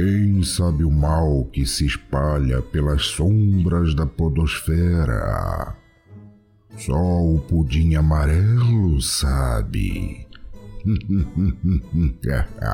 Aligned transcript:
Quem 0.00 0.44
sabe 0.44 0.84
o 0.84 0.90
mal 0.92 1.44
que 1.52 1.66
se 1.66 1.84
espalha 1.84 2.62
pelas 2.62 3.04
sombras 3.04 3.96
da 3.96 4.06
podosfera? 4.06 5.76
Só 6.76 6.94
o 6.94 7.40
pudim 7.48 7.96
amarelo 7.96 9.02
sabe. 9.02 10.24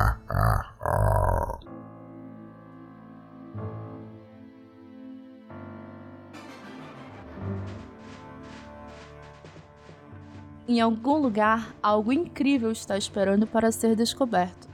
Em 10.67 10.79
algum 10.79 11.17
lugar, 11.17 11.75
algo 11.81 12.13
incrível 12.13 12.71
está 12.71 12.95
esperando 12.95 13.47
para 13.47 13.71
ser 13.71 13.95
descoberto. 13.95 14.67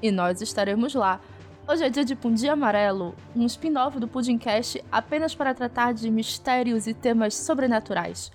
E 0.00 0.10
nós 0.10 0.40
estaremos 0.40 0.94
lá. 0.94 1.20
Hoje 1.70 1.84
é 1.84 1.90
dia 1.90 2.02
de 2.02 2.16
Pudim 2.16 2.48
Amarelo, 2.48 3.14
um 3.36 3.44
spin-off 3.44 4.00
do 4.00 4.08
Pudimcast 4.08 4.82
apenas 4.90 5.34
para 5.34 5.52
tratar 5.52 5.92
de 5.92 6.10
mistérios 6.10 6.86
e 6.86 6.94
temas 6.94 7.34
sobrenaturais. 7.34 8.32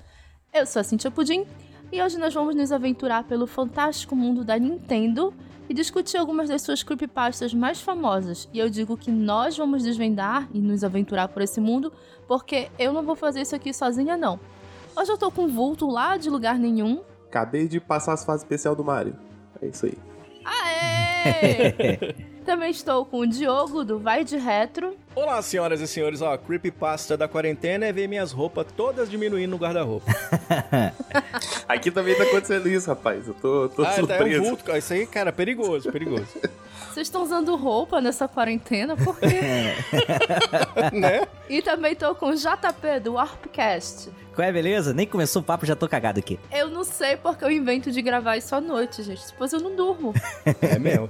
Eu 0.53 0.67
sou 0.67 0.81
a 0.81 0.83
Cintia 0.83 1.09
Pudim 1.09 1.43
e 1.91 1.99
hoje 1.99 2.19
nós 2.19 2.31
vamos 2.31 2.53
nos 2.53 2.71
aventurar 2.71 3.23
pelo 3.23 3.47
fantástico 3.47 4.15
mundo 4.15 4.43
da 4.43 4.55
Nintendo 4.59 5.33
e 5.67 5.73
discutir 5.73 6.17
algumas 6.17 6.47
das 6.47 6.61
suas 6.61 6.83
creepypastas 6.83 7.55
mais 7.55 7.81
famosas. 7.81 8.47
E 8.53 8.59
eu 8.59 8.69
digo 8.69 8.95
que 8.95 9.09
nós 9.09 9.57
vamos 9.57 9.81
desvendar 9.81 10.47
e 10.53 10.61
nos 10.61 10.83
aventurar 10.83 11.27
por 11.29 11.41
esse 11.41 11.59
mundo, 11.59 11.91
porque 12.27 12.69
eu 12.77 12.93
não 12.93 13.01
vou 13.01 13.15
fazer 13.15 13.41
isso 13.41 13.55
aqui 13.55 13.73
sozinha, 13.73 14.15
não. 14.15 14.39
Hoje 14.95 15.11
eu 15.11 15.17
tô 15.17 15.31
com 15.31 15.47
vulto 15.47 15.87
lá 15.87 16.17
de 16.17 16.29
lugar 16.29 16.59
nenhum. 16.59 17.01
Acabei 17.29 17.67
de 17.67 17.79
passar 17.79 18.13
as 18.13 18.23
fases 18.23 18.43
especial 18.43 18.75
do 18.75 18.83
Mario. 18.83 19.17
É 19.59 19.65
isso 19.65 19.87
aí. 19.87 19.97
Aê! 20.45 20.92
Também 22.45 22.71
estou 22.71 23.05
com 23.05 23.19
o 23.19 23.27
Diogo, 23.27 23.85
do 23.85 23.99
Vai 23.99 24.23
de 24.23 24.37
Retro. 24.37 24.97
Olá, 25.15 25.41
senhoras 25.41 25.79
e 25.79 25.87
senhores. 25.87 26.21
Ó, 26.21 26.37
creepypasta 26.37 27.15
da 27.15 27.27
quarentena 27.27 27.85
é 27.85 27.93
ver 27.93 28.07
minhas 28.07 28.31
roupas 28.31 28.67
todas 28.75 29.09
diminuindo 29.09 29.51
no 29.51 29.57
guarda-roupa. 29.57 30.11
Aqui 31.67 31.89
também 31.89 32.15
tá 32.15 32.23
acontecendo 32.23 32.67
isso, 32.67 32.87
rapaz. 32.87 33.27
Eu 33.27 33.33
tô, 33.35 33.69
tô 33.69 33.83
ah, 33.83 33.85
tá, 33.85 33.91
é 33.91 33.95
surpreso. 33.95 34.41
um 34.41 34.45
vulto. 34.45 34.77
Isso 34.77 34.93
aí, 34.93 35.07
cara, 35.07 35.31
perigoso, 35.31 35.91
perigoso. 35.91 36.27
Vocês 36.93 37.07
estão 37.07 37.23
usando 37.23 37.55
roupa 37.55 37.99
nessa 37.99 38.27
quarentena? 38.27 38.95
Por 38.95 39.19
quê? 39.19 39.73
né? 40.93 41.27
E 41.49 41.59
também 41.59 41.95
tô 41.95 42.13
com 42.13 42.27
o 42.27 42.35
JP, 42.35 42.99
do 43.03 43.13
Warpcast. 43.13 44.11
Qual 44.35 44.47
é, 44.47 44.51
beleza? 44.51 44.93
Nem 44.93 45.07
começou 45.07 45.41
o 45.41 45.45
papo, 45.45 45.65
já 45.65 45.75
tô 45.75 45.89
cagado 45.89 46.19
aqui. 46.19 46.39
Eu 46.51 46.69
não 46.69 46.83
sei 46.83 47.17
porque 47.17 47.43
eu 47.43 47.49
invento 47.49 47.91
de 47.91 47.99
gravar 47.99 48.37
isso 48.37 48.55
à 48.55 48.61
noite, 48.61 49.01
gente. 49.01 49.25
Depois 49.25 49.51
eu 49.51 49.59
não 49.59 49.75
durmo. 49.75 50.13
É 50.61 50.77
mesmo. 50.77 51.09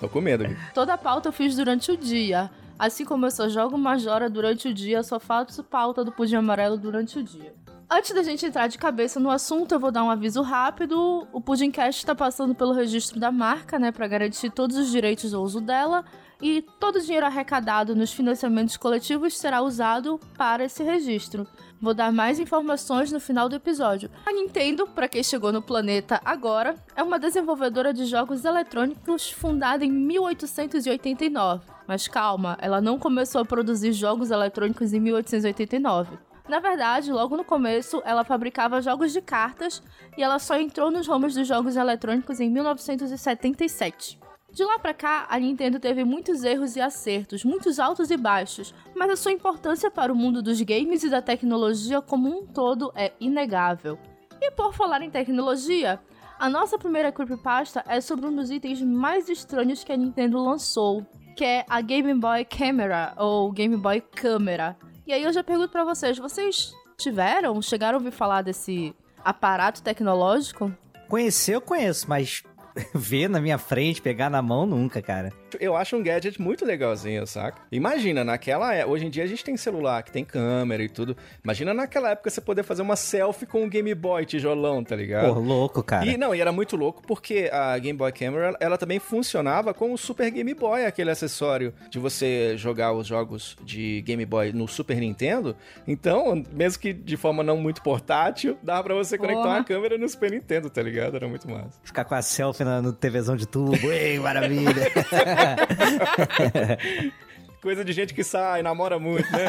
Tô 0.00 0.08
com 0.08 0.22
medo. 0.22 0.46
Toda 0.72 0.94
a 0.94 0.98
pauta 0.98 1.28
eu 1.28 1.32
fiz 1.32 1.54
durante 1.54 1.92
o 1.92 1.96
dia. 1.98 2.50
Assim 2.78 3.04
como 3.04 3.26
eu 3.26 3.30
só 3.30 3.50
jogo 3.50 3.76
Majora 3.76 4.30
durante 4.30 4.68
o 4.68 4.72
dia, 4.72 4.96
eu 4.96 5.04
só 5.04 5.20
faço 5.20 5.62
pauta 5.62 6.02
do 6.02 6.10
Pudim 6.10 6.36
Amarelo 6.36 6.78
durante 6.78 7.18
o 7.18 7.22
dia. 7.22 7.52
Antes 7.90 8.12
da 8.12 8.22
gente 8.22 8.44
entrar 8.44 8.66
de 8.66 8.76
cabeça 8.76 9.18
no 9.18 9.30
assunto, 9.30 9.72
eu 9.72 9.80
vou 9.80 9.90
dar 9.90 10.04
um 10.04 10.10
aviso 10.10 10.42
rápido. 10.42 11.26
O 11.32 11.40
Pudimcast 11.40 12.02
está 12.02 12.14
passando 12.14 12.54
pelo 12.54 12.74
registro 12.74 13.18
da 13.18 13.32
marca, 13.32 13.78
né, 13.78 13.90
para 13.90 14.06
garantir 14.06 14.50
todos 14.50 14.76
os 14.76 14.90
direitos 14.90 15.30
do 15.30 15.42
uso 15.42 15.58
dela. 15.58 16.04
E 16.40 16.60
todo 16.78 16.96
o 16.96 17.00
dinheiro 17.00 17.24
arrecadado 17.24 17.96
nos 17.96 18.12
financiamentos 18.12 18.76
coletivos 18.76 19.38
será 19.38 19.62
usado 19.62 20.20
para 20.36 20.64
esse 20.64 20.82
registro. 20.82 21.46
Vou 21.80 21.94
dar 21.94 22.12
mais 22.12 22.38
informações 22.38 23.10
no 23.10 23.18
final 23.18 23.48
do 23.48 23.56
episódio. 23.56 24.10
A 24.26 24.32
Nintendo, 24.34 24.86
para 24.86 25.08
quem 25.08 25.22
chegou 25.22 25.50
no 25.50 25.62
planeta 25.62 26.20
agora, 26.22 26.76
é 26.94 27.02
uma 27.02 27.18
desenvolvedora 27.18 27.94
de 27.94 28.04
jogos 28.04 28.44
eletrônicos 28.44 29.30
fundada 29.30 29.82
em 29.82 29.90
1889. 29.90 31.66
Mas 31.86 32.06
calma, 32.06 32.58
ela 32.60 32.82
não 32.82 32.98
começou 32.98 33.40
a 33.40 33.46
produzir 33.46 33.92
jogos 33.92 34.30
eletrônicos 34.30 34.92
em 34.92 35.00
1889. 35.00 36.27
Na 36.48 36.60
verdade, 36.60 37.12
logo 37.12 37.36
no 37.36 37.44
começo, 37.44 38.02
ela 38.06 38.24
fabricava 38.24 38.80
jogos 38.80 39.12
de 39.12 39.20
cartas 39.20 39.82
e 40.16 40.22
ela 40.22 40.38
só 40.38 40.58
entrou 40.58 40.90
nos 40.90 41.06
ramos 41.06 41.34
dos 41.34 41.46
jogos 41.46 41.76
eletrônicos 41.76 42.40
em 42.40 42.48
1977. 42.48 44.18
De 44.50 44.64
lá 44.64 44.78
pra 44.78 44.94
cá, 44.94 45.26
a 45.28 45.38
Nintendo 45.38 45.78
teve 45.78 46.04
muitos 46.04 46.42
erros 46.42 46.74
e 46.74 46.80
acertos, 46.80 47.44
muitos 47.44 47.78
altos 47.78 48.10
e 48.10 48.16
baixos, 48.16 48.74
mas 48.96 49.10
a 49.10 49.16
sua 49.16 49.30
importância 49.30 49.90
para 49.90 50.10
o 50.10 50.16
mundo 50.16 50.40
dos 50.40 50.58
games 50.62 51.04
e 51.04 51.10
da 51.10 51.20
tecnologia 51.20 52.00
como 52.00 52.28
um 52.30 52.46
todo 52.46 52.90
é 52.94 53.12
inegável. 53.20 53.98
E 54.40 54.50
por 54.50 54.72
falar 54.72 55.02
em 55.02 55.10
tecnologia, 55.10 56.00
a 56.38 56.48
nossa 56.48 56.78
primeira 56.78 57.12
creepypasta 57.12 57.84
é 57.86 58.00
sobre 58.00 58.26
um 58.26 58.34
dos 58.34 58.50
itens 58.50 58.80
mais 58.80 59.28
estranhos 59.28 59.84
que 59.84 59.92
a 59.92 59.96
Nintendo 59.98 60.42
lançou, 60.42 61.04
que 61.36 61.44
é 61.44 61.66
a 61.68 61.82
Game 61.82 62.14
Boy 62.14 62.46
Camera, 62.46 63.12
ou 63.18 63.52
Game 63.52 63.76
Boy 63.76 64.00
Câmera. 64.00 64.78
E 65.08 65.12
aí 65.14 65.22
eu 65.22 65.32
já 65.32 65.42
pergunto 65.42 65.70
para 65.70 65.84
vocês, 65.84 66.18
vocês 66.18 66.74
tiveram, 66.98 67.62
chegaram 67.62 67.96
a 67.96 67.98
ouvir 67.98 68.10
falar 68.10 68.42
desse 68.42 68.94
aparato 69.24 69.82
tecnológico? 69.82 70.70
Conhecer 71.08 71.54
eu 71.54 71.62
conheço, 71.62 72.06
mas 72.06 72.42
ver 72.94 73.26
na 73.26 73.40
minha 73.40 73.56
frente, 73.56 74.02
pegar 74.02 74.28
na 74.28 74.42
mão, 74.42 74.66
nunca, 74.66 75.00
cara. 75.00 75.32
Eu 75.60 75.76
acho 75.76 75.96
um 75.96 76.02
gadget 76.02 76.40
muito 76.40 76.64
legalzinho, 76.64 77.26
saca? 77.26 77.60
Imagina, 77.70 78.24
naquela 78.24 78.74
época, 78.74 78.92
hoje 78.92 79.06
em 79.06 79.10
dia 79.10 79.24
a 79.24 79.26
gente 79.26 79.44
tem 79.44 79.56
celular 79.56 80.02
que 80.02 80.10
tem 80.12 80.24
câmera 80.24 80.82
e 80.82 80.88
tudo. 80.88 81.16
Imagina 81.42 81.72
naquela 81.72 82.10
época 82.10 82.30
você 82.30 82.40
poder 82.40 82.62
fazer 82.62 82.82
uma 82.82 82.96
selfie 82.96 83.46
com 83.46 83.62
um 83.62 83.68
Game 83.68 83.94
Boy 83.94 84.24
tijolão, 84.26 84.82
tá 84.84 84.96
ligado? 84.96 85.32
Pô, 85.34 85.40
louco, 85.40 85.82
cara. 85.82 86.06
E 86.06 86.16
não, 86.16 86.34
e 86.34 86.40
era 86.40 86.52
muito 86.52 86.76
louco 86.76 87.02
porque 87.06 87.48
a 87.52 87.78
Game 87.78 87.96
Boy 87.96 88.12
Camera, 88.12 88.56
ela 88.60 88.76
também 88.78 88.98
funcionava 88.98 89.72
com 89.72 89.92
o 89.92 89.98
Super 89.98 90.30
Game 90.30 90.52
Boy, 90.54 90.84
aquele 90.84 91.10
acessório 91.10 91.72
de 91.90 91.98
você 91.98 92.56
jogar 92.56 92.92
os 92.92 93.06
jogos 93.06 93.56
de 93.64 94.02
Game 94.02 94.24
Boy 94.26 94.52
no 94.52 94.66
Super 94.68 94.96
Nintendo. 94.98 95.56
Então, 95.86 96.42
mesmo 96.52 96.80
que 96.80 96.92
de 96.92 97.16
forma 97.16 97.42
não 97.42 97.56
muito 97.56 97.82
portátil, 97.82 98.56
dava 98.62 98.82
pra 98.84 98.94
você 98.94 99.16
conectar 99.16 99.42
Porra. 99.42 99.54
uma 99.56 99.64
câmera 99.64 99.98
no 99.98 100.08
Super 100.08 100.30
Nintendo, 100.30 100.68
tá 100.70 100.82
ligado? 100.82 101.16
Era 101.16 101.28
muito 101.28 101.48
massa. 101.48 101.78
Ficar 101.82 102.04
com 102.04 102.14
a 102.14 102.22
selfie 102.22 102.64
na- 102.64 102.82
no 102.82 102.92
TVzão 102.92 103.36
de 103.36 103.46
tubo, 103.46 103.76
ei, 103.90 104.18
maravilha. 104.18 104.74
Coisa 107.60 107.84
de 107.84 107.92
gente 107.92 108.14
que 108.14 108.22
sai, 108.22 108.62
namora 108.62 109.00
muito, 109.00 109.30
né? 109.32 109.46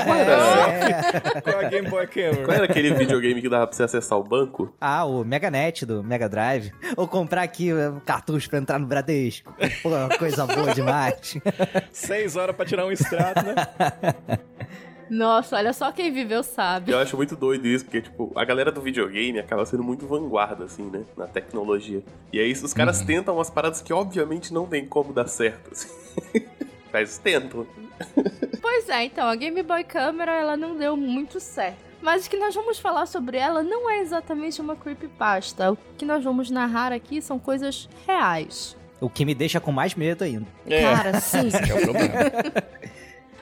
É. 1.36 1.42
Com 1.42 1.60
a 1.60 1.64
Game 1.70 1.88
Boy 1.88 2.08
Camera. 2.08 2.44
Qual 2.44 2.56
era 2.56 2.66
aquele 2.66 2.92
videogame 2.96 3.40
que 3.40 3.48
dava 3.48 3.68
pra 3.68 3.76
você 3.76 3.84
acessar 3.84 4.18
o 4.18 4.24
banco? 4.24 4.74
Ah, 4.82 5.06
o 5.06 5.24
Meganet 5.24 5.86
do 5.86 6.04
Mega 6.04 6.28
Drive. 6.28 6.72
Ou 6.98 7.08
comprar 7.08 7.44
aqui 7.44 7.72
o 7.72 8.02
cartucho 8.02 8.50
pra 8.50 8.58
entrar 8.58 8.80
no 8.80 8.88
Bradesco. 8.88 9.54
Pô, 9.84 9.90
coisa 10.18 10.48
boa 10.48 10.74
demais. 10.74 11.38
Seis 11.94 12.36
horas 12.36 12.56
pra 12.56 12.66
tirar 12.66 12.88
um 12.88 12.92
extrato, 12.92 13.46
né? 13.46 13.54
Nossa, 15.10 15.56
olha 15.58 15.74
só 15.74 15.92
quem 15.92 16.12
viveu 16.12 16.44
sabe. 16.44 16.92
Eu 16.92 17.00
acho 17.00 17.18
muito 17.18 17.36
doido 17.36 17.68
isso, 17.68 17.84
porque, 17.86 18.02
tipo, 18.02 18.32
a 18.36 18.46
galera 18.46 18.72
do 18.72 18.82
videogame 18.82 19.40
acaba 19.40 19.66
sendo 19.66 19.84
muito 19.84 20.06
vanguarda, 20.06 20.66
assim, 20.66 20.84
né? 20.90 21.04
Na 21.18 21.26
tecnologia. 21.28 22.04
E 22.32 22.40
aí 22.40 22.52
os 22.52 22.74
caras 22.74 23.02
tentam 23.02 23.36
umas 23.36 23.50
paradas 23.50 23.82
que 23.82 23.92
obviamente 23.92 24.54
não 24.54 24.68
tem 24.68 24.86
como 24.86 25.12
dar 25.12 25.28
certo, 25.28 25.72
assim. 25.72 25.90
Mas 26.92 27.18
tentam. 27.18 27.68
Pois 28.62 28.90
é, 28.90 29.06
então, 29.06 29.28
a 29.28 29.36
Game 29.36 29.62
Boy 29.62 29.84
Camera, 29.84 30.32
ela 30.32 30.58
não 30.58 30.76
deu 30.76 30.98
muito 30.98 31.40
certo. 31.40 31.78
Mas 32.02 32.26
o 32.26 32.30
que 32.30 32.38
nós 32.38 32.56
vamos 32.56 32.80
falar 32.80 33.06
sobre 33.06 33.38
ela 33.38 33.62
não 33.62 33.90
é 33.90 34.00
exatamente 34.00 34.62
uma 34.62 34.76
creepypasta. 34.76 35.72
O 35.72 35.78
que 35.98 36.06
nós 36.06 36.24
vamos 36.24 36.50
narrar 36.50 36.94
aqui 36.94 37.22
são 37.22 37.38
coisas 37.38 37.90
reais. 38.08 38.76
O 39.02 39.10
que 39.10 39.26
me 39.26 39.36
deixa 39.36 39.60
com 39.60 39.72
mais 39.72 39.96
medo 39.96 40.24
ainda. 40.24 40.48
É. 40.66 40.82
Cara, 40.82 41.20
sim. 41.20 41.50
É 41.70 41.74
o 41.74 41.82
problema. 41.82 42.14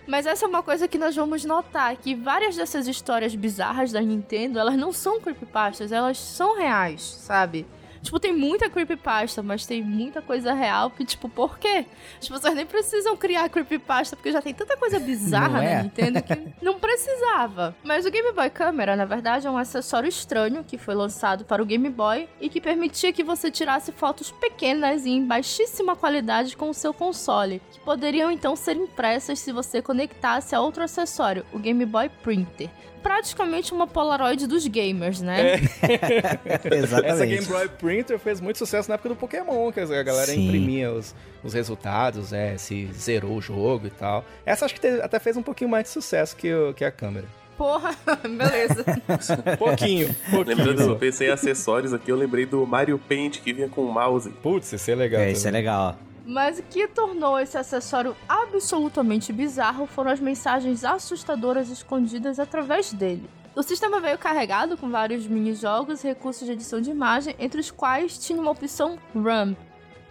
Mas 0.08 0.26
essa 0.26 0.46
é 0.46 0.48
uma 0.48 0.64
coisa 0.64 0.88
que 0.88 0.98
nós 0.98 1.16
vamos 1.16 1.44
notar, 1.44 1.96
que 1.98 2.16
várias 2.16 2.56
dessas 2.56 2.88
histórias 2.88 3.36
bizarras 3.36 3.92
da 3.92 4.00
Nintendo, 4.00 4.58
elas 4.58 4.78
não 4.78 4.94
são 4.94 5.20
creepypastas, 5.20 5.92
elas 5.92 6.18
são 6.18 6.58
reais, 6.58 7.02
sabe? 7.02 7.66
Tipo, 8.08 8.22
tem 8.22 8.32
muita 8.32 8.70
creepypasta, 8.70 9.44
mas 9.44 9.66
tem 9.66 9.84
muita 9.84 10.22
coisa 10.22 10.54
real 10.54 10.90
que, 10.90 11.04
tipo, 11.04 11.28
por 11.28 11.60
quê? 11.60 11.86
As 12.22 12.30
pessoas 12.30 12.56
nem 12.56 12.66
precisam 12.66 13.18
criar 13.18 13.50
creepypasta, 13.50 14.16
porque 14.16 14.32
já 14.32 14.42
tem 14.42 14.54
tanta 14.54 14.78
coisa 14.78 14.98
bizarra 14.98 15.58
Não 15.58 15.62
é? 15.62 15.76
na 15.76 15.84
Nintendo 15.84 16.24
que 16.24 16.42
não 16.62 16.80
precisava. 16.80 17.76
Mas 17.84 18.06
o 18.06 18.10
Game 18.10 18.32
Boy 18.32 18.50
Camera, 18.50 18.96
na 18.96 19.04
verdade, 19.04 19.46
é 19.46 19.52
um 19.52 19.58
acessório 19.58 20.08
estranho 20.08 20.64
que 20.64 20.78
foi 20.78 20.96
lançado 20.96 21.44
para 21.44 21.62
o 21.62 21.66
Game 21.66 21.90
Boy 21.90 22.30
e 22.40 22.48
que 22.48 22.62
permitia 22.62 23.12
que 23.12 23.26
você 23.26 23.52
tirasse 23.52 23.92
fotos 23.92 24.32
pequenas 24.32 25.06
e 25.06 25.10
em 25.10 25.26
baixíssima 25.26 25.94
qualidade 25.94 26.56
com 26.56 26.70
o 26.70 26.74
seu 26.74 26.94
console, 26.94 27.62
que 27.74 27.82
poderiam 27.82 28.32
então 28.32 28.56
ser 28.56 28.78
impressas 28.78 29.40
se 29.40 29.52
você 29.52 29.82
conectasse 29.82 30.56
a 30.56 30.62
outro 30.62 30.82
acessório, 30.82 31.46
o 31.52 31.60
Game 31.60 31.86
Boy 31.86 32.08
Printer. 32.24 32.70
Praticamente 33.08 33.74
uma 33.74 33.88
Polaroid 33.88 34.46
dos 34.48 34.68
gamers, 34.68 35.22
né? 35.22 35.56
Exatamente. 36.72 37.06
Essa 37.14 37.26
Game 37.26 37.46
Boy 37.46 37.70
Printer 37.70 38.20
fez 38.20 38.42
muito 38.42 38.58
sucesso 38.58 38.90
na 38.90 38.96
época 38.96 39.10
do 39.10 39.16
Pokémon, 39.16 39.72
que 39.72 39.80
a 39.80 39.86
galera 40.04 40.28
Sim. 40.28 40.46
imprimia 40.48 40.92
os, 40.92 41.16
os 41.44 41.54
resultados, 41.54 42.34
é, 42.34 42.58
se 42.58 42.88
zerou 42.94 43.38
o 43.38 43.42
jogo 43.42 43.88
e 43.88 43.90
tal. 43.90 44.26
Essa 44.46 44.66
acho 44.66 44.74
que 44.76 44.82
te- 44.82 45.02
até 45.02 45.20
fez 45.20 45.38
um 45.38 45.42
pouquinho 45.44 45.70
mais 45.70 45.86
de 45.86 45.90
sucesso 45.92 46.36
que, 46.36 46.54
o- 46.54 46.74
que 46.74 46.84
a 46.84 46.92
câmera. 46.92 47.26
Porra, 47.58 47.96
beleza. 48.22 48.84
Pouquinho, 49.58 50.14
pouquinho. 50.30 50.58
Lembrando, 50.58 50.82
eu 50.82 50.96
pensei 50.98 51.30
em 51.30 51.32
acessórios 51.32 51.92
aqui, 51.94 52.12
eu 52.12 52.16
lembrei 52.16 52.46
do 52.46 52.68
Mario 52.68 53.00
Paint 53.00 53.40
que 53.40 53.52
vinha 53.54 53.68
com 53.70 53.82
o 53.86 53.92
mouse. 53.92 54.30
Putz, 54.30 54.74
isso 54.74 54.92
é 54.92 54.96
legal. 54.96 55.22
É, 55.22 55.32
isso 55.32 55.42
é 55.48 55.50
também. 55.50 55.62
legal. 55.62 55.98
Mas 56.28 56.60
o 56.60 56.64
que 56.64 56.90
tornou 56.90 57.40
esse 57.40 57.58
acessório 57.58 58.14
absolutamente 58.28 59.32
bizarro 59.32 59.88
foram 59.88 60.12
as 60.12 60.20
mensagens 60.20 60.84
assustadoras 60.84 61.70
escondidas 61.70 62.38
através 62.38 62.92
dele. 62.92 63.30
O 63.56 63.64
sistema 63.64 64.02
veio 64.02 64.18
carregado 64.18 64.78
com 64.78 64.90
vários 64.90 65.26
mini-jogos 65.26 66.04
e 66.04 66.08
recursos 66.08 66.46
de 66.46 66.52
edição 66.52 66.82
de 66.82 66.92
imagem, 66.92 67.34
entre 67.40 67.62
os 67.62 67.72
quais 67.72 68.18
tinha 68.18 68.42
uma 68.42 68.52
opção 68.52 69.00
RAM, 69.16 69.56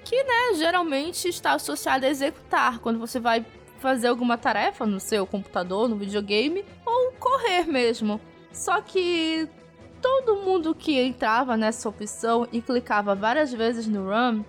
que, 0.05 0.17
né, 0.25 0.55
geralmente 0.55 1.29
está 1.29 1.53
associada 1.53 2.07
a 2.07 2.11
executar 2.11 2.79
quando 2.79 2.99
você 2.99 3.21
vai 3.21 3.45
fazer 3.79 4.09
alguma 4.09 4.39
tarefa 4.39 4.87
no 4.87 4.99
seu 4.99 5.27
computador, 5.27 5.87
no 5.87 5.97
videogame, 5.97 6.65
ou 6.87 7.13
correr 7.21 7.67
mesmo. 7.67 8.19
Só 8.55 8.81
que 8.81 9.47
todo 10.01 10.37
mundo 10.37 10.75
que 10.75 10.99
entrava 10.99 11.59
nessa 11.59 11.91
opção 11.91 12.49
e 12.51 12.63
clicava 12.63 13.15
várias 13.15 13.53
vezes 13.53 13.87
no 13.87 14.09
RAM, 14.09 14.45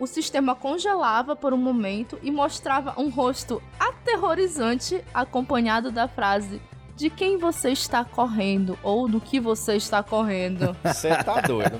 o 0.00 0.06
sistema 0.06 0.54
congelava 0.54 1.36
por 1.36 1.52
um 1.52 1.58
momento 1.58 2.18
e 2.22 2.30
mostrava 2.30 2.94
um 2.96 3.10
rosto 3.10 3.62
aterrorizante 3.78 5.04
acompanhado 5.12 5.92
da 5.92 6.08
frase 6.08 6.60
de 6.96 7.10
quem 7.10 7.36
você 7.36 7.70
está 7.70 8.02
correndo 8.02 8.78
ou 8.82 9.06
do 9.06 9.20
que 9.20 9.38
você 9.38 9.76
está 9.76 10.02
correndo. 10.02 10.76
Você 10.84 11.08
tá 11.08 11.40
doido. 11.40 11.78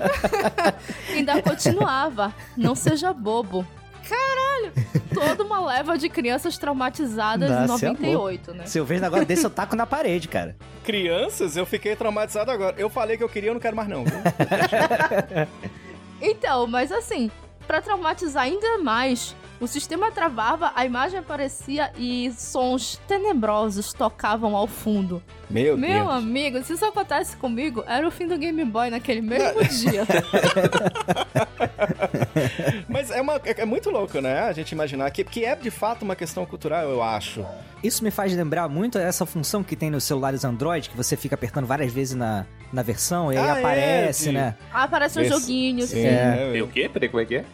Ainda 1.13 1.41
continuava, 1.43 2.33
não 2.57 2.73
seja 2.73 3.13
bobo. 3.13 3.65
Caralho! 4.07 4.73
Toda 5.13 5.43
uma 5.43 5.63
leva 5.63 5.95
de 5.95 6.09
crianças 6.09 6.57
traumatizadas 6.57 7.51
em 7.51 7.67
Nossa, 7.67 7.85
é 7.85 7.89
98, 7.89 8.53
né? 8.53 8.65
Se 8.65 8.79
eu 8.79 8.85
vejo 8.85 8.99
um 8.99 9.03
negócio 9.03 9.25
desse, 9.25 9.45
eu 9.45 9.49
taco 9.51 9.75
na 9.75 9.85
parede, 9.85 10.27
cara. 10.27 10.55
Crianças, 10.83 11.55
eu 11.55 11.67
fiquei 11.67 11.95
traumatizado 11.95 12.49
agora. 12.49 12.75
Eu 12.79 12.89
falei 12.89 13.15
que 13.15 13.23
eu 13.23 13.29
queria, 13.29 13.51
eu 13.51 13.53
não 13.53 13.61
quero 13.61 13.75
mais 13.75 13.87
não. 13.87 14.03
Então, 16.23 16.67
mas 16.67 16.91
assim, 16.91 17.31
pra 17.71 17.81
traumatizar 17.81 18.43
ainda 18.43 18.79
mais, 18.79 19.33
o 19.61 19.67
sistema 19.67 20.11
travava, 20.11 20.71
a 20.75 20.85
imagem 20.85 21.19
aparecia 21.19 21.91
e 21.97 22.31
sons 22.37 22.99
tenebrosos 23.07 23.93
tocavam 23.93 24.55
ao 24.55 24.67
fundo. 24.67 25.21
Meu, 25.49 25.77
Meu 25.77 26.05
Deus. 26.05 26.09
amigo, 26.09 26.63
se 26.63 26.73
isso 26.73 26.85
acontece 26.85 27.35
comigo, 27.37 27.83
era 27.87 28.07
o 28.07 28.11
fim 28.11 28.27
do 28.27 28.37
Game 28.37 28.63
Boy 28.65 28.89
naquele 28.89 29.21
mesmo 29.21 29.63
dia. 29.65 30.05
Mas 32.87 33.11
é, 33.11 33.21
uma, 33.21 33.35
é, 33.45 33.61
é 33.61 33.65
muito 33.65 33.89
louco, 33.89 34.19
né? 34.19 34.39
A 34.41 34.51
gente 34.53 34.71
imaginar 34.71 35.09
que, 35.11 35.23
que 35.23 35.45
é 35.45 35.55
de 35.55 35.69
fato 35.69 36.03
uma 36.03 36.15
questão 36.15 36.45
cultural, 36.45 36.89
eu 36.89 37.01
acho. 37.03 37.45
Isso 37.83 38.03
me 38.03 38.11
faz 38.11 38.33
lembrar 38.35 38.67
muito 38.69 38.97
essa 38.97 39.25
função 39.25 39.63
que 39.63 39.75
tem 39.75 39.89
nos 39.89 40.03
celulares 40.03 40.43
Android, 40.45 40.89
que 40.89 40.95
você 40.97 41.15
fica 41.17 41.35
apertando 41.35 41.65
várias 41.65 41.91
vezes 41.91 42.15
na, 42.15 42.45
na 42.71 42.81
versão 42.83 43.31
e 43.33 43.37
aí 43.37 43.43
Ah, 43.43 43.55
é, 43.55 43.59
aparece, 43.59 44.23
de- 44.25 44.31
né? 44.31 44.55
Ah, 44.73 44.83
Aparece 44.83 45.19
um 45.19 45.21
Esse- 45.21 45.31
joguinho, 45.31 45.85
Sim, 45.87 45.99
assim. 45.99 46.07
É. 46.07 46.49
Tem 46.53 46.61
o 46.61 46.67
quê? 46.67 46.89
Peraí, 46.91 47.09
como 47.09 47.21
é 47.21 47.25
que 47.25 47.35
é? 47.35 47.45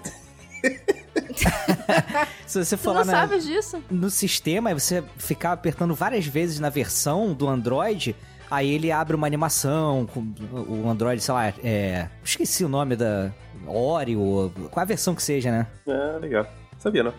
Se 2.46 2.64
você 2.64 2.78
Tu 2.78 2.84
for 2.84 2.94
não 2.94 3.00
lá 3.02 3.06
na- 3.06 3.14
sabes 3.14 3.46
disso? 3.46 3.84
no 3.90 4.10
sistema 4.10 4.72
e 4.72 4.74
você 4.74 5.04
ficar 5.18 5.52
apertando 5.52 5.94
várias 5.94 6.26
vezes 6.26 6.60
na 6.60 6.70
versão 6.70 7.34
do 7.34 7.48
Android, 7.48 8.16
aí 8.50 8.72
ele 8.72 8.92
abre 8.92 9.16
uma 9.16 9.28
animação 9.28 10.08
com 10.14 10.22
o 10.52 10.90
Android, 10.90 11.22
sei 11.22 11.34
lá, 11.34 11.48
é. 11.64 12.08
Esqueci 12.24 12.64
o 12.64 12.70
nome 12.70 12.96
da. 12.96 13.32
Oreo, 13.66 14.52
qual 14.72 14.82
a 14.84 14.86
versão 14.86 15.14
que 15.14 15.22
seja, 15.22 15.52
né? 15.52 15.68
Ah, 15.88 16.18
legal. 16.20 16.48
Sabia, 16.80 17.04
não? 17.04 17.14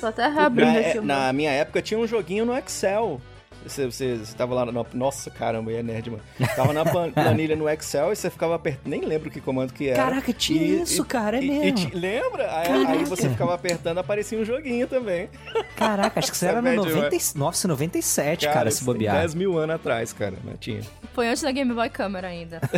Tô 0.00 0.06
até 0.06 0.26
reabrindo 0.28 0.78
aqui 0.78 0.94
meu. 0.94 1.04
na 1.04 1.32
minha 1.32 1.50
época 1.50 1.80
tinha 1.80 1.98
um 1.98 2.06
joguinho 2.06 2.44
no 2.44 2.54
Excel. 2.56 3.20
Você, 3.66 3.86
você, 3.86 4.16
você 4.16 4.36
tava 4.36 4.54
lá 4.54 4.64
no. 4.66 4.86
Nossa, 4.94 5.30
caramba, 5.30 5.72
é 5.72 5.82
nerd, 5.82 6.10
mano. 6.10 6.22
Tava 6.54 6.72
na 6.72 6.84
plan- 6.84 7.10
planilha 7.12 7.56
no 7.56 7.68
Excel 7.68 8.12
e 8.12 8.16
você 8.16 8.30
ficava 8.30 8.54
apertando. 8.54 8.86
Nem 8.88 9.00
lembro 9.04 9.30
que 9.30 9.40
comando 9.40 9.72
que 9.72 9.88
era. 9.88 10.02
Caraca, 10.02 10.32
tinha 10.32 10.62
E- 10.62 10.82
isso, 10.82 11.02
e- 11.02 11.04
cara, 11.04 11.38
é 11.38 11.40
e- 11.42 11.46
e 11.46 11.50
mesmo. 11.72 11.90
lembra? 11.94 12.56
Aí, 12.56 12.86
aí 12.86 13.04
você 13.04 13.28
ficava 13.28 13.54
apertando, 13.54 13.98
aparecia 13.98 14.38
um 14.38 14.44
joguinho 14.44 14.86
também. 14.86 15.28
Caraca, 15.76 16.20
acho 16.20 16.30
que 16.30 16.36
isso 16.36 16.44
era 16.46 16.62
no 16.62 16.68
Isso 16.68 16.74
é 16.74 16.76
90, 16.76 16.94
médio, 17.10 17.10
1997, 17.34 18.46
cara, 18.46 18.70
se 18.70 18.76
isso 18.76 18.84
bobear. 18.84 19.14
tem 19.14 19.20
10 19.22 19.34
mil 19.34 19.58
anos 19.58 19.76
atrás, 19.76 20.12
cara. 20.12 20.36
Né? 20.44 20.54
Tinha. 20.60 20.80
Foi 21.12 21.28
antes 21.28 21.42
da 21.42 21.50
Game 21.50 21.72
Boy 21.72 21.88
Camera 21.90 22.28
ainda. 22.28 22.60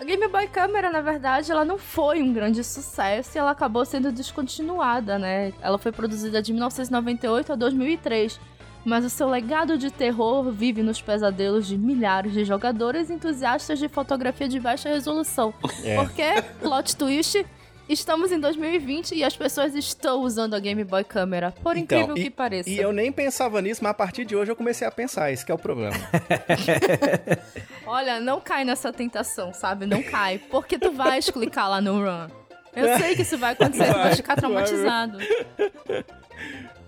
A 0.00 0.04
Game 0.04 0.26
Boy 0.28 0.46
Camera, 0.48 0.90
na 0.90 1.02
verdade, 1.02 1.52
ela 1.52 1.62
não 1.64 1.76
foi 1.76 2.22
um 2.22 2.32
grande 2.32 2.64
sucesso 2.64 3.36
e 3.36 3.38
ela 3.38 3.50
acabou 3.50 3.84
sendo 3.84 4.10
descontinuada, 4.10 5.18
né? 5.18 5.52
Ela 5.60 5.76
foi 5.78 5.92
produzida 5.92 6.40
de 6.40 6.52
1998 6.54 7.52
a 7.52 7.54
2003. 7.54 8.40
Mas 8.84 9.04
o 9.04 9.10
seu 9.10 9.28
legado 9.28 9.76
de 9.76 9.90
terror 9.90 10.50
vive 10.50 10.82
nos 10.82 11.00
pesadelos 11.02 11.66
de 11.66 11.76
milhares 11.76 12.32
de 12.32 12.44
jogadores 12.44 13.10
entusiastas 13.10 13.78
de 13.78 13.88
fotografia 13.88 14.48
de 14.48 14.58
baixa 14.58 14.88
resolução. 14.88 15.52
É. 15.84 15.96
Porque, 15.96 16.22
plot 16.60 16.96
twist, 16.96 17.44
estamos 17.86 18.32
em 18.32 18.40
2020 18.40 19.14
e 19.14 19.22
as 19.22 19.36
pessoas 19.36 19.74
estão 19.74 20.20
usando 20.22 20.54
a 20.54 20.58
Game 20.58 20.82
Boy 20.82 21.04
Camera. 21.04 21.52
Por 21.62 21.76
Então, 21.76 21.98
incrível 22.00 22.16
e- 22.16 22.22
que 22.24 22.30
pareça. 22.30 22.70
E 22.70 22.78
eu 22.78 22.90
nem 22.92 23.12
pensava 23.12 23.60
nisso, 23.60 23.80
mas 23.84 23.90
a 23.90 23.94
partir 23.94 24.24
de 24.24 24.34
hoje 24.34 24.50
eu 24.50 24.56
comecei 24.56 24.86
a 24.86 24.90
pensar. 24.90 25.30
Esse 25.30 25.44
que 25.44 25.52
é 25.52 25.54
o 25.54 25.58
problema. 25.58 25.96
Olha, 27.86 28.18
não 28.20 28.40
cai 28.40 28.64
nessa 28.64 28.92
tentação, 28.92 29.52
sabe? 29.52 29.84
Não 29.86 30.02
cai. 30.02 30.38
Porque 30.38 30.78
tu 30.78 30.90
vais 30.92 31.28
clicar 31.28 31.68
lá 31.68 31.80
no 31.80 31.98
run. 31.98 32.28
Eu 32.74 32.96
sei 32.98 33.14
que 33.16 33.22
isso 33.22 33.36
vai 33.36 33.52
acontecer, 33.52 33.92
tu 33.92 33.98
vai 33.98 34.14
ficar 34.16 34.36
traumatizado. 34.36 35.18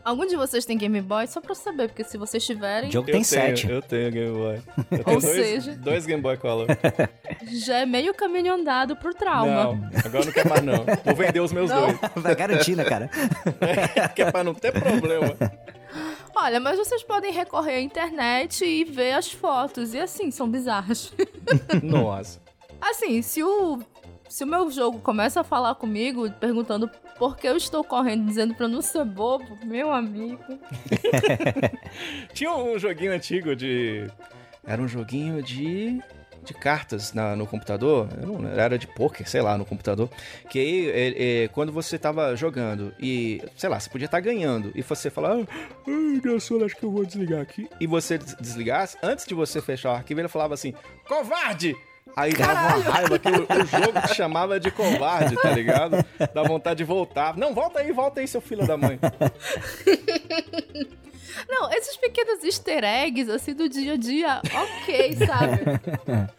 Algum 0.05 0.27
de 0.27 0.35
vocês 0.37 0.65
tem 0.65 0.77
Game 0.77 1.01
Boy? 1.01 1.27
Só 1.29 1.41
pra 1.41 1.53
eu 1.53 1.55
saber, 1.55 1.89
porque 1.89 2.03
se 2.03 2.19
vocês 2.19 2.45
tiverem, 2.45 2.89
O 2.89 2.93
jogo 2.93 3.09
Eu 3.09 3.13
tem 3.13 3.23
tenho, 3.23 3.25
sete. 3.25 3.71
Eu 3.71 3.81
tenho 3.81 4.11
Game 4.11 4.37
Boy. 4.37 4.61
Eu 4.91 4.99
Ou 4.99 5.05
tenho 5.05 5.21
dois, 5.21 5.35
seja- 5.35 5.75
dois 5.77 6.07
Game 6.07 6.21
Boy 6.23 6.37
Color. 6.37 6.67
já 7.65 7.79
é 7.79 7.87
meio 7.87 8.13
caminho 8.13 8.55
andado 8.55 8.97
pro 8.97 9.15
trauma. 9.15 9.65
Não, 9.65 9.91
agora 10.05 10.25
não 10.25 10.33
quer 10.33 10.47
mais 10.49 10.63
não. 10.63 10.85
Vou 11.05 11.15
vender 11.15 11.41
os 11.41 11.53
meus 11.53 11.71
Não. 11.71 11.81
dois. 11.87 11.99
Vai 12.17 12.35
garantir, 12.35 12.77
né, 12.77 12.85
cara? 12.85 13.09
que 14.15 14.23
é 14.23 14.31
pra 14.31 14.43
não 14.43 14.55
ter 14.55 14.73
problema. 14.73 15.37
Olha, 16.35 16.59
mas 16.59 16.79
vocês 16.79 17.03
podem 17.03 17.33
recorrer 17.33 17.75
à 17.77 17.81
internet 17.81 18.65
e 18.65 18.85
ver 18.85 19.13
as 19.13 19.31
fotos. 19.31 19.95
E 19.95 20.01
assim, 20.01 20.31
são 20.31 20.49
bizarras. 20.49 21.13
Nossa. 21.83 22.41
Assim, 22.81 23.23
se 23.23 23.43
o. 23.45 23.79
Se 24.32 24.44
o 24.44 24.46
meu 24.46 24.70
jogo 24.70 24.99
começa 24.99 25.43
a 25.43 25.44
falar 25.44 25.75
comigo, 25.75 26.31
perguntando 26.32 26.88
por 27.19 27.37
que 27.37 27.46
eu 27.46 27.55
estou 27.55 27.84
correndo, 27.84 28.25
dizendo 28.25 28.55
pra 28.55 28.67
não 28.67 28.81
ser 28.81 29.05
bobo, 29.05 29.58
meu 29.62 29.93
amigo. 29.93 30.43
Tinha 32.32 32.50
um 32.55 32.79
joguinho 32.79 33.12
antigo 33.12 33.55
de. 33.55 34.06
Era 34.64 34.81
um 34.81 34.88
joguinho 34.88 35.43
de. 35.43 36.00
De 36.44 36.55
cartas 36.55 37.12
na- 37.12 37.37
no 37.37 37.46
computador, 37.46 38.08
era 38.56 38.76
de 38.76 38.88
poker, 38.88 39.29
sei 39.31 39.40
lá, 39.40 39.56
no 39.56 39.64
computador. 39.64 40.11
Que 40.50 40.58
aí, 40.58 40.90
é, 40.90 41.43
é, 41.44 41.49
quando 41.49 41.70
você 41.70 41.96
tava 41.96 42.34
jogando 42.34 42.93
e, 42.98 43.41
sei 43.56 43.69
lá, 43.69 43.79
você 43.79 43.89
podia 43.89 44.06
estar 44.06 44.19
ganhando 44.19 44.72
e 44.74 44.82
você 44.82 45.08
falar, 45.08 45.34
ai, 45.36 45.46
meu 46.24 46.41
senhor, 46.41 46.65
acho 46.65 46.74
que 46.74 46.82
eu 46.82 46.91
vou 46.91 47.05
desligar 47.06 47.41
aqui. 47.43 47.69
E 47.79 47.86
você 47.86 48.19
des- 48.19 48.34
desligasse, 48.41 48.96
antes 49.05 49.24
de 49.24 49.34
você 49.34 49.60
fechar 49.62 49.91
o 49.93 49.94
arquivo, 49.94 50.20
ele 50.20 50.27
falava 50.29 50.55
assim: 50.55 50.74
covarde! 51.06 51.77
Aí 52.17 52.32
dava 52.32 52.77
uma 52.77 52.93
raiva 52.93 53.19
que 53.19 53.29
o, 53.29 53.43
o 53.43 53.67
jogo 53.67 54.01
te 54.06 54.15
chamava 54.15 54.61
de 54.61 54.71
covarde, 54.71 55.37
tá 55.37 55.51
ligado? 55.51 56.05
Dá 56.35 56.43
vontade 56.43 56.79
de 56.79 56.85
voltar. 56.85 57.37
Não, 57.37 57.55
volta 57.55 57.81
aí, 57.81 57.91
volta 57.93 58.21
aí, 58.21 58.29
seu 58.29 58.41
filho 58.41 58.67
da 58.67 58.77
mãe. 58.77 58.99
Não, 61.49 61.73
esses 61.73 61.97
pequenos 61.97 62.44
easter 62.44 62.85
eggs, 62.85 63.31
assim, 63.31 63.55
do 63.55 63.69
dia 63.69 63.94
a 63.94 63.97
dia, 63.97 64.41
ok, 64.44 65.17
sabe? 65.27 65.63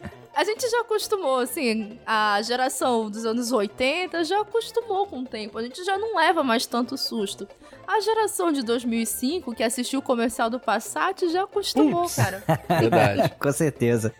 A 0.35 0.43
gente 0.43 0.67
já 0.67 0.81
acostumou, 0.81 1.37
assim, 1.37 1.99
a 2.05 2.41
geração 2.41 3.07
dos 3.09 3.23
anos 3.23 3.51
80 3.51 4.23
já 4.23 4.41
acostumou 4.41 5.05
com 5.05 5.19
o 5.19 5.25
tempo. 5.25 5.59
A 5.59 5.61
gente 5.63 5.83
já 5.83 5.95
não 5.95 6.15
leva 6.15 6.43
mais 6.43 6.65
tanto 6.65 6.97
susto. 6.97 7.47
A 7.85 7.99
geração 7.99 8.51
de 8.51 8.63
2005, 8.63 9.53
que 9.53 9.61
assistiu 9.61 9.99
o 9.99 10.01
comercial 10.01 10.49
do 10.49 10.59
Passat, 10.59 11.29
já 11.29 11.43
acostumou, 11.43 12.03
Putz. 12.03 12.15
cara. 12.15 12.43
Verdade. 12.79 13.31
Com 13.39 13.51
certeza. 13.51 14.11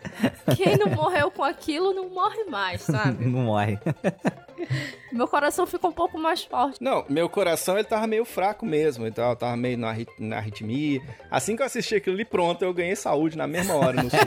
Quem 0.56 0.76
não 0.76 0.88
morreu 0.88 1.32
com 1.32 1.42
aquilo 1.42 1.92
não 1.92 2.08
morre 2.08 2.44
mais, 2.44 2.82
sabe? 2.82 3.24
Não 3.34 3.40
morre. 3.40 3.78
Meu 5.12 5.26
coração 5.26 5.66
fica 5.66 5.86
um 5.86 5.92
pouco 5.92 6.16
mais 6.18 6.44
forte. 6.44 6.80
Não, 6.80 7.04
meu 7.08 7.28
coração 7.28 7.74
ele 7.76 7.84
tava 7.84 8.06
meio 8.06 8.24
fraco 8.24 8.64
mesmo, 8.64 9.06
então 9.06 9.30
eu 9.30 9.36
tava 9.36 9.56
meio 9.56 9.76
na, 9.76 9.94
na 10.18 10.36
arritmia. 10.36 11.00
Assim 11.30 11.56
que 11.56 11.62
eu 11.62 11.66
assisti 11.66 11.96
aquilo 11.96 12.14
ali, 12.14 12.24
pronto, 12.24 12.62
eu 12.64 12.72
ganhei 12.72 12.94
saúde 12.94 13.36
na 13.36 13.46
mesma 13.46 13.74
hora 13.74 14.02
no 14.02 14.10
sul. 14.10 14.18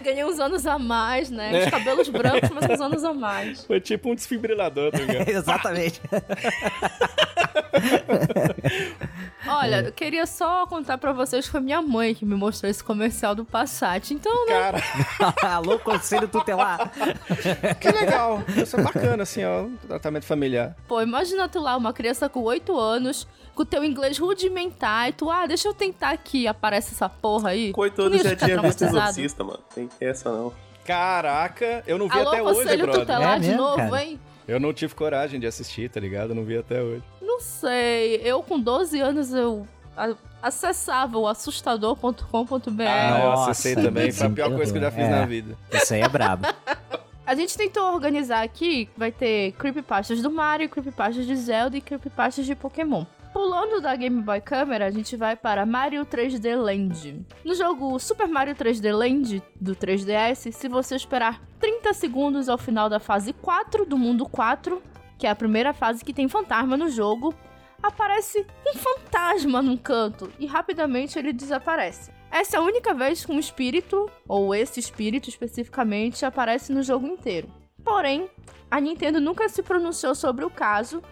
Ganhei 0.00 0.24
uns 0.24 0.38
anos 0.38 0.66
a 0.66 0.78
mais, 0.78 1.30
né? 1.30 1.64
Os 1.64 1.70
cabelos 1.70 2.08
brancos, 2.08 2.50
mas 2.50 2.64
uns 2.70 2.80
anos 2.80 3.04
a 3.04 3.12
mais. 3.12 3.64
Foi 3.64 3.80
tipo 3.80 4.10
um 4.10 4.14
desfibrilador, 4.14 4.90
tá 4.92 4.98
ligado? 4.98 5.28
Exatamente. 5.30 6.00
Olha, 9.46 9.82
eu 9.82 9.92
queria 9.92 10.26
só 10.26 10.66
contar 10.66 10.96
pra 10.98 11.12
vocês 11.12 11.44
que 11.44 11.50
foi 11.50 11.60
minha 11.60 11.82
mãe 11.82 12.14
que 12.14 12.24
me 12.24 12.34
mostrou 12.34 12.70
esse 12.70 12.82
comercial 12.82 13.34
do 13.34 13.44
Passat. 13.44 14.12
Então, 14.12 14.46
né? 14.46 14.52
Cara, 14.52 14.82
Alô, 15.56 15.78
conselho 15.78 16.26
tutelar. 16.28 16.90
que 17.80 17.90
legal. 17.90 18.42
Isso 18.56 18.78
é 18.78 18.82
bacana, 18.82 19.22
assim, 19.22 19.44
ó, 19.44 19.62
um 19.62 19.76
tratamento 19.76 20.24
familiar. 20.24 20.74
Pô, 20.88 21.00
imagina 21.02 21.48
tu 21.48 21.60
lá, 21.60 21.76
uma 21.76 21.92
criança 21.92 22.28
com 22.28 22.40
8 22.42 22.78
anos, 22.78 23.26
com 23.54 23.64
teu 23.64 23.84
inglês 23.84 24.18
rudimentar, 24.18 25.08
e 25.08 25.12
tu, 25.12 25.30
ah, 25.30 25.46
deixa 25.46 25.68
eu 25.68 25.74
tentar 25.74 26.10
aqui, 26.10 26.46
aparece 26.46 26.92
essa 26.94 27.08
porra 27.08 27.50
aí. 27.50 27.72
Coitado 27.72 28.16
já 28.18 28.34
tinha 28.36 28.60
visto? 28.60 28.82
Exorcista, 28.84 29.44
mano. 29.44 29.60
Tem 29.74 29.88
essa 30.00 30.30
não. 30.32 30.52
Caraca, 30.84 31.82
eu 31.86 31.96
não 31.98 32.08
vi 32.08 32.18
Alô, 32.18 32.28
até 32.28 32.42
hoje, 32.42 32.76
brother. 32.76 33.00
tutelar 33.00 33.36
É 33.36 33.40
de 33.40 33.46
mesmo, 33.48 33.62
novo, 33.62 33.76
cara? 33.76 34.02
hein? 34.04 34.20
Eu 34.46 34.60
não 34.60 34.72
tive 34.74 34.94
coragem 34.94 35.40
de 35.40 35.46
assistir, 35.46 35.88
tá 35.88 35.98
ligado? 35.98 36.30
Eu 36.30 36.34
não 36.34 36.44
vi 36.44 36.58
até 36.58 36.82
hoje. 36.82 37.02
Não 37.22 37.40
sei. 37.40 38.16
Eu, 38.22 38.42
com 38.42 38.60
12 38.60 39.00
anos, 39.00 39.32
eu 39.32 39.66
a- 39.96 40.14
acessava 40.42 41.16
o 41.18 41.26
assustador.com.br. 41.26 42.82
Ah, 42.86 43.18
eu 43.20 43.30
Nossa, 43.30 43.50
acessei 43.52 43.74
também. 43.74 44.12
Foi 44.12 44.26
a 44.26 44.30
pior 44.30 44.54
coisa 44.54 44.70
que 44.72 44.78
eu 44.78 44.82
já 44.82 44.90
fiz 44.90 45.04
é. 45.04 45.08
na 45.08 45.24
vida. 45.24 45.56
Isso 45.72 45.94
aí 45.94 46.02
é 46.02 46.08
brabo. 46.08 46.46
A 47.26 47.34
gente 47.34 47.56
tentou 47.56 47.90
organizar 47.94 48.42
aqui, 48.42 48.86
vai 48.94 49.10
ter 49.10 49.52
creepypastas 49.52 50.20
do 50.20 50.30
Mario, 50.30 50.68
creepypastas 50.68 51.24
de 51.26 51.34
Zelda 51.34 51.74
e 51.74 51.80
creepypastas 51.80 52.44
de 52.44 52.54
Pokémon. 52.54 53.06
Pulando 53.34 53.80
da 53.80 53.96
Game 53.96 54.22
Boy 54.22 54.40
Camera, 54.40 54.86
a 54.86 54.90
gente 54.92 55.16
vai 55.16 55.34
para 55.34 55.66
Mario 55.66 56.06
3D 56.06 56.54
Land. 56.54 57.26
No 57.44 57.52
jogo 57.52 57.98
Super 57.98 58.28
Mario 58.28 58.54
3D 58.54 58.96
Land 58.96 59.42
do 59.60 59.74
3DS, 59.74 60.52
se 60.52 60.68
você 60.68 60.94
esperar 60.94 61.42
30 61.58 61.92
segundos 61.94 62.48
ao 62.48 62.56
final 62.56 62.88
da 62.88 63.00
fase 63.00 63.32
4 63.32 63.86
do 63.86 63.98
mundo 63.98 64.24
4, 64.28 64.80
que 65.18 65.26
é 65.26 65.30
a 65.30 65.34
primeira 65.34 65.72
fase 65.74 66.04
que 66.04 66.14
tem 66.14 66.28
fantasma 66.28 66.76
no 66.76 66.88
jogo, 66.88 67.34
aparece 67.82 68.46
um 68.64 68.78
fantasma 68.78 69.60
num 69.60 69.76
canto 69.76 70.30
e 70.38 70.46
rapidamente 70.46 71.18
ele 71.18 71.32
desaparece. 71.32 72.12
Essa 72.30 72.56
é 72.56 72.60
a 72.60 72.62
única 72.62 72.94
vez 72.94 73.24
que 73.24 73.32
um 73.32 73.40
espírito, 73.40 74.08
ou 74.28 74.54
esse 74.54 74.78
espírito 74.78 75.28
especificamente, 75.28 76.24
aparece 76.24 76.72
no 76.72 76.84
jogo 76.84 77.08
inteiro. 77.08 77.48
Porém, 77.82 78.30
a 78.70 78.80
Nintendo 78.80 79.20
nunca 79.20 79.48
se 79.48 79.60
pronunciou 79.60 80.14
sobre 80.14 80.44
o 80.44 80.50
caso 80.50 81.02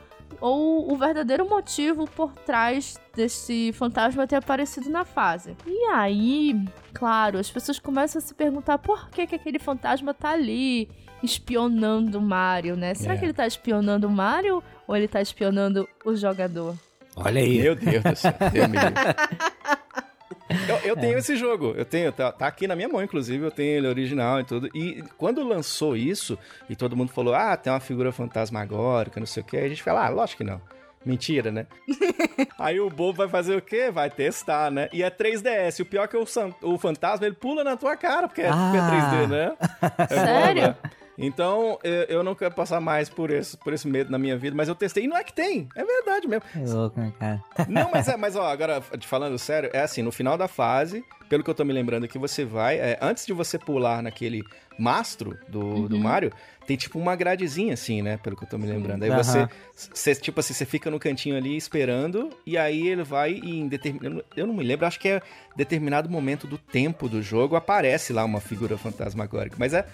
ou 0.40 0.92
o 0.92 0.96
verdadeiro 0.96 1.48
motivo 1.48 2.06
por 2.08 2.32
trás 2.32 2.98
desse 3.14 3.72
fantasma 3.74 4.26
ter 4.26 4.36
aparecido 4.36 4.88
na 4.90 5.04
fase. 5.04 5.56
E 5.66 5.84
aí, 5.92 6.54
claro, 6.94 7.38
as 7.38 7.50
pessoas 7.50 7.78
começam 7.78 8.18
a 8.18 8.22
se 8.22 8.34
perguntar 8.34 8.78
por 8.78 9.08
que, 9.10 9.26
que 9.26 9.34
aquele 9.34 9.58
fantasma 9.58 10.12
tá 10.14 10.30
ali 10.30 10.88
espionando 11.22 12.18
o 12.18 12.22
Mario, 12.22 12.76
né? 12.76 12.94
Será 12.94 13.14
É. 13.14 13.16
que 13.16 13.24
ele 13.24 13.32
tá 13.32 13.46
espionando 13.46 14.06
o 14.06 14.10
Mario 14.10 14.62
ou 14.88 14.96
ele 14.96 15.06
tá 15.08 15.20
espionando 15.20 15.88
o 16.04 16.14
jogador? 16.16 16.74
Olha 17.16 17.40
aí. 17.40 17.60
Meu 17.60 17.74
Deus 17.76 18.02
do 18.02 18.16
céu. 18.16 18.32
Deus 18.52 18.68
me. 18.68 18.78
Eu, 20.68 20.76
eu 20.90 20.96
tenho 20.96 21.16
esse 21.18 21.36
jogo, 21.36 21.72
eu 21.76 21.84
tenho, 21.84 22.12
tá, 22.12 22.30
tá 22.30 22.46
aqui 22.46 22.66
na 22.66 22.76
minha 22.76 22.88
mão, 22.88 23.02
inclusive, 23.02 23.44
eu 23.44 23.50
tenho 23.50 23.78
ele 23.78 23.86
original 23.88 24.40
e 24.40 24.44
tudo. 24.44 24.68
E 24.74 25.02
quando 25.16 25.42
lançou 25.42 25.96
isso, 25.96 26.38
e 26.68 26.76
todo 26.76 26.96
mundo 26.96 27.10
falou, 27.12 27.34
ah, 27.34 27.56
tem 27.56 27.72
uma 27.72 27.80
figura 27.80 28.12
fantasmagórica, 28.12 29.18
não 29.18 29.26
sei 29.26 29.42
o 29.42 29.46
que, 29.46 29.56
a 29.56 29.68
gente 29.68 29.82
fala, 29.82 30.06
ah, 30.06 30.08
lógico 30.08 30.38
que 30.44 30.50
não. 30.50 30.60
Mentira, 31.04 31.50
né? 31.50 31.66
Aí 32.58 32.78
o 32.78 32.88
bobo 32.88 33.14
vai 33.18 33.28
fazer 33.28 33.56
o 33.56 33.60
quê? 33.62 33.90
Vai 33.90 34.08
testar, 34.08 34.70
né? 34.70 34.88
E 34.92 35.02
é 35.02 35.10
3DS. 35.10 35.80
O 35.80 35.84
pior 35.84 36.04
é 36.04 36.06
que 36.06 36.16
o, 36.16 36.24
o 36.62 36.78
fantasma, 36.78 37.26
ele 37.26 37.34
pula 37.34 37.64
na 37.64 37.76
tua 37.76 37.96
cara, 37.96 38.28
porque 38.28 38.42
é, 38.42 38.46
é 38.46 38.50
Ah. 38.50 38.72
3D, 39.18 39.28
né? 39.28 39.52
É 39.98 40.06
Sério? 40.06 40.62
né? 40.62 40.76
Então, 41.22 41.78
eu, 42.08 42.22
não 42.22 42.34
quero 42.34 42.54
passar 42.54 42.80
mais 42.80 43.08
por 43.08 43.30
esse, 43.30 43.56
por 43.56 43.72
esse 43.72 43.86
medo 43.86 44.10
na 44.10 44.18
minha 44.18 44.36
vida, 44.36 44.56
mas 44.56 44.68
eu 44.68 44.74
testei. 44.74 45.04
E 45.04 45.06
não 45.08 45.16
é 45.16 45.22
que 45.22 45.32
tem, 45.32 45.68
é 45.74 45.84
verdade 45.84 46.26
mesmo. 46.26 46.42
Que 46.52 46.58
louco, 46.58 47.00
né, 47.00 47.12
cara? 47.18 47.42
Não, 47.68 47.90
mas, 47.92 48.08
é, 48.08 48.16
mas 48.16 48.36
ó, 48.36 48.46
agora, 48.46 48.82
te 48.98 49.06
falando 49.06 49.38
sério, 49.38 49.70
é 49.72 49.80
assim, 49.80 50.02
no 50.02 50.10
final 50.10 50.36
da 50.36 50.48
fase, 50.48 51.04
pelo 51.28 51.44
que 51.44 51.48
eu 51.48 51.54
tô 51.54 51.64
me 51.64 51.72
lembrando 51.72 52.04
aqui, 52.04 52.18
você 52.18 52.44
vai, 52.44 52.76
é, 52.76 52.98
antes 53.00 53.24
de 53.24 53.32
você 53.32 53.58
pular 53.58 54.02
naquele 54.02 54.42
mastro 54.78 55.38
do, 55.48 55.88
do 55.88 55.98
Mario, 55.98 56.32
tem 56.66 56.76
tipo 56.76 56.98
uma 56.98 57.16
gradezinha 57.16 57.74
assim, 57.74 58.02
né, 58.02 58.16
pelo 58.18 58.36
que 58.36 58.44
eu 58.44 58.48
tô 58.48 58.56
me 58.56 58.66
lembrando. 58.66 59.02
Aí 59.02 59.10
Aham. 59.10 59.22
você, 59.22 59.48
você, 59.92 60.14
tipo 60.14 60.38
assim, 60.40 60.54
você 60.54 60.64
fica 60.64 60.90
no 60.90 60.98
cantinho 60.98 61.36
ali 61.36 61.56
esperando, 61.56 62.30
e 62.46 62.56
aí 62.56 62.86
ele 62.88 63.02
vai 63.02 63.32
e 63.32 63.58
em 63.60 63.66
determinado, 63.68 64.24
eu 64.36 64.46
não 64.46 64.54
me 64.54 64.62
lembro, 64.62 64.86
acho 64.86 64.98
que 65.00 65.08
é 65.08 65.22
determinado 65.56 66.08
momento 66.08 66.46
do 66.46 66.56
tempo 66.56 67.08
do 67.08 67.20
jogo, 67.20 67.56
aparece 67.56 68.12
lá 68.12 68.24
uma 68.24 68.40
figura 68.40 68.78
fantasmagórica, 68.78 69.56
mas 69.58 69.74
é, 69.74 69.84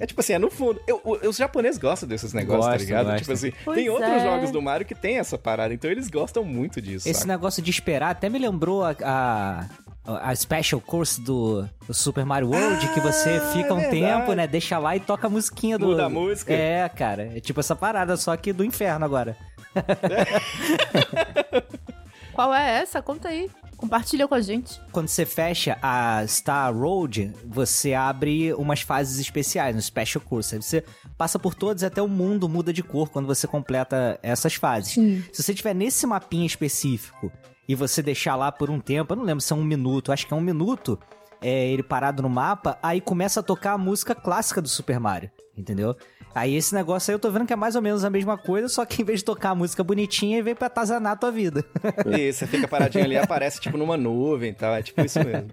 é 0.00 0.06
tipo 0.06 0.20
assim, 0.20 0.32
é 0.34 0.38
no 0.38 0.50
fundo. 0.50 0.80
Eu- 0.86 1.00
o- 1.04 1.28
os 1.28 1.36
japoneses 1.36 1.78
gostam 1.78 2.08
desses 2.08 2.32
negócios, 2.32 2.64
tá 2.66 2.70
Gostam, 2.72 2.86
ligado? 2.86 3.04
gostam. 3.06 3.18
Tipo 3.20 3.32
assim, 3.32 3.52
Pois 3.64 3.76
tem 3.76 3.90
outros 3.90 4.12
é. 4.12 4.18
jogos 4.20 4.50
do 4.52 4.62
Mario 4.62 4.86
que 4.86 4.94
tem 4.94 5.18
essa 5.18 5.36
parada, 5.36 5.74
então 5.74 5.90
eles 5.90 6.08
gostam 6.08 6.44
muito 6.44 6.80
disso, 6.80 7.08
Esse 7.08 7.20
saca? 7.20 7.32
negócio 7.32 7.60
de 7.62 7.70
esperar 7.70 8.10
até 8.10 8.28
me 8.28 8.38
lembrou 8.38 8.84
a, 8.84 8.94
a, 9.02 9.66
a 10.04 10.34
Special 10.34 10.80
Course 10.80 11.20
do, 11.20 11.68
do 11.86 11.94
Super 11.94 12.24
Mario 12.24 12.50
World, 12.50 12.88
que 12.88 13.00
você 13.00 13.30
Ah, 13.30 13.52
fica 13.52 13.68
é 13.68 13.72
um 13.72 13.76
verdade. 13.78 14.00
tempo, 14.00 14.32
né? 14.32 14.46
Deixa 14.46 14.78
lá 14.78 14.96
e 14.96 15.00
toca 15.00 15.26
a 15.26 15.30
musiquinha 15.30 15.78
do. 15.78 15.86
Muda 15.86 16.06
a 16.06 16.08
música. 16.08 16.52
É, 16.52 16.88
cara. 16.88 17.36
É 17.36 17.40
tipo 17.40 17.60
essa 17.60 17.76
parada, 17.76 18.16
só 18.16 18.36
que 18.36 18.52
do 18.52 18.64
inferno 18.64 19.04
agora. 19.04 19.36
Qual 22.32 22.54
é 22.54 22.80
essa? 22.80 23.02
Conta 23.02 23.28
aí. 23.28 23.50
Compartilha 23.76 24.28
com 24.28 24.34
a 24.34 24.40
gente. 24.40 24.80
Quando 24.92 25.08
você 25.08 25.26
fecha 25.26 25.76
a 25.82 26.24
Star 26.26 26.72
Road, 26.74 27.32
você 27.44 27.94
abre 27.94 28.54
umas 28.54 28.80
fases 28.80 29.18
especiais, 29.18 29.74
no 29.74 29.82
Special 29.82 30.22
Course. 30.24 30.54
Aí 30.54 30.62
você 30.62 30.84
passa 31.18 31.38
por 31.38 31.54
todas 31.54 31.82
até 31.82 32.00
o 32.00 32.08
mundo 32.08 32.48
muda 32.48 32.72
de 32.72 32.82
cor 32.82 33.10
quando 33.10 33.26
você 33.26 33.46
completa 33.46 34.18
essas 34.22 34.54
fases. 34.54 34.92
Sim. 34.92 35.22
Se 35.32 35.42
você 35.42 35.52
tiver 35.52 35.74
nesse 35.74 36.06
mapinha 36.06 36.46
específico 36.46 37.30
e 37.68 37.74
você 37.74 38.02
deixar 38.02 38.36
lá 38.36 38.50
por 38.50 38.70
um 38.70 38.80
tempo, 38.80 39.12
eu 39.12 39.16
não 39.16 39.24
lembro 39.24 39.40
se 39.40 39.52
é 39.52 39.56
um 39.56 39.64
minuto, 39.64 40.12
acho 40.12 40.26
que 40.26 40.32
é 40.32 40.36
um 40.36 40.40
minuto, 40.40 40.98
é, 41.40 41.68
ele 41.68 41.82
parado 41.82 42.22
no 42.22 42.28
mapa, 42.28 42.78
aí 42.82 43.00
começa 43.00 43.40
a 43.40 43.42
tocar 43.42 43.72
a 43.72 43.78
música 43.78 44.14
clássica 44.14 44.60
do 44.60 44.68
Super 44.68 44.98
Mario, 44.98 45.30
entendeu? 45.56 45.96
Aí 46.34 46.54
esse 46.54 46.74
negócio 46.74 47.10
aí 47.10 47.14
eu 47.14 47.18
tô 47.18 47.30
vendo 47.30 47.46
que 47.46 47.52
é 47.52 47.56
mais 47.56 47.76
ou 47.76 47.82
menos 47.82 48.04
a 48.04 48.10
mesma 48.10 48.38
coisa, 48.38 48.68
só 48.68 48.84
que 48.84 49.02
em 49.02 49.04
vez 49.04 49.20
de 49.20 49.24
tocar 49.26 49.50
a 49.50 49.54
música 49.54 49.84
bonitinha, 49.84 50.42
vem 50.42 50.54
pra 50.54 50.66
atazanar 50.66 51.12
a 51.12 51.16
tua 51.16 51.30
vida. 51.30 51.64
E 52.18 52.32
você 52.32 52.46
fica 52.46 52.66
paradinho 52.66 53.04
ali, 53.04 53.18
aparece 53.18 53.60
tipo 53.60 53.76
numa 53.76 53.96
nuvem 53.96 54.50
e 54.50 54.54
tal. 54.54 54.74
É 54.74 54.82
tipo 54.82 55.00
isso 55.02 55.18
mesmo. 55.22 55.50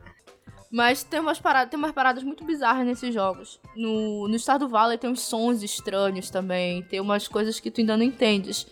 Mas 0.72 1.04
tem 1.04 1.20
umas 1.20 1.40
paradas, 1.40 1.70
tem 1.70 1.78
umas 1.78 1.92
paradas 1.92 2.24
muito 2.24 2.46
bizarras 2.46 2.86
nesses 2.86 3.14
jogos. 3.14 3.60
No, 3.76 4.28
no 4.28 4.38
Stardew 4.38 4.70
Valley 4.70 4.98
tem 4.98 5.10
uns 5.10 5.22
sons 5.22 5.64
estranhos 5.64 6.30
também, 6.30 6.84
tem 6.84 7.02
umas 7.02 7.28
coisas 7.28 7.60
que 7.60 7.72
tu 7.72 7.82
ainda 7.82 7.98
não 7.98 8.04
entendes. 8.04 8.68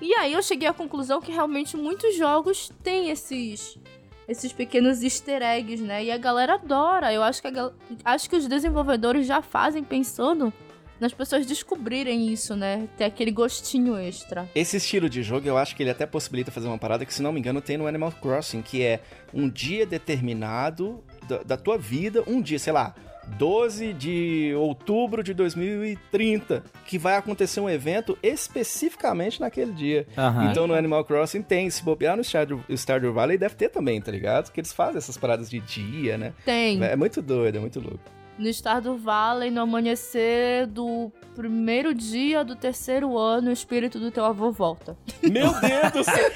E 0.00 0.14
aí 0.14 0.32
eu 0.32 0.42
cheguei 0.42 0.68
à 0.68 0.72
conclusão 0.72 1.20
que 1.20 1.30
realmente 1.30 1.76
muitos 1.76 2.16
jogos 2.16 2.70
têm 2.82 3.10
esses 3.10 3.78
esses 4.26 4.52
pequenos 4.52 5.02
easter 5.02 5.42
eggs, 5.42 5.82
né? 5.82 6.04
E 6.04 6.10
a 6.10 6.16
galera 6.16 6.54
adora. 6.54 7.12
Eu 7.12 7.22
acho 7.22 7.42
que 7.42 7.48
a 7.48 7.72
acho 8.04 8.30
que 8.30 8.36
os 8.36 8.46
desenvolvedores 8.46 9.26
já 9.26 9.42
fazem 9.42 9.82
pensando 9.82 10.52
nas 11.00 11.12
pessoas 11.12 11.46
descobrirem 11.46 12.30
isso, 12.30 12.54
né? 12.54 12.86
Ter 12.96 13.04
aquele 13.04 13.32
gostinho 13.32 13.96
extra. 13.96 14.48
Esse 14.54 14.76
estilo 14.76 15.08
de 15.08 15.22
jogo, 15.22 15.48
eu 15.48 15.56
acho 15.56 15.74
que 15.74 15.82
ele 15.82 15.90
até 15.90 16.06
possibilita 16.06 16.52
fazer 16.52 16.68
uma 16.68 16.78
parada 16.78 17.04
que, 17.06 17.12
se 17.12 17.22
não 17.22 17.32
me 17.32 17.40
engano, 17.40 17.60
tem 17.60 17.78
no 17.78 17.86
Animal 17.86 18.12
Crossing, 18.12 18.60
que 18.62 18.82
é 18.82 19.00
um 19.32 19.48
dia 19.48 19.86
determinado 19.86 21.02
da, 21.26 21.38
da 21.38 21.56
tua 21.56 21.78
vida, 21.78 22.22
um 22.26 22.40
dia, 22.40 22.58
sei 22.58 22.72
lá, 22.72 22.94
12 23.36 23.92
de 23.92 24.52
outubro 24.56 25.22
de 25.22 25.32
2030, 25.34 26.62
que 26.84 26.98
vai 26.98 27.16
acontecer 27.16 27.60
um 27.60 27.68
evento 27.68 28.18
especificamente 28.22 29.40
naquele 29.40 29.72
dia. 29.72 30.06
Aham. 30.16 30.50
Então 30.50 30.66
no 30.66 30.74
Animal 30.74 31.04
Crossing 31.04 31.42
tem, 31.42 31.68
se 31.70 31.82
bobear 31.82 32.16
no 32.16 32.22
Stardew, 32.22 32.62
Stardew 32.70 33.12
Valley, 33.12 33.38
deve 33.38 33.54
ter 33.54 33.68
também, 33.68 34.00
tá 34.00 34.10
ligado? 34.10 34.50
Que 34.50 34.60
eles 34.60 34.72
fazem 34.72 34.98
essas 34.98 35.16
paradas 35.16 35.48
de 35.48 35.60
dia, 35.60 36.18
né? 36.18 36.32
Tem. 36.44 36.82
É 36.82 36.96
muito 36.96 37.22
doido, 37.22 37.56
é 37.56 37.60
muito 37.60 37.80
louco. 37.80 38.00
No 38.38 38.48
Stardew 38.48 38.96
Valley, 38.96 39.50
no 39.50 39.60
amanhecer 39.60 40.66
do 40.66 41.12
primeiro 41.34 41.92
dia 41.94 42.42
do 42.42 42.56
terceiro 42.56 43.18
ano, 43.18 43.50
o 43.50 43.52
espírito 43.52 43.98
do 43.98 44.10
teu 44.10 44.24
avô 44.24 44.50
volta. 44.50 44.96
Meu 45.22 45.52
Deus 45.60 45.92
do 45.92 46.04
céu! 46.04 46.30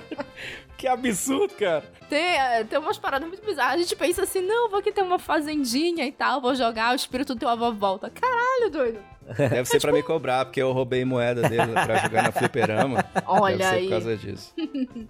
que 0.84 0.88
absurdo, 0.88 1.54
cara. 1.54 1.84
Tem, 2.10 2.36
é, 2.36 2.64
tem 2.64 2.78
umas 2.78 2.98
paradas 2.98 3.26
muito 3.26 3.44
bizarras. 3.44 3.74
A 3.74 3.78
gente 3.78 3.96
pensa 3.96 4.22
assim, 4.22 4.42
não, 4.42 4.68
vou 4.68 4.80
aqui 4.80 4.92
ter 4.92 5.02
uma 5.02 5.18
fazendinha 5.18 6.06
e 6.06 6.12
tal, 6.12 6.40
vou 6.42 6.54
jogar, 6.54 6.92
o 6.92 6.94
espírito 6.94 7.34
do 7.34 7.38
teu 7.40 7.48
avô 7.48 7.72
volta. 7.72 8.10
Caralho, 8.10 8.70
doido. 8.70 8.98
Deve 9.36 9.64
ser 9.64 9.80
pra 9.80 9.92
me 9.92 10.02
cobrar, 10.02 10.44
porque 10.44 10.60
eu 10.60 10.70
roubei 10.72 11.02
moeda 11.02 11.48
dele 11.48 11.72
pra 11.72 11.96
jogar 11.96 12.24
na 12.24 12.32
fliperama. 12.32 13.02
Olha 13.26 13.56
Deve 13.56 13.70
ser 13.70 13.76
aí. 13.76 13.84
por 13.84 13.90
causa 13.90 14.16
disso. 14.16 14.54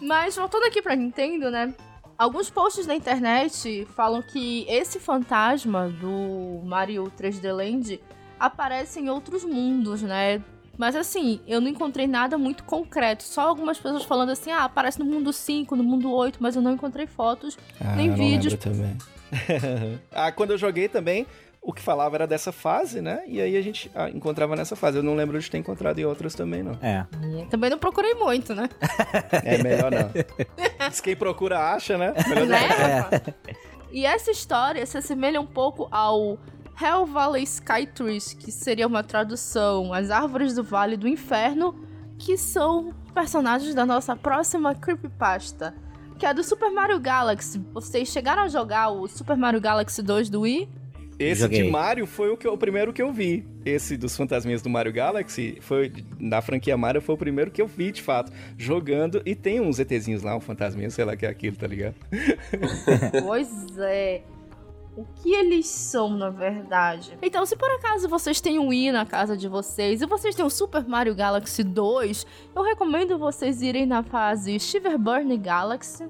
Mas 0.00 0.36
voltando 0.36 0.64
aqui 0.66 0.80
pra 0.80 0.94
Nintendo, 0.94 1.50
né? 1.50 1.74
Alguns 2.16 2.48
posts 2.48 2.86
na 2.86 2.94
internet 2.94 3.86
falam 3.96 4.22
que 4.22 4.64
esse 4.68 5.00
fantasma 5.00 5.88
do 5.88 6.62
Mario 6.64 7.12
3D 7.18 7.52
Land 7.52 8.00
aparece 8.38 9.00
em 9.00 9.10
outros 9.10 9.44
mundos, 9.44 10.02
né? 10.02 10.40
Mas 10.76 10.94
assim, 10.94 11.40
eu 11.46 11.60
não 11.60 11.68
encontrei 11.68 12.06
nada 12.06 12.36
muito 12.36 12.64
concreto. 12.64 13.22
Só 13.22 13.42
algumas 13.42 13.78
pessoas 13.78 14.04
falando 14.04 14.30
assim, 14.30 14.50
ah, 14.50 14.64
aparece 14.64 14.98
no 14.98 15.04
mundo 15.04 15.32
5, 15.32 15.74
no 15.76 15.84
mundo 15.84 16.12
8, 16.12 16.38
mas 16.40 16.56
eu 16.56 16.62
não 16.62 16.72
encontrei 16.72 17.06
fotos. 17.06 17.56
Nem 17.96 18.06
eu 18.06 18.10
não 18.10 18.18
vídeos. 18.18 18.54
também. 18.54 18.96
ah, 20.12 20.30
quando 20.30 20.52
eu 20.52 20.58
joguei 20.58 20.88
também, 20.88 21.26
o 21.66 21.72
que 21.72 21.82
falava 21.82 22.16
era 22.16 22.26
dessa 22.26 22.52
fase, 22.52 23.00
né? 23.00 23.22
E 23.26 23.40
aí 23.40 23.56
a 23.56 23.60
gente 23.60 23.90
ah, 23.94 24.08
encontrava 24.08 24.54
nessa 24.54 24.76
fase. 24.76 24.98
Eu 24.98 25.02
não 25.02 25.16
lembro 25.16 25.38
de 25.38 25.50
ter 25.50 25.58
encontrado 25.58 25.98
em 25.98 26.04
outras 26.04 26.34
também, 26.34 26.62
não. 26.62 26.78
É. 26.80 27.04
Também 27.50 27.70
não 27.70 27.78
procurei 27.78 28.14
muito, 28.14 28.54
né? 28.54 28.68
É 29.44 29.62
melhor 29.62 29.90
não. 29.90 30.10
Diz 30.88 31.00
quem 31.00 31.16
procura 31.16 31.58
acha, 31.58 31.98
né? 31.98 32.14
Melhor 32.28 32.46
não. 32.46 32.48
né? 32.48 33.10
E 33.90 34.04
essa 34.04 34.30
história 34.30 34.84
se 34.84 34.98
assemelha 34.98 35.40
um 35.40 35.46
pouco 35.46 35.88
ao 35.90 36.38
Hell 36.80 37.06
Valley 37.06 37.42
Sky 37.44 37.86
Trees, 37.86 38.34
que 38.34 38.52
seria 38.52 38.86
uma 38.86 39.02
tradução 39.02 39.92
As 39.94 40.10
Árvores 40.10 40.54
do 40.54 40.62
Vale 40.62 40.96
do 40.96 41.08
Inferno, 41.08 41.74
que 42.18 42.36
são 42.36 42.92
personagens 43.14 43.74
da 43.74 43.86
nossa 43.86 44.14
próxima 44.14 44.74
creepypasta, 44.74 45.74
que 46.18 46.26
é 46.26 46.34
do 46.34 46.44
Super 46.44 46.70
Mario 46.70 47.00
Galaxy. 47.00 47.58
Vocês 47.72 48.08
chegaram 48.08 48.42
a 48.42 48.48
jogar 48.48 48.90
o 48.90 49.08
Super 49.08 49.36
Mario 49.36 49.60
Galaxy 49.60 50.02
2 50.02 50.28
do 50.28 50.42
Wii? 50.42 50.68
Esse 51.18 51.42
Joguei. 51.42 51.62
de 51.62 51.70
Mario 51.70 52.06
foi 52.06 52.28
o, 52.30 52.36
que, 52.36 52.46
o 52.46 52.58
primeiro 52.58 52.92
que 52.92 53.00
eu 53.00 53.10
vi. 53.10 53.46
Esse 53.64 53.96
dos 53.96 54.14
fantasminhas 54.14 54.60
do 54.60 54.68
Mario 54.68 54.92
Galaxy 54.92 55.56
foi 55.62 55.90
na 56.20 56.42
franquia 56.42 56.76
Mario 56.76 57.00
foi 57.00 57.14
o 57.14 57.18
primeiro 57.18 57.50
que 57.50 57.62
eu 57.62 57.66
vi, 57.66 57.90
de 57.90 58.02
fato, 58.02 58.30
jogando 58.58 59.22
e 59.24 59.34
tem 59.34 59.60
uns 59.60 59.78
ETzinhos 59.78 60.22
lá, 60.22 60.36
um 60.36 60.40
fantasminha, 60.40 60.90
sei 60.90 61.06
lá 61.06 61.16
que 61.16 61.24
é 61.24 61.30
aquilo, 61.30 61.56
tá 61.56 61.66
ligado? 61.66 61.94
Pois 63.24 63.78
é. 63.78 64.22
O 64.96 65.04
que 65.16 65.34
eles 65.34 65.66
são, 65.66 66.08
na 66.08 66.30
verdade? 66.30 67.18
Então, 67.20 67.44
se 67.44 67.54
por 67.54 67.70
acaso 67.70 68.08
vocês 68.08 68.40
têm 68.40 68.58
um 68.58 68.68
Wii 68.68 68.92
na 68.92 69.04
casa 69.04 69.36
de 69.36 69.46
vocês 69.46 70.00
e 70.00 70.06
vocês 70.06 70.34
têm 70.34 70.44
o 70.44 70.50
Super 70.50 70.88
Mario 70.88 71.14
Galaxy 71.14 71.62
2, 71.62 72.26
eu 72.54 72.62
recomendo 72.62 73.18
vocês 73.18 73.60
irem 73.60 73.84
na 73.84 74.02
fase 74.02 74.58
Shiverburn 74.58 75.36
Galaxy, 75.36 76.08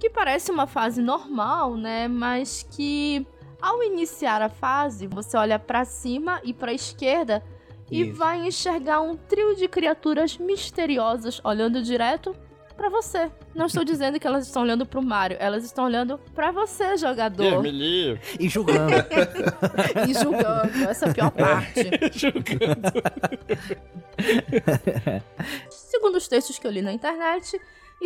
que 0.00 0.08
parece 0.08 0.50
uma 0.50 0.66
fase 0.66 1.02
normal, 1.02 1.76
né? 1.76 2.08
Mas 2.08 2.62
que 2.62 3.26
ao 3.60 3.82
iniciar 3.82 4.40
a 4.40 4.48
fase, 4.48 5.06
você 5.06 5.36
olha 5.36 5.58
pra 5.58 5.84
cima 5.84 6.40
e 6.42 6.54
pra 6.54 6.72
esquerda 6.72 7.44
e 7.90 8.00
Isso. 8.00 8.18
vai 8.18 8.46
enxergar 8.46 9.02
um 9.02 9.14
trio 9.14 9.54
de 9.54 9.68
criaturas 9.68 10.38
misteriosas 10.38 11.38
olhando 11.44 11.82
direto 11.82 12.34
pra 12.82 12.90
você. 12.90 13.30
Não 13.54 13.66
estou 13.66 13.84
dizendo 13.84 14.18
que 14.18 14.26
elas 14.26 14.44
estão 14.44 14.62
olhando 14.62 14.84
pro 14.84 15.00
Mario, 15.00 15.36
elas 15.38 15.62
estão 15.62 15.84
olhando 15.84 16.18
pra 16.34 16.50
você, 16.50 16.96
jogador, 16.96 17.64
livre. 17.64 18.20
E 18.40 18.48
julgando. 18.48 18.92
e 20.08 20.14
julgando. 20.14 20.90
Essa 20.90 21.06
é 21.06 21.10
a 21.10 21.14
pior 21.14 21.30
parte. 21.30 21.80
Segundo 25.70 26.16
os 26.16 26.26
textos 26.26 26.58
que 26.58 26.66
eu 26.66 26.72
li 26.72 26.82
na 26.82 26.92
internet, 26.92 27.56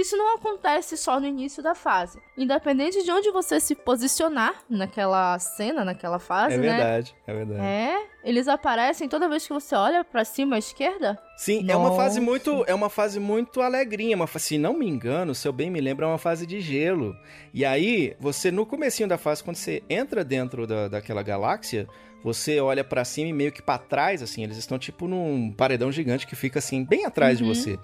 isso 0.00 0.17
não 0.17 0.37
acontece 0.37 0.97
só 0.97 1.19
no 1.19 1.26
início 1.26 1.62
da 1.62 1.75
fase. 1.75 2.19
Independente 2.37 3.03
de 3.03 3.11
onde 3.11 3.31
você 3.31 3.59
se 3.59 3.75
posicionar 3.75 4.62
naquela 4.69 5.38
cena, 5.38 5.85
naquela 5.85 6.19
fase, 6.19 6.55
É 6.55 6.59
né? 6.59 6.69
verdade, 6.69 7.15
é 7.26 7.35
verdade. 7.35 7.61
É, 7.61 8.07
eles 8.25 8.47
aparecem 8.49 9.09
toda 9.09 9.29
vez 9.29 9.47
que 9.47 9.53
você 9.53 9.75
olha 9.75 10.05
pra 10.05 10.25
cima 10.25 10.57
à 10.57 10.59
esquerda. 10.59 11.19
Sim, 11.37 11.65
é 11.71 11.76
uma 11.76 11.93
fase 11.93 12.21
Nossa. 12.21 12.31
muito, 12.31 12.65
é 12.67 12.75
uma 12.75 12.91
fase 12.91 13.19
muito 13.21 13.61
alegrinha, 13.61 14.17
uma 14.17 14.26
se 14.26 14.59
não 14.59 14.75
me 14.75 14.87
engano, 14.88 15.35
se 15.35 15.47
eu 15.47 15.53
bem 15.53 15.71
me 15.71 15.81
lembro, 15.81 16.05
é 16.05 16.09
uma 16.09 16.19
fase 16.19 16.47
de 16.47 16.61
gelo. 16.61 17.15
E 17.53 17.65
aí, 17.65 18.15
você 18.21 18.50
no 18.50 18.67
comecinho 18.67 19.09
da 19.09 19.17
fase, 19.19 19.43
quando 19.43 19.57
você 19.57 19.83
entra 19.88 20.25
dentro 20.25 20.67
da, 20.67 20.88
daquela 20.88 21.23
galáxia, 21.23 21.88
você 22.26 22.59
olha 22.59 22.83
pra 22.83 23.04
cima 23.04 23.28
e 23.28 23.33
meio 23.33 23.52
que 23.52 23.62
pra 23.62 23.78
trás, 23.78 24.21
assim, 24.21 24.42
eles 24.42 24.56
estão 24.56 24.76
tipo 24.80 25.06
num 25.06 25.52
paredão 25.52 25.92
gigante 25.92 26.26
que 26.26 26.35
fica 26.35 26.59
assim 26.59 26.85
bem 26.85 27.04
atrás 27.04 27.40
Uhum. 27.40 27.52
de 27.52 27.54
você. 27.61 27.78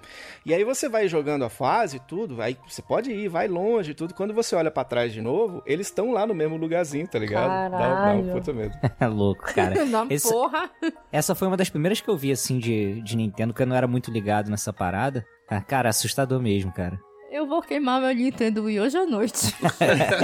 E 0.45 0.53
aí 0.53 0.65
você 0.65 0.89
vai 0.89 1.07
jogando 1.07 1.45
a 1.45 1.49
fase 1.49 1.95
e 1.95 1.99
tudo, 2.01 2.41
aí 2.41 2.57
você 2.67 2.81
pode 2.81 3.09
ir, 3.09 3.29
vai 3.29 3.47
longe 3.47 3.91
e 3.91 3.93
tudo. 3.93 4.13
Quando 4.13 4.33
você 4.33 4.53
olha 4.53 4.69
pra 4.69 4.83
trás 4.83 5.13
de 5.13 5.21
novo, 5.21 5.63
eles 5.65 5.87
estão 5.87 6.11
lá 6.11 6.27
no 6.27 6.35
mesmo 6.35 6.57
lugarzinho, 6.57 7.07
tá 7.07 7.17
ligado? 7.17 7.47
Dá, 7.47 7.69
dá 7.69 7.77
um 7.77 7.79
Caralho. 7.79 8.31
puta 8.33 8.51
medo. 8.53 8.73
É 8.99 9.07
louco, 9.07 9.45
cara. 9.53 9.85
Na 9.87 10.05
Esse- 10.09 10.29
porra. 10.29 10.69
Essa 11.11 11.33
foi 11.33 11.47
uma 11.47 11.55
das 11.57 11.69
primeiras 11.69 12.01
que 12.01 12.09
eu 12.09 12.17
vi, 12.17 12.31
assim, 12.31 12.59
de, 12.59 13.01
de 13.01 13.15
Nintendo, 13.15 13.53
que 13.53 13.61
eu 13.61 13.65
não 13.67 13.75
era 13.77 13.87
muito 13.87 14.11
ligado 14.11 14.51
nessa 14.51 14.73
parada. 14.73 15.25
Ah, 15.49 15.61
Cara, 15.61 15.87
assustador 15.89 16.41
mesmo, 16.41 16.71
cara. 16.73 16.99
Eu 17.33 17.47
vou 17.47 17.63
queimar 17.63 17.99
meu 17.99 18.13
Nintendo 18.13 18.63
Wii 18.65 18.79
hoje 18.79 18.95
à 18.95 19.05
noite. 19.07 19.55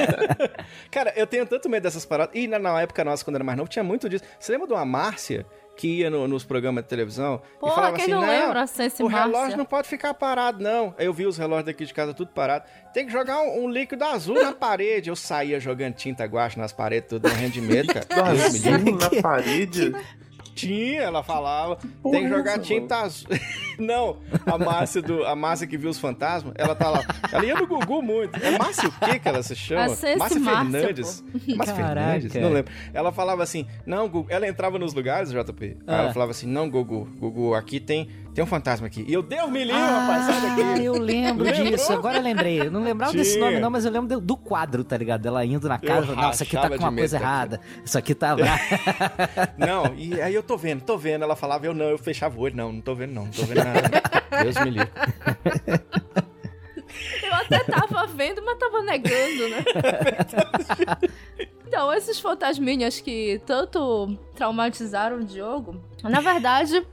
Cara, 0.91 1.11
eu 1.15 1.25
tenho 1.25 1.45
tanto 1.45 1.67
medo 1.67 1.81
dessas 1.83 2.05
paradas. 2.05 2.35
E 2.35 2.47
na, 2.47 2.59
na 2.59 2.79
época 2.81 3.03
nossa, 3.03 3.23
quando 3.25 3.35
era 3.35 3.43
mais 3.43 3.57
novo, 3.57 3.69
tinha 3.69 3.83
muito 3.83 4.07
disso. 4.07 4.23
Você 4.39 4.51
lembra 4.51 4.67
de 4.67 4.73
uma 4.73 4.85
Márcia 4.85 5.43
que 5.75 5.87
ia 6.01 6.09
no- 6.09 6.27
nos 6.27 6.43
programas 6.43 6.83
de 6.83 6.89
televisão 6.89 7.41
e 7.55 7.59
Porra, 7.59 7.73
falava 7.73 7.95
quem 7.95 8.03
assim: 8.03 8.11
não 8.13 8.21
lembra, 8.21 8.67
Sense 8.67 9.01
o 9.01 9.07
relógio 9.07 9.31
Márcia? 9.39 9.57
não 9.57 9.65
pode 9.65 9.87
ficar 9.87 10.13
parado, 10.13 10.61
não. 10.61 10.93
Aí 10.99 11.05
eu 11.07 11.13
vi 11.13 11.25
os 11.25 11.37
relógios 11.37 11.65
daqui 11.65 11.83
de 11.85 11.93
casa 11.93 12.13
tudo 12.13 12.31
parado. 12.31 12.65
Tem 12.93 13.05
que 13.07 13.11
jogar 13.11 13.41
um, 13.41 13.63
um 13.63 13.69
líquido 13.69 14.03
azul 14.05 14.35
na 14.43 14.51
parede. 14.53 15.09
Eu 15.09 15.15
saía 15.15 15.59
jogando 15.59 15.95
tinta 15.95 16.25
guache 16.25 16.59
nas 16.59 16.71
paredes, 16.73 17.09
tudo 17.09 17.27
morrendo 17.27 17.53
de 17.53 17.61
medo, 17.61 17.91
cara. 17.93 18.05
Azul 18.29 18.97
na 18.99 19.21
parede. 19.21 19.95
Tinha, 20.67 21.01
ela 21.01 21.23
falava. 21.23 21.77
porra 22.01 22.17
tem 22.17 22.27
que 22.27 22.33
é 22.33 22.37
jogar 22.37 22.51
essa, 22.53 22.59
tinta 22.61 22.97
azul. 22.97 23.27
não, 23.79 24.17
a 24.45 24.57
Márcia, 24.57 25.01
do, 25.01 25.23
a 25.25 25.35
Márcia 25.35 25.67
que 25.67 25.77
viu 25.77 25.89
os 25.89 25.97
fantasmas, 25.99 26.53
ela 26.57 26.75
tá 26.75 26.89
lá. 26.89 27.03
Ela 27.31 27.45
ia 27.45 27.55
no 27.55 27.67
Gugu 27.67 28.01
muito. 28.01 28.35
É 28.43 28.57
Márcia 28.57 28.89
o 28.89 28.91
quê 28.91 29.19
que 29.19 29.27
ela 29.27 29.41
se 29.43 29.55
chama? 29.55 29.85
A 29.85 29.89
Sense 29.89 30.17
Márcia 30.19 30.39
Márcia, 30.39 30.71
Fernandes. 30.71 31.23
Márcia 31.55 31.75
Caraca. 31.75 31.75
Fernandes? 31.75 32.33
Não 32.35 32.49
lembro. 32.53 32.71
Ela 32.93 33.11
falava 33.11 33.43
assim, 33.43 33.65
não, 33.85 34.07
Gugu. 34.07 34.27
Ela 34.29 34.47
entrava 34.47 34.77
nos 34.77 34.93
lugares, 34.93 35.31
JP. 35.31 35.65
Aí 35.65 35.77
Ah. 35.87 36.01
ela 36.03 36.13
falava 36.13 36.31
assim, 36.31 36.47
não, 36.47 36.69
Gugu, 36.69 37.07
Gugu, 37.19 37.53
aqui 37.53 37.79
tem, 37.79 38.09
tem 38.39 38.43
um 38.45 38.47
fantasma 38.47 38.87
aqui. 38.87 39.03
E 39.05 39.11
eu, 39.13 39.21
Deus 39.21 39.49
me 39.51 39.65
livre, 39.65 39.81
rapaz, 39.81 40.25
sai 40.25 40.35
Ah, 40.37 40.55
daqui. 40.73 40.85
eu 40.85 40.93
lembro 40.97 41.51
disso. 41.51 41.91
Agora 41.91 42.17
eu 42.19 42.23
lembrei. 42.23 42.61
Eu 42.61 42.71
não 42.71 42.81
lembrava 42.81 43.11
desse 43.11 43.37
nome, 43.37 43.59
não, 43.59 43.69
mas 43.69 43.83
eu 43.83 43.91
lembro 43.91 44.21
do- 44.21 44.37
quadro, 44.37 44.81
tá 44.83 44.95
ligado? 44.95 45.21
Dela 45.21 45.43
indo 45.45 45.67
na 45.67 45.77
casa. 45.77 46.13
Eu 46.13 46.15
Nossa, 46.15 46.43
aqui 46.45 46.55
tá 46.55 46.69
com 46.69 46.75
uma 46.77 46.89
de 46.89 46.95
coisa 46.95 47.17
errada. 47.17 47.59
Isso 47.83 47.97
aqui 47.97 48.15
tá. 48.15 48.35
Não, 49.57 49.93
e 49.95 50.21
aí 50.21 50.33
eu 50.33 50.41
tô 50.41 50.55
vendo, 50.57 50.81
tô 50.81 50.97
vendo. 50.97 51.23
Ela 51.23 51.35
falava, 51.35 51.65
eu 51.65 51.73
não, 51.73 51.85
eu 51.89 51.97
fechava 51.97 52.37
o 52.37 52.41
olho. 52.41 52.55
Não, 52.55 52.71
não 52.71 52.79
tô 52.81 52.95
vendo, 52.95 53.11
não, 53.13 53.25
não 53.25 53.31
tô 53.31 53.43
vendo 53.43 53.57
nada. 53.57 54.01
Deus 54.41 54.55
me 54.63 54.69
livre. 54.69 54.89
Eu 57.23 57.33
até 57.33 57.63
tava 57.63 58.07
vendo, 58.07 58.41
mas 58.43 58.57
tava 58.57 58.81
negando, 58.81 59.49
né? 59.49 59.63
Então, 61.69 61.93
esses 61.93 62.19
fantasminhas 62.19 62.99
que 62.99 63.39
tanto 63.45 64.17
traumatizaram 64.33 65.17
o 65.17 65.23
Diogo, 65.23 65.79
na 66.01 66.19
verdade, 66.19 66.83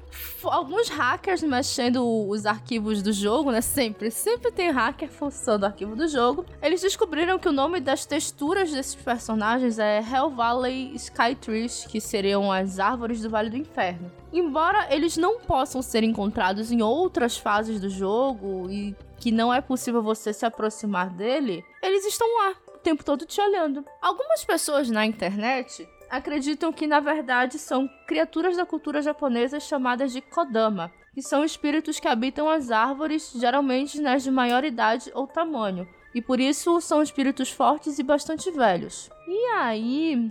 alguns 0.45 0.91
hackers 0.91 1.43
mexendo 1.43 2.07
os 2.29 2.45
arquivos 2.45 3.01
do 3.01 3.11
jogo, 3.11 3.51
né? 3.51 3.63
Sempre, 3.63 4.11
sempre 4.11 4.53
tem 4.53 4.71
hacker 4.71 5.09
forçando 5.09 5.65
o 5.65 5.67
arquivo 5.67 5.97
do 5.97 6.07
jogo. 6.07 6.45
Eles 6.61 6.83
descobriram 6.83 7.39
que 7.39 7.49
o 7.49 7.53
nome 7.53 7.81
das 7.81 8.05
texturas 8.05 8.71
desses 8.71 8.95
personagens 8.95 9.79
é 9.79 9.99
Hell 9.99 10.29
Valley 10.29 10.93
Skytrees, 10.95 11.87
que 11.89 11.99
seriam 11.99 12.53
as 12.53 12.79
árvores 12.79 13.23
do 13.23 13.31
Vale 13.31 13.49
do 13.49 13.57
Inferno. 13.57 14.13
Embora 14.37 14.87
eles 14.95 15.17
não 15.17 15.41
possam 15.41 15.81
ser 15.81 16.03
encontrados 16.03 16.71
em 16.71 16.83
outras 16.83 17.39
fases 17.39 17.81
do 17.81 17.89
jogo 17.89 18.71
e 18.71 18.95
que 19.19 19.33
não 19.33 19.53
é 19.53 19.63
possível 19.63 20.03
você 20.03 20.31
se 20.31 20.45
aproximar 20.45 21.09
dele, 21.09 21.65
eles 21.83 22.05
estão 22.05 22.29
lá 22.41 22.55
o 22.69 22.79
tempo 22.79 23.03
todo 23.03 23.25
te 23.25 23.41
olhando. 23.41 23.83
Algumas 23.99 24.45
pessoas 24.45 24.91
na 24.91 25.07
internet 25.07 25.89
acreditam 26.11 26.71
que 26.71 26.87
na 26.87 27.01
verdade 27.01 27.59
são 27.59 27.89
criaturas 28.07 28.59
da 28.59 28.67
cultura 28.67 29.01
japonesa 29.01 29.59
chamadas 29.59 30.13
de 30.13 30.21
Kodama, 30.21 30.93
que 31.15 31.23
são 31.23 31.43
espíritos 31.43 31.99
que 31.99 32.07
habitam 32.07 32.47
as 32.47 32.71
árvores, 32.71 33.33
geralmente 33.35 34.03
nas 34.03 34.23
de 34.23 34.31
maior 34.31 34.65
idade 34.65 35.11
ou 35.15 35.27
tamanho. 35.27 35.89
E 36.15 36.21
por 36.21 36.39
isso 36.41 36.79
são 36.83 37.03
espíritos 37.03 37.51
fortes 37.51 37.99
e 37.99 38.03
bastante 38.03 38.51
velhos. 38.51 39.09
E 39.27 39.47
aí, 39.55 40.31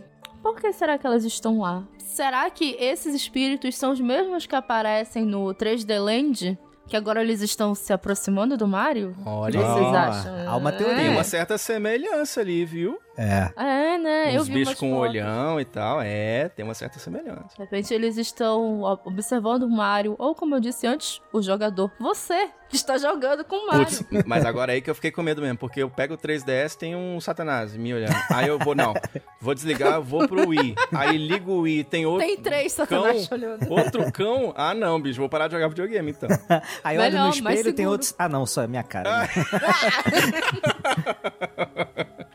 por 0.53 0.61
que 0.61 0.71
será 0.73 0.95
que 0.97 1.07
elas 1.07 1.23
estão 1.25 1.59
lá? 1.59 1.83
Será 1.97 2.47
que 2.51 2.75
esses 2.79 3.15
espíritos 3.15 3.75
são 3.75 3.91
os 3.91 3.99
mesmos 3.99 4.45
que 4.45 4.55
aparecem 4.55 5.25
no 5.25 5.53
3D 5.55 5.99
Land? 5.99 6.57
Que 6.87 6.95
agora 6.95 7.21
eles 7.23 7.41
estão 7.41 7.73
se 7.73 7.91
aproximando 7.91 8.55
do 8.55 8.67
Mario? 8.67 9.15
Olha 9.25 9.59
O 9.59 9.63
que 9.63 9.67
vocês 9.69 9.93
acham? 9.95 10.47
Há 10.47 10.55
uma 10.55 10.71
teoria. 10.71 10.95
Tem 10.97 11.07
É. 11.07 11.09
uma 11.09 11.23
certa 11.23 11.57
semelhança 11.57 12.41
ali, 12.41 12.63
viu? 12.63 12.99
É. 13.17 13.49
É, 13.55 13.97
né? 13.97 14.39
Os 14.39 14.49
bichos 14.49 14.75
com 14.75 14.91
fotos. 14.91 15.09
olhão 15.09 15.59
e 15.59 15.65
tal. 15.65 16.01
É, 16.01 16.49
tem 16.49 16.65
uma 16.65 16.73
certa 16.73 16.99
semelhança. 16.99 17.55
De 17.55 17.59
repente 17.59 17.93
eles 17.93 18.17
estão 18.17 18.81
observando 19.05 19.63
o 19.63 19.69
Mario, 19.69 20.15
ou 20.17 20.35
como 20.35 20.55
eu 20.55 20.59
disse 20.59 20.85
antes, 20.85 21.21
o 21.31 21.41
jogador. 21.41 21.91
Você 21.99 22.49
que 22.67 22.75
está 22.75 22.97
jogando 22.97 23.45
com 23.45 23.55
o 23.55 23.67
Mario. 23.67 23.85
Putz, 23.85 24.03
mas 24.25 24.45
agora 24.45 24.71
é 24.71 24.75
aí 24.75 24.81
que 24.81 24.89
eu 24.89 24.95
fiquei 24.95 25.11
com 25.11 25.21
medo 25.21 25.41
mesmo, 25.41 25.57
porque 25.57 25.81
eu 25.81 25.89
pego 25.89 26.15
o 26.15 26.17
3DS, 26.17 26.75
tem 26.75 26.95
um 26.95 27.19
satanás 27.21 27.75
me 27.75 27.93
olhando. 27.93 28.15
Aí 28.31 28.47
eu 28.47 28.59
vou, 28.59 28.75
não, 28.75 28.93
vou 29.39 29.53
desligar, 29.53 30.01
vou 30.01 30.27
pro 30.27 30.49
Wii. 30.49 30.75
Aí 30.93 31.17
ligo 31.17 31.51
o 31.51 31.61
Wii, 31.61 31.83
tem 31.85 32.05
outro 32.05 32.25
Tem 32.25 32.37
três 32.37 32.75
cão, 32.75 32.85
satanás 32.85 33.31
olhando. 33.31 33.71
outro 33.71 34.11
cão. 34.11 34.53
Ah, 34.57 34.73
não, 34.73 35.01
bicho, 35.01 35.19
vou 35.19 35.29
parar 35.29 35.47
de 35.47 35.53
jogar 35.53 35.67
videogame 35.69 36.11
então. 36.11 36.29
Aí 36.83 36.97
olha 36.97 37.11
Melhor, 37.11 37.27
no 37.27 37.33
espelho 37.33 37.73
tem 37.73 37.87
outros. 37.87 38.13
Ah, 38.17 38.27
não, 38.27 38.45
só 38.45 38.63
é 38.63 38.67
minha 38.67 38.83
cara. 38.83 39.21
né? 39.21 39.29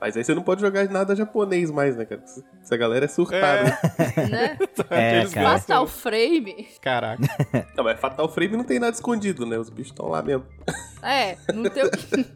Mas 0.00 0.16
aí 0.16 0.24
você 0.24 0.34
não 0.34 0.42
pode 0.42 0.62
jogar 0.62 0.69
nada 0.90 1.14
japonês 1.14 1.70
mais, 1.70 1.96
né, 1.96 2.04
cara? 2.04 2.22
Essa 2.62 2.76
galera 2.76 3.04
é 3.04 3.08
surtada. 3.08 3.78
né? 4.30 4.58
É, 4.90 5.26
cara. 5.26 5.58
Fatal 5.58 5.86
Frame. 5.86 6.68
Caraca. 6.80 7.22
Não, 7.76 7.84
mas 7.84 8.00
Fatal 8.00 8.28
Frame 8.28 8.56
não 8.56 8.64
tem 8.64 8.78
nada 8.78 8.92
escondido, 8.92 9.46
né? 9.46 9.58
Os 9.58 9.70
bichos 9.70 9.92
estão 9.92 10.08
lá 10.08 10.22
mesmo. 10.22 10.44
É, 11.02 11.36
não 11.54 11.70
tem 11.70 11.84
o 11.84 11.90
que... 11.90 12.26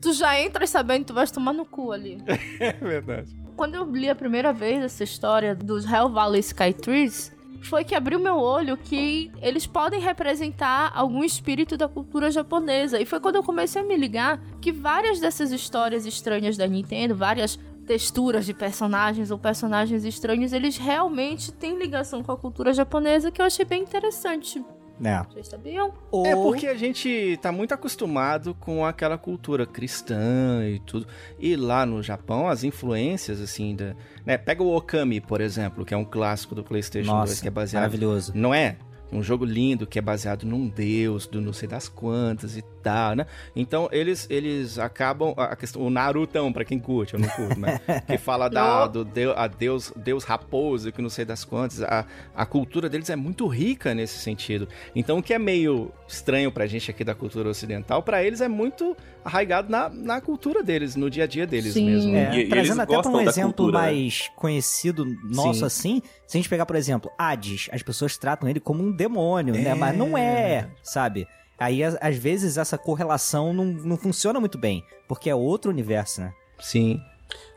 Tu 0.00 0.12
já 0.12 0.40
entras 0.40 0.68
sabendo 0.70 1.00
que 1.00 1.06
tu 1.06 1.14
vais 1.14 1.30
tomar 1.30 1.52
no 1.52 1.64
cu 1.64 1.92
ali. 1.92 2.18
É 2.58 2.72
verdade. 2.72 3.36
Quando 3.56 3.76
eu 3.76 3.84
li 3.84 4.10
a 4.10 4.14
primeira 4.14 4.52
vez 4.52 4.82
essa 4.82 5.04
história 5.04 5.54
dos 5.54 5.84
Hell 5.84 6.08
Valley 6.08 6.40
Skytrees, 6.40 7.32
foi 7.62 7.84
que 7.84 7.94
abriu 7.94 8.18
meu 8.18 8.36
olho 8.36 8.76
que 8.76 9.30
eles 9.40 9.66
podem 9.66 10.00
representar 10.00 10.90
algum 10.94 11.22
espírito 11.22 11.76
da 11.76 11.86
cultura 11.88 12.30
japonesa. 12.30 13.00
E 13.00 13.06
foi 13.06 13.20
quando 13.20 13.36
eu 13.36 13.42
comecei 13.42 13.80
a 13.80 13.84
me 13.84 13.96
ligar 13.96 14.40
que 14.60 14.72
várias 14.72 15.20
dessas 15.20 15.52
histórias 15.52 16.04
estranhas 16.04 16.56
da 16.56 16.66
Nintendo, 16.66 17.14
várias 17.14 17.58
texturas 17.86 18.46
de 18.46 18.54
personagens 18.54 19.30
ou 19.30 19.38
personagens 19.38 20.04
estranhos, 20.04 20.52
eles 20.52 20.76
realmente 20.76 21.52
têm 21.52 21.78
ligação 21.78 22.22
com 22.22 22.32
a 22.32 22.36
cultura 22.36 22.72
japonesa, 22.72 23.30
que 23.30 23.40
eu 23.40 23.46
achei 23.46 23.64
bem 23.64 23.82
interessante. 23.82 24.64
É. 25.04 25.22
Vocês 25.24 25.48
sabiam? 25.48 25.92
Ou... 26.10 26.26
É 26.26 26.34
porque 26.34 26.66
a 26.66 26.74
gente 26.74 27.36
tá 27.42 27.50
muito 27.50 27.74
acostumado 27.74 28.54
com 28.54 28.84
aquela 28.84 29.18
cultura 29.18 29.66
cristã 29.66 30.64
e 30.64 30.78
tudo. 30.80 31.06
E 31.40 31.56
lá 31.56 31.84
no 31.84 32.02
Japão, 32.02 32.48
as 32.48 32.62
influências, 32.62 33.40
assim, 33.40 33.74
da. 33.74 33.96
Né? 34.24 34.38
Pega 34.38 34.62
o 34.62 34.76
Okami, 34.76 35.20
por 35.20 35.40
exemplo, 35.40 35.84
que 35.84 35.92
é 35.92 35.96
um 35.96 36.04
clássico 36.04 36.54
do 36.54 36.62
PlayStation 36.62 37.10
Nossa, 37.10 37.32
2, 37.32 37.40
que 37.40 37.48
é 37.48 37.50
baseado. 37.50 37.82
maravilhoso. 37.82 38.32
Não 38.34 38.54
é? 38.54 38.76
Um 39.12 39.22
jogo 39.22 39.44
lindo 39.44 39.86
que 39.86 39.98
é 39.98 40.02
baseado 40.02 40.44
num 40.44 40.68
deus, 40.68 41.26
do 41.26 41.40
não 41.40 41.52
sei 41.52 41.68
das 41.68 41.88
quantas 41.88 42.56
e 42.56 42.62
tal, 42.82 43.14
né? 43.14 43.26
Então 43.54 43.88
eles, 43.92 44.26
eles 44.30 44.78
acabam. 44.78 45.34
A 45.36 45.54
questão, 45.54 45.82
o 45.82 45.90
Narutão, 45.90 46.52
pra 46.52 46.64
quem 46.64 46.78
curte, 46.78 47.14
eu 47.14 47.20
não 47.20 47.28
curto, 47.28 47.58
mas. 47.58 47.80
que 48.06 48.18
fala 48.18 48.48
da, 48.48 48.86
do 48.86 49.04
deus, 49.04 49.34
a 49.36 49.46
deus, 49.46 49.92
deus 49.96 50.24
raposo, 50.24 50.90
que 50.90 51.02
não 51.02 51.10
sei 51.10 51.24
das 51.24 51.44
quantas. 51.44 51.82
A, 51.82 52.06
a 52.34 52.46
cultura 52.46 52.88
deles 52.88 53.10
é 53.10 53.16
muito 53.16 53.46
rica 53.46 53.94
nesse 53.94 54.18
sentido. 54.18 54.66
Então 54.94 55.18
o 55.18 55.22
que 55.22 55.34
é 55.34 55.38
meio 55.38 55.92
estranho 56.08 56.50
pra 56.50 56.66
gente 56.66 56.90
aqui 56.90 57.04
da 57.04 57.14
cultura 57.14 57.48
ocidental, 57.48 58.02
pra 58.02 58.24
eles 58.24 58.40
é 58.40 58.48
muito 58.48 58.96
arraigado 59.24 59.70
na, 59.70 59.88
na 59.88 60.20
cultura 60.20 60.62
deles, 60.62 60.96
no 60.96 61.08
dia 61.10 61.24
a 61.24 61.26
dia 61.26 61.46
deles 61.46 61.72
Sim. 61.74 61.86
mesmo. 61.90 62.10
É, 62.10 62.12
né? 62.12 62.30
E- 62.32 62.36
e 62.36 62.40
eles 62.40 62.48
trazendo 62.50 62.80
até 62.80 62.86
pra 62.92 62.96
gostam 63.02 63.14
um 63.14 63.20
exemplo 63.20 63.52
cultura, 63.54 63.72
né? 63.80 63.84
mais 63.86 64.30
conhecido 64.36 65.04
nosso 65.24 65.60
Sim. 65.60 65.64
assim, 65.66 66.02
se 66.26 66.36
a 66.36 66.38
gente 66.38 66.48
pegar, 66.48 66.66
por 66.66 66.76
exemplo, 66.76 67.10
Hades, 67.18 67.68
as 67.72 67.82
pessoas 67.82 68.16
tratam 68.16 68.48
ele 68.48 68.60
como 68.60 68.82
um 68.82 68.90
demônio, 68.92 69.54
né? 69.54 69.68
É. 69.70 69.74
Mas 69.74 69.96
não 69.96 70.16
é, 70.18 70.68
sabe? 70.82 71.26
Aí, 71.58 71.80
às 71.84 72.16
vezes, 72.16 72.56
essa 72.56 72.76
correlação 72.76 73.52
não, 73.54 73.64
não 73.66 73.96
funciona 73.96 74.40
muito 74.40 74.58
bem, 74.58 74.82
porque 75.06 75.30
é 75.30 75.34
outro 75.34 75.70
universo, 75.70 76.20
né? 76.20 76.32
Sim. 76.58 77.00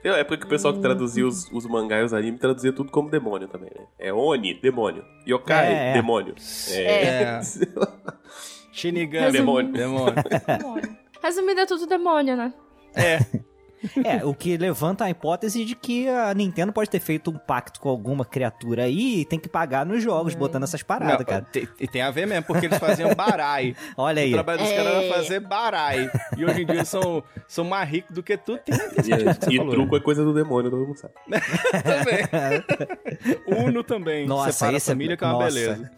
Tem 0.04 0.12
uma 0.12 0.20
época 0.20 0.38
que 0.38 0.46
o 0.46 0.50
pessoal 0.50 0.74
que 0.74 0.80
traduzia 0.80 1.26
os, 1.28 1.52
os 1.52 1.66
mangás 1.66 2.04
e 2.04 2.06
os 2.06 2.14
animes 2.14 2.40
traduzia 2.40 2.72
tudo 2.72 2.92
como 2.92 3.10
demônio 3.10 3.48
também, 3.48 3.72
né? 3.76 3.86
É 3.98 4.14
Oni, 4.14 4.54
demônio. 4.54 5.04
Yokai, 5.28 5.66
É, 5.74 5.90
é. 5.90 5.94
demônio. 5.94 6.36
É. 6.70 7.40
Shinigami, 8.72 9.32
Demônio. 9.32 9.72
demônio. 9.72 10.16
Resumindo, 11.26 11.60
é 11.62 11.66
tudo 11.66 11.86
demônio, 11.88 12.36
né? 12.38 12.54
É. 12.96 13.20
É, 14.04 14.26
o 14.26 14.34
que 14.34 14.58
levanta 14.58 15.04
a 15.06 15.12
hipótese 15.12 15.64
de 15.64 15.76
que 15.76 16.10
a 16.10 16.34
Nintendo 16.34 16.74
pode 16.74 16.90
ter 16.90 17.00
feito 17.00 17.30
um 17.30 17.38
pacto 17.38 17.80
com 17.80 17.88
alguma 17.88 18.26
criatura 18.26 18.86
aí 18.86 19.20
e 19.20 19.26
tem 19.26 19.38
que 19.38 19.48
pagar 19.48 19.86
nos 19.86 20.02
jogos, 20.02 20.34
botando 20.34 20.64
essas 20.64 20.82
paradas, 20.82 21.20
Não, 21.20 21.26
cara. 21.26 21.46
tem- 21.52 21.68
E 21.80 21.88
tem 21.88 22.02
a 22.02 22.10
ver 22.10 22.26
mesmo, 22.26 22.46
porque 22.46 22.66
eles 22.66 22.80
faziam 22.80 23.14
barai. 23.14 23.76
Olha 23.96 24.24
aí. 24.24 24.30
O 24.32 24.34
trabalho 24.34 24.58
dos 24.60 24.70
caras 24.72 24.88
É. 24.88 25.06
era 25.08 25.14
fazer 25.16 25.40
barai. 25.40 26.10
E 26.36 26.44
hoje 26.44 26.64
em 26.64 26.66
dia 26.66 26.76
eles 26.78 26.90
são, 26.90 27.24
são 27.48 27.64
mais 27.64 27.88
ricos 27.88 28.12
do 28.16 28.24
que 28.24 28.36
tudo. 28.38 28.58
Tem, 28.60 28.76
tem 28.76 29.54
E, 29.54 29.56
e 29.62 29.70
truco 29.70 29.96
é 29.98 30.00
coisa 30.00 30.24
do 30.24 30.34
demônio, 30.34 30.72
todo 30.72 30.84
mundo 30.88 30.98
sabe. 30.98 31.14
também. 31.84 33.66
Uno 33.68 33.84
também. 33.84 34.26
Nossa, 34.26 34.52
Separa 34.52 34.74
a 34.74 34.78
é- 34.78 34.80
família 34.80 35.16
que 35.16 35.24
é 35.24 35.28
uma 35.28 35.34
nossa. 35.34 35.46
beleza. 35.54 35.92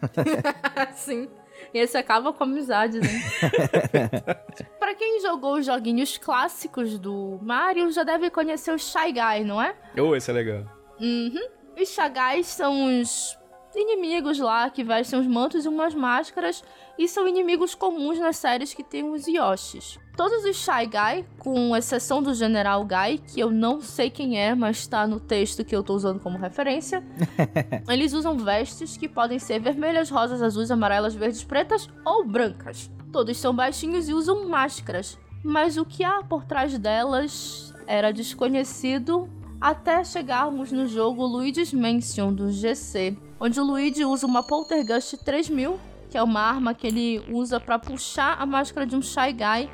Sim. 0.94 1.28
E 1.72 1.78
esse 1.78 1.96
acaba 1.96 2.32
com 2.32 2.44
a 2.44 2.46
amizade, 2.46 2.98
né? 2.98 3.08
pra 4.78 4.94
quem 4.94 5.20
jogou 5.20 5.54
os 5.58 5.66
joguinhos 5.66 6.16
clássicos 6.16 6.98
do 6.98 7.38
Mario, 7.42 7.90
já 7.90 8.04
deve 8.04 8.30
conhecer 8.30 8.72
o 8.72 8.78
Shy 8.78 9.12
Guy, 9.12 9.44
não 9.44 9.60
é? 9.60 9.74
Oh, 9.98 10.14
esse 10.16 10.30
é 10.30 10.34
legal. 10.34 10.64
Uhum. 11.00 11.48
Os 11.80 11.88
Shy 11.88 12.08
Guys 12.08 12.46
são 12.46 13.00
os 13.00 13.38
inimigos 13.74 14.38
lá 14.38 14.68
que 14.70 14.82
vestem 14.82 15.18
uns 15.18 15.26
mantos 15.26 15.64
e 15.64 15.68
umas 15.68 15.94
máscaras 15.94 16.64
e 16.98 17.06
são 17.06 17.28
inimigos 17.28 17.74
comuns 17.74 18.18
nas 18.18 18.36
séries 18.36 18.74
que 18.74 18.82
tem 18.82 19.08
os 19.08 19.26
Yoshis. 19.26 19.98
Todos 20.18 20.44
os 20.44 20.56
Shy 20.56 20.84
Guy, 20.86 21.24
com 21.38 21.76
exceção 21.76 22.20
do 22.20 22.34
General 22.34 22.84
Guy, 22.84 23.18
que 23.18 23.38
eu 23.38 23.52
não 23.52 23.80
sei 23.80 24.10
quem 24.10 24.36
é, 24.36 24.52
mas 24.52 24.84
tá 24.84 25.06
no 25.06 25.20
texto 25.20 25.64
que 25.64 25.76
eu 25.76 25.80
tô 25.80 25.94
usando 25.94 26.18
como 26.18 26.36
referência, 26.36 27.04
eles 27.88 28.12
usam 28.12 28.36
vestes 28.36 28.96
que 28.96 29.08
podem 29.08 29.38
ser 29.38 29.60
vermelhas, 29.60 30.10
rosas, 30.10 30.42
azuis, 30.42 30.72
amarelas, 30.72 31.14
verdes, 31.14 31.44
pretas 31.44 31.88
ou 32.04 32.26
brancas. 32.26 32.90
Todos 33.12 33.36
são 33.36 33.54
baixinhos 33.54 34.08
e 34.08 34.12
usam 34.12 34.48
máscaras, 34.48 35.16
mas 35.44 35.76
o 35.76 35.84
que 35.84 36.02
há 36.02 36.20
por 36.24 36.44
trás 36.44 36.76
delas 36.76 37.72
era 37.86 38.12
desconhecido 38.12 39.28
até 39.60 40.02
chegarmos 40.02 40.72
no 40.72 40.88
jogo 40.88 41.24
Luigi's 41.24 41.72
Mansion 41.72 42.32
do 42.32 42.50
GC, 42.50 43.16
onde 43.38 43.60
o 43.60 43.64
Luigi 43.64 44.04
usa 44.04 44.26
uma 44.26 44.42
Poltergust 44.42 45.16
3000, 45.18 45.78
que 46.10 46.18
é 46.18 46.22
uma 46.24 46.40
arma 46.40 46.74
que 46.74 46.88
ele 46.88 47.22
usa 47.30 47.60
para 47.60 47.78
puxar 47.78 48.36
a 48.40 48.44
máscara 48.44 48.84
de 48.84 48.96
um 48.96 49.02
Shy 49.02 49.32
Guy. 49.32 49.70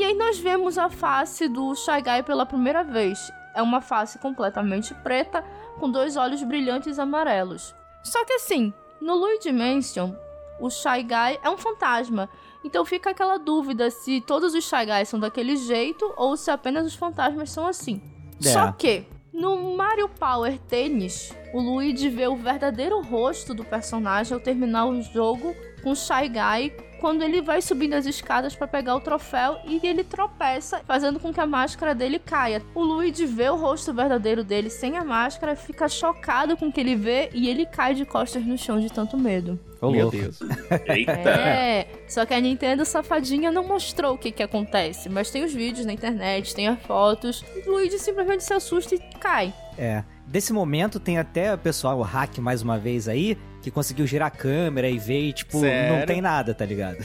E 0.00 0.04
aí 0.04 0.14
nós 0.14 0.38
vemos 0.38 0.78
a 0.78 0.88
face 0.88 1.46
do 1.46 1.74
Shy 1.74 2.00
Guy 2.00 2.22
pela 2.24 2.46
primeira 2.46 2.82
vez. 2.82 3.30
É 3.54 3.60
uma 3.60 3.82
face 3.82 4.18
completamente 4.18 4.94
preta, 4.94 5.44
com 5.78 5.90
dois 5.90 6.16
olhos 6.16 6.42
brilhantes 6.42 6.98
amarelos. 6.98 7.74
Só 8.02 8.24
que 8.24 8.32
assim, 8.32 8.72
no 8.98 9.14
Luigi 9.14 9.52
Mansion, 9.52 10.14
o 10.58 10.70
Shy 10.70 11.02
Guy 11.02 11.38
é 11.42 11.50
um 11.50 11.58
fantasma. 11.58 12.30
Então 12.64 12.82
fica 12.82 13.10
aquela 13.10 13.36
dúvida 13.36 13.90
se 13.90 14.22
todos 14.22 14.54
os 14.54 14.64
Shy 14.64 14.86
Guys 14.86 15.10
são 15.10 15.20
daquele 15.20 15.54
jeito 15.54 16.10
ou 16.16 16.34
se 16.34 16.50
apenas 16.50 16.86
os 16.86 16.94
fantasmas 16.94 17.50
são 17.50 17.66
assim. 17.66 18.00
É. 18.42 18.48
Só 18.48 18.72
que, 18.72 19.04
no 19.30 19.76
Mario 19.76 20.08
Power 20.08 20.58
Tennis, 20.60 21.30
o 21.52 21.60
Luigi 21.60 22.08
vê 22.08 22.26
o 22.26 22.36
verdadeiro 22.36 23.02
rosto 23.02 23.52
do 23.52 23.66
personagem 23.66 24.32
ao 24.32 24.40
terminar 24.40 24.86
o 24.86 25.02
jogo 25.02 25.54
com 25.82 25.90
o 25.90 25.94
Shy 25.94 26.26
Guy 26.26 26.89
quando 27.00 27.22
ele 27.22 27.40
vai 27.40 27.62
subindo 27.62 27.94
as 27.94 28.06
escadas 28.06 28.54
para 28.54 28.68
pegar 28.68 28.94
o 28.94 29.00
troféu 29.00 29.58
e 29.64 29.80
ele 29.82 30.04
tropeça, 30.04 30.82
fazendo 30.86 31.18
com 31.18 31.32
que 31.32 31.40
a 31.40 31.46
máscara 31.46 31.94
dele 31.94 32.18
caia. 32.18 32.62
O 32.74 32.82
Luigi 32.82 33.24
vê 33.24 33.48
o 33.48 33.56
rosto 33.56 33.92
verdadeiro 33.92 34.44
dele 34.44 34.68
sem 34.68 34.96
a 34.98 35.04
máscara, 35.04 35.56
fica 35.56 35.88
chocado 35.88 36.56
com 36.56 36.68
o 36.68 36.72
que 36.72 36.80
ele 36.80 36.94
vê 36.94 37.30
e 37.32 37.48
ele 37.48 37.64
cai 37.64 37.94
de 37.94 38.04
costas 38.04 38.44
no 38.44 38.58
chão 38.58 38.78
de 38.78 38.92
tanto 38.92 39.16
medo. 39.16 39.58
Ô, 39.80 39.90
Meu. 39.90 40.10
Deus. 40.10 40.38
Eita! 40.86 41.12
É, 41.12 41.86
só 42.06 42.26
que 42.26 42.34
a 42.34 42.40
Nintendo 42.40 42.84
safadinha 42.84 43.50
não 43.50 43.66
mostrou 43.66 44.14
o 44.14 44.18
que 44.18 44.30
que 44.30 44.42
acontece, 44.42 45.08
mas 45.08 45.30
tem 45.30 45.42
os 45.42 45.54
vídeos 45.54 45.86
na 45.86 45.92
internet, 45.92 46.54
tem 46.54 46.68
as 46.68 46.80
fotos. 46.82 47.42
O 47.66 47.70
Luigi 47.70 47.98
simplesmente 47.98 48.44
se 48.44 48.52
assusta 48.52 48.94
e 48.94 48.98
cai. 49.18 49.54
É. 49.78 50.04
Desse 50.26 50.52
momento 50.52 51.00
tem 51.00 51.18
até 51.18 51.52
o 51.54 51.58
pessoal, 51.58 51.98
o 51.98 52.02
hack 52.02 52.38
mais 52.38 52.62
uma 52.62 52.78
vez 52.78 53.08
aí, 53.08 53.36
que 53.62 53.70
conseguiu 53.70 54.06
girar 54.06 54.28
a 54.28 54.30
câmera 54.30 54.88
e 54.88 54.98
ver 54.98 55.20
e, 55.20 55.32
tipo, 55.32 55.60
Sério? 55.60 55.96
não 55.98 56.06
tem 56.06 56.20
nada, 56.20 56.54
tá 56.54 56.64
ligado? 56.64 56.98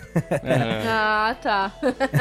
Aham. 0.43 0.85
Ah, 0.87 1.35
tá. 1.41 1.73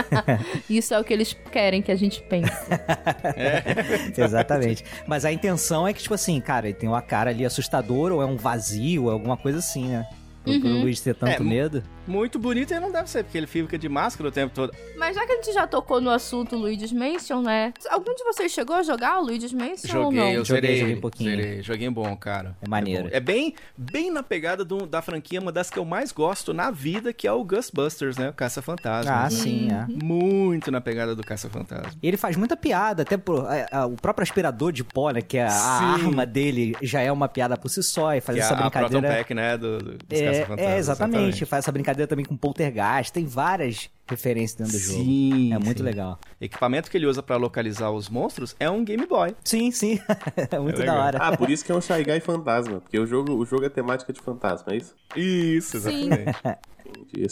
Isso 0.68 0.92
é 0.94 0.98
o 0.98 1.04
que 1.04 1.12
eles 1.12 1.36
querem 1.52 1.80
que 1.82 1.92
a 1.92 1.96
gente 1.96 2.20
pense. 2.22 2.50
Exatamente. 4.16 4.84
Mas 5.06 5.24
a 5.24 5.32
intenção 5.32 5.86
é 5.86 5.92
que, 5.92 6.02
tipo 6.02 6.14
assim, 6.14 6.40
cara, 6.40 6.66
ele 6.68 6.74
tem 6.76 6.88
uma 6.88 7.02
cara 7.02 7.30
ali 7.30 7.44
assustadora, 7.44 8.14
ou 8.14 8.22
é 8.22 8.26
um 8.26 8.36
vazio, 8.36 9.04
ou 9.04 9.10
alguma 9.10 9.36
coisa 9.36 9.58
assim, 9.58 9.88
né? 9.88 10.06
Pro, 10.42 10.58
pro 10.60 10.68
Uhum. 10.68 10.80
Luigi 10.82 11.02
ter 11.02 11.14
tanto 11.14 11.42
É, 11.42 11.44
medo. 11.44 11.82
Muito 12.06 12.38
bonito 12.38 12.72
e 12.72 12.80
não 12.80 12.92
deve 12.92 13.08
ser, 13.08 13.24
porque 13.24 13.38
ele 13.38 13.46
fica 13.46 13.78
de 13.78 13.88
máscara 13.88 14.28
o 14.28 14.32
tempo 14.32 14.54
todo. 14.54 14.72
Mas 14.96 15.14
já 15.16 15.24
que 15.26 15.32
a 15.32 15.36
gente 15.36 15.52
já 15.52 15.66
tocou 15.66 16.00
no 16.00 16.10
assunto 16.10 16.56
Luigi's 16.56 16.92
Mansion, 16.92 17.40
né? 17.42 17.72
Algum 17.90 18.14
de 18.14 18.22
vocês 18.24 18.52
chegou 18.52 18.76
a 18.76 18.82
jogar 18.82 19.18
o 19.20 19.24
Luigi's 19.24 19.52
Mansion 19.52 19.96
ou 19.98 20.04
Joguei, 20.04 20.20
não? 20.20 20.28
eu 20.30 20.44
Joguei, 20.44 20.60
zerei. 20.62 20.78
joguei 20.80 20.94
um 20.96 21.00
pouquinho. 21.00 21.30
Zerei, 21.30 21.62
joguinho 21.62 21.92
bom, 21.92 22.16
cara. 22.16 22.56
É 22.62 22.68
maneiro. 22.68 23.04
bom. 23.04 23.10
É, 23.12 23.20
bem, 23.20 23.54
bem 23.76 24.10
na 24.10 24.22
pegada 24.22 24.64
do- 24.64 24.86
da 24.86 25.00
franquia, 25.00 25.40
uma 25.40 25.50
das 25.52 25.70
que 25.70 25.78
eu 25.78 25.84
mais 25.84 26.12
gosto 26.12 26.52
na 26.52 26.70
vida, 26.70 27.12
que 27.12 27.26
é 27.26 27.32
o 27.32 27.42
Ghostbusters, 27.44 28.16
né? 28.18 28.28
O 28.28 28.32
Caça-Fantasma. 28.32 29.24
Ah, 29.24 29.30
sim, 29.30 29.68
é. 29.70 29.86
Muito 30.04 30.70
na 30.70 30.80
pegada 30.80 31.14
do 31.14 31.22
Caça-Fantasma. 31.22 31.92
E 32.02 32.06
ele 32.08 32.16
faz 32.16 32.36
muita 32.36 32.56
piada, 32.56 33.02
até 33.02 33.16
pro, 33.16 33.46
a- 33.46 33.66
a- 33.70 33.86
o 33.86 33.96
próprio 33.96 34.22
aspirador 34.22 34.72
de 34.72 34.84
pó, 34.84 35.10
né? 35.10 35.22
Que 35.22 35.38
a, 35.38 35.46
a 35.46 35.50
Sim. 35.50 36.04
arma 36.06 36.26
dele 36.26 36.76
já 36.82 37.00
é 37.00 37.10
uma 37.10 37.28
piada 37.28 37.56
por 37.56 37.68
si 37.70 37.82
só, 37.82 38.14
e 38.14 38.20
faz 38.20 38.36
Que 38.36 38.42
é 38.42 38.44
essa 38.44 38.54
a 38.54 38.70
Proton 38.70 38.88
brincadeira. 38.88 39.16
Pack, 39.16 39.34
né? 39.34 39.56
Do, 39.56 39.78
do, 39.78 39.84
dos 39.98 40.20
É, 40.20 40.46
é, 40.58 40.76
exatamente. 40.78 41.46
Faz 41.46 41.64
essa 41.64 41.72
brincadeira 41.72 41.93
também 42.06 42.24
com 42.24 42.36
poltergeist. 42.36 43.12
Tem 43.12 43.24
várias 43.24 43.90
referências 44.06 44.54
dentro 44.58 44.72
do 44.72 44.78
jogo. 44.78 45.02
Sim, 45.02 45.52
É 45.54 45.58
muito 45.58 45.78
sim. 45.78 45.82
legal. 45.84 46.18
Equipamento 46.40 46.90
que 46.90 46.96
ele 46.96 47.06
usa 47.06 47.22
pra 47.22 47.36
localizar 47.36 47.90
os 47.90 48.08
monstros 48.08 48.54
é 48.60 48.68
um 48.68 48.84
Game 48.84 49.06
Boy. 49.06 49.34
Sim, 49.44 49.70
sim. 49.70 49.98
é 50.50 50.58
muito 50.58 50.82
É 50.82 50.86
da 50.86 50.94
hora. 50.94 51.18
Ah, 51.20 51.36
por 51.36 51.50
isso 51.50 51.64
que 51.64 51.72
é 51.72 51.74
um 51.74 51.80
Shy 51.80 52.04
Guy 52.04 52.20
fantasma. 52.20 52.80
Porque 52.80 52.98
o 52.98 53.06
jogo, 53.06 53.32
o 53.34 53.46
jogo 53.46 53.64
é 53.64 53.68
temática 53.68 54.12
de 54.12 54.20
fantasma, 54.20 54.72
é 54.72 54.76
isso? 54.76 54.94
Isso, 55.16 55.80
Sim. 55.80 56.10
exatamente. 56.10 56.64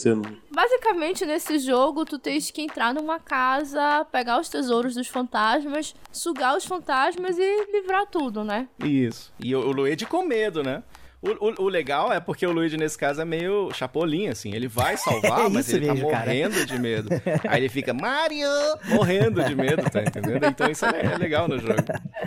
Não... 0.07 0.23
Basicamente, 0.51 1.27
nesse 1.27 1.59
jogo, 1.59 2.05
tu 2.05 2.19
tens 2.19 2.51
que 2.51 2.63
entrar 2.63 2.95
numa 2.95 3.19
casa, 3.21 4.05
pegar 4.11 4.41
os 4.41 4.49
tesouros 4.49 4.95
dos 4.95 5.09
fantasmas, 5.09 5.95
sugar 6.11 6.57
os 6.57 6.65
fantasmas 6.65 7.37
e 7.39 7.67
livrar 7.71 8.07
tudo, 8.07 8.43
né? 8.45 8.69
Isso. 8.83 9.33
E 9.39 9.55
o, 9.55 9.61
o 9.61 9.73
Luigi 9.73 10.07
com 10.07 10.25
medo, 10.25 10.63
né? 10.63 10.83
O, 11.23 11.31
o- 11.49 11.63
o 11.67 11.69
legal 11.69 12.13
é 12.13 12.19
porque 12.19 12.45
o 12.45 12.51
Luigi, 12.51 12.77
nesse 12.77 12.99
caso, 12.99 13.21
é 13.21 13.25
meio 13.25 13.71
chapolim, 13.73 14.27
assim. 14.29 14.53
Ele 14.55 14.67
vai 14.67 14.97
salvar, 14.97 15.47
É 15.47 15.49
mas 15.49 15.73
ele 15.73 15.87
tá 15.87 15.95
mesmo, 15.95 16.11
cara. 16.11 16.27
morrendo 16.27 16.67
de 16.67 16.79
medo. 16.81 17.09
Aí 17.49 17.61
ele 17.61 17.69
fica, 17.69 17.95
Mario! 17.95 18.49
Morrendo 18.87 19.45
de 19.45 19.55
medo, 19.55 19.89
tá 19.89 20.03
entendendo? 20.03 20.45
Então 20.47 20.69
isso 20.69 20.85
é, 20.85 21.01
é 21.15 21.17
legal 21.17 21.47
no 21.47 21.59
jogo. 21.61 21.77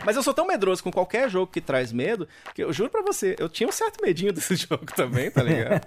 Mas 0.05 0.15
eu 0.15 0.23
sou 0.23 0.33
tão 0.33 0.47
medroso 0.47 0.81
com 0.81 0.91
qualquer 0.91 1.29
jogo 1.29 1.51
que 1.51 1.59
traz 1.59 1.91
medo, 1.91 2.25
que 2.53 2.63
eu 2.63 2.71
juro 2.71 2.89
pra 2.89 3.01
você, 3.01 3.35
eu 3.37 3.49
tinha 3.49 3.67
um 3.67 3.71
certo 3.71 4.01
medinho 4.01 4.31
desse 4.31 4.55
jogo 4.67 4.85
também, 4.95 5.29
tá 5.29 5.43
ligado? 5.43 5.81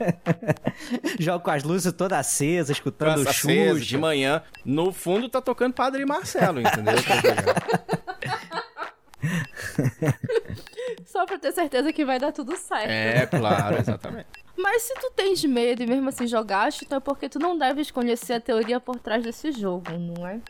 Jogo 1.18 1.42
com 1.44 1.51
as 1.51 1.62
luzes 1.62 1.92
todas 1.92 2.18
acesas, 2.18 2.77
escutando 2.77 3.23
Praça 3.23 3.31
o 3.31 3.33
Xuxa. 3.33 3.85
de 3.85 3.97
manhã, 3.99 4.42
no 4.64 4.92
fundo 4.92 5.29
tá 5.29 5.40
tocando 5.40 5.73
Padre 5.73 6.05
Marcelo, 6.05 6.61
entendeu? 6.61 6.97
Jogar. 6.99 8.08
Só 11.04 11.26
pra 11.26 11.38
ter 11.38 11.52
certeza 11.52 11.92
que 11.92 12.04
vai 12.04 12.18
dar 12.18 12.33
tudo 12.33 12.57
certo. 12.57 12.88
É, 12.88 13.26
claro, 13.26 13.76
exatamente. 13.78 14.26
Mas 14.57 14.83
se 14.83 14.94
tu 14.94 15.12
tens 15.14 15.44
medo 15.44 15.83
e 15.83 15.87
mesmo 15.87 16.09
assim 16.09 16.26
jogaste, 16.26 16.85
então 16.85 16.98
é 16.98 17.00
porque 17.00 17.28
tu 17.28 17.38
não 17.38 17.57
deves 17.57 17.92
conhecer 17.92 18.35
a 18.35 18.40
teoria 18.40 18.81
por 18.81 18.96
trás 18.98 19.22
desse 19.22 19.52
jogo, 19.52 19.92
não 19.92 20.26
é? 20.26 20.40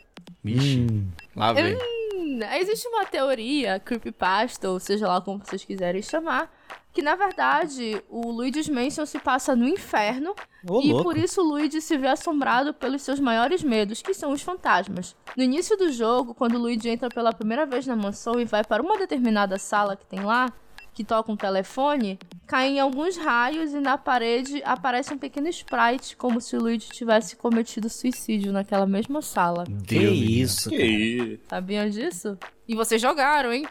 Vixe, 0.42 0.80
Hum. 0.80 1.08
lá 1.36 1.52
vem. 1.52 1.76
Hum, 1.76 2.40
existe 2.58 2.86
uma 2.88 3.04
teoria, 3.06 3.78
creepypasta, 3.80 4.68
ou 4.70 4.78
seja 4.80 5.06
lá 5.08 5.20
como 5.20 5.38
vocês 5.44 5.64
quiserem 5.64 6.02
chamar, 6.02 6.52
que 6.92 7.02
na 7.02 7.14
verdade 7.14 8.02
o 8.08 8.30
Luigi's 8.30 8.68
Mansion 8.68 9.06
se 9.06 9.18
passa 9.18 9.54
no 9.54 9.66
inferno 9.68 10.34
Ô, 10.68 10.80
e 10.82 10.88
louco. 10.92 11.04
por 11.04 11.16
isso 11.16 11.40
o 11.40 11.44
Luigi 11.44 11.80
se 11.80 11.96
vê 11.96 12.08
assombrado 12.08 12.74
pelos 12.74 13.02
seus 13.02 13.20
maiores 13.20 13.62
medos, 13.62 14.02
que 14.02 14.12
são 14.14 14.32
os 14.32 14.42
fantasmas. 14.42 15.14
No 15.36 15.42
início 15.42 15.76
do 15.76 15.92
jogo, 15.92 16.34
quando 16.34 16.54
o 16.54 16.58
Luigi 16.58 16.88
entra 16.88 17.08
pela 17.08 17.32
primeira 17.32 17.64
vez 17.66 17.86
na 17.86 17.94
mansão 17.94 18.40
e 18.40 18.44
vai 18.44 18.64
para 18.64 18.82
uma 18.82 18.98
determinada 18.98 19.58
sala 19.58 19.96
que 19.96 20.06
tem 20.06 20.20
lá, 20.20 20.52
que 20.98 21.04
toca 21.04 21.30
um 21.30 21.36
telefone, 21.36 22.18
caem 22.44 22.80
alguns 22.80 23.16
raios 23.16 23.72
e 23.72 23.78
na 23.78 23.96
parede 23.96 24.60
aparece 24.64 25.14
um 25.14 25.16
pequeno 25.16 25.46
sprite, 25.48 26.16
como 26.16 26.40
se 26.40 26.56
o 26.56 26.60
Luigi 26.60 26.88
tivesse 26.88 27.36
cometido 27.36 27.88
suicídio 27.88 28.52
naquela 28.52 28.84
mesma 28.84 29.22
sala. 29.22 29.62
Que 29.86 29.96
Deus 30.00 30.18
isso, 30.18 30.70
Que 30.70 30.82
isso? 30.84 31.40
Sabiam 31.48 31.88
disso? 31.88 32.36
E 32.66 32.74
vocês 32.74 33.00
jogaram, 33.00 33.52
hein? 33.52 33.64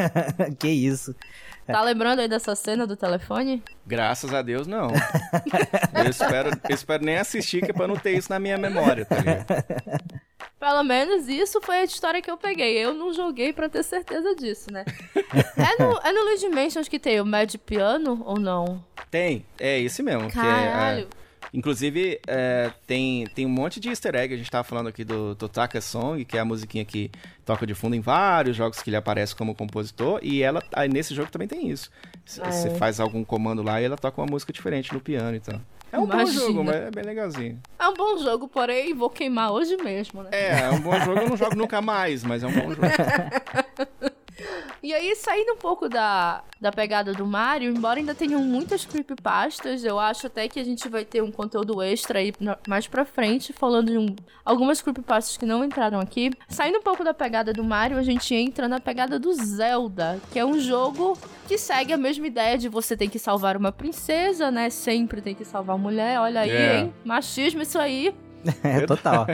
que 0.58 0.68
isso. 0.68 1.14
Tá 1.66 1.82
lembrando 1.82 2.20
aí 2.20 2.28
dessa 2.28 2.56
cena 2.56 2.86
do 2.86 2.96
telefone? 2.96 3.62
Graças 3.86 4.32
a 4.32 4.40
Deus, 4.40 4.66
não. 4.66 4.88
eu, 5.94 6.08
espero, 6.08 6.58
eu 6.70 6.74
espero 6.74 7.04
nem 7.04 7.18
assistir, 7.18 7.62
que 7.62 7.70
é 7.70 7.74
pra 7.74 7.86
não 7.86 7.96
ter 7.96 8.16
isso 8.16 8.30
na 8.30 8.38
minha 8.38 8.56
memória, 8.56 9.04
tá 9.04 9.16
ligado? 9.16 9.44
Pelo 10.62 10.84
menos 10.84 11.26
isso 11.26 11.60
foi 11.60 11.78
a 11.78 11.82
história 11.82 12.22
que 12.22 12.30
eu 12.30 12.36
peguei. 12.36 12.78
Eu 12.78 12.94
não 12.94 13.12
joguei 13.12 13.52
pra 13.52 13.68
ter 13.68 13.82
certeza 13.82 14.32
disso, 14.36 14.72
né? 14.72 14.84
é, 15.58 15.82
no, 15.82 15.98
é 16.04 16.12
no 16.12 16.22
Luigi 16.22 16.48
Mansions 16.48 16.86
que 16.86 17.00
tem 17.00 17.20
o 17.20 17.26
Mad 17.26 17.52
Piano 17.56 18.22
ou 18.24 18.38
não? 18.38 18.80
Tem, 19.10 19.44
é 19.58 19.80
esse 19.80 20.04
mesmo. 20.04 20.28
é, 20.28 20.30
Caralho. 20.30 21.00
é, 21.02 21.06
inclusive, 21.52 22.20
é, 22.28 22.70
tem, 22.86 23.26
tem 23.34 23.44
um 23.44 23.48
monte 23.48 23.80
de 23.80 23.88
easter 23.88 24.14
egg. 24.14 24.34
A 24.34 24.36
gente 24.36 24.48
tava 24.48 24.62
falando 24.62 24.86
aqui 24.86 25.02
do 25.02 25.34
Totaka 25.34 25.80
Song, 25.80 26.24
que 26.24 26.36
é 26.36 26.40
a 26.40 26.44
musiquinha 26.44 26.84
que 26.84 27.10
toca 27.44 27.66
de 27.66 27.74
fundo 27.74 27.96
em 27.96 28.00
vários 28.00 28.56
jogos 28.56 28.80
que 28.80 28.88
ele 28.88 28.96
aparece 28.96 29.34
como 29.34 29.56
compositor. 29.56 30.20
E 30.22 30.44
ela, 30.44 30.62
aí 30.72 30.88
nesse 30.88 31.12
jogo 31.12 31.28
também 31.28 31.48
tem 31.48 31.70
isso. 31.70 31.90
Ah, 32.40 32.52
Você 32.52 32.68
é. 32.68 32.74
faz 32.76 33.00
algum 33.00 33.24
comando 33.24 33.64
lá 33.64 33.82
e 33.82 33.84
ela 33.84 33.96
toca 33.96 34.20
uma 34.20 34.30
música 34.30 34.52
diferente 34.52 34.94
no 34.94 35.00
piano 35.00 35.34
e 35.34 35.40
tal. 35.40 35.60
É 35.92 35.98
um 35.98 36.04
Imagina. 36.04 36.40
bom 36.40 36.46
jogo, 36.46 36.64
mas 36.64 36.76
é 36.76 36.90
bem 36.90 37.04
legalzinho. 37.04 37.60
É 37.78 37.86
um 37.86 37.92
bom 37.94 38.16
jogo, 38.16 38.48
porém 38.48 38.94
vou 38.94 39.10
queimar 39.10 39.52
hoje 39.52 39.76
mesmo, 39.76 40.22
né? 40.22 40.30
É, 40.32 40.60
é 40.62 40.70
um 40.70 40.80
bom 40.80 40.98
jogo, 40.98 41.20
eu 41.20 41.28
não 41.28 41.36
jogo 41.36 41.54
nunca 41.54 41.82
mais, 41.82 42.24
mas 42.24 42.42
é 42.42 42.46
um 42.46 42.52
bom 42.52 42.70
jogo. 42.70 42.80
E 44.82 44.92
aí, 44.92 45.14
saindo 45.14 45.52
um 45.52 45.56
pouco 45.56 45.88
da, 45.88 46.42
da 46.60 46.72
pegada 46.72 47.12
do 47.12 47.24
Mario, 47.24 47.70
embora 47.70 48.00
ainda 48.00 48.16
tenham 48.16 48.40
muitas 48.42 48.84
creepypastas, 48.84 49.84
eu 49.84 49.96
acho 49.96 50.26
até 50.26 50.48
que 50.48 50.58
a 50.58 50.64
gente 50.64 50.88
vai 50.88 51.04
ter 51.04 51.22
um 51.22 51.30
conteúdo 51.30 51.80
extra 51.80 52.18
aí 52.18 52.32
mais 52.66 52.88
pra 52.88 53.04
frente, 53.04 53.52
falando 53.52 53.92
de 53.92 53.98
um- 53.98 54.16
algumas 54.44 54.82
creepypastas 54.82 55.36
que 55.36 55.46
não 55.46 55.64
entraram 55.64 56.00
aqui. 56.00 56.30
Saindo 56.48 56.78
um 56.78 56.82
pouco 56.82 57.04
da 57.04 57.14
pegada 57.14 57.52
do 57.52 57.62
Mario, 57.62 57.96
a 57.96 58.02
gente 58.02 58.34
entra 58.34 58.66
na 58.66 58.80
pegada 58.80 59.20
do 59.20 59.32
Zelda, 59.32 60.20
que 60.32 60.38
é 60.38 60.44
um 60.44 60.58
jogo 60.58 61.16
que 61.46 61.56
segue 61.56 61.92
a 61.92 61.96
mesma 61.96 62.26
ideia 62.26 62.58
de 62.58 62.68
você 62.68 62.96
tem 62.96 63.08
que 63.08 63.20
salvar 63.20 63.56
uma 63.56 63.70
princesa, 63.70 64.50
né? 64.50 64.68
Sempre 64.68 65.20
tem 65.20 65.34
que 65.34 65.44
salvar 65.44 65.78
mulher. 65.78 66.18
Olha 66.18 66.40
aí, 66.40 66.50
É. 66.50 66.78
hein? 66.80 66.94
Machismo 67.04 67.62
isso 67.62 67.78
aí. 67.78 68.12
É 68.62 68.86
total. 68.86 69.26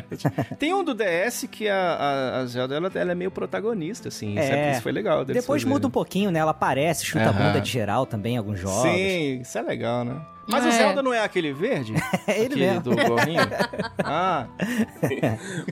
Tem 0.58 0.72
um 0.74 0.82
do 0.84 0.94
DS 0.94 1.46
que 1.50 1.68
a, 1.68 1.76
a, 1.76 2.38
a 2.40 2.46
Zelda 2.46 2.74
ela, 2.76 2.90
ela 2.94 3.12
é 3.12 3.14
meio 3.14 3.30
protagonista, 3.30 4.08
assim. 4.08 4.30
Isso, 4.38 4.52
É. 4.52 4.68
é, 4.68 4.72
isso 4.72 4.82
foi 4.82 4.92
legal. 4.92 5.24
Depois 5.24 5.46
fazerem. 5.46 5.68
muda 5.68 5.86
um 5.86 5.90
pouquinho, 5.90 6.30
né? 6.30 6.38
Ela 6.40 6.50
aparece, 6.52 7.04
chuta 7.04 7.28
a 7.28 7.32
bunda 7.32 7.60
de 7.60 7.70
geral 7.70 8.04
também 8.06 8.34
em 8.34 8.38
alguns 8.38 8.58
jogos. 8.60 8.82
Sim, 8.82 9.40
isso 9.40 9.56
é 9.58 9.62
legal, 9.62 10.04
né? 10.04 10.20
Mas 10.46 10.64
o 10.64 10.68
É. 10.68 10.72
Zelda 10.72 11.02
não 11.02 11.12
é 11.12 11.22
aquele 11.22 11.52
verde? 11.52 11.92
É 12.26 12.38
ele 12.40 12.46
Aquele 12.54 12.66
mesmo. 12.66 12.80
do 12.82 12.96
gorrinho? 12.96 13.40
Ah, 14.02 14.46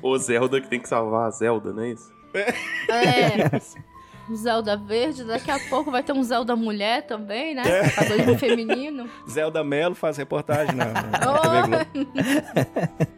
O 0.02 0.16
Zelda 0.18 0.60
que 0.60 0.68
tem 0.68 0.80
que 0.80 0.88
salvar 0.88 1.26
a 1.28 1.30
Zelda, 1.30 1.72
não 1.72 1.82
é 1.82 1.90
isso? 1.90 2.12
É. 2.34 3.56
O 3.56 3.60
Zelda 4.34 4.76
verde, 4.76 5.22
daqui 5.24 5.50
a 5.50 5.58
pouco 5.68 5.90
vai 5.90 6.02
ter 6.02 6.12
um 6.12 6.22
Zelda 6.22 6.56
mulher 6.56 7.02
também, 7.06 7.54
né? 7.54 7.62
Protagonismo 7.90 8.38
feminino. 8.38 9.08
Zelda 9.30 9.62
Melo 9.62 9.94
faz 9.94 10.16
reportagem 10.16 10.74
na, 10.74 10.86
na 10.86 11.32
Oh. 11.32 11.40
TV 11.40 11.66
Globo. 11.66 13.06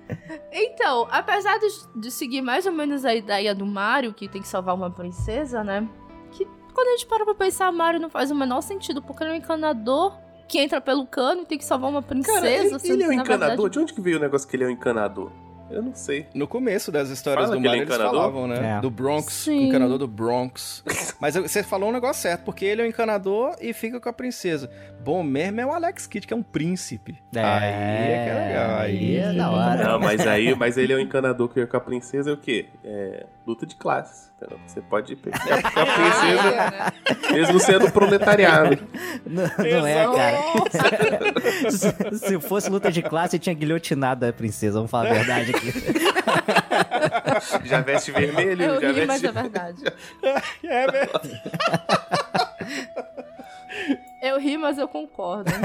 Então, 0.52 1.06
apesar 1.10 1.58
de, 1.58 1.66
de 1.94 2.10
seguir 2.10 2.40
mais 2.42 2.66
ou 2.66 2.72
menos 2.72 3.04
a 3.04 3.14
ideia 3.14 3.54
do 3.54 3.66
Mario, 3.66 4.12
que 4.14 4.26
tem 4.28 4.40
que 4.42 4.48
salvar 4.48 4.74
uma 4.74 4.90
princesa, 4.90 5.62
né? 5.62 5.86
Que 6.32 6.46
quando 6.74 6.88
a 6.88 6.90
gente 6.92 7.06
para 7.06 7.24
pra 7.24 7.34
pensar, 7.34 7.70
Mario 7.70 8.00
não 8.00 8.08
faz 8.10 8.30
o 8.30 8.34
menor 8.34 8.60
sentido, 8.62 9.02
porque 9.02 9.22
ele 9.22 9.30
é 9.30 9.34
um 9.34 9.36
encanador 9.36 10.16
que 10.48 10.58
entra 10.58 10.80
pelo 10.80 11.06
cano 11.06 11.42
e 11.42 11.46
tem 11.46 11.58
que 11.58 11.64
salvar 11.64 11.90
uma 11.90 12.02
princesa. 12.02 12.34
Cara, 12.40 12.50
ele, 12.50 12.68
ele 12.84 13.02
é 13.02 13.08
um 13.08 13.12
encanador? 13.12 13.48
verdade- 13.48 13.70
De 13.70 13.78
onde 13.78 13.92
que 13.92 14.00
veio 14.00 14.16
o 14.16 14.20
negócio 14.20 14.48
que 14.48 14.56
ele 14.56 14.64
é 14.64 14.66
um 14.66 14.70
encanador? 14.70 15.30
Eu 15.70 15.82
não 15.82 15.94
sei. 15.94 16.26
No 16.34 16.46
começo 16.46 16.90
das 16.90 17.10
histórias 17.10 17.46
Fala 17.46 17.56
do 17.56 17.64
é 17.64 17.68
Mario, 17.68 17.82
eles 17.82 17.94
encanador? 17.94 18.20
falavam, 18.20 18.46
né? 18.46 18.78
É. 18.78 18.80
Do 18.80 18.90
Bronx, 18.90 19.32
Sim. 19.32 19.58
o 19.58 19.68
encanador 19.68 19.98
do 19.98 20.08
Bronx. 20.08 20.82
Mas 21.20 21.34
você 21.34 21.62
falou 21.62 21.90
um 21.90 21.92
negócio 21.92 22.22
certo, 22.22 22.44
porque 22.44 22.64
ele 22.64 22.82
é 22.82 22.84
um 22.84 22.88
encanador 22.88 23.54
e 23.60 23.72
fica 23.72 24.00
com 24.00 24.08
a 24.08 24.12
princesa. 24.12 24.70
Bom 25.04 25.22
mesmo 25.22 25.60
é 25.60 25.66
o 25.66 25.72
Alex 25.72 26.06
Kidd, 26.06 26.26
que 26.26 26.32
é 26.34 26.36
um 26.36 26.42
príncipe. 26.42 27.18
É, 27.34 27.40
aí 27.40 28.12
é 28.12 28.24
que 28.24 28.30
é 28.30 28.46
legal. 28.46 28.78
Aí 28.80 29.16
é 29.16 29.32
da 29.32 29.50
hora. 29.50 29.84
Não, 29.84 30.00
mas 30.00 30.26
aí 30.26 30.54
mas 30.54 30.78
ele 30.78 30.92
é 30.92 30.96
um 30.96 31.00
encanador 31.00 31.48
que 31.48 31.60
é 31.60 31.66
com 31.66 31.76
a 31.76 31.80
princesa 31.80 32.30
é 32.30 32.32
o 32.32 32.36
quê? 32.36 32.66
É 32.84 33.26
luta 33.46 33.64
de 33.66 33.76
classes. 33.76 34.30
Entendeu? 34.38 34.58
Você 34.66 34.80
pode 34.80 35.16
pegar 35.16 35.38
a 35.44 35.86
princesa, 35.86 36.92
mesmo 37.32 37.60
sendo 37.60 37.90
proletariado. 37.90 38.78
Não, 39.26 39.42
não 39.42 39.86
é, 39.86 40.04
cara. 40.04 40.38
se, 41.70 42.18
se 42.18 42.40
fosse 42.40 42.70
luta 42.70 42.90
de 42.90 43.02
classe, 43.02 43.38
tinha 43.38 43.54
guilhotinado 43.54 44.24
a 44.26 44.32
princesa, 44.32 44.74
vamos 44.74 44.90
falar 44.90 45.10
a 45.10 45.14
verdade 45.14 45.50
aqui. 45.54 45.72
Já 47.64 47.80
veste 47.80 48.12
vermelho, 48.12 48.62
Eu 48.62 48.80
já 48.80 48.92
ri, 48.92 49.06
mas 49.06 49.20
veste. 49.20 49.26
é 49.26 49.42
verdade. 49.42 49.82
É 50.64 50.90
verdade. 50.90 51.42
Eu 54.22 54.38
ri, 54.38 54.56
mas 54.56 54.78
eu 54.78 54.88
concordo. 54.88 55.50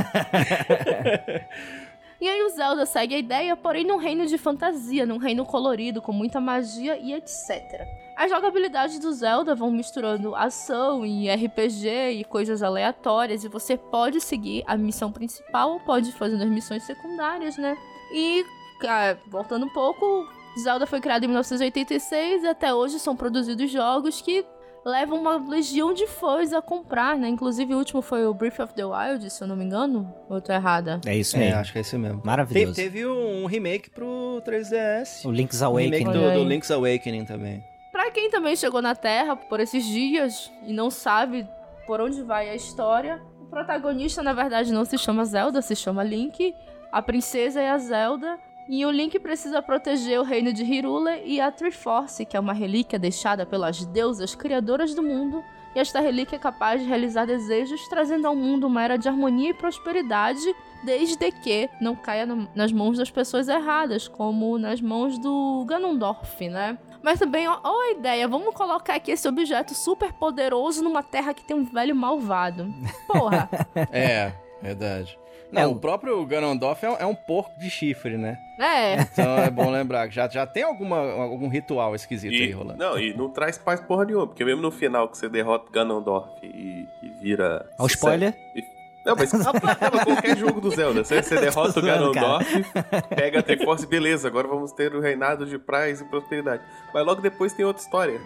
E 2.24 2.30
aí 2.30 2.42
o 2.42 2.50
Zelda 2.52 2.86
segue 2.86 3.16
a 3.16 3.18
ideia, 3.18 3.54
porém 3.54 3.84
num 3.84 3.98
reino 3.98 4.26
de 4.26 4.38
fantasia, 4.38 5.06
num 5.06 5.18
reino 5.18 5.44
colorido, 5.44 6.02
com 6.02 6.14
muita 6.14 6.40
magia 6.40 6.98
e 6.98 7.12
etc. 7.12 7.86
As 8.16 8.32
jogabilidades 8.32 8.98
do 8.98 9.12
Zelda 9.12 9.54
vão 9.54 9.70
misturando 9.70 10.34
ação 10.34 11.06
e 11.06 11.30
RPG 11.30 12.12
e 12.14 12.24
coisas 12.24 12.64
aleatórias, 12.64 13.44
e 13.44 13.50
você 13.50 13.76
pode 13.76 14.22
seguir 14.22 14.64
a 14.66 14.78
missão 14.78 15.12
principal 15.12 15.72
ou 15.72 15.80
pode 15.82 16.14
fazer 16.14 16.42
as 16.42 16.50
missões 16.50 16.84
secundárias, 16.84 17.58
né? 17.58 17.78
E, 18.14 18.46
ah, 18.88 19.18
voltando 19.28 19.66
um 19.66 19.74
pouco, 19.74 20.26
Zelda 20.58 20.88
foi 20.88 21.02
criado 21.02 21.26
em 21.26 21.28
1986 21.28 22.44
e 22.44 22.48
até 22.48 22.74
hoje 22.74 23.00
são 23.00 23.18
produzidos 23.18 23.70
jogos 23.70 24.22
que 24.22 24.46
levam 24.86 25.20
uma 25.20 25.38
legião 25.38 25.94
de 25.94 26.06
fãs 26.08 26.52
a 26.54 26.62
comprar, 26.62 27.18
né? 27.18 27.28
Inclusive 27.28 27.74
o 27.74 27.78
último 27.78 28.02
foi 28.02 28.26
o 28.26 28.34
Breath 28.34 28.60
of 28.60 28.74
the 28.74 28.84
Wild, 28.86 29.30
se 29.30 29.42
eu 29.44 29.48
não 29.48 29.56
me 29.56 29.64
engano. 29.64 30.14
Ou 30.30 30.38
eu 30.38 30.42
tô 30.42 30.52
errada? 30.52 31.00
É 31.06 31.16
isso 31.16 31.36
É, 31.36 31.40
mesmo. 31.40 31.60
acho 31.60 31.72
que 31.72 31.78
é 31.78 31.82
esse 31.82 31.98
mesmo. 31.98 32.22
Maravilhoso. 32.26 32.76
teve 32.76 33.06
um 33.06 33.46
remake 33.46 33.90
pro 33.90 34.42
3DS. 34.46 35.26
O 35.26 35.32
Link's 35.32 35.62
Um 35.62 35.74
remake 35.76 36.04
Awakening. 36.04 36.12
do, 36.20 36.26
Olha 36.26 36.34
do 36.36 36.40
aí. 36.42 36.46
Link's 36.46 36.72
Awakening 36.72 37.26
também. 37.26 37.64
Pra 37.92 38.10
quem 38.12 38.30
também 38.30 38.56
chegou 38.56 38.82
na 38.82 38.96
Terra 38.96 39.36
por 39.36 39.60
esses 39.60 39.86
dias 39.86 40.52
e 40.66 40.74
não 40.74 40.90
sabe 40.90 41.48
por 41.86 42.02
onde 42.02 42.22
vai 42.24 42.50
a 42.50 42.56
história, 42.56 43.22
o 43.42 43.46
protagonista 43.46 44.24
na 44.24 44.34
verdade 44.34 44.74
não 44.74 44.84
se 44.84 44.98
chama 44.98 45.24
Zelda, 45.26 45.62
se 45.62 45.76
chama 45.76 46.04
Link. 46.04 46.54
A 46.92 47.02
princesa 47.02 47.62
é 47.62 47.70
a 47.70 47.78
Zelda. 47.78 48.38
E 48.70 48.86
o 48.86 48.92
Link 48.92 49.20
precisa 49.20 49.62
proteger 49.62 50.20
o 50.20 50.24
reino 50.24 50.54
de 50.54 50.64
Hyrule 50.64 51.22
e 51.26 51.40
a 51.42 51.52
Triforce, 51.52 52.26
que 52.26 52.38
é 52.38 52.40
uma 52.40 52.54
relíquia 52.54 52.98
deixada 52.98 53.46
pelas 53.46 53.86
deusas 53.86 54.36
criadoras 54.36 54.96
do 54.96 55.04
mundo. 55.04 55.44
E 55.76 55.80
esta 55.80 56.00
relíquia 56.00 56.36
é 56.36 56.40
capaz 56.40 56.82
de 56.82 56.88
realizar 56.88 57.26
desejos, 57.26 57.88
trazendo 57.88 58.28
ao 58.28 58.36
mundo 58.36 58.68
uma 58.68 58.82
era 58.84 58.98
de 58.98 59.08
harmonia 59.10 59.50
e 59.50 59.54
prosperidade, 59.54 60.40
desde 60.86 61.32
que 61.32 61.70
não 61.82 61.96
caia 61.96 62.26
no- 62.26 62.48
nas 62.56 62.72
mãos 62.72 62.98
das 62.98 63.10
pessoas 63.10 63.48
erradas, 63.48 64.08
como 64.08 64.58
nas 64.58 64.80
mãos 64.80 65.18
do 65.18 65.66
Ganondorf, 65.68 66.48
né? 66.48 66.78
Mas 67.02 67.20
também, 67.20 67.48
ó, 67.48 67.60
ó 67.64 67.82
a 67.82 67.92
ideia, 67.92 68.28
vamos 68.28 68.54
colocar 68.54 68.96
aqui 68.96 69.12
esse 69.12 69.28
objeto 69.28 69.74
super 69.74 70.14
poderoso 70.14 70.84
numa 70.84 71.04
terra 71.04 71.34
que 71.34 71.44
tem 71.44 71.56
um 71.58 71.64
velho 71.66 71.96
malvado. 71.96 72.68
Porra, 73.08 73.50
É, 73.92 74.32
verdade. 74.62 75.18
É, 75.56 75.62
Não, 75.62 75.72
o- 75.72 75.76
o 75.76 75.80
próprio 75.80 76.26
Ganondorf 76.26 76.84
é 76.86 76.90
um, 76.90 76.96
é 76.98 77.06
um 77.06 77.16
porco 77.16 77.58
de 77.60 77.70
chifre, 77.70 78.18
né? 78.18 78.38
é. 78.60 79.02
Então 79.02 79.38
é 79.38 79.50
bom 79.50 79.70
lembrar 79.70 80.08
que 80.08 80.16
já, 80.16 80.28
já 80.28 80.46
tem 80.48 80.64
alguma, 80.64 80.98
algum 81.00 81.48
ritual 81.48 81.94
esquisito 81.96 82.32
aí 82.34 82.50
E, 82.50 82.52
rolando. 82.52 82.80
não, 82.80 82.98
e 83.00 83.14
não 83.16 83.30
traz 83.30 83.58
paz 83.58 83.80
porra 83.80 84.06
nenhuma, 84.06 84.28
porque 84.28 84.44
mesmo 84.44 84.62
no 84.62 84.72
final 84.72 85.08
que 85.10 85.18
você 85.18 85.30
derrota 85.30 85.72
Ganondorf 85.72 86.30
e, 86.44 86.88
e 87.02 87.10
vira. 87.22 87.66
Ó, 87.80 87.84
o 87.84 87.88
spoiler. 87.88 88.34
Não, 89.06 89.18
mas 89.18 89.32
qualquer 90.06 90.38
jogo 90.38 90.62
do 90.62 90.72
Zelda. 90.72 91.04
Você, 91.04 91.22
você 91.22 91.36
derrota 91.42 91.78
o 91.78 91.82
zoando, 91.84 92.14
cara. 92.14 92.40
Ganondorf, 92.40 92.64
pega 93.16 93.40
a 93.40 93.44
Triforce, 93.44 93.86
beleza, 93.86 94.30
agora 94.30 94.48
vamos 94.48 94.72
ter 94.72 94.96
o 94.96 95.02
reinado 95.02 95.46
de 95.46 95.60
paz 95.60 96.00
e 96.00 96.06
prosperidade. 96.06 96.64
Mas 96.94 97.06
logo 97.06 97.22
depois 97.22 97.52
tem 97.52 97.66
outra 97.66 97.84
história. 97.84 98.22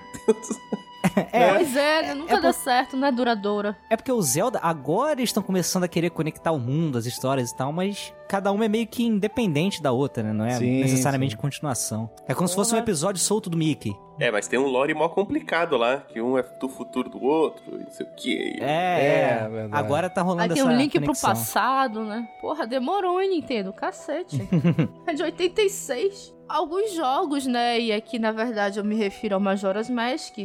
É, 1.31 1.53
pois 1.55 1.75
é, 1.75 2.01
né? 2.03 2.13
nunca 2.13 2.35
é 2.35 2.41
deu 2.41 2.53
certo, 2.53 2.95
não 2.95 3.07
é 3.07 3.11
duradoura. 3.11 3.77
É 3.89 3.95
porque 3.95 4.11
o 4.11 4.21
Zelda, 4.21 4.59
agora 4.61 5.19
eles 5.19 5.29
estão 5.29 5.43
começando 5.43 5.83
a 5.83 5.87
querer 5.87 6.09
conectar 6.09 6.51
o 6.51 6.59
mundo, 6.59 6.97
as 6.97 7.05
histórias 7.05 7.51
e 7.51 7.55
tal, 7.57 7.71
mas 7.71 8.13
cada 8.27 8.51
uma 8.51 8.65
é 8.65 8.67
meio 8.67 8.87
que 8.87 9.03
independente 9.05 9.81
da 9.81 9.91
outra, 9.91 10.23
né? 10.23 10.33
Não 10.33 10.45
é 10.45 10.51
Sim, 10.57 10.81
necessariamente 10.81 11.35
sim. 11.35 11.41
continuação. 11.41 12.09
É 12.27 12.33
como 12.33 12.47
se 12.47 12.55
fosse 12.55 12.71
um 12.71 12.77
Porra. 12.77 12.83
episódio 12.83 13.21
solto 13.21 13.49
do 13.49 13.57
Mickey. 13.57 13.95
É, 14.19 14.31
mas 14.31 14.47
tem 14.47 14.57
um 14.57 14.65
lore 14.65 14.93
mó 14.93 15.07
complicado 15.09 15.77
lá, 15.77 15.97
que 15.97 16.19
um 16.19 16.37
é 16.37 16.43
do 16.43 16.67
futuro 16.67 17.09
do 17.09 17.23
outro, 17.23 17.63
não 17.77 17.91
sei 17.91 18.05
o 18.05 18.09
quê. 18.15 18.55
É, 18.59 18.65
É, 18.65 19.49
é. 19.51 19.69
Agora 19.71 20.09
tá 20.09 20.21
rolando 20.21 20.43
Aí 20.43 20.49
tem 20.49 20.59
essa 20.59 20.71
um 20.71 20.75
link 20.75 20.91
pro 20.93 21.01
conexão. 21.07 21.29
passado, 21.29 22.03
né? 22.03 22.27
Porra, 22.41 22.65
demorou, 22.65 23.21
hein, 23.21 23.29
Nintendo? 23.29 23.71
Cacete. 23.71 24.41
é 25.05 25.13
de 25.13 25.21
86. 25.21 26.33
Alguns 26.49 26.93
jogos, 26.93 27.45
né? 27.45 27.79
E 27.79 27.91
aqui, 27.91 28.17
na 28.17 28.31
verdade, 28.31 28.79
eu 28.79 28.83
me 28.83 28.95
refiro 28.95 29.35
ao 29.35 29.41
Majora's 29.41 29.89
Mask. 29.89 30.37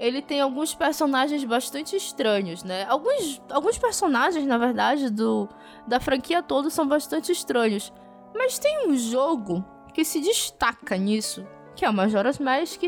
Ele 0.00 0.22
tem 0.22 0.40
alguns 0.40 0.74
personagens 0.74 1.44
bastante 1.44 1.94
estranhos, 1.94 2.64
né? 2.64 2.86
Alguns, 2.88 3.42
alguns 3.50 3.76
personagens, 3.76 4.46
na 4.46 4.56
verdade, 4.56 5.10
do, 5.10 5.46
da 5.86 6.00
franquia 6.00 6.42
toda 6.42 6.70
são 6.70 6.88
bastante 6.88 7.30
estranhos. 7.30 7.92
Mas 8.34 8.58
tem 8.58 8.88
um 8.88 8.96
jogo 8.96 9.62
que 9.92 10.02
se 10.02 10.18
destaca 10.18 10.96
nisso, 10.96 11.46
que 11.76 11.84
é 11.84 11.90
o 11.90 11.92
Majora's 11.92 12.38
Mask, 12.38 12.84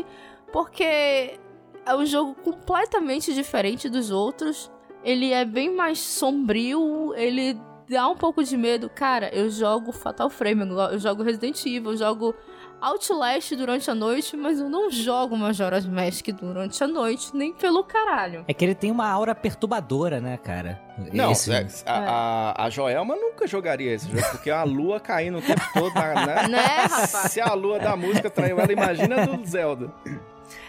porque 0.51 1.39
é 1.85 1.95
um 1.95 2.03
jogo 2.03 2.33
completamente 2.33 3.31
diferente 3.31 3.87
dos 3.89 4.09
outros. 4.09 4.71
Ele 5.03 5.31
é 5.31 5.45
bem 5.45 5.71
mais 5.71 5.99
sombrio, 5.99 7.13
ele 7.15 7.61
dá 7.87 8.07
um 8.09 8.15
pouco 8.15 8.43
de 8.43 8.57
medo. 8.57 8.89
Cara, 8.89 9.29
eu 9.29 9.51
jogo 9.51 9.91
Fatal 9.91 10.31
Frame, 10.31 10.67
eu 10.91 10.97
jogo 10.97 11.21
Resident 11.21 11.63
Evil, 11.63 11.91
eu 11.91 11.97
jogo 11.97 12.35
Outlast 12.83 13.55
durante 13.55 13.89
a 13.89 13.95
noite, 13.95 14.35
mas 14.35 14.59
eu 14.59 14.69
não 14.69 14.91
jogo 14.91 15.37
Majora's 15.37 15.85
Mask 15.85 16.27
durante 16.29 16.83
a 16.83 16.87
noite, 16.87 17.35
nem 17.35 17.53
pelo 17.53 17.83
caralho. 17.83 18.43
É 18.47 18.53
que 18.53 18.63
ele 18.65 18.75
tem 18.75 18.91
uma 18.91 19.07
aura 19.09 19.33
perturbadora, 19.33 20.19
né, 20.19 20.37
cara? 20.37 20.81
Não, 21.13 21.31
Esse- 21.31 21.51
é, 21.51 21.65
a, 21.85 22.53
a, 22.57 22.65
a 22.65 22.69
Joelma 22.69 23.15
nunca 23.15 23.47
jogaria 23.47 23.93
esse 23.93 24.07
jogo, 24.09 24.21
porque 24.31 24.51
a 24.51 24.63
lua 24.63 24.99
caindo 24.99 25.37
o 25.37 25.41
tempo 25.41 25.61
todo, 25.73 25.93
na, 25.93 26.25
né? 26.25 26.47
Né, 26.53 26.65
rapaz? 26.81 27.31
Se 27.31 27.39
a 27.41 27.53
lua 27.53 27.79
da 27.79 27.95
música 27.95 28.29
traiu 28.29 28.59
ela, 28.59 28.71
imagina 28.71 29.25
do 29.25 29.45
Zelda. 29.45 29.91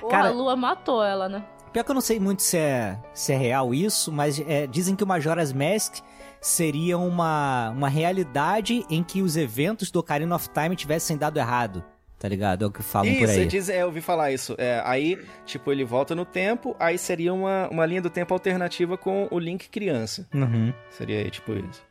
Cara- 0.09 0.29
a 0.29 0.33
lua 0.33 0.55
matou 0.57 1.03
ela, 1.03 1.29
né? 1.29 1.45
Pior 1.73 1.83
que 1.83 1.91
eu 1.91 1.95
não 1.95 2.01
sei 2.01 2.21
muito 2.21 2.41
se 2.43 2.57
é, 2.57 2.97
se 3.13 3.33
é 3.33 3.37
real 3.37 3.75
isso, 3.75 4.13
mas 4.13 4.39
é, 4.47 4.65
dizem 4.69 4.95
que 4.95 5.03
o 5.03 5.07
Majora's 5.07 5.53
Mask 5.53 5.97
seria 6.41 6.97
uma, 6.97 7.71
uma 7.71 7.89
realidade 7.89 8.87
em 8.89 9.03
que 9.03 9.21
os 9.23 9.37
eventos 9.37 9.91
do 9.91 9.99
Ocarina 9.99 10.37
of 10.37 10.49
Time 10.51 10.77
tivessem 10.77 11.17
dado 11.17 11.39
errado. 11.39 11.83
Tá 12.25 12.29
ligado? 12.29 12.65
É 12.65 12.67
o 12.67 12.71
que 12.71 12.83
falam 12.83 13.15
por 13.17 13.25
Isso, 13.25 13.39
aí. 13.39 13.45
diz, 13.45 13.69
é, 13.69 13.83
eu 13.83 13.87
ouvi 13.89 14.01
falar 14.01 14.33
isso. 14.33 14.55
É, 14.57 14.81
aí, 14.87 15.23
tipo, 15.45 15.71
ele 15.71 15.85
volta 15.85 16.15
no 16.15 16.25
tempo, 16.25 16.75
aí 16.81 16.97
seria 16.97 17.35
uma, 17.35 17.69
uma 17.69 17.85
linha 17.85 18.01
do 18.01 18.09
tempo 18.09 18.33
alternativa 18.33 18.97
com 18.97 19.29
o 19.31 19.39
Link 19.39 19.69
criança. 19.69 20.27
Uhum. 20.33 20.73
Seria 20.89 21.29
tipo 21.29 21.53
isso. 21.53 21.85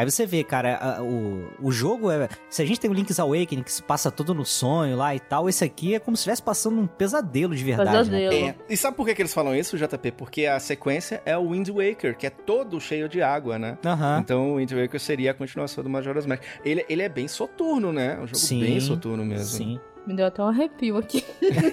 Aí 0.00 0.10
você 0.10 0.24
vê, 0.24 0.42
cara, 0.42 0.78
a- 0.78 1.02
o, 1.02 1.46
o 1.60 1.70
jogo 1.70 2.10
é. 2.10 2.26
Se 2.48 2.62
a 2.62 2.64
gente 2.64 2.80
tem 2.80 2.90
o 2.90 2.94
Link's 2.94 3.20
Awakening 3.20 3.62
que 3.62 3.70
se 3.70 3.82
passa 3.82 4.10
todo 4.10 4.32
no 4.32 4.46
sonho 4.46 4.96
lá 4.96 5.14
e 5.14 5.20
tal, 5.20 5.46
esse 5.46 5.62
aqui 5.62 5.94
é 5.94 5.98
como 5.98 6.16
se 6.16 6.22
estivesse 6.22 6.42
passando 6.42 6.80
um 6.80 6.86
pesadelo 6.86 7.54
de 7.54 7.62
verdade. 7.62 7.90
Né? 7.90 7.98
Pesadelo. 7.98 8.34
É. 8.46 8.54
E 8.66 8.76
sabe 8.78 8.96
por 8.96 9.04
que, 9.06 9.14
que 9.14 9.20
eles 9.20 9.34
falam 9.34 9.54
isso, 9.54 9.76
JP? 9.76 10.12
Porque 10.12 10.46
a 10.46 10.58
sequência 10.58 11.20
é 11.26 11.36
o 11.36 11.50
Wind 11.50 11.68
Waker, 11.68 12.16
que 12.16 12.26
é 12.26 12.30
todo 12.30 12.80
cheio 12.80 13.10
de 13.10 13.20
água, 13.20 13.58
né? 13.58 13.76
Aham. 13.84 14.20
Então 14.20 14.52
o 14.52 14.56
Wind 14.56 14.72
Waker 14.72 14.98
seria 14.98 15.32
a 15.32 15.34
continuação 15.34 15.84
do 15.84 15.90
Majora's 15.90 16.24
Mask. 16.24 16.42
Ele, 16.64 16.82
ele 16.88 17.02
é 17.02 17.08
bem 17.10 17.28
soturno, 17.28 17.92
né? 17.92 18.14
Um 18.14 18.26
jogo 18.26 18.38
Sim, 18.38 18.60
bem 18.60 18.80
soturno 18.80 19.22
mesmo. 19.22 19.44
Sim. 19.58 19.80
Me 20.06 20.16
deu 20.16 20.24
até 20.24 20.42
um 20.42 20.46
arrepio 20.46 20.96
aqui. 20.96 21.22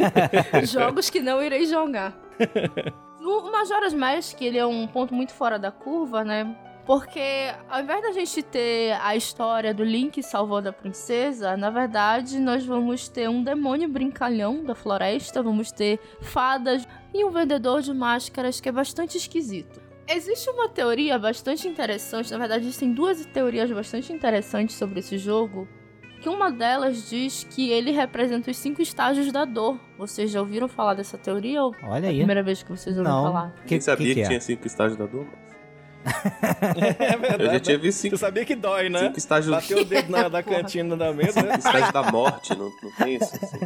Jogos 0.68 1.10
que 1.10 1.22
não 1.22 1.42
irei 1.42 1.66
jogar. 1.66 2.14
O 3.20 3.52
Majora's 3.52 3.94
Mask, 3.94 4.42
ele 4.42 4.58
é 4.58 4.66
um 4.66 4.88
ponto 4.88 5.14
muito 5.14 5.34
fora 5.34 5.60
da 5.60 5.70
curva, 5.70 6.24
né? 6.24 6.56
Porque 6.88 7.54
ao 7.70 7.82
invés 7.82 8.02
da 8.02 8.14
gente 8.14 8.42
ter 8.42 8.94
a 9.02 9.14
história 9.14 9.74
do 9.74 9.84
Link 9.84 10.24
salvando 10.24 10.70
a 10.70 10.74
princesa, 10.74 11.58
na 11.58 11.70
verdade 11.70 12.40
nós 12.40 12.66
vamos 12.66 13.10
ter 13.10 13.30
um 13.30 13.44
demônio 13.44 13.90
brincalhão 13.90 14.64
da 14.64 14.74
floresta, 14.74 15.44
vamos 15.44 15.70
ter 15.70 16.00
fadas 16.22 16.88
e 17.14 17.26
um 17.26 17.30
vendedor 17.30 17.82
de 17.82 17.94
máscaras 17.94 18.62
que 18.62 18.70
é 18.70 18.72
bastante 18.72 19.18
esquisito. 19.18 19.82
Existe 20.08 20.50
uma 20.50 20.70
teoria 20.70 21.20
bastante 21.20 21.68
interessante, 21.68 22.32
na 22.32 22.38
verdade 22.38 22.64
existem 22.64 22.94
duas 22.94 23.26
teorias 23.26 23.70
bastante 23.70 24.14
interessantes 24.14 24.78
sobre 24.78 25.00
esse 25.02 25.18
jogo, 25.18 25.68
que 26.22 26.30
uma 26.30 26.50
delas 26.50 27.10
diz 27.10 27.44
que 27.44 27.70
ele 27.70 27.92
representa 27.92 28.50
os 28.50 28.56
cinco 28.56 28.82
estágios 28.82 29.30
da 29.30 29.44
dor. 29.44 29.78
Vocês 29.98 30.32
já 30.32 30.40
ouviram 30.40 30.70
falar 30.70 30.94
dessa 30.94 31.18
teoria 31.18 31.62
ou 31.62 31.76
Olha 31.84 32.06
é 32.06 32.08
a 32.08 32.12
aí. 32.12 32.18
primeira 32.20 32.42
vez 32.42 32.64
que 32.64 32.70
vocês 32.70 32.98
ouviram 32.98 33.18
Não. 33.18 33.24
falar? 33.26 33.54
Que, 33.56 33.68
Quem 33.68 33.82
sabia 33.82 34.08
que, 34.08 34.14
que, 34.14 34.20
que 34.22 34.26
é? 34.26 34.28
tinha 34.30 34.40
cinco 34.40 34.66
estágios 34.66 34.98
da 34.98 35.06
dor? 35.06 35.28
É 37.00 37.18
verdade. 37.18 37.44
Eu 37.44 37.52
já 37.52 37.60
tinha 37.60 37.78
né? 37.78 37.84
visto 37.84 37.98
Tu 38.00 38.02
cinco, 38.02 38.18
sabia 38.18 38.46
que 38.46 38.56
dói, 38.56 38.90
né? 38.90 39.00
cinco 39.00 39.18
estágios, 39.18 39.54
Bateu 39.54 39.80
o 39.80 39.86
dedo 39.86 40.12
na, 40.12 40.28
da 40.28 40.42
cantina 40.44 40.96
da 40.96 41.14
mesa, 41.14 41.42
né? 41.42 41.54
cinco 41.54 41.68
estágios 41.68 41.92
da 41.92 42.04
morte, 42.12 42.56
não, 42.58 42.72
não 42.82 42.92
tem 42.92 43.16
isso? 43.16 43.34
Assim, 43.36 43.60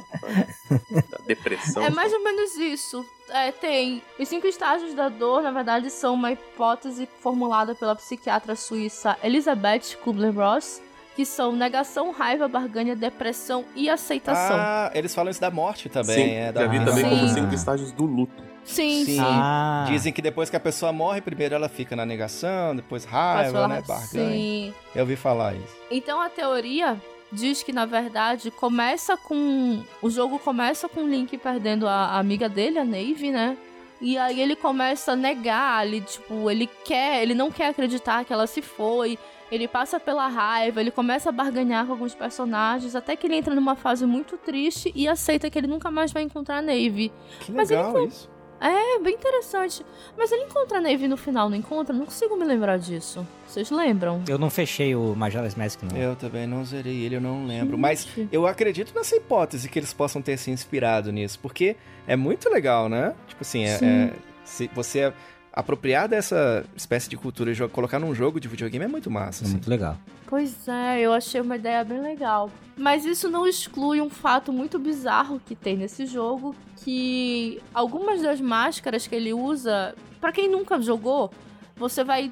da 1.10 1.18
depressão. 1.26 1.84
É 1.84 1.90
mais 1.90 2.12
ou 2.14 2.24
menos 2.24 2.56
isso. 2.56 3.06
É, 3.30 3.52
tem. 3.52 4.02
Os 4.20 4.28
cinco 4.28 4.48
estágios 4.48 4.94
da 4.94 5.10
dor, 5.10 5.42
na 5.42 5.52
verdade, 5.52 5.90
são 5.90 6.14
uma 6.14 6.32
hipótese 6.32 7.08
formulada 7.22 7.74
pela 7.76 7.96
psiquiatra 7.96 8.56
suíça 8.56 9.18
Elizabeth 9.24 9.98
Kubler-Ross, 10.04 10.82
que 11.16 11.26
são 11.26 11.54
negação, 11.54 12.12
raiva, 12.12 12.48
barganha, 12.48 12.96
depressão 12.96 13.66
e 13.76 13.90
aceitação. 13.90 14.58
Ah, 14.58 14.92
eles 14.94 15.14
falam 15.14 15.30
isso 15.30 15.42
da 15.42 15.52
morte 15.52 15.90
também. 15.90 16.16
Sim, 16.16 16.34
é, 16.34 16.52
da 16.52 16.62
já 16.62 16.68
vi 16.68 16.84
também 16.84 17.04
como 17.04 17.28
Sim. 17.28 17.34
cinco 17.34 17.54
estágios 17.54 17.92
do 17.92 18.06
luto. 18.06 18.51
Sim, 18.64 19.06
sim. 19.06 19.16
sim. 19.16 19.20
Ah, 19.20 19.86
Dizem 19.88 20.14
que 20.14 20.22
depois 20.22 20.50
que 20.50 20.56
a 20.56 20.60
pessoa 20.60 20.92
morre, 20.92 21.22
primeiro 21.22 21.56
ela 21.56 21.70
fica 21.70 21.96
na 21.96 22.06
negação, 22.06 22.76
depois 22.76 23.06
raiva, 23.06 23.68
né? 23.68 23.82
Barganha. 23.88 24.30
Sim. 24.30 24.74
Eu 24.96 25.02
ouvi 25.02 25.16
falar 25.16 25.56
isso. 25.56 25.76
Então 25.90 26.22
a 26.22 26.30
teoria 26.30 27.02
diz 27.32 27.64
que 27.64 27.72
na 27.72 27.86
verdade 27.86 28.52
começa 28.52 29.16
com 29.16 29.82
o 30.02 30.10
jogo 30.10 30.38
começa 30.38 30.90
com 30.90 31.04
o 31.04 31.08
Link 31.08 31.38
perdendo 31.38 31.88
a, 31.88 32.08
a 32.08 32.20
amiga 32.20 32.50
dele, 32.50 32.78
a 32.78 32.86
Nave, 32.86 33.32
né? 33.32 33.58
E 34.02 34.18
aí 34.18 34.42
ele 34.42 34.56
começa 34.56 35.12
a 35.12 35.16
negar, 35.16 35.86
ele 35.86 36.02
tipo, 36.02 36.50
ele 36.50 36.68
quer, 36.84 37.22
ele 37.22 37.36
não 37.36 37.52
quer 37.52 37.68
acreditar 37.68 38.26
que 38.26 38.34
ela 38.34 38.48
se 38.48 38.62
foi. 38.62 39.18
Ele 39.52 39.68
passa 39.68 40.00
pela 40.00 40.28
raiva, 40.28 40.80
ele 40.80 40.90
começa 40.90 41.30
a 41.30 41.32
barganhar 41.32 41.86
com 41.86 41.92
alguns 41.92 42.16
personagens, 42.16 42.96
até 42.96 43.16
que 43.16 43.28
ele 43.28 43.36
entra 43.36 43.54
numa 43.54 43.76
fase 43.76 44.06
muito 44.06 44.38
triste 44.38 44.92
e 44.96 45.08
aceita 45.08 45.50
que 45.50 45.60
ele 45.60 45.68
nunca 45.68 45.92
mais 45.92 46.12
vai 46.12 46.24
encontrar 46.24 46.58
a 46.58 46.62
Nave. 46.62 47.12
Que 47.42 47.52
Mas 47.52 47.70
ele 47.70 47.82
legal 47.82 48.08
isso. 48.08 48.30
É 48.62 49.00
bem 49.00 49.16
interessante. 49.16 49.84
Mas 50.18 50.32
ele 50.32 50.44
encontra 50.44 50.78
a 50.78 50.82
Nave 50.82 51.08
no 51.08 51.18
final, 51.18 51.50
não 51.50 51.58
encontra? 51.58 51.94
Não 51.96 52.06
consigo 52.06 52.36
me 52.38 52.46
lembrar 52.46 52.78
disso. 52.78 53.26
Vocês 53.48 53.72
lembram? 53.72 54.24
eu 54.28 54.38
não 54.38 54.50
fechei 54.50 54.96
o 54.96 55.16
Majora's 55.16 55.56
Mask, 55.56 55.82
não. 55.84 55.98
Eu 55.98 56.16
também 56.16 56.46
não 56.46 56.64
zerei 56.64 57.04
ele, 57.04 57.16
eu 57.16 57.22
não 57.22 57.46
lembro. 57.48 57.78
Mas 57.78 58.08
eu 58.32 58.46
acredito 58.46 58.94
nessa 58.96 59.16
hipótese 59.16 59.68
que 59.68 59.80
eles 59.80 59.92
possam 59.94 60.22
ter 60.22 60.38
se 60.38 60.52
inspirado 60.52 61.12
nisso, 61.12 61.40
porque 61.40 61.76
é 62.08 62.16
muito 62.16 62.50
legal, 62.50 62.88
né? 62.88 63.16
Tipo 63.28 63.42
assim, 63.42 63.66
é, 63.66 63.80
é- 63.84 64.14
se 64.46 64.70
você 64.74 65.12
apropriar 65.54 66.08
dessa 66.08 66.66
espécie 66.76 67.10
de 67.10 67.18
cultura 67.18 67.52
e 67.52 67.70
colocar 67.70 68.00
num 68.00 68.16
jogo 68.16 68.40
de 68.40 68.48
videogame 68.48 68.86
é 68.86 68.88
muito 68.88 69.12
massa. 69.12 69.44
É 69.44 69.46
assim. 69.46 69.54
muito 69.54 69.70
legal. 69.70 69.98
Pois 70.28 70.68
é, 70.68 71.02
eu 71.02 71.12
achei 71.12 71.42
uma 71.42 71.58
ideia 71.58 71.84
bem 71.84 72.02
legal. 72.02 72.50
Mas 72.78 73.04
isso 73.04 73.30
não 73.30 73.46
exclui 73.46 74.00
um 74.00 74.10
fato 74.10 74.54
muito 74.54 74.80
bizarro 74.80 75.42
que 75.46 75.56
tem 75.56 75.76
nesse 75.76 76.06
jogo, 76.06 76.56
que 76.78 77.62
algumas 77.74 78.22
das 78.22 78.40
máscaras 78.40 79.06
que 79.06 79.14
ele 79.14 79.34
usa, 79.34 79.94
pra 80.22 80.32
quem 80.32 80.50
nunca 80.50 80.80
jogou, 80.82 81.32
você 81.76 82.04
vai 82.04 82.32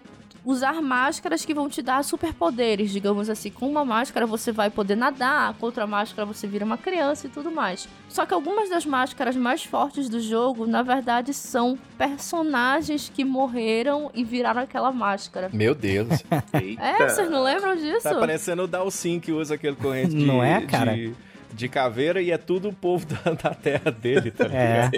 usar 0.49 0.81
máscaras 0.81 1.45
que 1.45 1.53
vão 1.53 1.69
te 1.69 1.81
dar 1.81 2.03
superpoderes, 2.03 2.89
digamos 2.91 3.29
assim. 3.29 3.51
Com 3.51 3.69
uma 3.69 3.85
máscara 3.85 4.25
você 4.25 4.51
vai 4.51 4.69
poder 4.69 4.95
nadar, 4.95 5.53
com 5.53 5.65
outra 5.67 5.85
máscara 5.85 6.25
você 6.25 6.47
vira 6.47 6.65
uma 6.65 6.77
criança 6.77 7.27
e 7.27 7.29
tudo 7.29 7.51
mais. 7.51 7.87
Só 8.07 8.25
que 8.25 8.33
algumas 8.33 8.67
das 8.69 8.85
máscaras 8.85 9.35
mais 9.35 9.63
fortes 9.63 10.09
do 10.09 10.19
jogo, 10.19 10.65
na 10.65 10.81
verdade, 10.81 11.33
são 11.33 11.77
personagens 11.97 13.11
que 13.13 13.23
morreram 13.23 14.09
e 14.15 14.23
viraram 14.23 14.61
aquela 14.61 14.91
máscara. 14.91 15.49
Meu 15.53 15.75
Deus. 15.75 16.09
Eita. 16.59 16.81
É, 16.81 17.09
vocês 17.09 17.29
não 17.29 17.43
lembram 17.43 17.75
disso? 17.75 18.01
tá 18.01 18.15
parecendo 18.15 18.63
o 18.63 18.67
Dalsin 18.67 19.19
que 19.19 19.31
usa 19.31 19.53
aquele 19.53 19.75
corrente 19.75 20.15
de, 20.15 20.25
Não 20.25 20.43
é, 20.43 20.61
cara? 20.61 20.95
de, 20.95 21.13
de 21.53 21.69
caveira 21.69 22.21
e 22.21 22.31
é 22.31 22.37
tudo 22.39 22.69
o 22.69 22.73
povo 22.73 23.05
da, 23.05 23.33
da 23.33 23.53
terra 23.53 23.91
dele, 23.91 24.31
tá 24.31 24.45
ligado? 24.45 24.95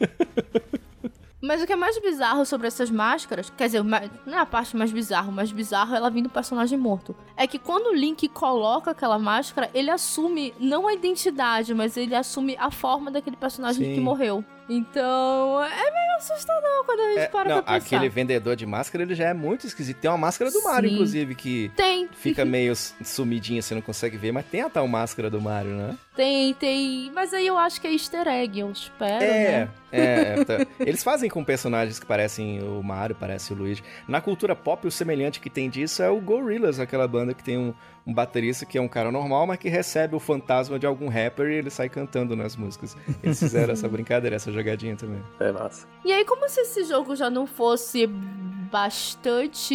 É. 0.00 0.60
Mas 1.46 1.62
o 1.62 1.66
que 1.66 1.72
é 1.72 1.76
mais 1.76 1.96
bizarro 2.00 2.44
sobre 2.44 2.66
essas 2.66 2.90
máscaras, 2.90 3.52
quer 3.56 3.66
dizer, 3.66 3.82
não 3.84 4.34
é 4.34 4.40
a 4.40 4.44
parte 4.44 4.76
mais 4.76 4.90
bizarra, 4.90 5.28
o 5.28 5.32
mais 5.32 5.52
bizarro 5.52 5.94
é 5.94 5.96
ela 5.96 6.10
vindo 6.10 6.24
do 6.24 6.30
personagem 6.30 6.76
morto. 6.76 7.14
É 7.36 7.46
que 7.46 7.56
quando 7.56 7.86
o 7.86 7.94
Link 7.94 8.26
coloca 8.28 8.90
aquela 8.90 9.16
máscara, 9.16 9.70
ele 9.72 9.88
assume 9.88 10.52
não 10.58 10.88
a 10.88 10.92
identidade, 10.92 11.72
mas 11.72 11.96
ele 11.96 12.16
assume 12.16 12.56
a 12.58 12.70
forma 12.70 13.12
daquele 13.12 13.36
personagem 13.36 13.86
Sim. 13.86 13.94
que 13.94 14.00
morreu. 14.00 14.44
Então, 14.68 15.62
é 15.62 15.90
meio 15.92 16.16
assustador 16.18 16.84
quando 16.84 17.00
a 17.00 17.08
gente 17.10 17.18
É, 17.20 17.26
para 17.28 17.48
não, 17.48 17.62
pra 17.62 17.74
pensar. 17.74 17.96
aquele 17.96 18.08
vendedor 18.08 18.56
de 18.56 18.66
máscara, 18.66 19.04
ele 19.04 19.14
já 19.14 19.28
é 19.28 19.34
muito 19.34 19.66
esquisito. 19.66 19.98
Tem 19.98 20.10
uma 20.10 20.18
máscara 20.18 20.50
do 20.50 20.62
Mario, 20.62 20.88
Sim. 20.88 20.94
inclusive, 20.96 21.34
que 21.34 21.70
Tem, 21.76 22.08
fica 22.12 22.44
meio 22.44 22.74
sumidinha, 22.74 23.62
você 23.62 23.74
não 23.74 23.82
consegue 23.82 24.16
ver, 24.16 24.32
mas 24.32 24.44
tem 24.46 24.62
a 24.62 24.68
tal 24.70 24.86
máscara 24.88 25.30
do 25.30 25.40
Mario, 25.40 25.70
né? 25.72 25.96
tem, 26.16 26.54
tem. 26.54 27.10
Mas 27.14 27.32
aí 27.34 27.46
eu 27.46 27.58
acho 27.58 27.80
que 27.80 27.86
é 27.86 27.92
easter 27.92 28.26
egg, 28.26 28.58
eu 28.58 28.70
espero, 28.70 29.22
É, 29.22 29.28
né? 29.66 29.68
é, 29.92 30.00
é, 30.40 30.44
tá. 30.44 30.66
Eles 30.80 31.04
fazem 31.04 31.28
com 31.30 31.44
personagens 31.44 31.98
que 32.00 32.06
parecem 32.06 32.62
o 32.62 32.82
Mario, 32.82 33.14
parece 33.18 33.52
o 33.52 33.56
Luigi. 33.56 33.82
Na 34.08 34.20
cultura 34.20 34.56
pop, 34.56 34.86
o 34.86 34.90
semelhante 34.90 35.38
que 35.40 35.50
tem 35.50 35.68
disso 35.70 36.02
é 36.02 36.08
o 36.08 36.20
Gorillaz, 36.20 36.80
aquela 36.80 37.06
banda 37.06 37.34
que 37.34 37.44
tem 37.44 37.58
um, 37.58 37.74
um 38.06 38.14
baterista 38.14 38.64
que 38.64 38.78
é 38.78 38.80
um 38.80 38.86
cara 38.86 39.10
normal, 39.10 39.46
mas 39.46 39.58
que 39.58 39.68
recebe 39.68 40.14
o 40.14 40.20
fantasma 40.20 40.78
de 40.78 40.86
algum 40.86 41.08
rapper 41.08 41.50
e 41.50 41.54
ele 41.56 41.70
sai 41.70 41.88
cantando 41.88 42.36
nas 42.36 42.54
músicas. 42.54 42.96
Eles 43.22 43.38
fizeram 43.38 43.72
essa 43.72 43.88
brincadeira, 43.88 44.36
essa 44.36 44.52
jogadinha 44.52 44.94
também. 44.94 45.20
É 45.40 45.50
massa. 45.50 45.88
E 46.04 46.12
aí, 46.12 46.24
como 46.24 46.48
se 46.48 46.60
esse 46.60 46.84
jogo 46.84 47.16
já 47.16 47.28
não 47.28 47.46
fosse 47.46 48.06
bastante 48.06 49.74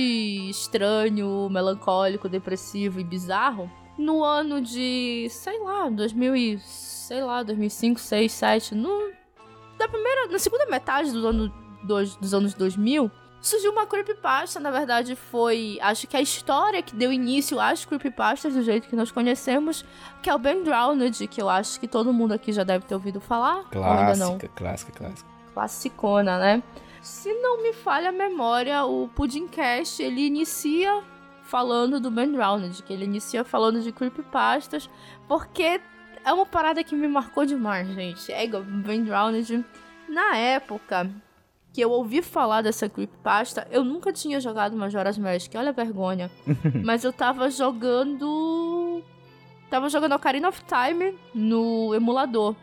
estranho, 0.50 1.50
melancólico, 1.50 2.30
depressivo 2.30 3.00
e 3.00 3.04
bizarro, 3.04 3.70
no 3.98 4.24
ano 4.24 4.62
de, 4.62 5.28
sei 5.30 5.60
lá, 5.60 5.90
2000 5.90 6.36
e, 6.36 6.60
sei 6.60 7.22
lá, 7.22 7.44
2005, 7.44 8.00
6, 8.00 8.32
7, 8.32 8.76
no, 8.76 9.12
da 9.78 9.88
primeira, 9.88 10.28
na 10.28 10.40
segunda 10.40 10.66
metade 10.68 11.12
do 11.12 11.28
ano, 11.28 11.54
dos, 11.84 12.16
dos 12.16 12.34
anos 12.34 12.54
2000, 12.54 13.12
surgiu 13.42 13.72
uma 13.72 13.86
creepypasta, 13.88 14.60
na 14.60 14.70
verdade 14.70 15.16
foi, 15.16 15.80
acho 15.82 16.08
que 16.08 16.16
a 16.16 16.22
história 16.22 16.82
que 16.82 16.96
deu 16.96 17.12
início 17.12 17.60
às 17.60 17.84
creepypastas 17.84 18.54
do 18.54 18.62
jeito 18.62 18.88
que 18.88 18.96
nós 18.96 19.12
conhecemos, 19.12 19.84
que 20.22 20.30
é 20.30 20.36
o 20.36 20.38
Ben 20.38 20.64
Drowned, 20.64 21.28
que 21.28 21.42
eu 21.42 21.50
acho 21.50 21.80
que 21.80 21.88
todo 21.88 22.14
mundo 22.14 22.34
aqui 22.34 22.54
já 22.54 22.64
deve 22.64 22.86
ter 22.86 22.94
ouvido 22.94 23.20
falar, 23.20 23.58
ou 23.58 23.72
Clássica, 23.72 24.48
clássica, 24.56 24.92
clássica. 24.94 25.30
classicona, 25.54 26.38
né? 26.38 26.64
Se 27.02 27.34
não 27.34 27.64
me 27.64 27.74
falha 27.74 28.10
a 28.10 28.12
memória, 28.12 28.86
o 28.86 29.08
Pudimcast, 29.08 30.04
ele 30.04 30.22
inicia 30.28 31.02
falando 31.44 32.00
do 32.00 32.12
Ben 32.12 32.32
Drowned, 32.32 32.84
que 32.84 32.94
ele 32.94 33.06
inicia 33.06 33.44
falando 33.44 33.82
de 33.82 33.92
creepypastas, 33.92 34.88
porque 35.28 35.82
é 36.24 36.32
uma 36.32 36.46
parada 36.46 36.84
que 36.84 36.96
me 36.96 37.08
marcou 37.08 37.44
demais, 37.44 37.88
gente. 37.88 38.32
É 38.32 38.44
igual 38.44 38.64
Ben 38.64 39.04
Drowned. 39.04 39.66
Na 40.08 40.38
época 40.38 41.10
que 41.74 41.82
eu 41.82 41.90
ouvi 41.92 42.22
falar 42.22 42.62
dessa 42.62 42.90
creepypasta, 42.90 43.68
eu 43.72 43.84
nunca 43.84 44.12
tinha 44.12 44.40
jogado 44.40 44.76
Majora's 44.76 45.18
Mask, 45.18 45.54
olha 45.56 45.70
a 45.70 45.74
vergonha. 45.74 46.30
Mas 46.84 47.04
eu 47.04 47.14
tava 47.14 47.50
jogando... 47.50 49.02
Tava 49.70 49.88
jogando 49.88 50.14
Ocarina 50.14 50.50
of 50.50 50.62
Time 50.66 51.18
no 51.34 51.96
emulador. 51.96 52.56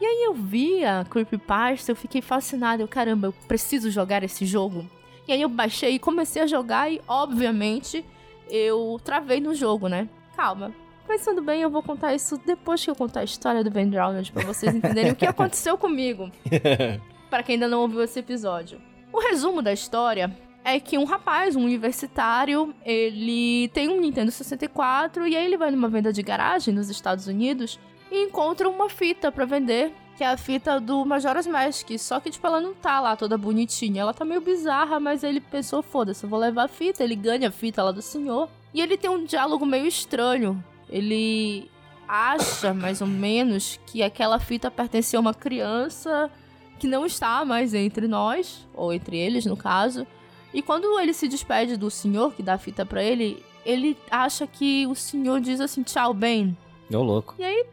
E 0.00 0.06
aí 0.06 0.24
eu 0.24 0.32
vi 0.32 0.82
a 0.84 1.04
Creepypasta, 1.04 1.92
eu 1.92 1.96
fiquei 1.96 2.22
fascinada. 2.22 2.82
Eu, 2.82 2.88
caramba, 2.88 3.26
eu 3.26 3.34
preciso 3.46 3.90
jogar 3.90 4.22
esse 4.22 4.46
jogo. 4.46 4.86
E 5.28 5.32
aí 5.32 5.42
eu 5.42 5.50
baixei 5.50 5.90
e 5.90 5.98
comecei 5.98 6.40
a 6.40 6.46
jogar 6.46 6.90
e, 6.90 7.00
obviamente, 7.06 8.02
eu 8.48 8.98
travei 9.04 9.38
no 9.38 9.54
jogo, 9.54 9.86
né? 9.86 10.08
Calma. 10.34 10.72
Pensando 11.06 11.42
bem, 11.42 11.60
eu 11.60 11.70
vou 11.70 11.82
contar 11.82 12.14
isso 12.14 12.40
depois 12.44 12.82
que 12.82 12.90
eu 12.90 12.94
contar 12.94 13.20
a 13.20 13.24
história 13.24 13.62
do 13.62 13.70
Ben 13.70 13.88
Drowned, 13.88 14.32
pra 14.32 14.42
vocês 14.44 14.74
entenderem 14.74 15.12
o 15.12 15.16
que 15.16 15.26
aconteceu 15.26 15.76
comigo. 15.76 16.30
Pra 17.30 17.42
quem 17.42 17.54
ainda 17.54 17.68
não 17.68 17.80
ouviu 17.80 18.02
esse 18.02 18.18
episódio. 18.18 18.80
O 19.12 19.20
resumo 19.20 19.62
da 19.62 19.72
história 19.72 20.36
é 20.64 20.80
que 20.80 20.98
um 20.98 21.04
rapaz, 21.04 21.54
um 21.54 21.64
universitário, 21.64 22.74
ele 22.84 23.68
tem 23.68 23.88
um 23.88 24.00
Nintendo 24.00 24.32
64 24.32 25.26
e 25.26 25.36
aí 25.36 25.44
ele 25.44 25.56
vai 25.56 25.70
numa 25.70 25.88
venda 25.88 26.12
de 26.12 26.22
garagem 26.22 26.74
nos 26.74 26.90
Estados 26.90 27.26
Unidos 27.26 27.78
e 28.10 28.24
encontra 28.24 28.68
uma 28.68 28.88
fita 28.88 29.30
pra 29.30 29.44
vender, 29.44 29.92
que 30.16 30.24
é 30.24 30.28
a 30.28 30.36
fita 30.36 30.80
do 30.80 31.04
Majora's 31.04 31.46
Mask. 31.46 31.90
Só 31.98 32.18
que, 32.18 32.30
tipo, 32.30 32.46
ela 32.46 32.60
não 32.60 32.74
tá 32.74 33.00
lá 33.00 33.14
toda 33.16 33.38
bonitinha. 33.38 34.02
Ela 34.02 34.14
tá 34.14 34.24
meio 34.24 34.40
bizarra, 34.40 34.98
mas 34.98 35.22
ele 35.22 35.40
pensou, 35.40 35.82
foda-se, 35.82 36.24
eu 36.24 36.30
vou 36.30 36.38
levar 36.38 36.64
a 36.64 36.68
fita. 36.68 37.04
Ele 37.04 37.14
ganha 37.14 37.48
a 37.48 37.52
fita 37.52 37.82
lá 37.82 37.92
do 37.92 38.02
senhor. 38.02 38.48
E 38.72 38.80
ele 38.80 38.96
tem 38.96 39.10
um 39.10 39.24
diálogo 39.24 39.64
meio 39.66 39.86
estranho. 39.86 40.62
Ele 40.88 41.70
acha, 42.08 42.72
mais 42.72 43.00
ou 43.00 43.06
menos, 43.06 43.78
que 43.86 44.02
aquela 44.02 44.38
fita 44.38 44.70
pertencia 44.70 45.18
a 45.18 45.20
uma 45.20 45.34
criança 45.34 46.30
que 46.78 46.86
não 46.86 47.06
está 47.06 47.44
mais 47.44 47.74
entre 47.74 48.06
nós, 48.06 48.66
ou 48.74 48.92
entre 48.92 49.16
eles, 49.16 49.46
no 49.46 49.56
caso. 49.56 50.06
E 50.52 50.62
quando 50.62 50.98
ele 51.00 51.12
se 51.12 51.28
despede 51.28 51.76
do 51.76 51.90
senhor 51.90 52.32
que 52.32 52.42
dá 52.42 52.54
a 52.54 52.58
fita 52.58 52.86
pra 52.86 53.02
ele, 53.02 53.42
ele 53.64 53.96
acha 54.10 54.46
que 54.46 54.86
o 54.86 54.94
senhor 54.94 55.40
diz 55.40 55.60
assim, 55.60 55.82
tchau, 55.82 56.14
Ben. 56.14 56.56
Ô, 56.90 57.02
louco. 57.02 57.34
Ele 57.38 57.66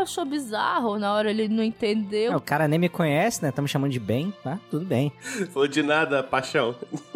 achou 0.00 0.24
bizarro, 0.24 0.98
na 0.98 1.12
hora 1.12 1.30
ele 1.30 1.48
não 1.48 1.62
entendeu. 1.62 2.32
É, 2.32 2.36
o 2.36 2.40
cara 2.40 2.66
nem 2.66 2.78
me 2.78 2.88
conhece, 2.88 3.42
né? 3.42 3.50
Estamos 3.50 3.70
chamando 3.70 3.92
de 3.92 4.00
bem, 4.00 4.32
tá? 4.42 4.58
Tudo 4.70 4.84
bem. 4.84 5.12
Falou 5.52 5.68
de 5.68 5.82
nada, 5.82 6.22
paixão. 6.22 6.74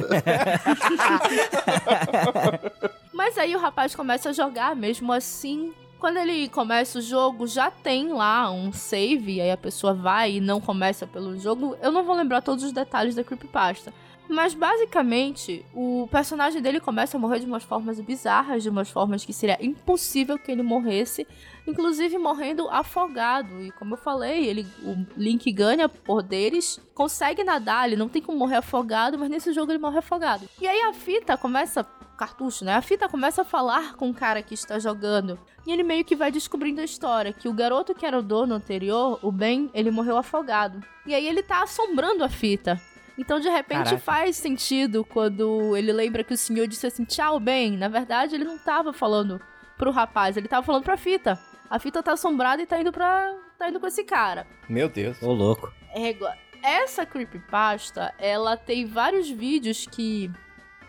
Mas 3.12 3.36
aí 3.36 3.54
o 3.54 3.58
rapaz 3.58 3.94
começa 3.94 4.30
a 4.30 4.32
jogar 4.32 4.74
mesmo 4.74 5.12
assim. 5.12 5.74
Quando 6.00 6.16
ele 6.16 6.48
começa 6.48 6.98
o 6.98 7.02
jogo, 7.02 7.46
já 7.46 7.70
tem 7.70 8.10
lá 8.10 8.50
um 8.50 8.72
save, 8.72 9.34
e 9.34 9.40
aí 9.42 9.50
a 9.50 9.56
pessoa 9.56 9.92
vai 9.92 10.36
e 10.36 10.40
não 10.40 10.58
começa 10.58 11.06
pelo 11.06 11.38
jogo. 11.38 11.76
Eu 11.82 11.92
não 11.92 12.02
vou 12.02 12.16
lembrar 12.16 12.40
todos 12.40 12.64
os 12.64 12.72
detalhes 12.72 13.14
da 13.14 13.22
creepypasta. 13.22 13.92
Mas 14.30 14.54
basicamente, 14.54 15.66
o 15.74 16.06
personagem 16.08 16.62
dele 16.62 16.78
começa 16.78 17.16
a 17.16 17.20
morrer 17.20 17.40
de 17.40 17.46
umas 17.46 17.64
formas 17.64 17.98
bizarras, 17.98 18.62
de 18.62 18.68
umas 18.68 18.88
formas 18.88 19.24
que 19.24 19.32
seria 19.32 19.58
impossível 19.60 20.38
que 20.38 20.52
ele 20.52 20.62
morresse, 20.62 21.26
inclusive 21.66 22.16
morrendo 22.16 22.68
afogado. 22.70 23.60
E 23.60 23.72
como 23.72 23.94
eu 23.94 23.98
falei, 23.98 24.46
ele, 24.46 24.64
o 24.84 25.04
Link 25.16 25.50
ganha 25.50 25.88
poderes, 25.88 26.80
consegue 26.94 27.42
nadar, 27.42 27.88
ele 27.88 27.96
não 27.96 28.08
tem 28.08 28.22
como 28.22 28.38
morrer 28.38 28.58
afogado, 28.58 29.18
mas 29.18 29.28
nesse 29.28 29.52
jogo 29.52 29.72
ele 29.72 29.80
morre 29.80 29.98
afogado. 29.98 30.48
E 30.60 30.68
aí 30.68 30.80
a 30.82 30.92
fita 30.92 31.36
começa 31.36 31.82
cartucho, 32.16 32.64
né? 32.64 32.74
A 32.74 32.82
fita 32.82 33.08
começa 33.08 33.42
a 33.42 33.44
falar 33.44 33.96
com 33.96 34.10
o 34.10 34.14
cara 34.14 34.42
que 34.42 34.54
está 34.54 34.78
jogando. 34.78 35.40
E 35.66 35.72
ele 35.72 35.82
meio 35.82 36.04
que 36.04 36.14
vai 36.14 36.30
descobrindo 36.30 36.80
a 36.80 36.84
história, 36.84 37.32
que 37.32 37.48
o 37.48 37.52
garoto 37.52 37.94
que 37.96 38.06
era 38.06 38.18
o 38.18 38.22
dono 38.22 38.54
anterior, 38.54 39.18
o 39.22 39.32
Ben, 39.32 39.70
ele 39.74 39.90
morreu 39.90 40.16
afogado. 40.16 40.80
E 41.04 41.14
aí 41.14 41.26
ele 41.26 41.42
tá 41.42 41.64
assombrando 41.64 42.22
a 42.22 42.28
fita. 42.28 42.80
Então, 43.20 43.38
de 43.38 43.50
repente, 43.50 43.84
Caraca. 43.84 43.98
faz 43.98 44.36
sentido 44.36 45.04
quando 45.04 45.76
ele 45.76 45.92
lembra 45.92 46.24
que 46.24 46.32
o 46.32 46.38
senhor 46.38 46.66
disse 46.66 46.86
assim, 46.86 47.04
tchau, 47.04 47.38
Ben. 47.38 47.76
Na 47.76 47.86
verdade, 47.86 48.34
ele 48.34 48.44
não 48.44 48.56
tava 48.56 48.94
falando 48.94 49.38
pro 49.76 49.90
rapaz, 49.90 50.38
ele 50.38 50.48
tava 50.48 50.64
falando 50.64 50.84
pra 50.84 50.96
fita. 50.96 51.38
A 51.68 51.78
fita 51.78 52.02
tá 52.02 52.12
assombrada 52.12 52.62
e 52.62 52.66
tá 52.66 52.80
indo 52.80 52.90
pra. 52.90 53.36
tá 53.58 53.68
indo 53.68 53.78
com 53.78 53.86
esse 53.86 54.04
cara. 54.04 54.46
Meu 54.70 54.88
Deus. 54.88 55.22
Ô, 55.22 55.34
louco. 55.34 55.70
Égua, 55.94 56.34
essa 56.62 57.04
creepypasta, 57.04 58.14
ela 58.18 58.56
tem 58.56 58.86
vários 58.86 59.28
vídeos 59.28 59.86
que, 59.86 60.30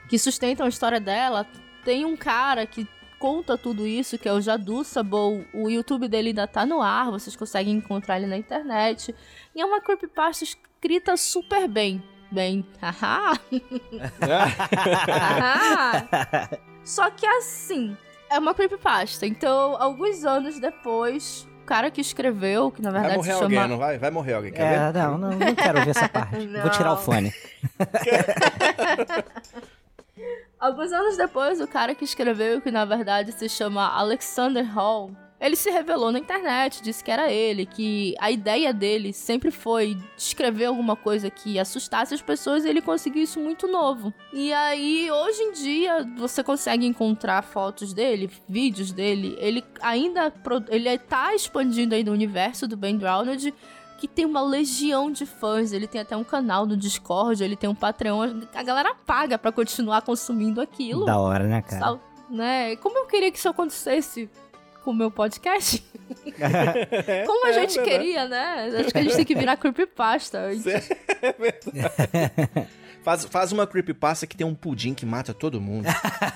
que 0.08 0.18
sustentam 0.18 0.66
a 0.66 0.70
história 0.70 1.02
dela. 1.02 1.46
Tem 1.84 2.06
um 2.06 2.16
cara 2.16 2.66
que 2.66 2.88
conta 3.20 3.58
tudo 3.58 3.86
isso, 3.86 4.18
que 4.18 4.30
é 4.30 4.32
o 4.32 4.40
Jadu 4.40 4.86
Sabou. 4.86 5.46
O 5.54 5.70
YouTube 5.70 6.08
dele 6.08 6.30
ainda 6.30 6.48
tá 6.48 6.66
no 6.66 6.82
ar, 6.82 7.12
vocês 7.12 7.36
conseguem 7.36 7.76
encontrar 7.76 8.18
ele 8.18 8.28
na 8.28 8.38
internet. 8.38 9.14
E 9.54 9.60
é 9.60 9.66
uma 9.66 9.82
creepypasta 9.82 10.46
escrita 10.46 11.18
super 11.18 11.68
bem. 11.68 12.02
Bem, 12.32 12.66
haha. 12.82 13.34
Só 16.84 17.10
que 17.12 17.26
assim, 17.26 17.96
é 18.30 18.40
uma 18.40 18.54
creepypasta. 18.54 19.26
Então, 19.26 19.76
alguns 19.78 20.24
anos 20.24 20.60
depois, 20.60 21.48
o 21.62 21.66
cara 21.66 21.92
que 21.92 22.00
escreveu, 22.00 22.72
que 22.72 22.82
na 22.82 22.90
Vai 22.90 23.02
verdade 23.02 23.18
morrer 23.18 23.34
se 23.34 23.40
chama... 23.40 23.56
alguém, 23.56 23.68
não 23.70 23.78
vai? 23.78 23.98
Vai 23.98 24.12
morrer 24.12 24.34
alguém, 24.34 24.52
quer 24.54 24.70
ver? 24.70 24.98
É, 24.98 25.02
não, 25.04 25.18
não, 25.18 25.32
não 25.32 25.56
quero 25.56 25.80
ouvir 25.80 25.90
essa 25.92 26.08
parte. 26.08 26.46
Não. 26.48 26.62
Vou 26.64 26.72
tirar 26.72 26.94
o 26.94 26.98
fone. 26.98 27.34
Alguns 30.60 30.92
anos 30.92 31.18
depois, 31.18 31.60
o 31.60 31.68
cara 31.68 31.96
que 31.96 32.06
escreveu, 32.06 32.62
que 32.62 32.70
na 32.70 32.86
verdade 32.86 33.32
se 33.32 33.50
chama 33.50 33.88
Alexander 33.90 34.64
Hall, 34.64 35.12
ele 35.42 35.56
se 35.56 35.72
revelou 35.72 36.12
na 36.12 36.20
internet, 36.20 36.84
disse 36.84 37.04
que 37.04 37.10
era 37.10 37.32
ele, 37.32 37.66
que 37.66 38.16
a 38.20 38.30
ideia 38.30 38.72
dele 38.72 39.12
sempre 39.12 39.50
foi 39.50 39.98
escrever 40.16 40.66
alguma 40.66 40.96
coisa 40.96 41.32
que 41.32 41.58
assustasse 41.58 42.14
as 42.14 42.22
pessoas 42.22 42.64
e 42.64 42.70
ele 42.70 42.80
conseguiu 42.80 43.24
isso 43.24 43.39
muito 43.39 43.68
novo. 43.68 44.14
E 44.32 44.54
aí, 44.54 45.10
hoje 45.12 45.42
em 45.42 45.52
dia, 45.52 46.08
você 46.16 46.44
consegue 46.44 46.86
encontrar 46.86 47.42
fotos 47.42 47.92
dele, 47.92 48.30
vídeos 48.48 48.92
dele, 48.92 49.36
ele 49.39 49.66
ainda 49.82 50.32
ele 50.70 50.96
tá 51.00 51.34
expandindo 51.34 51.96
aí 51.96 52.04
no 52.04 52.12
universo 52.12 52.68
do 52.68 52.78
Ben 52.78 52.96
Drowned, 52.96 53.52
que 53.98 54.08
tem 54.08 54.26
uma 54.26 54.44
legião 54.44 55.12
de 55.12 55.26
fãs, 55.26 55.74
ele 55.74 55.88
tem 55.88 56.02
até 56.02 56.16
um 56.16 56.24
canal 56.24 56.68
no 56.68 56.78
Discord, 56.78 57.44
ele 57.44 57.56
tem 57.56 57.70
um 57.70 57.76
Patreon, 57.76 58.42
a 58.54 58.64
galera 58.64 58.94
paga 58.94 59.39
pra 59.39 59.52
continuar 59.52 60.04
consumindo 60.04 60.62
aquilo. 60.62 61.06
Da 61.06 61.20
hora, 61.20 61.46
né, 61.46 61.64
cara? 61.64 62.00
Né? 62.30 62.76
Como 62.76 62.98
eu 62.98 63.06
queria 63.08 63.32
que 63.32 63.38
isso 63.38 63.50
acontecesse 63.50 64.30
com 64.84 64.92
o 64.92 64.94
meu 64.96 65.10
podcast? 65.12 65.84
Como 67.28 67.46
a 67.46 67.50
É 67.50 67.54
gente 67.54 67.76
verdade. 67.76 67.82
queria, 67.90 68.28
né? 68.28 68.70
Acho 68.80 68.90
que 68.92 68.98
a 68.98 69.04
gente 69.04 69.16
tem 69.16 69.26
que 69.26 69.36
virar 69.36 69.58
creepypasta. 69.58 70.50
É 71.24 71.34
verdade. 71.34 72.68
Faz, 73.04 73.26
faz 73.26 73.52
uma 73.52 73.66
creepypasta 73.66 74.28
que 74.28 74.38
tem 74.38 74.46
um 74.46 74.54
pudim 74.54 74.94
que 74.94 75.06
mata 75.08 75.34
todo 75.34 75.60
mundo. 75.60 75.86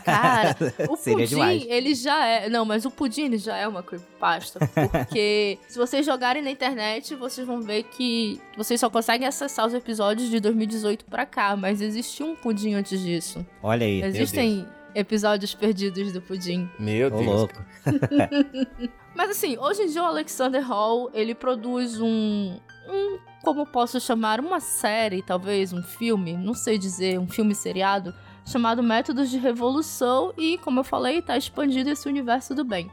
Cara, 0.03 0.55
o 0.89 0.97
pudim, 0.97 1.25
demais. 1.25 1.63
ele 1.67 1.93
já 1.93 2.25
é. 2.25 2.49
Não, 2.49 2.65
mas 2.65 2.85
o 2.85 2.91
pudim 2.91 3.25
ele 3.25 3.37
já 3.37 3.55
é 3.55 3.67
uma 3.67 3.83
creepypasta. 3.83 4.59
Porque 4.91 5.59
se 5.67 5.77
vocês 5.77 6.03
jogarem 6.05 6.41
na 6.41 6.49
internet, 6.49 7.13
vocês 7.15 7.45
vão 7.45 7.61
ver 7.61 7.83
que 7.83 8.41
vocês 8.57 8.79
só 8.79 8.89
conseguem 8.89 9.27
acessar 9.27 9.67
os 9.67 9.73
episódios 9.75 10.29
de 10.29 10.39
2018 10.39 11.05
pra 11.05 11.25
cá. 11.25 11.55
Mas 11.55 11.81
existiu 11.81 12.27
um 12.27 12.35
pudim 12.35 12.73
antes 12.73 12.99
disso. 12.99 13.45
Olha 13.61 13.85
aí. 13.85 14.01
Existem 14.01 14.65
episódios 14.95 15.53
perdidos 15.53 16.13
do 16.13 16.21
pudim. 16.21 16.69
Meu 16.79 17.11
Deus. 17.11 17.25
louco. 17.25 17.65
Mas 19.13 19.29
assim, 19.29 19.57
hoje 19.57 19.83
em 19.83 19.87
dia 19.87 20.01
o 20.01 20.05
Alexander 20.05 20.65
Hall, 20.65 21.11
ele 21.13 21.35
produz 21.35 22.01
um, 22.01 22.57
um, 22.87 23.19
como 23.43 23.65
posso 23.65 23.99
chamar, 23.99 24.39
uma 24.39 24.59
série, 24.59 25.21
talvez, 25.21 25.71
um 25.71 25.83
filme, 25.83 26.33
não 26.35 26.53
sei 26.53 26.77
dizer, 26.77 27.19
um 27.19 27.27
filme 27.27 27.53
seriado, 27.53 28.13
chamado 28.45 28.81
Métodos 28.81 29.29
de 29.29 29.37
Revolução 29.37 30.33
e, 30.37 30.57
como 30.59 30.79
eu 30.79 30.83
falei, 30.83 31.21
tá 31.21 31.37
expandido 31.37 31.89
esse 31.89 32.07
universo 32.07 32.53
do 32.55 32.63
bem. 32.63 32.89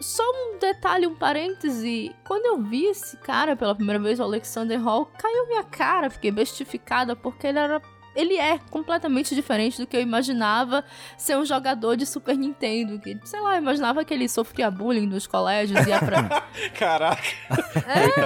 Só 0.00 0.22
um 0.22 0.58
detalhe, 0.58 1.06
um 1.06 1.14
parêntese, 1.14 2.14
quando 2.24 2.46
eu 2.46 2.62
vi 2.62 2.86
esse 2.86 3.16
cara 3.18 3.54
pela 3.54 3.74
primeira 3.74 4.02
vez, 4.02 4.18
o 4.18 4.24
Alexander 4.24 4.82
Hall, 4.82 5.06
caiu 5.16 5.46
minha 5.46 5.62
cara, 5.62 6.10
fiquei 6.10 6.30
bestificada, 6.30 7.14
porque 7.14 7.46
ele 7.46 7.58
era... 7.58 7.80
Ele 8.14 8.36
é 8.36 8.58
completamente 8.70 9.34
diferente 9.34 9.80
do 9.80 9.86
que 9.86 9.96
eu 9.96 10.00
imaginava 10.00 10.84
ser 11.16 11.36
um 11.36 11.44
jogador 11.44 11.96
de 11.96 12.06
Super 12.06 12.36
Nintendo. 12.36 12.98
Que, 12.98 13.18
sei 13.24 13.40
lá, 13.40 13.54
eu 13.56 13.62
imaginava 13.62 14.04
que 14.04 14.14
ele 14.14 14.28
sofria 14.28 14.70
bullying 14.70 15.06
nos 15.06 15.26
colégios, 15.26 15.86
ia 15.86 15.98
pra, 15.98 16.42
Caraca. 16.78 17.22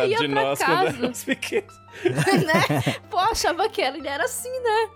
é, 0.01 0.07
ia 0.09 0.18
de 0.18 0.28
pra 0.28 0.43
nós 0.43 0.59
quando 0.59 0.68
casa, 0.68 0.89
éramos 0.99 1.24
pequenos. 1.24 1.88
né? 2.46 2.94
Pô, 3.11 3.18
achava 3.18 3.68
que 3.68 3.80
ele 3.80 4.07
era 4.07 4.24
assim, 4.24 4.51
né? 4.51 4.88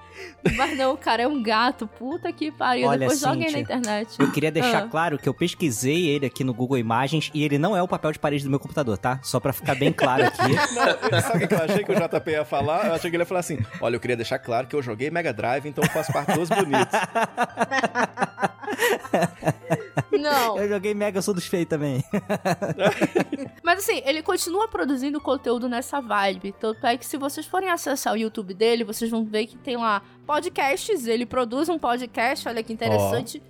Mas 0.57 0.76
não, 0.76 0.92
o 0.92 0.96
cara 0.96 1.22
é 1.22 1.26
um 1.26 1.42
gato, 1.42 1.86
puta 1.86 2.32
que 2.32 2.53
pariu. 2.53 2.88
Olha, 2.88 3.00
Depois 3.00 3.20
joguem 3.20 3.40
na 3.40 3.46
Cíntia, 3.48 3.61
internet. 3.61 4.16
Eu 4.20 4.30
queria 4.30 4.50
deixar 4.53 4.84
Ah. 4.84 4.88
claro 4.88 5.18
que 5.18 5.28
eu 5.28 5.34
pesquisei 5.34 6.09
ele 6.09 6.26
aqui 6.26 6.44
no 6.44 6.53
Google 6.53 6.78
Imagens 6.78 7.30
e 7.32 7.42
ele 7.42 7.59
não 7.59 7.76
é 7.76 7.82
o 7.82 7.88
papel 7.88 8.12
de 8.12 8.18
parede 8.18 8.44
do 8.44 8.50
meu 8.50 8.61
computador, 8.61 8.98
tá? 8.98 9.18
Só 9.22 9.40
pra 9.40 9.53
ficar 9.53 9.74
bem 9.74 9.92
claro 9.92 10.24
aqui. 10.24 10.42
Não, 11.11 11.20
sabe 11.20 11.44
o 11.44 11.48
que 11.48 11.55
eu 11.55 11.62
achei 11.62 11.84
que 11.84 11.92
o 11.92 11.94
JP 11.94 12.30
ia 12.30 12.44
falar? 12.44 12.86
Eu 12.86 12.94
achei 12.94 13.11
que 13.11 13.16
ele 13.16 13.22
ia 13.22 13.26
falar 13.26 13.40
assim: 13.40 13.59
olha, 13.80 13.96
eu 13.96 14.00
queria 14.00 14.16
deixar 14.16 14.38
claro 14.38 14.66
que 14.66 14.76
eu 14.76 14.82
joguei 14.82 15.11
Mega 15.11 15.32
Drive, 15.32 15.66
então 15.66 15.82
eu 15.82 15.90
faço 15.90 16.12
parte 16.12 16.32
dos 16.34 16.48
bonitos. 16.48 16.98
Não, 20.12 20.59
Eu 20.59 20.68
joguei 20.68 20.94
Mega, 20.94 21.18
eu 21.18 21.22
sou 21.22 21.34
dos 21.34 21.46
feios 21.46 21.68
também. 21.68 22.05
mas 23.62 23.80
assim, 23.80 24.03
ele 24.05 24.22
continua 24.22 24.68
produzindo 24.68 25.20
conteúdo 25.20 25.68
nessa 25.68 26.00
vibe. 26.00 26.55
Tanto 26.61 26.86
é 26.86 26.91
que 26.97 27.07
se 27.07 27.16
vocês 27.16 27.47
forem 27.47 27.70
acessar 27.70 28.14
o 28.14 28.16
YouTube 28.16 28.55
dele, 28.55 28.84
vocês 28.84 29.11
vão 29.11 29.24
ver 29.24 29.47
que 29.47 29.57
tem 29.57 29.76
lá 29.76 30.03
podcasts. 30.26 31.07
Ele 31.07 31.26
produz 31.26 31.68
um 31.68 31.78
podcast, 31.78 32.49
olha 32.49 32.62
que 32.62 32.72
interessante. 32.72 33.43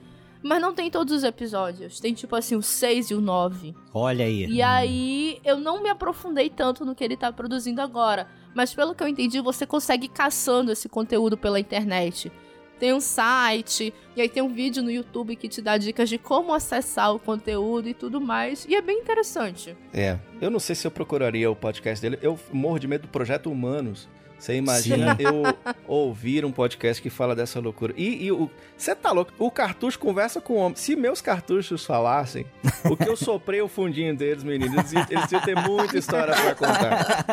Mas 0.43 0.61
não 0.61 0.74
tem 0.74 0.90
todos 0.90 1.14
os 1.14 1.22
episódios. 1.22 2.01
Tem 2.01 2.12
tipo 2.12 2.34
assim, 2.34 2.57
o 2.57 2.62
6 2.62 3.11
e 3.11 3.14
o 3.14 3.20
9. 3.20 3.74
Olha 3.95 4.24
aí. 4.24 4.47
E 4.47 4.61
aí, 4.61 5.40
eu 5.45 5.57
não 5.57 5.82
me 5.82 5.88
aprofundei 5.88 6.51
tanto 6.51 6.84
no 6.84 6.95
que 6.95 7.05
ele 7.05 7.16
tá 7.16 7.32
produzindo 7.32 7.80
agora. 7.80 8.26
Mas 8.55 8.74
pelo 8.74 8.95
que 8.95 9.03
eu 9.03 9.09
entendi, 9.09 9.40
você 9.40 9.64
consegue 9.64 10.07
ir 10.07 10.11
caçando 10.11 10.72
esse 10.72 10.88
conteúdo 10.88 11.38
pela 11.38 11.61
internet. 11.61 12.30
Tem 12.79 12.93
um 12.93 13.01
site, 13.01 13.95
e 14.16 14.20
aí 14.20 14.29
tem 14.29 14.43
um 14.43 14.53
vídeo 14.53 14.83
no 14.83 14.91
YouTube 14.91 15.37
que 15.37 15.49
te 15.49 15.62
dá 15.62 15.77
dicas 15.79 16.09
de 16.09 16.18
como 16.18 16.53
acessar 16.53 17.14
o 17.14 17.18
conteúdo 17.18 17.89
e 17.89 17.95
tudo 17.95 18.20
mais. 18.20 18.66
E 18.68 18.75
é 18.75 18.83
bem 18.83 18.99
interessante. 18.99 19.77
É, 19.93 20.18
eu 20.41 20.51
não 20.51 20.59
sei 20.59 20.75
se 20.75 20.87
eu 20.87 20.91
procuraria 20.91 21.51
o 21.51 21.57
podcast 21.57 22.03
dele. 22.03 22.18
Eu 22.20 22.39
morro 22.53 22.79
de 22.79 22.89
medo 22.89 23.03
do 23.03 23.09
Projeto 23.09 23.51
Humanos. 23.51 24.09
Você 24.43 24.57
imagina 24.57 25.16
eu 25.20 25.45
ouvir 25.86 26.45
um 26.45 26.51
podcast 26.51 27.01
que 27.01 27.09
fala 27.09 27.32
dessa 27.36 27.61
loucura. 27.61 27.95
E, 27.97 28.24
e 28.24 28.32
o. 28.32 28.51
Você 28.76 28.93
tá 28.93 29.12
louco? 29.12 29.32
O 29.38 29.53
cartucho 29.53 29.97
conversa 30.01 30.40
com 30.40 30.55
o 30.55 30.57
homem. 30.57 30.74
Se 30.74 30.97
meus 30.97 31.20
cartuchos 31.20 31.86
falassem, 31.86 32.45
o 32.90 32.97
que 32.97 33.09
eu 33.09 33.16
soprei 33.16 33.62
o 33.62 33.68
fundinho 33.68 34.16
deles, 34.16 34.43
meninos, 34.43 34.74
eles, 34.74 34.93
iam- 34.95 35.07
eles 35.11 35.30
iam 35.30 35.40
ter 35.43 35.55
muita 35.55 35.97
história 35.97 36.34
pra 36.34 36.55
contar. 36.57 37.24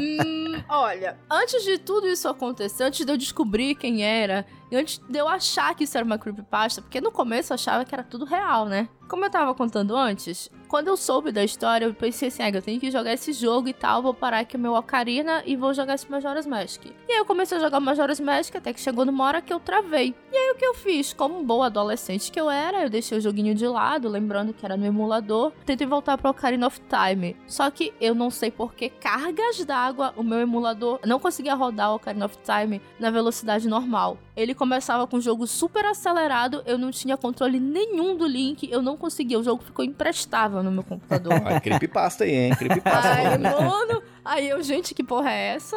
Hum, 0.00 0.60
olha, 0.68 1.16
antes 1.30 1.62
de 1.64 1.78
tudo 1.78 2.08
isso 2.08 2.26
acontecer, 2.28 2.82
antes 2.82 3.06
de 3.06 3.12
eu 3.12 3.16
descobrir 3.16 3.76
quem 3.76 4.04
era, 4.04 4.44
antes 4.76 4.98
de 5.08 5.18
eu 5.18 5.28
achar 5.28 5.74
que 5.74 5.84
isso 5.84 5.96
era 5.96 6.04
uma 6.04 6.18
creepypasta, 6.18 6.82
porque 6.82 7.00
no 7.00 7.10
começo 7.10 7.52
eu 7.52 7.54
achava 7.54 7.84
que 7.84 7.94
era 7.94 8.04
tudo 8.04 8.24
real, 8.24 8.66
né? 8.66 8.88
Como 9.08 9.24
eu 9.24 9.30
tava 9.30 9.54
contando 9.54 9.94
antes, 9.94 10.50
quando 10.74 10.88
eu 10.88 10.96
soube 10.96 11.30
da 11.30 11.44
história, 11.44 11.84
eu 11.84 11.94
pensei 11.94 12.28
assim, 12.28 12.42
ah, 12.42 12.50
eu 12.50 12.62
tenho 12.62 12.80
que 12.80 12.90
jogar 12.90 13.12
esse 13.12 13.32
jogo 13.32 13.68
e 13.68 13.72
tal, 13.72 14.02
vou 14.02 14.14
parar 14.14 14.40
aqui 14.40 14.56
o 14.56 14.58
meu 14.58 14.74
Ocarina 14.74 15.42
e 15.46 15.54
vou 15.54 15.74
jogar 15.74 15.94
esse 15.94 16.10
Majora's 16.10 16.46
Mask. 16.46 16.86
E 16.86 17.12
aí 17.12 17.18
eu 17.18 17.24
comecei 17.24 17.58
a 17.58 17.60
jogar 17.60 17.78
Majora's 17.80 18.18
Mask, 18.18 18.56
até 18.56 18.72
que 18.72 18.80
chegou 18.80 19.04
numa 19.04 19.24
hora 19.24 19.40
que 19.42 19.52
eu 19.52 19.60
travei. 19.60 20.14
E 20.32 20.36
aí 20.36 20.50
o 20.50 20.56
que 20.56 20.64
eu 20.64 20.74
fiz? 20.74 21.12
Como 21.12 21.44
boa 21.44 21.66
adolescente 21.66 22.32
que 22.32 22.40
eu 22.40 22.50
era, 22.50 22.82
eu 22.82 22.90
deixei 22.90 23.18
o 23.18 23.20
joguinho 23.20 23.54
de 23.54 23.68
lado, 23.68 24.08
lembrando 24.08 24.52
que 24.52 24.64
era 24.64 24.76
no 24.76 24.84
emulador, 24.84 25.52
tentei 25.64 25.86
voltar 25.86 26.18
pro 26.18 26.30
Ocarina 26.30 26.66
of 26.66 26.80
Time. 26.80 27.36
Só 27.46 27.70
que 27.70 27.92
eu 28.00 28.14
não 28.14 28.30
sei 28.30 28.50
por 28.50 28.74
que 28.74 28.88
cargas 28.88 29.64
d'água 29.64 30.12
o 30.16 30.24
meu 30.24 30.40
emulador 30.40 30.98
não 31.06 31.20
conseguia 31.20 31.54
rodar 31.54 31.92
o 31.92 31.96
Ocarina 31.96 32.26
of 32.26 32.38
Time 32.38 32.80
na 32.98 33.10
velocidade 33.10 33.68
normal. 33.68 34.18
Ele 34.36 34.54
começava 34.64 35.06
com 35.06 35.18
o 35.18 35.20
jogo 35.20 35.46
super 35.46 35.84
acelerado, 35.84 36.62
eu 36.64 36.78
não 36.78 36.90
tinha 36.90 37.18
controle 37.18 37.60
nenhum 37.60 38.16
do 38.16 38.26
Link, 38.26 38.66
eu 38.72 38.80
não 38.80 38.96
conseguia, 38.96 39.38
o 39.38 39.42
jogo 39.44 39.62
ficou 39.62 39.84
imprestável 39.84 40.62
no 40.62 40.70
meu 40.72 40.82
computador. 40.82 41.34
Olha, 41.44 41.60
creepypasta 41.60 42.24
aí, 42.24 42.34
hein? 42.34 42.54
Creepypasta. 42.56 43.14
Rolando. 43.14 43.60
mano, 43.94 44.02
aí 44.24 44.48
eu, 44.48 44.62
gente, 44.62 44.94
que 44.94 45.04
porra 45.04 45.30
é 45.30 45.54
essa? 45.56 45.76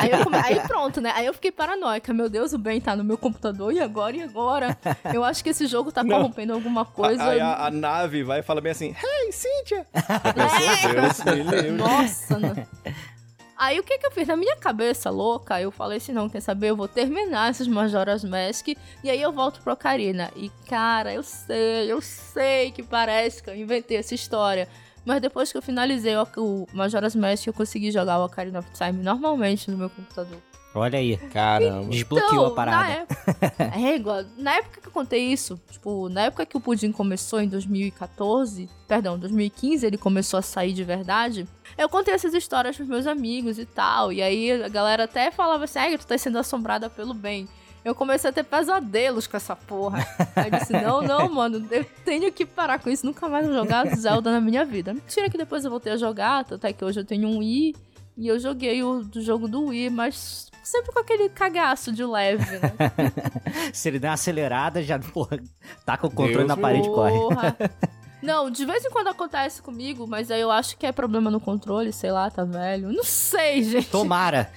Aí, 0.00 0.10
eu 0.12 0.22
come- 0.22 0.36
aí 0.38 0.60
pronto, 0.60 1.00
né? 1.00 1.12
Aí 1.16 1.26
eu 1.26 1.34
fiquei 1.34 1.50
paranoica. 1.50 2.12
Meu 2.14 2.28
Deus, 2.28 2.52
o 2.52 2.58
Ben 2.58 2.80
tá 2.80 2.94
no 2.94 3.02
meu 3.02 3.18
computador, 3.18 3.72
e 3.72 3.80
agora, 3.80 4.16
e 4.16 4.22
agora? 4.22 4.78
Eu 5.12 5.24
acho 5.24 5.42
que 5.42 5.50
esse 5.50 5.66
jogo 5.66 5.90
tá 5.90 6.04
Não. 6.04 6.16
corrompendo 6.18 6.52
alguma 6.52 6.84
coisa. 6.84 7.22
Aí 7.30 7.40
a, 7.40 7.66
a 7.66 7.70
nave 7.70 8.22
vai 8.22 8.38
e 8.38 8.42
fala 8.44 8.60
bem 8.60 8.70
assim: 8.72 8.94
Hey, 9.02 9.32
Cynthia! 9.32 9.86
Livre. 11.34 11.70
Nossa, 11.72 12.38
não. 12.38 12.54
Aí 13.60 13.78
o 13.78 13.82
que 13.82 13.98
que 13.98 14.06
eu 14.06 14.10
fiz? 14.10 14.26
Na 14.26 14.36
minha 14.36 14.56
cabeça 14.56 15.10
louca, 15.10 15.60
eu 15.60 15.70
falei 15.70 15.98
assim, 15.98 16.12
não, 16.12 16.30
quer 16.30 16.40
saber? 16.40 16.70
Eu 16.70 16.76
vou 16.76 16.88
terminar 16.88 17.50
esses 17.50 17.68
Majora's 17.68 18.24
Mask 18.24 18.68
e 18.68 19.10
aí 19.10 19.20
eu 19.20 19.30
volto 19.30 19.60
pro 19.60 19.74
Ocarina. 19.74 20.30
E 20.34 20.50
cara, 20.66 21.12
eu 21.12 21.22
sei, 21.22 21.92
eu 21.92 22.00
sei 22.00 22.70
que 22.70 22.82
parece 22.82 23.42
que 23.42 23.50
eu 23.50 23.54
inventei 23.54 23.98
essa 23.98 24.14
história. 24.14 24.66
Mas 25.04 25.20
depois 25.20 25.52
que 25.52 25.58
eu 25.58 25.62
finalizei 25.62 26.14
o, 26.16 26.66
Majora's 26.72 27.14
Mask, 27.14 27.48
eu 27.48 27.52
consegui 27.52 27.90
jogar 27.90 28.18
o 28.18 28.24
Ocarina 28.24 28.60
of 28.60 28.70
Time 28.72 29.02
normalmente 29.02 29.70
no 29.70 29.76
meu 29.76 29.90
computador. 29.90 30.38
Olha 30.74 30.98
aí. 30.98 31.16
Caramba. 31.16 31.88
Desbloqueou 31.88 32.46
a 32.46 32.48
Na 32.50 32.54
parada. 32.54 32.92
época, 32.92 33.36
é 33.76 33.96
igual. 33.96 34.24
Na 34.36 34.54
época 34.54 34.80
que 34.80 34.86
eu 34.88 34.92
contei 34.92 35.32
isso, 35.32 35.60
tipo, 35.70 36.08
na 36.08 36.22
época 36.22 36.46
que 36.46 36.56
o 36.56 36.60
Pudim 36.60 36.92
começou, 36.92 37.40
em 37.40 37.48
2014, 37.48 38.68
perdão, 38.86 39.18
2015, 39.18 39.84
ele 39.86 39.98
começou 39.98 40.38
a 40.38 40.42
sair 40.42 40.72
de 40.72 40.84
verdade. 40.84 41.46
Eu 41.76 41.88
contei 41.88 42.14
essas 42.14 42.34
histórias 42.34 42.76
pros 42.76 42.88
meus 42.88 43.06
amigos 43.06 43.58
e 43.58 43.64
tal. 43.66 44.12
E 44.12 44.22
aí 44.22 44.62
a 44.62 44.68
galera 44.68 45.04
até 45.04 45.30
falava 45.30 45.64
assim: 45.64 45.78
ai, 45.78 45.98
tu 45.98 46.06
tá 46.06 46.16
sendo 46.16 46.38
assombrada 46.38 46.88
pelo 46.88 47.14
bem. 47.14 47.48
Eu 47.84 47.94
comecei 47.94 48.28
a 48.28 48.32
ter 48.32 48.44
pesadelos 48.44 49.26
com 49.26 49.36
essa 49.38 49.56
porra. 49.56 50.06
Aí 50.36 50.50
eu 50.52 50.58
disse: 50.58 50.72
não, 50.72 51.00
não, 51.02 51.28
mano, 51.34 51.66
eu 51.70 51.84
tenho 52.04 52.30
que 52.30 52.44
parar 52.46 52.78
com 52.78 52.90
isso. 52.90 53.04
Nunca 53.06 53.28
mais 53.28 53.46
vou 53.46 53.54
jogar 53.56 53.86
Zelda 53.96 54.30
na 54.30 54.40
minha 54.40 54.64
vida. 54.64 54.94
Mentira 54.94 55.28
que 55.30 55.38
depois 55.38 55.64
eu 55.64 55.70
voltei 55.70 55.92
a 55.92 55.96
jogar, 55.96 56.46
até 56.48 56.72
que 56.72 56.84
hoje 56.84 57.00
eu 57.00 57.04
tenho 57.04 57.26
um 57.28 57.38
Wii. 57.38 57.74
E 58.18 58.28
eu 58.28 58.38
joguei 58.38 58.82
o 58.82 59.02
do 59.02 59.22
jogo 59.22 59.48
do 59.48 59.66
Wii, 59.66 59.88
mas 59.88 60.49
sempre 60.62 60.92
com 60.92 61.00
aquele 61.00 61.28
cagaço 61.28 61.92
de 61.92 62.04
leve, 62.04 62.44
né? 62.58 62.72
Se 63.72 63.88
ele 63.88 63.98
der 63.98 64.08
uma 64.08 64.14
acelerada, 64.14 64.82
já, 64.82 64.98
porra, 64.98 65.38
tá 65.84 65.96
com 65.96 66.06
o 66.06 66.10
controle 66.10 66.36
Deus 66.38 66.48
na 66.48 66.56
parede 66.56 66.88
e 66.88 66.90
corre. 66.90 67.18
Não, 68.22 68.50
de 68.50 68.64
vez 68.66 68.84
em 68.84 68.90
quando 68.90 69.08
acontece 69.08 69.62
comigo, 69.62 70.06
mas 70.06 70.30
aí 70.30 70.40
eu 70.40 70.50
acho 70.50 70.76
que 70.76 70.84
é 70.86 70.92
problema 70.92 71.30
no 71.30 71.40
controle, 71.40 71.92
sei 71.92 72.10
lá, 72.12 72.30
tá 72.30 72.44
velho. 72.44 72.92
Não 72.92 73.02
sei, 73.04 73.62
gente. 73.64 73.88
Tomara. 73.88 74.50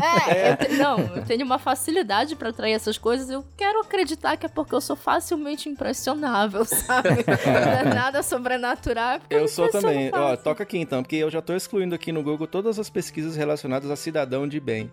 É, 0.00 0.50
eu 0.52 0.56
te- 0.56 0.72
não, 0.74 0.98
eu 1.16 1.24
tenho 1.24 1.44
uma 1.44 1.58
facilidade 1.58 2.34
pra 2.36 2.48
atrair 2.50 2.72
essas 2.72 2.96
coisas. 2.96 3.28
Eu 3.28 3.44
quero 3.56 3.80
acreditar 3.80 4.36
que 4.36 4.46
é 4.46 4.48
porque 4.48 4.74
eu 4.74 4.80
sou 4.80 4.96
facilmente 4.96 5.68
impressionável, 5.68 6.64
sabe? 6.66 7.08
Não 7.46 7.90
é 7.90 7.94
nada 7.94 8.22
sobrenatural. 8.22 9.20
é 9.28 9.36
Eu 9.36 9.46
sou 9.48 9.68
também. 9.70 10.10
Ó, 10.12 10.36
toca 10.36 10.62
aqui 10.62 10.78
então, 10.78 11.02
porque 11.02 11.16
eu 11.16 11.30
já 11.30 11.42
tô 11.42 11.54
excluindo 11.54 11.94
aqui 11.94 12.12
no 12.12 12.22
Google 12.22 12.46
todas 12.46 12.78
as 12.78 12.88
pesquisas 12.88 13.36
relacionadas 13.36 13.90
a 13.90 13.96
cidadão 13.96 14.48
de 14.48 14.58
bem. 14.60 14.90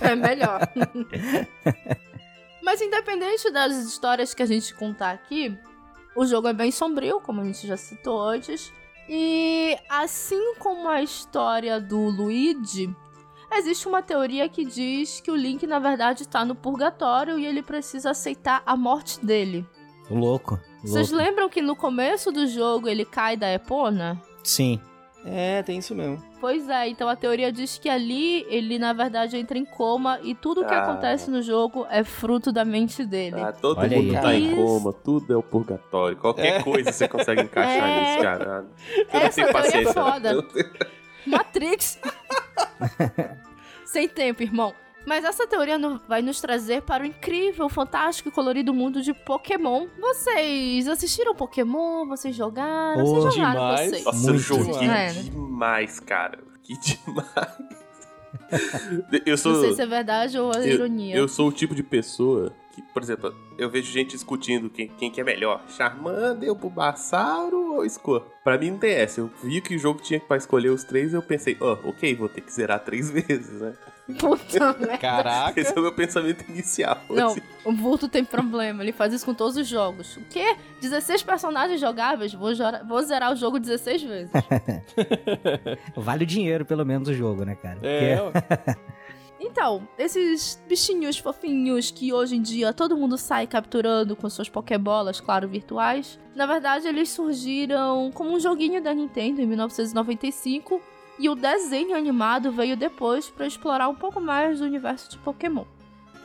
É 0.00 0.14
melhor. 0.14 0.60
Mas 2.62 2.80
independente 2.80 3.50
das 3.50 3.72
histórias 3.76 4.32
que 4.34 4.42
a 4.42 4.46
gente 4.46 4.74
contar 4.74 5.10
aqui, 5.12 5.56
o 6.14 6.26
jogo 6.26 6.48
é 6.48 6.52
bem 6.52 6.70
sombrio, 6.70 7.20
como 7.20 7.40
a 7.40 7.44
gente 7.44 7.66
já 7.66 7.76
citou 7.76 8.20
antes. 8.20 8.72
E 9.08 9.76
assim 9.88 10.54
como 10.58 10.88
a 10.88 11.02
história 11.02 11.80
do 11.80 11.98
Luigi, 11.98 12.94
existe 13.52 13.88
uma 13.88 14.02
teoria 14.02 14.48
que 14.48 14.64
diz 14.64 15.20
que 15.20 15.30
o 15.30 15.36
Link 15.36 15.66
na 15.66 15.78
verdade 15.78 16.22
está 16.22 16.44
no 16.44 16.54
purgatório 16.54 17.38
e 17.38 17.44
ele 17.44 17.62
precisa 17.62 18.10
aceitar 18.10 18.62
a 18.64 18.76
morte 18.76 19.24
dele. 19.24 19.66
Louco. 20.08 20.58
Vocês 20.82 21.10
louco. 21.10 21.24
lembram 21.24 21.48
que 21.48 21.60
no 21.60 21.76
começo 21.76 22.32
do 22.32 22.46
jogo 22.46 22.88
ele 22.88 23.04
cai 23.04 23.36
da 23.36 23.52
Epona? 23.52 24.20
Sim. 24.42 24.80
É, 25.24 25.62
tem 25.62 25.78
isso 25.78 25.94
mesmo. 25.94 26.22
Pois 26.40 26.66
é, 26.68 26.88
então 26.88 27.06
a 27.08 27.14
teoria 27.14 27.52
diz 27.52 27.76
que 27.78 27.90
ali 27.90 28.46
ele 28.48 28.78
na 28.78 28.92
verdade 28.94 29.36
entra 29.36 29.58
em 29.58 29.64
coma 29.66 30.18
e 30.22 30.34
tudo 30.34 30.64
que 30.64 30.72
Ah. 30.72 30.82
acontece 30.84 31.30
no 31.30 31.42
jogo 31.42 31.86
é 31.90 32.02
fruto 32.02 32.50
da 32.50 32.64
mente 32.64 33.04
dele. 33.04 33.38
Ah, 33.40 33.52
todo 33.52 33.78
Olha 33.80 33.96
mundo 33.98 34.16
aí. 34.16 34.22
tá 34.22 34.34
em 34.34 34.56
coma, 34.56 34.92
tudo 34.94 35.32
é 35.32 35.36
o 35.36 35.42
purgatório. 35.42 36.16
Qualquer 36.16 36.60
É. 36.60 36.62
coisa 36.62 36.90
você 36.90 37.06
consegue 37.06 37.42
encaixar 37.42 37.86
É. 37.88 38.00
nesse 38.00 38.22
cara. 38.22 38.44
Eu 38.96 39.04
não 39.12 39.20
Essa 39.20 39.34
tenho 39.42 39.52
teoria 39.52 39.90
é 39.90 39.92
foda. 39.92 40.46
Matrix. 41.26 41.98
Sem 43.84 44.08
tempo, 44.08 44.42
irmão. 44.42 44.72
Mas 45.06 45.24
essa 45.24 45.46
teoria 45.46 45.78
no- 45.78 46.00
vai 46.06 46.20
nos 46.22 46.40
trazer 46.40 46.82
para 46.82 47.02
o 47.02 47.06
incrível, 47.06 47.68
fantástico 47.68 48.28
e 48.28 48.32
colorido 48.32 48.72
mundo 48.74 49.00
de 49.02 49.12
Pokémon. 49.14 49.86
Vocês 49.98 50.86
assistiram 50.86 51.34
Pokémon? 51.34 52.06
Vocês 52.06 52.36
jogaram? 52.36 53.02
Oh, 53.04 53.14
vocês 53.20 53.34
jogaram, 53.34 53.52
demais. 53.60 53.90
vocês. 53.90 54.04
Nossa, 54.04 54.18
eu 54.26 54.32
Muito 54.34 54.38
joguei 54.40 54.78
demais. 54.78 55.16
É, 55.16 55.22
né? 55.22 55.30
demais, 55.30 56.00
cara. 56.00 56.38
Que 56.62 56.74
demais. 56.78 57.58
eu 59.26 59.36
sou. 59.36 59.52
Não 59.54 59.60
sei 59.60 59.72
se 59.74 59.82
é 59.82 59.86
verdade 59.86 60.38
ou 60.38 60.52
é 60.52 60.68
ironia. 60.68 61.16
Eu 61.16 61.28
sou 61.28 61.48
o 61.48 61.52
tipo 61.52 61.74
de 61.74 61.82
pessoa 61.82 62.52
que, 62.80 62.92
por 62.92 63.02
exemplo, 63.02 63.34
eu 63.58 63.68
vejo 63.70 63.90
gente 63.90 64.10
discutindo 64.10 64.68
quem, 64.70 64.88
quem 64.88 65.10
que 65.10 65.20
é 65.20 65.24
melhor, 65.24 65.62
Charmander, 65.68 66.54
Bulbasauro 66.54 67.74
ou 67.76 67.88
Squirtle. 67.88 68.28
Pra 68.44 68.56
mim 68.58 68.70
não 68.72 68.78
tem 68.78 68.92
essa. 68.92 69.20
Eu 69.20 69.30
vi 69.42 69.60
que 69.60 69.76
o 69.76 69.78
jogo 69.78 70.00
tinha 70.00 70.18
pra 70.20 70.36
escolher 70.36 70.70
os 70.70 70.82
três 70.84 71.12
eu 71.12 71.22
pensei, 71.22 71.56
ó, 71.60 71.76
ok, 71.84 72.14
vou 72.14 72.28
ter 72.28 72.40
que 72.40 72.52
zerar 72.52 72.80
três 72.80 73.10
vezes, 73.12 73.60
né? 73.60 73.74
Puta 74.18 74.72
merda. 74.78 74.98
Caraca. 74.98 75.60
Esse 75.60 75.72
é 75.76 75.78
o 75.78 75.82
meu 75.82 75.92
pensamento 75.94 76.44
inicial. 76.50 76.98
Não, 77.08 77.28
assim. 77.28 77.40
o 77.64 77.72
Vulto 77.72 78.08
tem 78.08 78.24
problema, 78.24 78.82
ele 78.82 78.90
faz 78.92 79.12
isso 79.12 79.24
com 79.24 79.32
todos 79.34 79.56
os 79.56 79.68
jogos. 79.68 80.16
O 80.16 80.22
quê? 80.22 80.56
16 80.80 81.22
personagens 81.22 81.80
jogáveis? 81.80 82.32
Vou, 82.34 82.50
vou 82.88 83.02
zerar 83.02 83.32
o 83.32 83.36
jogo 83.36 83.60
16 83.60 84.02
vezes. 84.02 84.30
Vale 85.96 86.24
o 86.24 86.26
dinheiro, 86.26 86.64
pelo 86.64 86.84
menos, 86.84 87.08
o 87.08 87.14
jogo, 87.14 87.44
né, 87.44 87.54
cara? 87.54 87.78
É, 87.82 88.16
Porque- 88.16 88.80
Então, 89.40 89.88
esses 89.98 90.62
bichinhos 90.68 91.16
fofinhos 91.16 91.90
que 91.90 92.12
hoje 92.12 92.36
em 92.36 92.42
dia 92.42 92.74
todo 92.74 92.96
mundo 92.96 93.16
sai 93.16 93.46
capturando 93.46 94.14
com 94.14 94.28
suas 94.28 94.50
pokébolas, 94.50 95.18
claro, 95.18 95.48
virtuais, 95.48 96.18
na 96.36 96.44
verdade 96.44 96.86
eles 96.86 97.08
surgiram 97.08 98.10
como 98.12 98.32
um 98.32 98.38
joguinho 98.38 98.82
da 98.82 98.92
Nintendo 98.92 99.40
em 99.40 99.46
1995 99.46 100.82
e 101.18 101.28
o 101.30 101.34
desenho 101.34 101.96
animado 101.96 102.52
veio 102.52 102.76
depois 102.76 103.30
para 103.30 103.46
explorar 103.46 103.88
um 103.88 103.94
pouco 103.94 104.20
mais 104.20 104.58
do 104.58 104.66
universo 104.66 105.10
de 105.10 105.18
Pokémon. 105.18 105.64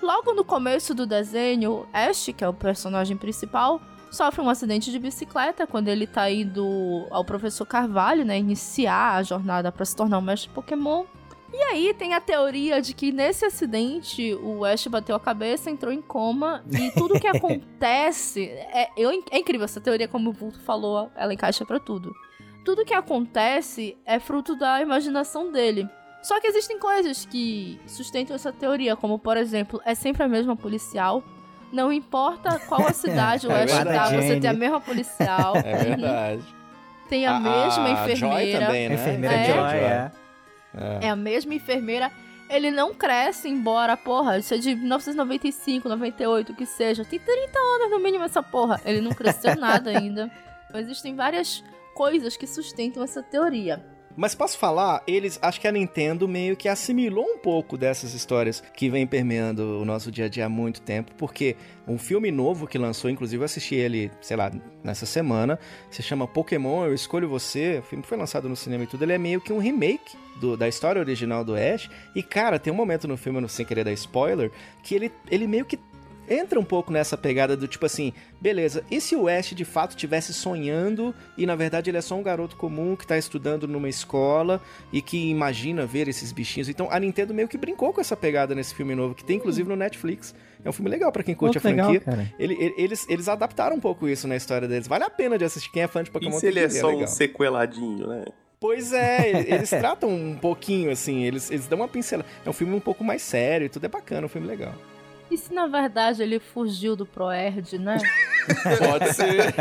Logo 0.02 0.34
no 0.34 0.44
começo 0.44 0.94
do 0.94 1.06
desenho, 1.06 1.88
Ash, 1.94 2.30
que 2.36 2.44
é 2.44 2.50
o 2.50 2.54
personagem 2.54 3.16
principal, 3.16 3.82
sofre 4.12 4.42
um 4.42 4.50
acidente 4.50 4.92
de 4.92 5.00
bicicleta 5.00 5.66
quando 5.66 5.88
ele 5.88 6.06
tá 6.06 6.30
indo 6.30 7.08
ao 7.10 7.24
professor 7.24 7.66
Carvalho, 7.66 8.26
né, 8.26 8.38
iniciar 8.38 9.16
a 9.16 9.24
jornada 9.24 9.72
para 9.72 9.86
se 9.86 9.96
tornar 9.96 10.18
um 10.18 10.22
mestre 10.22 10.50
Pokémon. 10.50 11.06
E 11.58 11.64
aí 11.72 11.94
tem 11.94 12.14
a 12.14 12.20
teoria 12.20 12.82
de 12.82 12.94
que 12.94 13.14
nesse 13.14 13.46
acidente 13.46 14.34
o 14.44 14.66
Ash 14.66 14.86
bateu 14.88 15.16
a 15.16 15.20
cabeça, 15.20 15.70
entrou 15.72 15.94
em 15.94 16.02
coma 16.02 16.62
e 16.70 16.92
tudo 16.92 17.18
que 17.18 17.28
acontece 17.32 18.46
é, 18.50 18.90
eu- 18.98 19.10
é 19.32 19.38
incrível 19.40 19.64
essa 19.64 19.80
teoria, 19.80 20.06
como 20.08 20.32
o 20.32 20.34
Vulto 20.34 20.60
falou, 20.60 21.10
ela 21.16 21.34
encaixa 21.34 21.64
pra 21.66 21.80
tudo. 21.80 22.14
Tudo 22.66 22.84
que 22.84 22.94
acontece 22.94 23.96
é 24.06 24.20
fruto 24.20 24.54
da 24.58 24.82
imaginação 24.82 25.50
dele. 25.50 25.88
Só 26.22 26.42
que 26.42 26.48
existem 26.48 26.78
coisas 26.78 27.26
que 27.26 27.80
sustentam 27.88 28.36
essa 28.36 28.52
teoria, 28.52 28.96
como 28.98 29.18
por 29.18 29.38
exemplo, 29.38 29.80
é 29.86 29.96
sempre 29.96 30.24
a 30.24 30.28
mesma 30.28 30.58
policial. 30.58 31.24
Não 31.72 31.94
importa 31.94 32.60
qual 32.68 32.86
a 32.86 32.92
cidade 32.94 33.48
o 33.48 33.52
É 33.52 33.64
Ash 33.64 33.72
tá, 33.84 34.10
você 34.10 34.40
tem 34.42 34.50
a 34.50 34.54
mesma 34.54 34.82
policial. 34.82 35.54
É 35.64 35.78
verdade. 35.86 36.44
Tem 37.08 37.26
a, 37.26 37.40
mesma 37.40 37.84
a 38.04 38.08
Joy 38.14 38.34
enfermeira. 38.34 38.66
também, 38.66 38.86
A 38.88 38.90
né? 38.90 38.96
enfermeira 38.96 39.36
É. 39.36 39.46
Joy, 39.54 39.78
é. 39.80 40.12
É. 40.76 41.08
É 41.08 41.10
a 41.10 41.16
mesma 41.16 41.54
enfermeira. 41.54 42.12
Ele 42.50 42.70
não 42.70 42.94
cresce, 42.94 43.50
embora, 43.50 43.98
porra, 43.98 44.38
isso 44.38 44.54
é 44.54 44.58
de 44.58 44.76
1995, 44.76 45.90
98, 45.90 46.52
o 46.52 46.56
que 46.56 46.66
seja. 46.66 47.04
Tem 47.04 47.18
30 47.18 47.58
anos 47.58 47.92
no 47.92 48.00
mínimo 48.00 48.24
essa 48.24 48.44
porra. 48.44 48.80
Ele 48.86 49.02
não 49.02 49.12
cresceu 49.12 49.56
nada 49.60 49.90
ainda. 49.90 50.32
Existem 50.74 51.16
várias 51.16 51.64
coisas 51.96 52.38
que 52.38 52.46
sustentam 52.46 53.02
essa 53.04 53.24
teoria. 53.24 53.84
Mas 54.18 54.34
posso 54.34 54.58
falar, 54.58 55.04
eles 55.06 55.38
acho 55.42 55.60
que 55.60 55.68
a 55.68 55.72
Nintendo 55.72 56.28
meio 56.28 56.56
que 56.56 56.70
assimilou 56.70 57.26
um 57.26 57.38
pouco 57.38 57.78
dessas 57.78 58.14
histórias 58.14 58.64
que 58.74 58.90
vem 58.90 59.06
permeando 59.06 59.82
o 59.82 59.86
nosso 59.86 60.10
dia 60.12 60.26
a 60.26 60.30
dia 60.30 60.46
há 60.46 60.50
muito 60.50 60.82
tempo, 60.82 61.12
porque 61.18 61.58
um 61.86 61.98
filme 61.98 62.32
novo 62.32 62.66
que 62.66 62.78
lançou, 62.78 63.10
inclusive 63.10 63.42
eu 63.42 63.46
assisti 63.46 63.76
ele, 63.76 64.10
sei 64.22 64.38
lá, 64.38 64.52
nessa 64.84 65.06
semana, 65.06 65.60
se 65.92 66.02
chama 66.02 66.28
Pokémon 66.28 66.86
Eu 66.86 66.94
Escolho 66.94 67.28
Você. 67.28 67.80
O 67.80 67.84
filme 67.84 68.06
foi 68.06 68.18
lançado 68.18 68.48
no 68.48 68.56
cinema 68.56 68.86
e 68.86 68.88
tudo, 68.88 69.04
ele 69.04 69.14
é 69.14 69.18
meio 69.18 69.42
que 69.42 69.52
um 69.52 69.60
remake 69.60 70.18
do- 70.40 70.56
da 70.56 70.68
história 70.68 71.00
original 71.00 71.44
do 71.44 71.54
Ash. 71.56 71.90
E 72.16 72.24
cara, 72.24 72.58
tem 72.58 72.72
um 72.72 72.76
momento 72.76 73.08
no 73.08 73.18
filme, 73.18 73.38
eu 73.38 73.42
não 73.42 73.50
sem 73.50 73.66
querer 73.66 73.84
dar 73.84 73.92
spoiler, 73.92 74.50
que 74.82 74.96
ele, 74.96 75.12
ele 75.30 75.46
meio 75.46 75.66
que 75.66 75.78
entra 76.30 76.60
um 76.60 76.64
pouco 76.64 76.92
nessa 76.92 77.18
pegada 77.18 77.56
do 77.58 77.68
tipo 77.68 77.86
assim, 77.86 78.14
beleza, 78.42 78.84
e 78.90 79.00
se 79.02 79.16
o 79.16 79.28
Ash 79.28 79.52
de 79.54 79.66
fato 79.66 79.92
estivesse 79.92 80.34
sonhando 80.34 81.14
e 81.38 81.46
na 81.46 81.56
verdade 81.56 81.90
ele 81.90 81.98
é 81.98 82.02
só 82.02 82.16
um 82.16 82.24
garoto 82.24 82.56
comum 82.56 82.96
que 82.96 83.06
tá 83.06 83.18
estudando 83.18 83.68
numa 83.68 83.90
escola 83.90 84.62
e 84.92 85.02
que 85.02 85.30
imagina 85.30 85.86
ver 85.86 86.08
esses 86.08 86.32
bichinhos. 86.32 86.70
Então 86.70 86.88
a 86.92 87.00
Nintendo 87.00 87.34
meio 87.34 87.48
que 87.48 87.58
brincou 87.58 87.92
com 87.94 88.02
essa 88.02 88.16
pegada 88.16 88.54
nesse 88.56 88.74
filme 88.76 88.96
novo, 88.96 89.14
que 89.16 89.24
tem 89.24 89.38
inclusive 89.38 89.68
no 89.68 89.76
Netflix. 89.76 90.34
É 90.64 90.70
um 90.70 90.74
filme 90.74 90.90
legal 90.90 91.12
pra 91.12 91.22
quem 91.22 91.36
curte 91.36 91.60
Pô, 91.60 91.68
a 91.68 91.72
legal, 91.72 91.90
franquia. 91.92 92.02
cara. 92.14 92.34
Ele- 92.40 92.56
ele- 92.60 92.74
eles, 92.78 93.06
eles 93.08 93.28
adaptaram 93.28 93.76
um 93.76 93.80
pouco 93.80 94.08
isso 94.08 94.28
na 94.28 94.36
história 94.36 94.68
deles. 94.68 94.88
Vale 94.88 95.04
a 95.04 95.10
pena 95.10 95.38
de 95.38 95.46
assistir. 95.46 95.72
Quem 95.72 95.84
é 95.84 95.88
fã 95.88 96.04
de 96.04 96.10
Pokémon 96.10 96.36
E 96.36 96.40
se 96.40 96.48
ele 96.48 96.60
é 96.60 96.68
ver, 96.68 96.80
só 96.80 96.88
um 96.88 96.92
legal. 96.94 97.08
sequeladinho, 97.08 98.08
né? 98.08 98.26
Pois 98.60 98.92
é, 98.94 99.30
ele- 99.30 99.54
eles 99.54 99.70
tratam 99.70 100.10
um 100.10 100.36
pouquinho 100.36 100.90
assim, 100.90 101.24
eles, 101.24 101.52
eles 101.52 101.68
dão 101.68 101.78
uma 101.80 101.88
pincelada. 101.88 102.28
É 102.44 102.50
um 102.50 102.54
filme 102.54 102.74
um 102.74 102.80
pouco 102.80 103.04
mais 103.04 103.22
sério 103.22 103.66
e 103.66 103.70
tudo 103.70 103.86
é 103.86 103.90
bacana, 103.90 104.26
um 104.26 104.30
filme 104.30 104.48
legal. 104.48 104.74
E 105.30 105.38
se 105.38 105.54
na 105.54 105.68
verdade 105.68 106.22
ele 106.22 106.40
fugiu 106.40 106.96
do 106.96 107.06
Proerd, 107.06 107.78
né? 107.80 107.98
Pode 108.80 109.14
ser. 109.14 109.54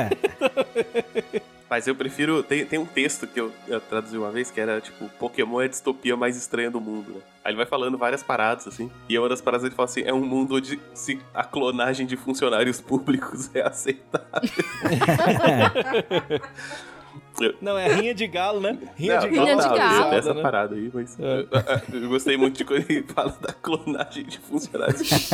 Mas 1.69 1.89
eu 1.89 1.97
prefiro. 1.97 2.43
Tem, 2.43 2.65
tem 2.65 2.79
um 2.79 2.87
texto 2.87 3.27
que 3.27 3.41
eu, 3.41 3.51
eu 3.67 3.81
traduzi 3.81 4.17
uma 4.17 4.31
vez 4.31 4.51
que 4.51 4.61
era 4.61 4.81
tipo: 4.81 5.09
Pokémon 5.19 5.61
é 5.61 5.65
a 5.65 5.69
distopia 5.69 6.17
mais 6.17 6.37
estranha 6.37 6.71
do 6.71 6.81
mundo, 6.81 7.15
né? 7.15 7.21
Aí 7.45 7.51
ele 7.51 7.57
vai 7.57 7.67
falando 7.67 7.99
várias 7.99 8.23
paradas, 8.23 8.69
assim. 8.69 8.91
E 9.09 9.19
uma 9.19 9.29
das 9.29 9.41
paradas 9.41 9.65
ele 9.67 9.75
fala 9.75 9.87
assim: 9.87 10.03
é 10.03 10.12
um 10.12 10.25
mundo 10.25 10.57
onde 10.57 10.79
se 10.93 11.21
a 11.35 11.43
clonagem 11.43 12.07
de 12.07 12.17
funcionários 12.17 12.79
públicos 12.83 13.51
é 13.55 13.62
aceitável. 13.62 14.51
Não, 17.61 17.76
é 17.76 17.93
rinha 17.95 18.14
de 18.14 18.26
galo, 18.26 18.61
né? 18.61 18.78
Rinha 18.97 19.14
Não, 19.14 19.28
de 19.28 19.35
galo. 19.35 19.47
Rinha 19.47 19.57
de 19.57 19.68
galo. 19.68 20.14
essa 20.14 20.35
né? 20.35 20.43
parada 20.43 20.74
aí, 20.74 20.91
mas. 20.93 21.18
É. 21.18 21.47
Eu, 21.93 22.09
gostei 22.09 22.37
muito 22.37 22.59
de 22.59 22.64
quando 22.64 22.89
ele 22.91 23.03
fala 23.03 23.37
da 23.41 23.53
clonagem 23.53 24.24
de 24.24 24.39
funcionários. 24.39 25.30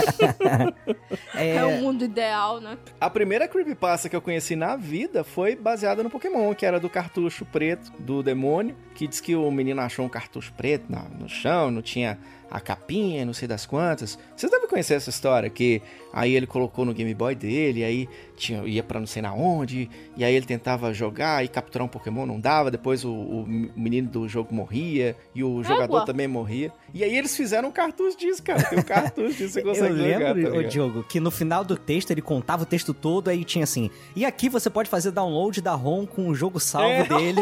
É, 1.35 1.57
É, 1.61 1.65
o 1.65 1.83
mundo 1.83 2.05
ideal, 2.05 2.61
né? 2.61 2.79
A 3.01 3.11
primeira 3.11 3.49
creepypasta 3.49 4.09
que 4.09 4.17
eu 4.17 4.23
conheci 4.23 4.55
na 4.57 4.77
vida 4.77 5.25
foi 5.25 5.57
baseada 5.57 6.03
no 6.03 6.11
Pokémon, 6.11 6.55
que 6.55 6.65
era 6.65 6.79
do 6.79 6.89
cartucho 6.89 7.45
preto 7.45 7.93
do 7.99 8.23
demônio, 8.23 8.77
que 8.95 9.07
diz 9.07 9.21
que 9.21 9.35
o 9.35 9.51
menino 9.51 9.81
achou 9.81 10.05
um 10.05 10.09
cartucho 10.09 10.53
preto 10.55 10.85
no 11.19 11.29
chão, 11.29 11.71
não 11.71 11.83
tinha 11.83 12.19
a 12.51 12.61
capinha, 12.61 13.25
não 13.25 13.33
sei 13.33 13.47
das 13.47 13.65
quantas. 13.65 14.19
Vocês 14.37 14.51
devem 14.51 14.69
conhecer 14.69 14.95
essa 14.95 15.09
história, 15.09 15.49
que 15.49 15.81
aí 16.13 16.35
ele 16.35 16.47
colocou 16.47 16.85
no 16.85 16.93
Game 16.93 17.15
Boy 17.15 17.35
dele, 17.35 17.85
aí 17.85 18.09
tinha, 18.41 18.63
ia 18.65 18.83
pra 18.83 18.99
não 18.99 19.07
sei 19.07 19.23
na 19.23 19.33
onde, 19.33 19.89
e 20.17 20.25
aí 20.25 20.35
ele 20.35 20.47
tentava 20.47 20.93
jogar 20.93 21.45
e 21.45 21.49
capturar 21.49 21.85
um 21.87 21.89
Pokémon, 21.89 22.25
não 22.27 22.41
dava, 22.41 22.71
depois 22.71 23.05
o, 23.05 23.13
o 23.13 23.47
menino 23.47 24.09
do 24.09 24.29
jogo 24.29 24.55
morria, 24.55 25.15
e 25.35 25.45
o 25.45 25.63
jogador 25.63 26.05
também 26.05 26.27
morria. 26.27 26.73
E 26.95 27.05
aí 27.05 27.17
eles 27.17 27.37
fizeram 27.37 27.69
um 27.69 27.73
cartucho 27.73 28.17
disso, 28.19 28.43
cara. 28.43 28.63
Tem 28.63 28.79
um 28.79 28.83
cartucho 28.83 29.37
disso, 29.37 29.53
você 29.53 29.61
eu 29.61 29.65
consegue 29.65 29.97
jogar, 29.97 30.33
lembro, 30.33 30.43
tá 30.51 30.57
ligado? 30.57 30.71
Diogo, 30.71 31.03
que 31.05 31.21
no 31.21 31.31
final 31.31 31.65
do 31.65 31.77
texto 31.77 32.11
ele 32.11 32.23
contava 32.23 32.63
o 32.63 32.67
texto 32.67 32.95
todo, 32.95 33.29
aí 33.29 33.45
tinha 33.45 33.65
assim, 33.65 33.91
e 34.17 34.25
aqui 34.25 34.49
você 34.49 34.71
pode 34.71 34.89
fazer 34.89 35.11
download 35.11 35.61
da 35.61 35.75
ROM 35.75 36.07
com 36.07 36.29
o 36.29 36.35
jogo 36.35 36.59
salvo 36.59 36.89
É. 36.89 37.05
dele. 37.21 37.41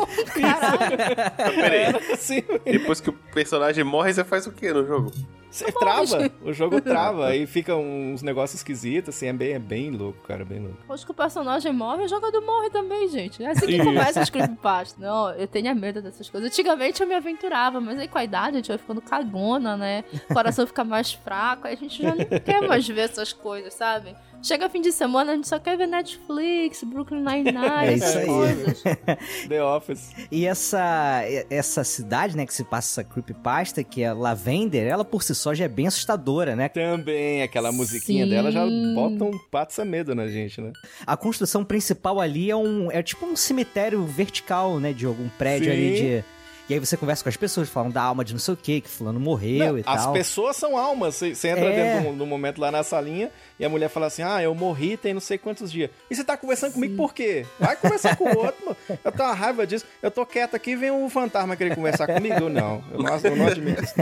Peraí, 1.36 2.12
Assim, 2.12 2.42
depois 2.64 3.00
que 3.00 3.10
o 3.10 3.12
personagem 3.12 3.84
morre, 3.84 4.12
você 4.12 4.24
faz 4.24 4.46
o 4.46 4.52
que 4.52 4.72
no 4.72 4.86
jogo? 4.86 5.12
Você 5.50 5.72
trava, 5.72 6.30
o 6.42 6.52
jogo 6.52 6.78
trava, 6.80 7.28
aí 7.28 7.46
fica 7.46 7.74
uns 7.74 8.22
negócios 8.22 8.60
esquisitos, 8.60 9.14
assim, 9.14 9.28
é 9.28 9.32
bem, 9.32 9.52
é 9.54 9.58
bem 9.58 9.90
louco, 9.90 10.20
cara, 10.26 10.44
bem 10.44 10.60
louco. 10.60 10.76
Depois 10.88 11.04
que 11.04 11.10
o 11.10 11.14
personagem 11.14 11.70
morre, 11.70 12.04
o 12.04 12.08
jogador 12.08 12.40
morre 12.40 12.70
também, 12.70 13.06
gente. 13.08 13.44
É 13.44 13.50
assim 13.50 13.66
que 13.66 13.84
começa 13.84 14.22
as 14.22 14.30
creepypastas. 14.30 14.98
Não, 14.98 15.28
eu 15.32 15.46
tenho 15.46 15.76
medo 15.76 16.00
dessas 16.00 16.30
coisas. 16.30 16.50
Antigamente 16.50 17.02
eu 17.02 17.06
me 17.06 17.14
aventurava, 17.14 17.78
mas 17.78 17.98
aí 17.98 18.08
com 18.08 18.16
a 18.16 18.24
idade 18.24 18.56
a 18.56 18.60
gente 18.60 18.68
vai 18.68 18.78
ficando 18.78 19.02
cagona, 19.02 19.76
né? 19.76 20.02
O 20.30 20.32
coração 20.32 20.66
fica 20.66 20.82
mais 20.84 21.12
fraco, 21.12 21.66
aí 21.66 21.74
a 21.74 21.76
gente 21.76 22.02
já 22.02 22.14
não 22.14 22.24
quer 22.42 22.66
mais 22.66 22.88
ver 22.88 23.02
essas 23.02 23.34
coisas, 23.34 23.74
sabe? 23.74 24.16
Chega 24.42 24.68
fim 24.68 24.80
de 24.80 24.92
semana, 24.92 25.32
a 25.32 25.34
gente 25.34 25.48
só 25.48 25.58
quer 25.58 25.76
ver 25.76 25.86
Netflix, 25.86 26.84
Brooklyn 26.84 27.22
Nine-Nine, 27.22 27.56
É 27.88 27.92
isso 27.94 28.04
essas 28.04 28.16
aí. 28.16 28.26
coisas. 28.26 28.82
The 29.48 29.64
Office. 29.64 30.12
E 30.30 30.46
essa, 30.46 31.22
essa 31.50 31.82
cidade, 31.84 32.36
né, 32.36 32.46
que 32.46 32.54
se 32.54 32.64
passa 32.64 33.00
essa 33.00 33.08
creepypasta, 33.08 33.82
que 33.82 34.02
é 34.02 34.12
Lavender, 34.12 34.86
ela 34.86 35.04
por 35.04 35.22
si 35.22 35.34
só 35.34 35.52
já 35.54 35.64
é 35.64 35.68
bem 35.68 35.86
assustadora, 35.88 36.54
né? 36.54 36.68
Também, 36.68 37.42
aquela 37.42 37.72
musiquinha 37.72 38.24
Sim. 38.24 38.30
dela 38.30 38.50
já 38.52 38.64
bota 38.94 39.24
um 39.24 39.38
passa 39.50 39.84
medo 39.84 40.14
na 40.14 40.28
gente, 40.28 40.60
né? 40.60 40.72
A 41.06 41.16
construção 41.16 41.64
principal 41.64 42.20
ali 42.20 42.50
é 42.50 42.56
um 42.56 42.90
é 42.90 43.02
tipo 43.02 43.26
um 43.26 43.34
cemitério 43.36 44.04
vertical, 44.04 44.78
né, 44.78 44.92
Diogo? 44.92 45.22
Um 45.22 45.28
prédio 45.30 45.72
Sim. 45.72 45.76
ali 45.76 45.94
de 45.94 46.24
E 46.68 46.74
aí 46.74 46.80
você 46.80 46.96
conversa 46.98 47.22
com 47.22 47.28
as 47.30 47.36
pessoas, 47.36 47.68
falam 47.68 47.90
da 47.90 48.02
alma 48.02 48.22
de 48.24 48.32
não 48.34 48.38
sei 48.40 48.52
o 48.52 48.56
que, 48.56 48.80
que 48.82 48.88
fulano 48.90 49.18
morreu 49.18 49.68
Não, 49.68 49.78
e 49.78 49.84
as 49.86 50.04
tal. 50.04 50.12
pessoas 50.12 50.54
são 50.56 50.76
almas. 50.76 51.14
Você 51.14 51.34
você 51.34 51.48
entra 51.48 51.64
É. 51.64 51.94
dentro 51.94 52.12
do, 52.12 52.18
do 52.18 52.26
momento 52.26 52.60
lá 52.60 52.70
na 52.70 52.82
salinha 52.82 53.30
e 53.58 53.64
a 53.64 53.68
mulher 53.68 53.88
fala 53.88 54.06
assim: 54.06 54.22
Ah, 54.22 54.42
eu 54.42 54.54
morri 54.54 54.96
tem 54.96 55.14
não 55.14 55.20
sei 55.20 55.38
quantos 55.38 55.72
dias. 55.72 55.90
E 56.10 56.14
você 56.14 56.22
tá 56.22 56.36
conversando 56.36 56.72
comigo 56.74 56.94
por 56.96 57.14
quê? 57.14 57.46
Vai 57.58 57.74
conversar 57.76 58.16
com 58.16 58.24
o 58.24 58.36
outro, 58.36 58.66
mano. 58.66 58.76
Eu 59.02 59.10
tenho 59.12 59.28
uma 59.28 59.34
raiva 59.34 59.66
disso. 59.66 59.86
Eu 60.02 60.10
tô 60.10 60.26
quieto 60.26 60.54
aqui 60.56 60.72
e 60.72 60.76
vem 60.76 60.90
um 60.90 61.08
fantasma 61.08 61.56
querer 61.56 61.74
conversar 61.74 62.06
comigo. 62.06 62.34
Eu 62.34 62.48
não. 62.50 62.84
Eu 62.92 63.02
não, 63.02 63.16
eu 63.16 63.36
não 63.36 63.46
admito 63.46 63.82
isso. 63.84 63.94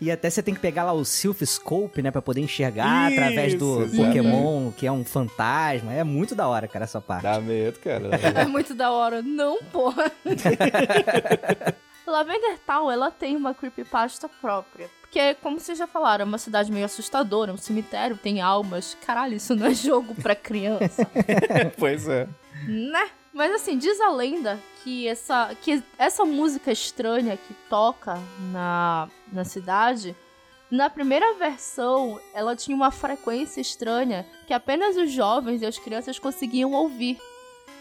E 0.00 0.10
até 0.10 0.30
você 0.30 0.42
tem 0.42 0.54
que 0.54 0.60
pegar 0.60 0.84
lá 0.84 0.92
o 0.92 1.04
Sylph 1.04 1.42
Scope, 1.44 2.00
né, 2.02 2.10
pra 2.10 2.22
poder 2.22 2.40
enxergar 2.40 3.10
através 3.12 3.54
do 3.54 3.84
Isso, 3.86 3.96
Pokémon, 3.96 4.70
que 4.72 4.86
é 4.86 4.92
um 4.92 5.04
fantasma. 5.04 5.92
É 5.92 6.04
muito 6.04 6.34
da 6.34 6.46
hora, 6.46 6.68
cara, 6.68 6.84
essa 6.84 7.00
parte. 7.00 7.22
Dá 7.24 7.40
medo, 7.40 7.78
cara. 7.80 8.08
dá 8.08 8.18
medo. 8.18 8.38
É 8.40 8.44
muito 8.46 8.74
da 8.74 8.90
hora. 8.92 9.20
Não, 9.22 9.60
porra. 9.64 10.12
Lavender 12.06 12.58
Town, 12.66 12.90
ela 12.90 13.10
tem 13.10 13.36
uma 13.36 13.54
creepypasta 13.54 14.28
própria. 14.28 14.90
Porque, 15.00 15.34
como 15.34 15.60
vocês 15.60 15.78
já 15.78 15.86
falaram, 15.86 16.24
é 16.24 16.28
uma 16.28 16.38
cidade 16.38 16.72
meio 16.72 16.84
assustadora, 16.84 17.52
um 17.52 17.56
cemitério, 17.56 18.16
tem 18.16 18.40
almas. 18.40 18.96
Caralho, 19.06 19.34
isso 19.34 19.54
não 19.54 19.66
é 19.66 19.74
jogo 19.74 20.14
pra 20.14 20.34
criança, 20.34 21.08
pois 21.78 22.08
é. 22.08 22.28
né? 22.66 23.10
Mas 23.32 23.52
assim, 23.52 23.76
diz 23.76 24.00
a 24.00 24.10
lenda 24.10 24.60
que 24.82 25.08
essa, 25.08 25.54
que 25.60 25.82
essa 25.98 26.24
música 26.24 26.70
estranha 26.70 27.36
que 27.36 27.54
toca 27.68 28.16
na, 28.52 29.08
na 29.32 29.44
cidade, 29.44 30.14
na 30.70 30.90
primeira 30.90 31.34
versão, 31.34 32.20
ela 32.32 32.56
tinha 32.56 32.76
uma 32.76 32.90
frequência 32.90 33.60
estranha 33.60 34.26
que 34.46 34.52
apenas 34.52 34.96
os 34.96 35.10
jovens 35.10 35.62
e 35.62 35.66
as 35.66 35.78
crianças 35.78 36.18
conseguiam 36.18 36.72
ouvir. 36.72 37.18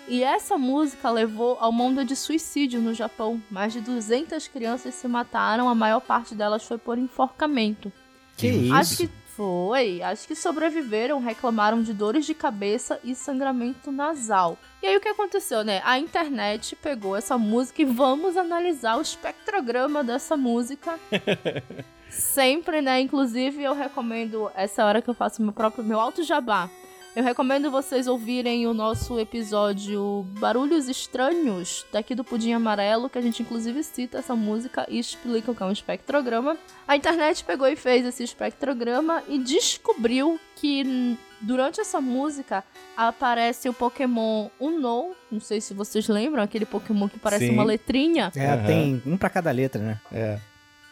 E 0.08 0.24
essa 0.24 0.58
música 0.58 1.10
levou 1.10 1.58
a 1.60 1.70
uma 1.70 1.84
onda 1.84 2.04
de 2.04 2.16
suicídio 2.16 2.82
no 2.82 2.94
Japão. 2.94 3.42
Mais 3.50 3.72
de 3.72 3.82
200 3.82 4.48
crianças 4.48 4.96
se 4.96 5.08
mataram, 5.08 5.70
a 5.70 5.76
maior 5.76 6.02
parte 6.02 6.36
delas 6.36 6.64
foi 6.64 6.78
por 6.78 6.98
enforcamento. 6.98 7.92
Que 8.36 8.48
isso? 8.48 8.74
Acho 8.74 8.98
que 8.98 9.10
foi. 9.36 10.02
Acho 10.02 10.28
que 10.28 10.36
sobreviveram, 10.36 11.20
reclamaram 11.20 11.82
de 11.82 11.94
dores 11.94 12.26
de 12.26 12.34
cabeça 12.34 13.00
e 13.04 13.16
sangramento 13.16 13.92
nasal. 13.92 14.58
E 14.82 14.88
aí 14.88 14.98
o 14.98 15.02
que 15.02 15.08
aconteceu, 15.08 15.64
né? 15.64 15.82
A 15.84 15.98
internet 15.98 16.76
pegou 16.76 17.16
essa 17.16 17.38
música 17.38 17.82
e 17.82 17.86
vamos 17.86 18.38
analisar 18.38 18.98
o 18.98 19.02
espectrograma 19.02 20.04
dessa 20.04 20.36
música. 20.36 21.00
Sempre, 22.10 22.82
né? 22.82 23.02
Inclusive 23.02 23.64
eu 23.64 23.74
recomendo 23.74 24.52
essa 24.56 24.86
hora 24.86 25.02
que 25.02 25.10
eu 25.10 25.16
faço 25.16 25.42
meu 25.42 25.54
próprio 25.54 25.84
meu 25.84 26.00
auto 26.00 26.24
jabá. 26.24 26.70
Eu 27.16 27.24
recomendo 27.24 27.70
vocês 27.70 28.08
ouvirem 28.08 28.66
o 28.66 28.74
nosso 28.74 29.20
episódio 29.20 30.26
Barulhos 30.40 30.90
Estranhos, 30.90 31.86
daqui 31.92 32.16
do 32.16 32.24
Pudim 32.24 32.54
Amarelo, 32.54 33.08
que 33.08 33.20
a 33.20 33.22
gente 33.22 33.44
inclusive 33.44 33.84
cita 33.84 34.18
essa 34.18 34.36
música 34.36 34.84
e 34.90 34.98
explica 34.98 35.52
o 35.52 35.56
que 35.56 35.62
é 35.62 35.66
um 35.68 35.72
espectrograma. 35.72 36.58
A 36.88 36.96
internet 36.96 37.44
pegou 37.44 37.68
e 37.68 37.76
fez 37.76 38.04
esse 38.04 38.24
espectrograma 38.24 39.22
e 39.28 39.38
descobriu 39.38 40.40
que 40.56 41.16
durante 41.40 41.80
essa 41.80 42.02
música 42.02 42.64
aparece 42.98 43.70
o 43.70 43.74
Pokémon 43.74 44.50
Uno, 44.60 45.12
não 45.32 45.40
sei 45.40 45.62
se 45.62 45.76
vocês 45.76 46.08
lembram, 46.08 46.42
aquele 46.42 46.66
Pokémon 46.66 47.08
que 47.08 47.20
parece 47.20 47.46
Sim. 47.46 47.54
uma 47.54 47.64
letrinha. 47.64 48.32
É, 48.36 48.54
Aham. 48.54 48.66
tem 48.66 49.04
um 49.06 49.18
pra 49.18 49.30
cada 49.30 49.52
letra, 49.52 49.80
né? 49.80 50.02
É. 50.12 50.40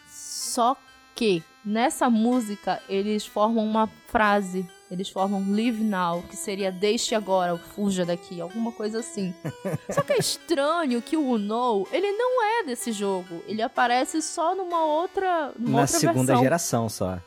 Só 0.06 0.76
que 1.16 1.42
nessa 1.64 2.08
música 2.08 2.80
eles 2.88 3.26
formam 3.26 3.64
uma 3.64 3.88
frase. 4.06 4.64
Eles 4.92 5.08
formam 5.08 5.42
live 5.50 5.82
now, 5.82 6.22
que 6.28 6.36
seria 6.36 6.70
deixe 6.70 7.14
agora, 7.14 7.52
ou 7.52 7.58
fuja 7.58 8.04
daqui, 8.04 8.42
alguma 8.42 8.70
coisa 8.70 8.98
assim. 8.98 9.32
Só 9.88 10.02
que 10.02 10.12
é 10.12 10.18
estranho 10.18 11.00
que 11.00 11.16
o 11.16 11.26
Uno, 11.30 11.86
ele 11.90 12.12
não 12.12 12.44
é 12.44 12.64
desse 12.64 12.92
jogo. 12.92 13.42
Ele 13.48 13.62
aparece 13.62 14.20
só 14.20 14.54
numa 14.54 14.84
outra, 14.84 15.50
numa 15.58 15.76
Na 15.76 15.80
outra 15.82 15.98
segunda 15.98 16.26
versão. 16.26 16.42
geração 16.42 16.88
só. 16.90 17.18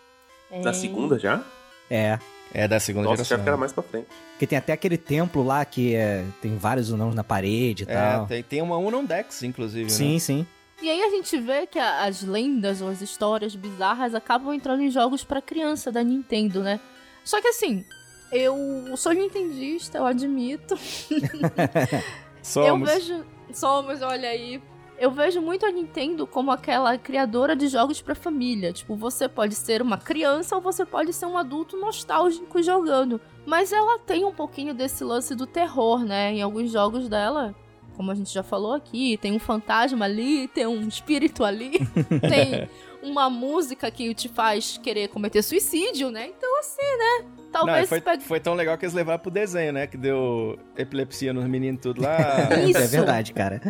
É. 0.51 0.61
Na 0.61 0.73
segunda 0.73 1.17
já? 1.17 1.43
É. 1.89 2.19
É 2.53 2.67
da 2.67 2.79
segunda 2.79 3.09
Nossa, 3.09 3.23
geração. 3.23 3.43
que 3.43 3.49
era 3.49 3.57
mais 3.57 3.73
pra 3.73 3.81
frente. 3.81 4.07
Porque 4.33 4.45
tem 4.45 4.57
até 4.59 4.71
aquele 4.71 4.97
templo 4.97 5.41
lá 5.43 5.65
que 5.65 5.95
é, 5.95 6.23
tem 6.43 6.55
vários 6.57 6.91
unãos 6.91 7.15
na 7.15 7.23
parede 7.23 7.83
e 7.83 7.91
É, 7.91 7.95
tal. 7.95 8.27
tem, 8.27 8.43
tem 8.43 8.61
uma 8.61 8.77
Unon 8.77 9.03
Dex, 9.03 9.41
inclusive. 9.41 9.89
Sim, 9.89 10.13
Né? 10.13 10.19
sim. 10.19 10.47
E 10.83 10.89
aí 10.89 11.01
a 11.01 11.09
gente 11.09 11.35
vê 11.39 11.65
que 11.65 11.79
a- 11.79 12.03
as 12.05 12.21
lendas 12.21 12.79
ou 12.81 12.89
as 12.89 13.01
histórias 13.01 13.55
bizarras 13.55 14.13
acabam 14.13 14.53
entrando 14.53 14.81
em 14.83 14.91
jogos 14.91 15.23
pra 15.23 15.41
criança 15.41 15.91
da 15.91 16.03
Nintendo, 16.03 16.61
né? 16.61 16.79
Só 17.25 17.41
que 17.41 17.47
assim, 17.47 17.83
eu 18.31 18.55
sou 18.95 19.11
nintendista, 19.11 19.97
eu 19.97 20.05
admito. 20.05 20.77
Somos. 22.41 22.67
Eu 22.67 22.95
vejo. 22.95 23.25
Somos, 23.51 24.01
olha 24.01 24.29
aí. 24.29 24.61
Eu 24.97 25.11
vejo 25.11 25.41
muito 25.41 25.65
a 25.65 25.71
Nintendo 25.71 26.25
como 26.25 26.51
aquela 26.51 26.97
criadora 26.97 27.53
de 27.53 27.67
jogos 27.67 28.01
pra 28.01 28.15
família. 28.15 28.71
Tipo, 28.71 28.95
você 28.95 29.27
pode 29.27 29.55
ser 29.55 29.81
uma 29.81 29.97
criança 29.97 30.55
ou 30.55 30.61
você 30.61 30.85
pode 30.85 31.11
ser 31.11 31.25
um 31.25 31.37
adulto 31.37 31.75
nostálgico 31.75 32.63
jogando. 32.63 33.19
Mas 33.45 33.73
ela 33.73 33.99
tem 33.99 34.23
um 34.23 34.33
pouquinho 34.33 34.73
desse 34.73 35.03
lance 35.03 35.35
do 35.35 35.45
terror, 35.45 36.05
né? 36.05 36.31
Em 36.31 36.41
alguns 36.41 36.71
jogos 36.71 37.09
dela, 37.09 37.53
como 37.95 38.11
a 38.11 38.15
gente 38.15 38.33
já 38.33 38.43
falou 38.43 38.73
aqui, 38.73 39.17
tem 39.17 39.31
um 39.31 39.39
fantasma 39.39 40.05
ali, 40.05 40.47
tem 40.49 40.67
um 40.67 40.87
espírito 40.87 41.43
ali, 41.43 41.71
tem 42.29 42.67
uma 43.01 43.29
música 43.29 43.89
que 43.91 44.13
te 44.13 44.27
faz 44.27 44.77
querer 44.81 45.07
cometer 45.09 45.41
suicídio, 45.43 46.09
né? 46.11 46.27
Então, 46.27 46.59
assim, 46.59 46.81
né? 46.97 47.25
Não, 47.37 47.51
Talvez 47.65 47.87
foi, 47.87 48.01
pegue- 48.01 48.23
foi 48.23 48.39
tão 48.39 48.53
legal 48.53 48.77
que 48.77 48.83
eles 48.83 48.93
levaram 48.93 49.19
pro 49.19 49.31
desenho, 49.31 49.71
né? 49.71 49.87
Que 49.87 49.95
deu 49.95 50.59
epilepsia 50.75 51.31
nos 51.31 51.45
meninos 51.45 51.79
tudo 51.81 52.01
lá. 52.01 52.17
Isso. 52.67 52.77
É 52.79 52.87
verdade, 52.87 53.31
cara. 53.31 53.61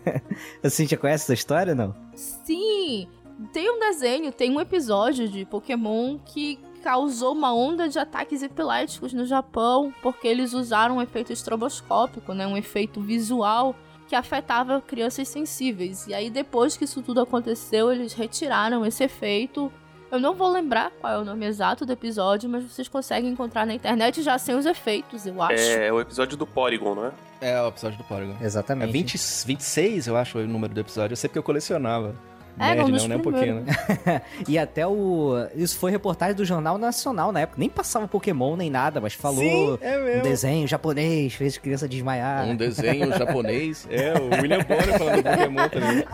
A 0.64 0.68
Cintia 0.70 0.98
conhece 0.98 1.24
essa 1.24 1.34
história, 1.34 1.74
não? 1.74 1.94
Sim! 2.14 3.06
Tem 3.52 3.70
um 3.70 3.78
desenho, 3.78 4.32
tem 4.32 4.50
um 4.50 4.60
episódio 4.60 5.28
de 5.28 5.44
Pokémon 5.46 6.18
que 6.18 6.58
causou 6.80 7.32
uma 7.32 7.54
onda 7.54 7.88
de 7.88 7.98
ataques 7.98 8.42
epiléticos 8.42 9.12
no 9.12 9.24
Japão, 9.24 9.94
porque 10.02 10.26
eles 10.26 10.52
usaram 10.52 10.96
um 10.96 11.02
efeito 11.02 11.32
estroboscópico, 11.32 12.34
né? 12.34 12.46
Um 12.46 12.56
efeito 12.56 13.00
visual 13.00 13.76
que 14.08 14.16
afetava 14.16 14.80
crianças 14.80 15.28
sensíveis. 15.28 16.06
E 16.08 16.14
aí, 16.14 16.28
depois 16.28 16.76
que 16.76 16.84
isso 16.84 17.00
tudo 17.00 17.20
aconteceu, 17.20 17.92
eles 17.92 18.12
retiraram 18.12 18.84
esse 18.84 19.04
efeito. 19.04 19.72
Eu 20.10 20.18
não 20.18 20.34
vou 20.34 20.50
lembrar 20.50 20.90
qual 21.00 21.12
é 21.12 21.18
o 21.18 21.24
nome 21.24 21.46
exato 21.46 21.86
do 21.86 21.92
episódio, 21.92 22.50
mas 22.50 22.64
vocês 22.64 22.88
conseguem 22.88 23.30
encontrar 23.30 23.64
na 23.64 23.72
internet 23.72 24.20
já 24.22 24.36
sem 24.36 24.56
os 24.56 24.66
efeitos, 24.66 25.26
eu 25.26 25.40
acho. 25.40 25.62
É 25.62 25.92
o 25.92 26.00
episódio 26.00 26.36
do 26.36 26.44
Porygon, 26.44 26.96
não 26.96 27.06
é? 27.06 27.12
é, 27.40 27.62
o 27.62 27.68
episódio 27.68 27.98
do 27.98 28.04
Porygon. 28.04 28.36
É 28.40 28.44
Exatamente. 28.44 28.92
20, 28.92 29.16
26, 29.46 30.08
eu 30.08 30.16
acho, 30.16 30.38
o 30.38 30.46
número 30.46 30.74
do 30.74 30.80
episódio. 30.80 31.12
Eu 31.12 31.16
sei 31.16 31.28
porque 31.28 31.38
eu 31.38 31.42
colecionava. 31.44 32.14
É, 32.58 32.74
Nerd, 32.74 32.82
um 32.82 32.96
não, 32.96 33.08
nem 33.08 33.18
um 33.18 33.22
pouquinho, 33.22 33.60
né? 33.62 34.22
E 34.48 34.58
até 34.58 34.86
o. 34.86 35.34
Isso 35.54 35.78
foi 35.78 35.90
reportagem 35.90 36.34
do 36.34 36.44
Jornal 36.44 36.76
Nacional 36.78 37.32
na 37.32 37.40
época. 37.40 37.58
Nem 37.58 37.68
passava 37.68 38.06
Pokémon 38.06 38.56
nem 38.56 38.70
nada, 38.70 39.00
mas 39.00 39.14
falou 39.14 39.38
Sim, 39.38 39.78
é 39.80 40.18
um 40.18 40.22
desenho 40.22 40.68
japonês, 40.68 41.34
fez 41.34 41.56
criança 41.56 41.88
desmaiar. 41.88 42.44
Um 42.46 42.56
desenho 42.56 43.10
japonês. 43.16 43.86
É, 43.90 44.14
o 44.18 44.40
William 44.40 44.64
Bonner 44.64 44.98
falando 44.98 45.16
do 45.16 45.22
Pokémon 45.22 45.68
também. 45.68 46.04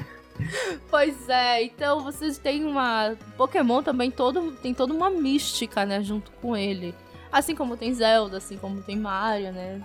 Pois 0.90 1.28
é, 1.28 1.64
então 1.64 2.00
vocês 2.00 2.38
têm 2.38 2.64
uma. 2.64 3.14
Pokémon 3.36 3.82
também 3.82 4.10
todo, 4.10 4.52
tem 4.52 4.72
toda 4.72 4.94
uma 4.94 5.10
mística, 5.10 5.84
né, 5.84 6.02
junto 6.02 6.30
com 6.40 6.56
ele. 6.56 6.94
Assim 7.30 7.54
como 7.54 7.76
tem 7.76 7.92
Zelda, 7.92 8.38
assim 8.38 8.56
como 8.56 8.80
tem 8.80 8.96
Mario, 8.96 9.52
né? 9.52 9.80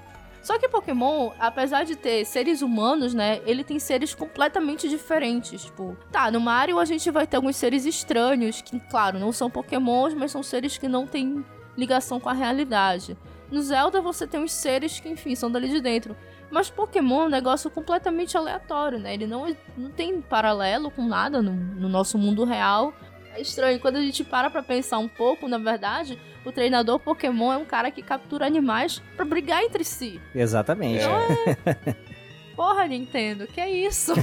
Só 0.45 0.59
que 0.59 0.69
Pokémon, 0.69 1.31
apesar 1.39 1.85
de 1.85 1.95
ter 1.95 2.23
seres 2.23 2.61
humanos, 2.61 3.15
né, 3.15 3.41
ele 3.47 3.63
tem 3.63 3.79
seres 3.79 4.13
completamente 4.13 4.87
diferentes. 4.87 5.65
Tipo, 5.65 5.97
tá, 6.11 6.29
no 6.29 6.39
Mario 6.39 6.77
a 6.77 6.85
gente 6.85 7.09
vai 7.09 7.25
ter 7.25 7.37
alguns 7.37 7.55
seres 7.55 7.83
estranhos, 7.83 8.61
que, 8.61 8.79
claro, 8.79 9.17
não 9.17 9.31
são 9.31 9.49
Pokémons, 9.49 10.13
mas 10.13 10.31
são 10.31 10.43
seres 10.43 10.77
que 10.77 10.87
não 10.87 11.07
têm 11.07 11.43
ligação 11.75 12.19
com 12.19 12.29
a 12.29 12.33
realidade. 12.33 13.17
No 13.49 13.59
Zelda 13.59 13.99
você 14.01 14.27
tem 14.27 14.39
uns 14.39 14.51
seres 14.51 14.99
que, 14.99 15.09
enfim, 15.09 15.33
são 15.33 15.49
dali 15.49 15.67
de 15.67 15.81
dentro. 15.81 16.15
Mas 16.51 16.69
Pokémon 16.69 17.23
é 17.23 17.25
um 17.25 17.29
negócio 17.29 17.71
completamente 17.71 18.37
aleatório, 18.37 18.99
né? 18.99 19.15
Ele 19.15 19.25
não, 19.25 19.47
não 19.75 19.89
tem 19.89 20.21
paralelo 20.21 20.91
com 20.91 21.07
nada 21.07 21.41
no, 21.41 21.53
no 21.53 21.89
nosso 21.89 22.19
mundo 22.19 22.43
real. 22.43 22.93
É 23.35 23.41
estranho, 23.41 23.79
quando 23.81 23.97
a 23.97 24.01
gente 24.01 24.23
para 24.23 24.49
pra 24.49 24.63
pensar 24.63 24.97
um 24.97 25.09
pouco, 25.09 25.45
na 25.47 25.57
verdade, 25.57 26.17
o 26.45 26.53
treinador 26.53 26.99
Pokémon 26.99 27.51
é 27.51 27.57
um 27.57 27.65
cara 27.65 27.91
que 27.91 28.01
captura 28.01 28.45
animais 28.45 29.01
pra 29.15 29.25
brigar 29.25 29.61
entre 29.61 29.83
si. 29.83 30.21
Exatamente. 30.33 31.03
É. 31.03 31.95
Porra, 32.55 32.87
Nintendo, 32.87 33.45
que 33.45 33.59
é 33.59 33.69
isso? 33.69 34.13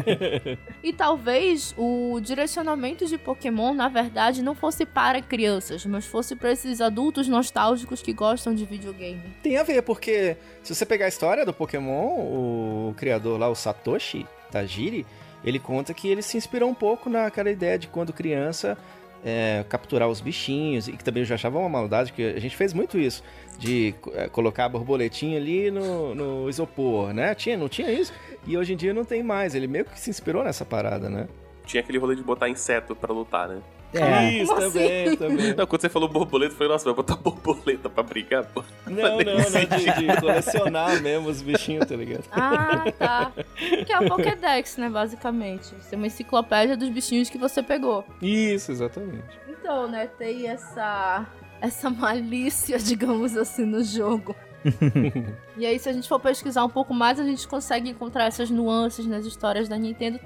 e 0.82 0.94
talvez 0.94 1.74
o 1.76 2.18
direcionamento 2.18 3.04
de 3.04 3.18
Pokémon, 3.18 3.74
na 3.74 3.86
verdade, 3.86 4.42
não 4.42 4.54
fosse 4.54 4.86
para 4.86 5.20
crianças, 5.20 5.84
mas 5.84 6.06
fosse 6.06 6.34
para 6.34 6.50
esses 6.50 6.80
adultos 6.80 7.28
nostálgicos 7.28 8.00
que 8.00 8.14
gostam 8.14 8.54
de 8.54 8.64
videogame. 8.64 9.20
Tem 9.42 9.58
a 9.58 9.62
ver, 9.62 9.82
porque 9.82 10.38
se 10.62 10.74
você 10.74 10.86
pegar 10.86 11.04
a 11.04 11.08
história 11.08 11.44
do 11.44 11.52
Pokémon, 11.52 12.18
o 12.18 12.94
criador 12.96 13.38
lá, 13.38 13.50
o 13.50 13.54
Satoshi 13.54 14.26
Tajiri, 14.50 15.06
ele 15.44 15.58
conta 15.58 15.94
que 15.94 16.08
ele 16.08 16.22
se 16.22 16.36
inspirou 16.36 16.68
um 16.68 16.74
pouco 16.74 17.08
naquela 17.08 17.50
ideia 17.50 17.78
de 17.78 17.88
quando 17.88 18.12
criança 18.12 18.76
é, 19.24 19.64
capturar 19.68 20.08
os 20.08 20.20
bichinhos, 20.20 20.88
e 20.88 20.92
que 20.92 21.04
também 21.04 21.22
eu 21.22 21.26
já 21.26 21.34
achava 21.34 21.58
uma 21.58 21.68
maldade, 21.68 22.12
que 22.12 22.22
a 22.22 22.40
gente 22.40 22.56
fez 22.56 22.72
muito 22.72 22.98
isso, 22.98 23.22
de 23.58 23.94
é, 24.14 24.28
colocar 24.28 24.64
a 24.64 24.68
borboletinha 24.68 25.36
ali 25.36 25.70
no, 25.70 26.14
no 26.14 26.48
isopor, 26.48 27.12
né? 27.12 27.34
Tinha, 27.34 27.56
não 27.56 27.68
tinha 27.68 27.90
isso? 27.90 28.12
E 28.46 28.56
hoje 28.56 28.72
em 28.72 28.76
dia 28.76 28.94
não 28.94 29.04
tem 29.04 29.22
mais, 29.22 29.54
ele 29.54 29.66
meio 29.66 29.84
que 29.84 29.98
se 29.98 30.10
inspirou 30.10 30.42
nessa 30.42 30.64
parada, 30.64 31.10
né? 31.10 31.28
Tinha 31.66 31.82
aquele 31.82 31.98
rolê 31.98 32.16
de 32.16 32.22
botar 32.22 32.48
inseto 32.48 32.96
pra 32.96 33.12
lutar, 33.12 33.48
né? 33.48 33.60
É. 33.92 34.32
Isso, 34.32 34.54
Como 34.54 34.60
também, 34.60 35.06
assim? 35.06 35.16
também. 35.16 35.54
Não, 35.54 35.66
quando 35.66 35.80
você 35.80 35.88
falou 35.88 36.08
borboleta, 36.08 36.52
eu 36.52 36.56
falei, 36.56 36.72
nossa, 36.72 36.84
vai 36.84 36.94
botar 36.94 37.16
borboleta 37.16 37.88
pra 37.90 38.02
brincar, 38.02 38.44
pô. 38.44 38.62
Não, 38.86 39.18
não, 39.18 39.18
não, 39.18 39.78
de, 39.78 40.06
de 40.06 40.20
colecionar 40.20 41.02
mesmo 41.02 41.28
os 41.28 41.42
bichinhos, 41.42 41.86
tá 41.86 41.96
ligado? 41.96 42.24
Ah, 42.30 42.84
tá. 42.96 43.32
Que 43.56 43.92
é 43.92 43.96
a 43.96 44.08
Pokédex, 44.08 44.76
né, 44.76 44.88
basicamente. 44.88 45.66
Você 45.66 45.90
tem 45.90 45.96
uma 45.98 46.06
enciclopédia 46.06 46.76
dos 46.76 46.88
bichinhos 46.88 47.28
que 47.28 47.38
você 47.38 47.62
pegou. 47.62 48.04
Isso, 48.22 48.70
exatamente. 48.70 49.24
Então, 49.48 49.88
né, 49.88 50.06
tem 50.06 50.48
essa 50.48 51.26
essa 51.60 51.90
malícia, 51.90 52.78
digamos 52.80 53.36
assim, 53.36 53.64
no 53.64 53.84
jogo. 53.84 54.34
e 55.56 55.64
aí, 55.64 55.78
se 55.78 55.88
a 55.88 55.92
gente 55.92 56.08
for 56.08 56.20
pesquisar 56.20 56.64
um 56.64 56.68
pouco 56.68 56.92
mais, 56.92 57.18
a 57.18 57.24
gente 57.24 57.46
consegue 57.48 57.90
encontrar 57.90 58.26
essas 58.26 58.50
nuances 58.50 59.06
nas 59.06 59.24
histórias 59.24 59.68
da 59.68 59.76
Nintendo. 59.76 60.20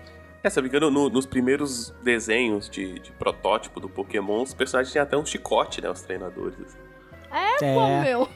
É, 0.45 0.51
se 0.51 0.59
eu 0.59 0.62
me 0.62 0.68
engano, 0.68 0.90
no- 0.90 1.09
nos 1.09 1.24
primeiros 1.24 1.90
desenhos 2.03 2.68
de, 2.68 2.99
de 3.01 3.11
protótipo 3.12 3.80
do 3.80 3.88
Pokémon, 3.88 4.42
os 4.42 4.53
personagens 4.53 4.92
tinham 4.92 5.03
até 5.03 5.16
um 5.16 5.24
chicote, 5.24 5.80
né? 5.80 5.88
Os 5.90 6.03
treinadores. 6.03 6.55
assim. 6.61 6.78
Pô, 7.74 7.80
É. 7.86 8.03
meu, 8.03 8.28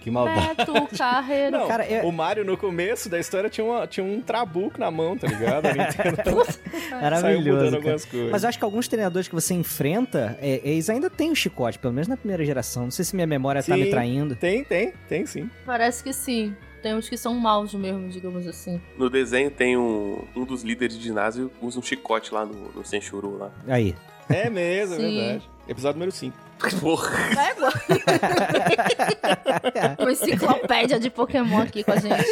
Que 0.00 0.10
maldade. 0.10 0.64
Carreiro. 0.96 1.58
Não, 1.58 1.68
Cara, 1.68 1.84
é- 1.84 2.02
o 2.02 2.10
Mario 2.10 2.42
no 2.46 2.56
começo 2.56 3.10
da 3.10 3.18
história 3.20 3.50
tinha, 3.50 3.62
uma, 3.64 3.86
tinha 3.86 4.02
um 4.02 4.22
trabuco 4.22 4.80
na 4.80 4.90
mão, 4.90 5.18
tá 5.18 5.26
ligado? 5.28 5.66
A 5.66 5.72
Nintendo 5.74 6.16
Maravilhoso. 7.02 7.64
cara. 7.66 7.76
algumas 7.76 8.04
coisas. 8.06 8.30
Mas 8.30 8.42
eu 8.42 8.48
acho 8.48 8.58
que 8.58 8.64
alguns 8.64 8.88
treinadores 8.88 9.28
que 9.28 9.34
você 9.34 9.52
enfrenta, 9.52 10.38
é, 10.40 10.62
eles 10.64 10.88
ainda 10.88 11.10
têm 11.10 11.30
o 11.30 11.36
chicote, 11.36 11.78
pelo 11.78 11.92
menos 11.92 12.08
na 12.08 12.16
primeira 12.16 12.42
geração. 12.42 12.84
Não 12.84 12.90
sei 12.90 13.04
se 13.04 13.14
minha 13.14 13.26
memória 13.26 13.62
tá 13.62 13.74
Sim. 13.74 13.82
me 13.84 13.90
traindo. 13.90 14.34
Tem, 14.34 14.64
tem, 14.64 14.94
tem 15.06 15.26
sim. 15.26 15.50
Parece 15.66 16.02
que 16.02 16.14
sim. 16.14 16.56
Tem 16.82 16.94
uns 16.94 17.08
que 17.08 17.16
são 17.16 17.34
maus 17.34 17.74
mesmo, 17.74 18.08
digamos 18.08 18.46
assim. 18.46 18.80
No 18.96 19.10
desenho 19.10 19.50
tem 19.50 19.76
um, 19.76 20.24
um 20.34 20.44
dos 20.44 20.62
líderes 20.62 20.98
de 20.98 21.04
ginásio 21.04 21.50
usa 21.60 21.78
um 21.78 21.82
chicote 21.82 22.32
lá 22.32 22.44
no, 22.46 22.72
no 22.72 22.84
Senshuru 22.84 23.36
lá. 23.38 23.50
Aí. 23.68 23.94
É 24.28 24.48
mesmo, 24.48 24.94
é 24.94 24.98
Sim. 24.98 25.18
verdade. 25.18 25.50
Episódio 25.68 25.98
número 25.98 26.12
5. 26.12 26.36
Porra. 26.80 27.10
Pégua. 27.34 27.72
Uma 29.98 30.12
enciclopédia 30.12 31.00
de 31.00 31.10
Pokémon 31.10 31.62
aqui 31.62 31.82
com 31.82 31.92
a 31.92 31.96
gente. 31.96 32.30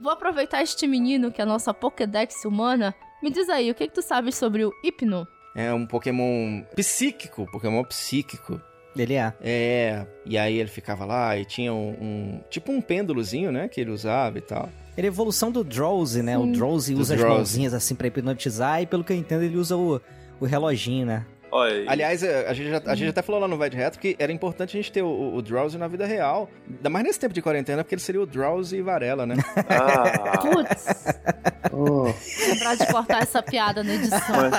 Vou 0.00 0.12
aproveitar 0.12 0.62
este 0.62 0.86
menino, 0.86 1.30
que 1.30 1.40
é 1.40 1.44
a 1.44 1.46
nossa 1.46 1.72
Pokédex 1.72 2.44
humana. 2.44 2.94
Me 3.22 3.30
diz 3.30 3.48
aí, 3.48 3.70
o 3.70 3.74
que, 3.74 3.86
que 3.86 3.94
tu 3.94 4.02
sabes 4.02 4.34
sobre 4.34 4.64
o 4.64 4.72
Hypno? 4.82 5.26
É 5.54 5.72
um 5.72 5.86
Pokémon 5.86 6.62
psíquico, 6.74 7.46
Pokémon 7.52 7.84
psíquico. 7.84 8.60
Ele 8.96 9.14
é. 9.14 9.32
É, 9.40 10.06
e 10.26 10.36
aí 10.36 10.58
ele 10.58 10.68
ficava 10.68 11.04
lá 11.04 11.36
e 11.38 11.44
tinha 11.44 11.72
um, 11.72 11.90
um- 12.00 12.40
tipo 12.50 12.70
um 12.70 12.80
pêndulozinho, 12.80 13.50
né, 13.50 13.66
que 13.68 13.80
ele 13.80 13.90
usava 13.90 14.36
e 14.38 14.42
tal. 14.42 14.68
Ele 14.96 15.06
é 15.06 15.08
a 15.08 15.12
evolução 15.12 15.50
do 15.50 15.64
Drowsy, 15.64 16.22
né? 16.22 16.36
O. 16.36 16.46
Drowsy 16.52 16.94
usa 16.94 17.14
as 17.14 17.20
Drowsy. 17.20 17.36
mãozinhas 17.36 17.72
assim 17.74 17.94
pra 17.94 18.06
hipnotizar 18.08 18.82
e 18.82 18.86
pelo 18.86 19.02
que 19.02 19.12
eu 19.12 19.16
entendo 19.16 19.42
ele 19.42 19.56
usa 19.56 19.74
o, 19.76 19.98
o 20.38 20.44
reloginho, 20.44 21.06
né? 21.06 21.24
Olha, 21.54 21.84
Aliás, 21.86 22.22
é, 22.22 22.48
a 22.48 22.54
gente, 22.54 22.70
já, 22.70 22.82
a 22.86 22.94
gente 22.94 23.10
até 23.10 23.20
falou 23.20 23.38
lá 23.40 23.46
no 23.46 23.58
Vai 23.58 23.68
de 23.68 23.76
Retro 23.76 24.00
que 24.00 24.16
era 24.18 24.32
importante 24.32 24.70
a 24.76 24.80
gente 24.80 24.90
ter 24.90 25.02
o, 25.02 25.34
o 25.34 25.42
Drowsy 25.42 25.76
na 25.76 25.86
vida 25.86 26.06
real. 26.06 26.48
Ainda 26.66 26.88
mais 26.88 27.04
nesse 27.04 27.20
tempo 27.20 27.34
de 27.34 27.42
quarentena, 27.42 27.84
porque 27.84 27.94
ele 27.94 28.00
seria 28.00 28.22
o 28.22 28.26
Drowsy 28.26 28.76
e 28.78 28.82
Varela, 28.82 29.26
né? 29.26 29.34
ah, 29.68 30.38
Putz, 30.38 30.86
lembrar 32.48 32.74
de 32.76 32.86
cortar 32.86 33.22
essa 33.22 33.42
piada 33.42 33.84
na 33.84 33.94
edição. 33.94 34.50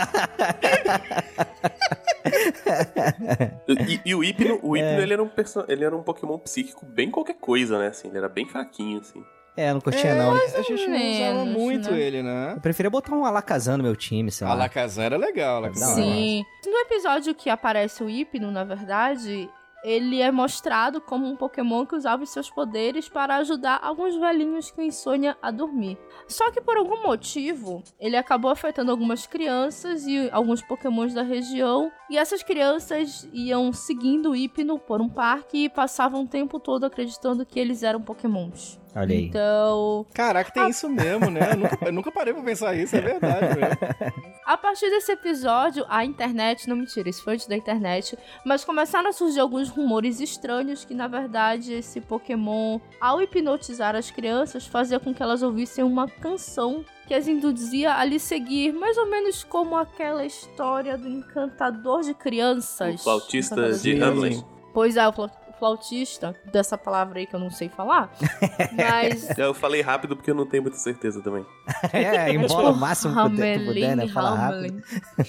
e, 3.67 3.99
e 4.05 4.15
o 4.15 4.23
Hypno, 4.23 4.59
o 4.61 4.75
É. 4.77 4.79
Hypno 4.81 5.01
ele, 5.01 5.13
era 5.13 5.23
um 5.23 5.27
perso- 5.27 5.65
ele 5.67 5.83
era 5.83 5.95
um 5.95 6.03
Pokémon 6.03 6.37
psíquico 6.37 6.85
bem 6.85 7.09
qualquer 7.09 7.35
coisa, 7.35 7.79
né? 7.79 7.87
Assim, 7.87 8.07
ele 8.07 8.17
era 8.17 8.29
bem 8.29 8.47
fraquinho, 8.47 8.99
assim. 8.99 9.23
É, 9.55 9.71
não 9.71 9.79
curtia 9.79 10.15
não. 10.15 10.33
a 10.33 10.61
gente 10.63 10.87
não 10.87 11.11
usava 11.11 11.45
muito 11.45 11.91
né? 11.91 11.99
ele, 11.99 12.23
né? 12.23 12.53
Eu 12.55 12.61
preferia 12.61 12.89
botar 12.89 13.15
um 13.15 13.23
Alakazam 13.23 13.77
no 13.77 13.83
meu 13.83 13.95
time, 13.95 14.31
sei 14.31 14.47
lá. 14.47 14.53
A 14.53 14.55
Lacazan 14.55 15.03
era 15.03 15.17
legal, 15.17 15.57
a 15.57 15.59
Lacazan. 15.59 15.85
Da 15.85 15.91
hora. 15.93 16.03
Sim. 16.03 16.45
No 16.65 16.77
episódio 16.77 17.35
que 17.35 17.49
aparece 17.49 18.03
o 18.03 18.09
Hypno, 18.09 18.49
na 18.49 18.63
verdade, 18.63 19.47
ele 19.83 20.21
é 20.21 20.31
mostrado 20.31 21.01
como 21.01 21.27
um 21.27 21.35
Pokémon 21.35 21.85
que 21.85 21.95
usava 21.95 22.23
os 22.23 22.29
seus 22.29 22.49
poderes 22.49 23.09
para 23.09 23.35
ajudar 23.37 23.79
alguns 23.83 24.15
velhinhos 24.15 24.71
com 24.71 24.81
insônia 24.81 25.37
a 25.41 25.51
dormir. 25.51 25.97
Só 26.27 26.49
que 26.51 26.61
por 26.61 26.77
algum 26.77 27.03
motivo, 27.03 27.83
ele 27.99 28.15
acabou 28.15 28.49
afetando 28.49 28.89
algumas 28.89 29.27
crianças 29.27 30.07
e 30.07 30.29
alguns 30.31 30.61
Pokémons 30.61 31.13
da 31.13 31.21
região. 31.21 31.91
E 32.09 32.17
essas 32.17 32.41
crianças 32.41 33.27
iam 33.33 33.73
seguindo 33.73 34.31
o 34.31 34.35
Hypno 34.35 34.79
por 34.79 35.01
um 35.01 35.09
parque 35.09 35.65
e 35.65 35.69
passavam 35.69 36.23
o 36.23 36.27
tempo 36.27 36.59
todo 36.59 36.85
acreditando 36.85 37.45
que 37.45 37.59
eles 37.59 37.83
eram 37.83 38.01
Pokémons. 38.01 38.81
Olha 38.95 39.15
aí. 39.15 39.25
Então, 39.25 40.05
Caraca, 40.13 40.51
tem 40.51 40.69
isso 40.69 40.87
mesmo, 40.87 41.29
né? 41.31 41.51
Eu 41.53 41.57
nunca, 41.57 41.77
eu 41.87 41.91
nunca 41.93 42.11
parei 42.11 42.33
pra 42.33 42.43
pensar 42.43 42.75
isso, 42.75 42.95
é 42.95 43.01
verdade 43.01 43.47
mesmo. 43.59 43.77
A 44.45 44.57
partir 44.57 44.89
desse 44.89 45.11
episódio, 45.11 45.85
a 45.87 46.03
internet, 46.03 46.67
não 46.67 46.75
mentira, 46.75 47.09
isso 47.09 47.23
foi 47.23 47.33
antes 47.35 47.47
da 47.47 47.55
internet, 47.55 48.17
mas 48.45 48.63
começaram 48.65 49.09
a 49.09 49.13
surgir 49.13 49.39
alguns 49.39 49.69
rumores 49.69 50.19
estranhos 50.19 50.83
que, 50.83 50.93
na 50.93 51.07
verdade, 51.07 51.73
esse 51.73 52.01
Pokémon, 52.01 52.77
ao 52.99 53.21
hipnotizar 53.21 53.95
as 53.95 54.11
crianças, 54.11 54.67
fazia 54.67 54.99
com 54.99 55.13
que 55.13 55.23
elas 55.23 55.41
ouvissem 55.41 55.83
uma 55.83 56.07
canção 56.09 56.83
que 57.07 57.13
as 57.13 57.25
induzia 57.27 57.93
a 57.95 58.03
lhe 58.03 58.19
seguir, 58.19 58.73
mais 58.73 58.97
ou 58.97 59.05
menos 59.09 59.43
como 59.45 59.77
aquela 59.77 60.25
história 60.25 60.97
do 60.97 61.07
encantador 61.07 62.01
de 62.01 62.13
crianças. 62.13 62.95
O 62.99 63.03
flautista 63.03 63.71
de. 63.73 64.01
Hamlet. 64.01 64.43
Pois 64.73 64.97
é, 64.97 65.07
o 65.07 65.11
fla- 65.13 65.31
o 65.42 65.42
flautista, 65.63 66.35
dessa 66.43 66.77
palavra 66.77 67.19
aí 67.19 67.25
que 67.25 67.33
eu 67.33 67.39
não 67.39 67.49
sei 67.49 67.69
falar, 67.69 68.11
mas... 68.75 69.37
Eu 69.37 69.53
falei 69.53 69.79
rápido 69.79 70.13
porque 70.13 70.29
eu 70.29 70.35
não 70.35 70.45
tenho 70.45 70.61
muita 70.61 70.77
certeza 70.77 71.21
também. 71.21 71.45
É, 71.93 72.33
embola 72.33 72.71
o 72.71 72.75
máximo 72.75 73.13
que 73.13 73.35
tu 73.35 73.41
Hamelin, 73.41 73.65
puder, 73.65 73.95
né? 73.95 74.07
Fala 74.09 74.35
rápido. 74.35 74.83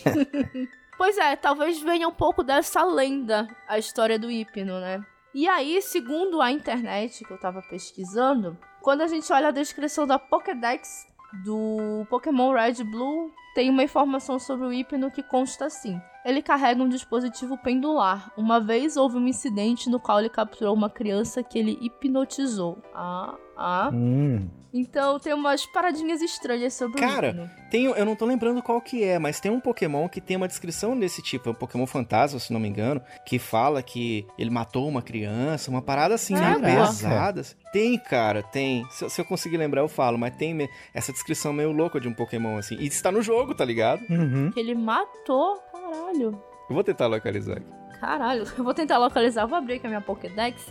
Hamelin. 0.07 0.69
pois 0.99 1.19
é, 1.19 1.37
talvez 1.37 1.81
venha 1.81 2.09
um 2.09 2.13
pouco 2.13 2.43
dessa 2.43 2.83
lenda, 2.83 3.47
a 3.69 3.79
história 3.79 4.19
do 4.19 4.31
Hipno, 4.31 4.81
né? 4.81 5.05
E 5.33 5.47
aí, 5.47 5.81
segundo 5.83 6.41
a 6.41 6.51
internet 6.51 7.25
que 7.25 7.33
eu 7.33 7.39
tava 7.39 7.63
pesquisando, 7.63 8.57
quando 8.81 9.03
a 9.03 9.07
gente 9.07 9.33
olha 9.33 9.49
a 9.49 9.53
descrição 9.53 10.07
da 10.07 10.19
Pokédex 10.19 11.07
do 11.45 12.07
Pokémon 12.09 12.53
Red 12.53 12.83
Blue, 12.83 13.31
tem 13.55 13.71
uma 13.71 13.83
informação 13.85 14.39
sobre 14.39 14.67
o 14.67 14.73
Hipno 14.73 15.11
que 15.11 15.23
consta 15.23 15.67
assim. 15.67 16.01
Ele 16.25 16.41
carrega 16.43 16.83
um 16.83 16.89
dispositivo 16.89 17.57
pendular. 17.59 18.31
Uma 18.37 18.59
vez 18.61 18.97
houve 18.97 19.17
um 19.19 19.27
incidente 19.29 19.91
no 19.91 20.01
qual 20.01 20.21
ele 20.21 20.29
capturou 20.31 20.75
uma 20.75 20.89
criança 20.89 21.43
que 21.43 21.59
ele 21.59 21.79
hipnotizou. 21.81 22.79
Ah, 22.95 23.35
ah. 23.57 23.91
Hum. 23.93 24.49
Então 24.77 25.21
tem 25.21 25.33
umas 25.33 25.65
paradinhas 25.67 26.21
estranhas 26.21 26.75
sobre 26.75 26.99
Cara, 27.01 27.29
o 27.29 27.31
Hipno. 27.31 27.51
Tem, 27.71 27.85
eu 27.85 28.05
não 28.05 28.17
tô 28.17 28.25
lembrando 28.27 28.61
qual 28.61 28.81
que 28.81 29.05
é, 29.05 29.21
mas 29.21 29.39
tem 29.39 29.49
um 29.53 29.61
Pokémon 29.61 30.09
que 30.09 30.21
tem 30.21 30.37
uma 30.37 30.49
descrição 30.49 30.99
desse 30.99 31.23
tipo, 31.23 31.49
é 31.49 31.53
um 31.53 31.55
Pokémon 31.55 31.87
fantasma, 31.87 32.41
se 32.41 32.53
não 32.53 32.59
me 32.59 32.67
engano, 32.69 33.01
que 33.25 33.39
fala 33.39 33.81
que 33.85 34.27
ele 34.37 34.51
matou 34.51 34.89
uma 34.89 35.01
criança, 35.01 35.71
uma 35.71 35.81
parada 35.81 36.17
assim, 36.17 36.35
meio 36.35 36.61
Caraca. 36.61 36.87
pesada. 36.87 37.41
assim. 37.43 37.55
Tem, 37.73 37.97
cara, 37.97 38.43
tem. 38.43 38.85
Se, 38.91 39.05
eu- 39.05 39.11
se 39.11 39.21
eu 39.21 39.25
conseguir 39.25 39.59
lembrar, 39.59 39.81
eu 39.83 39.89
falo, 39.89 40.19
mas 40.19 40.35
tem 40.37 40.53
me- 40.53 40.69
essa 40.93 41.13
descrição 41.13 41.53
meio 41.53 41.71
louca 41.71 42.01
de 42.01 42.09
um 42.09 42.13
Pokémon 42.15 42.57
assim. 42.59 42.75
E 42.81 42.87
está 42.89 43.13
no 43.13 43.23
jogo, 43.23 43.55
tá 43.55 43.65
ligado? 43.65 44.03
Uhum. 44.11 44.51
Ele 44.57 44.75
matou. 44.75 45.61
Caralho. 45.91 46.43
Eu 46.69 46.75
vou 46.75 46.85
tentar 46.85 47.07
localizar 47.07 47.57
aqui. 47.59 47.67
Caralho. 48.01 48.45
Eu 48.59 48.65
vou 48.65 48.75
tentar 48.75 48.99
localizar. 48.99 49.47
Vou 49.47 49.57
abrir 49.57 49.75
aqui 49.75 49.87
a 49.87 49.89
minha 49.89 50.01
Pokédex. 50.01 50.67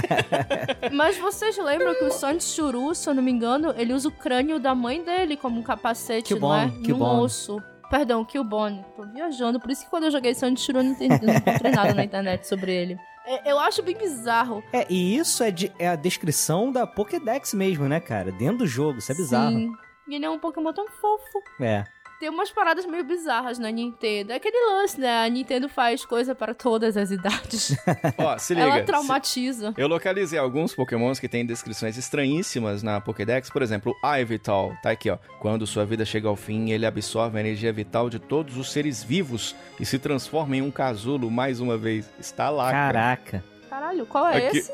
Mas 0.92 1.16
vocês 1.18 1.56
lembram 1.58 1.94
que 1.94 2.04
o 2.04 2.10
Sandshuru, 2.10 2.94
se 2.94 3.08
eu 3.08 3.14
não 3.14 3.22
me 3.22 3.30
engano, 3.30 3.72
ele 3.76 3.92
usa 3.92 4.08
o 4.08 4.12
crânio 4.12 4.58
da 4.60 4.74
mãe 4.74 5.02
dele 5.02 5.36
como 5.36 5.58
um 5.58 5.62
capacete, 5.62 6.34
não 6.34 6.54
é? 6.54 6.66
Cubone, 6.66 6.88
E 6.88 6.92
um 6.92 6.98
Cubone. 6.98 7.20
osso. 7.22 7.62
Perdão, 7.90 8.24
Killbone. 8.24 8.84
Tô 8.96 9.04
viajando. 9.06 9.60
Por 9.60 9.70
isso 9.70 9.84
que 9.84 9.90
quando 9.90 10.04
eu 10.04 10.10
joguei 10.10 10.34
Sandshuru 10.34 10.78
eu 10.78 10.84
não, 10.84 10.90
entendi, 10.92 11.24
não 11.24 11.34
encontrei 11.34 11.72
nada 11.72 11.92
na 11.94 12.04
internet 12.04 12.46
sobre 12.48 12.74
ele. 12.74 12.96
É, 13.26 13.50
Eu 13.52 13.58
acho 13.58 13.82
bem 13.82 13.96
bizarro. 13.96 14.62
É, 14.72 14.86
e 14.90 15.16
isso 15.16 15.42
é, 15.44 15.50
de- 15.50 15.70
é 15.78 15.88
a 15.88 15.94
descrição 15.96 16.72
da 16.72 16.86
Pokédex 16.86 17.52
mesmo, 17.54 17.86
né, 17.88 18.00
cara? 18.00 18.32
Dentro 18.32 18.58
do 18.58 18.66
jogo, 18.66 18.98
isso 18.98 19.12
é 19.12 19.14
bizarro. 19.14 19.52
Sim. 19.56 19.72
E 20.08 20.14
ele 20.16 20.24
é 20.24 20.30
um 20.30 20.38
Pokémon 20.38 20.72
tão 20.72 20.86
fofo. 20.88 21.42
É. 21.60 21.84
Tem 22.22 22.30
umas 22.30 22.52
paradas 22.52 22.86
meio 22.86 23.02
bizarras 23.02 23.58
na 23.58 23.68
Nintendo. 23.68 24.30
É 24.30 24.36
aquele 24.36 24.56
lance, 24.70 25.00
né? 25.00 25.24
A 25.24 25.28
Nintendo 25.28 25.68
faz 25.68 26.04
coisa 26.04 26.36
para 26.36 26.54
todas 26.54 26.96
as 26.96 27.10
idades. 27.10 27.76
Ó, 28.16 28.38
se 28.38 28.54
liga. 28.54 28.64
Ela 28.66 28.76
se- 28.78 28.84
traumatiza. 28.84 29.74
Eu 29.76 29.88
localizei 29.88 30.38
alguns 30.38 30.72
pokémons 30.72 31.18
que 31.18 31.26
têm 31.28 31.44
descrições 31.44 31.98
estranhíssimas 31.98 32.80
na 32.80 33.00
Pokédex. 33.00 33.50
Por 33.50 33.60
exemplo, 33.60 33.92
Ivytal. 34.20 34.72
Tá 34.80 34.92
aqui, 34.92 35.10
ó. 35.10 35.18
Quando 35.40 35.66
sua 35.66 35.84
vida 35.84 36.04
chega 36.04 36.28
ao 36.28 36.36
fim, 36.36 36.70
ele 36.70 36.86
absorve 36.86 37.38
a 37.38 37.40
energia 37.40 37.72
vital 37.72 38.08
de 38.08 38.20
todos 38.20 38.56
os 38.56 38.70
seres 38.70 39.02
vivos 39.02 39.56
e 39.80 39.84
se 39.84 39.98
transforma 39.98 40.56
em 40.56 40.62
um 40.62 40.70
casulo 40.70 41.28
mais 41.28 41.58
uma 41.58 41.76
vez. 41.76 42.08
Está 42.20 42.50
lá, 42.50 42.70
cara. 42.70 42.92
Caraca. 42.92 43.44
Caralho, 43.68 44.06
qual 44.06 44.28
é 44.28 44.46
Aqui- 44.46 44.58
esse? 44.58 44.72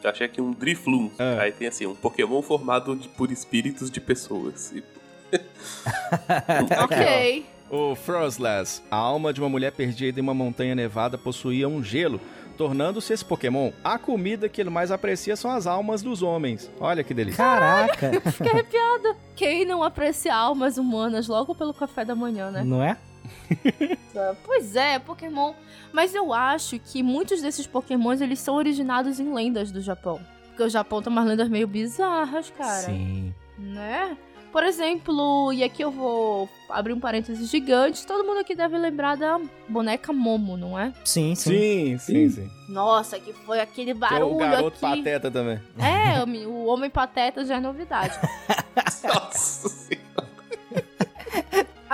Eu 0.00 0.10
achei 0.10 0.26
aqui 0.26 0.40
um 0.40 0.52
Drifloon. 0.52 1.10
Ah. 1.18 1.38
Aí 1.40 1.50
tem 1.50 1.66
assim, 1.66 1.86
um 1.86 1.94
Pokémon 1.96 2.40
formado 2.40 2.94
de- 2.94 3.08
por 3.08 3.32
espíritos 3.32 3.90
de 3.90 4.00
pessoas. 4.00 4.70
E- 4.70 4.84
Ok. 6.82 7.46
O 7.70 7.94
Frostless, 7.94 8.82
a 8.90 8.96
alma 8.96 9.32
de 9.32 9.40
uma 9.40 9.48
mulher 9.48 9.72
perdida 9.72 10.20
em 10.20 10.22
uma 10.22 10.34
montanha 10.34 10.74
nevada, 10.74 11.18
possuía 11.18 11.68
um 11.68 11.82
gelo, 11.82 12.20
tornando-se 12.56 13.12
esse 13.12 13.24
Pokémon. 13.24 13.72
A 13.82 13.98
comida 13.98 14.48
que 14.48 14.60
ele 14.60 14.70
mais 14.70 14.90
aprecia 14.90 15.34
são 15.34 15.50
as 15.50 15.66
almas 15.66 16.02
dos 16.02 16.22
homens. 16.22 16.70
Olha 16.78 17.02
que 17.02 17.12
delícia. 17.12 17.42
Caraca! 17.42 18.20
Fiquei 18.30 18.52
arrepiada. 18.52 19.16
Quem 19.34 19.64
não 19.64 19.82
aprecia 19.82 20.34
almas 20.34 20.78
humanas 20.78 21.26
logo 21.26 21.54
pelo 21.54 21.74
café 21.74 22.04
da 22.04 22.14
manhã, 22.14 22.50
né? 22.50 22.62
Não 22.62 22.82
é? 22.82 22.96
Pois 24.44 24.76
é, 24.76 24.98
Pokémon. 24.98 25.54
Mas 25.92 26.14
eu 26.14 26.32
acho 26.32 26.78
que 26.78 27.02
muitos 27.02 27.42
desses 27.42 27.66
Pokémons 27.66 28.20
eles 28.20 28.38
são 28.38 28.54
originados 28.54 29.18
em 29.18 29.32
lendas 29.32 29.72
do 29.72 29.80
Japão. 29.80 30.20
Porque 30.48 30.62
o 30.62 30.68
Japão 30.68 31.02
tem 31.02 31.12
umas 31.12 31.26
lendas 31.26 31.48
meio 31.48 31.66
bizarras, 31.66 32.50
cara. 32.50 32.82
Sim. 32.82 33.34
Né? 33.58 34.16
Por 34.54 34.62
exemplo, 34.62 35.52
e 35.52 35.64
aqui 35.64 35.82
eu 35.82 35.90
vou 35.90 36.48
abrir 36.70 36.92
um 36.92 37.00
parênteses 37.00 37.50
gigante. 37.50 38.06
Todo 38.06 38.24
mundo 38.24 38.38
aqui 38.38 38.54
deve 38.54 38.78
lembrar 38.78 39.16
da 39.16 39.40
boneca 39.68 40.12
Momo, 40.12 40.56
não 40.56 40.78
é? 40.78 40.92
Sim, 41.04 41.34
sim. 41.34 41.50
Sim, 41.50 41.98
sim, 41.98 42.30
sim. 42.30 42.50
Nossa, 42.68 43.18
que 43.18 43.32
foi 43.32 43.58
aquele 43.60 43.86
Que 43.86 43.90
é 43.90 43.94
barulho 43.94 44.36
o 44.36 44.38
garoto 44.38 44.86
aqui. 44.86 44.98
pateta 44.98 45.28
também. 45.28 45.60
É, 45.76 46.22
o 46.22 46.50
o 46.50 46.66
homem 46.66 46.88
pateta 46.88 47.44
já 47.44 47.56
é 47.56 47.60
novidade. 47.60 48.16
Nossa 49.02 49.68
senhora. 49.68 50.04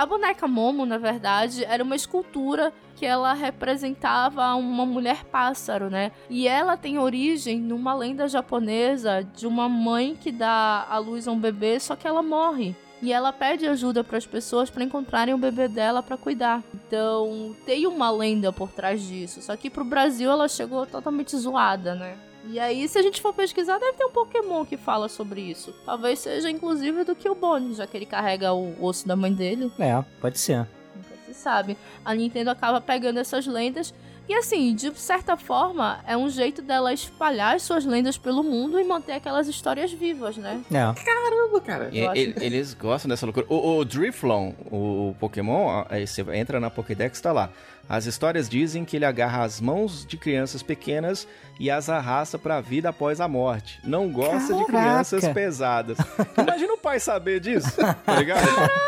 A 0.01 0.05
boneca 0.07 0.47
Momo, 0.47 0.83
na 0.83 0.97
verdade, 0.97 1.63
era 1.63 1.83
uma 1.83 1.95
escultura 1.95 2.73
que 2.95 3.05
ela 3.05 3.33
representava 3.33 4.55
uma 4.55 4.83
mulher 4.83 5.23
pássaro, 5.25 5.91
né? 5.91 6.11
E 6.27 6.47
ela 6.47 6.75
tem 6.75 6.97
origem 6.97 7.59
numa 7.59 7.93
lenda 7.93 8.27
japonesa 8.27 9.21
de 9.21 9.45
uma 9.45 9.69
mãe 9.69 10.17
que 10.19 10.31
dá 10.31 10.87
à 10.89 10.97
luz 10.97 11.27
a 11.27 11.31
um 11.31 11.37
bebê, 11.37 11.79
só 11.79 11.95
que 11.95 12.07
ela 12.07 12.23
morre. 12.23 12.75
E 12.99 13.13
ela 13.13 13.31
pede 13.31 13.67
ajuda 13.67 14.03
para 14.03 14.17
as 14.17 14.25
pessoas 14.25 14.71
para 14.71 14.83
encontrarem 14.83 15.35
o 15.35 15.37
bebê 15.37 15.67
dela 15.67 16.01
para 16.01 16.17
cuidar. 16.17 16.63
Então, 16.73 17.55
tem 17.63 17.85
uma 17.85 18.09
lenda 18.09 18.51
por 18.51 18.71
trás 18.71 19.03
disso. 19.03 19.39
Só 19.39 19.55
que 19.55 19.69
pro 19.69 19.85
Brasil 19.85 20.31
ela 20.31 20.47
chegou 20.47 20.83
totalmente 20.87 21.37
zoada, 21.37 21.93
né? 21.93 22.17
E 22.49 22.59
aí, 22.59 22.87
se 22.87 22.97
a 22.97 23.01
gente 23.01 23.21
for 23.21 23.33
pesquisar, 23.33 23.77
deve 23.77 23.93
ter 23.93 24.05
um 24.05 24.11
Pokémon 24.11 24.65
que 24.65 24.75
fala 24.77 25.07
sobre 25.07 25.41
isso. 25.41 25.73
Talvez 25.85 26.19
seja 26.19 26.49
inclusive 26.49 27.03
do 27.03 27.15
Killbone, 27.15 27.73
já 27.75 27.85
que 27.85 27.95
ele 27.95 28.05
carrega 28.05 28.51
o 28.53 28.75
osso 28.83 29.07
da 29.07 29.15
mãe 29.15 29.31
dele. 29.33 29.71
É, 29.79 30.03
pode 30.19 30.39
ser. 30.39 30.57
Nunca 30.95 31.15
se 31.27 31.33
sabe. 31.33 31.77
A 32.03 32.13
Nintendo 32.15 32.49
acaba 32.49 32.81
pegando 32.81 33.19
essas 33.19 33.45
lendas. 33.45 33.93
E 34.29 34.33
assim, 34.33 34.73
de 34.73 34.97
certa 34.97 35.35
forma, 35.35 35.99
é 36.07 36.15
um 36.15 36.29
jeito 36.29 36.61
dela 36.61 36.93
espalhar 36.93 37.55
as 37.55 37.63
suas 37.63 37.85
lendas 37.85 38.17
pelo 38.17 38.43
mundo 38.43 38.79
e 38.79 38.83
manter 38.83 39.13
aquelas 39.13 39.47
histórias 39.47 39.91
vivas, 39.91 40.37
né? 40.37 40.61
É. 40.71 41.03
Caramba, 41.03 41.61
cara. 41.61 41.89
E- 41.91 41.99
Eu 41.99 42.09
acho- 42.11 42.21
e- 42.21 42.35
Eles 42.39 42.73
gostam 42.73 43.09
dessa 43.09 43.25
loucura. 43.25 43.45
O, 43.49 43.77
o 43.79 43.85
Driflon, 43.85 44.53
o 44.71 45.15
Pokémon, 45.19 45.83
você 46.05 46.21
entra 46.35 46.59
na 46.59 46.69
Pokédex, 46.69 47.19
tá 47.19 47.31
lá. 47.31 47.49
As 47.93 48.05
histórias 48.05 48.47
dizem 48.47 48.85
que 48.85 48.95
ele 48.95 49.03
agarra 49.03 49.43
as 49.43 49.59
mãos 49.59 50.05
de 50.05 50.15
crianças 50.15 50.63
pequenas 50.63 51.27
e 51.59 51.69
as 51.69 51.89
arrasta 51.89 52.39
pra 52.39 52.61
vida 52.61 52.87
após 52.87 53.19
a 53.19 53.27
morte. 53.27 53.81
Não 53.83 54.09
gosta 54.09 54.53
de 54.53 54.65
Caraca. 54.65 54.87
crianças 54.87 55.27
pesadas. 55.33 55.97
Imagina 56.37 56.71
o 56.73 56.77
pai 56.77 57.01
saber 57.01 57.41
disso, 57.41 57.69
tá 58.05 58.15
ligado? 58.17 58.45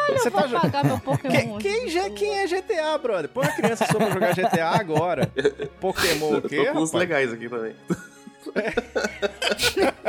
Você 0.08 0.30
Eu 0.30 0.32
vou 0.32 0.42
tá 0.42 0.48
jo- 0.48 0.60
pagar 0.62 0.86
meu 0.86 0.98
Pokémon. 1.02 1.34
Quem, 1.34 1.58
quem, 1.58 1.90
já- 1.90 2.10
quem 2.12 2.38
é 2.40 2.48
GTA, 2.48 2.98
brother? 2.98 3.28
Põe 3.30 3.46
a 3.46 3.52
criança 3.52 3.86
só 3.92 3.98
pra 3.98 4.10
jogar 4.10 4.34
GTA 4.34 4.70
agora. 4.70 5.30
Pokémon 5.82 6.30
o 6.30 6.36
Eu 6.36 6.42
quê, 6.44 6.64
tô 6.68 6.72
com 6.72 6.80
uns 6.80 6.94
legais 6.94 7.34
aqui 7.34 7.50
também. 7.50 7.76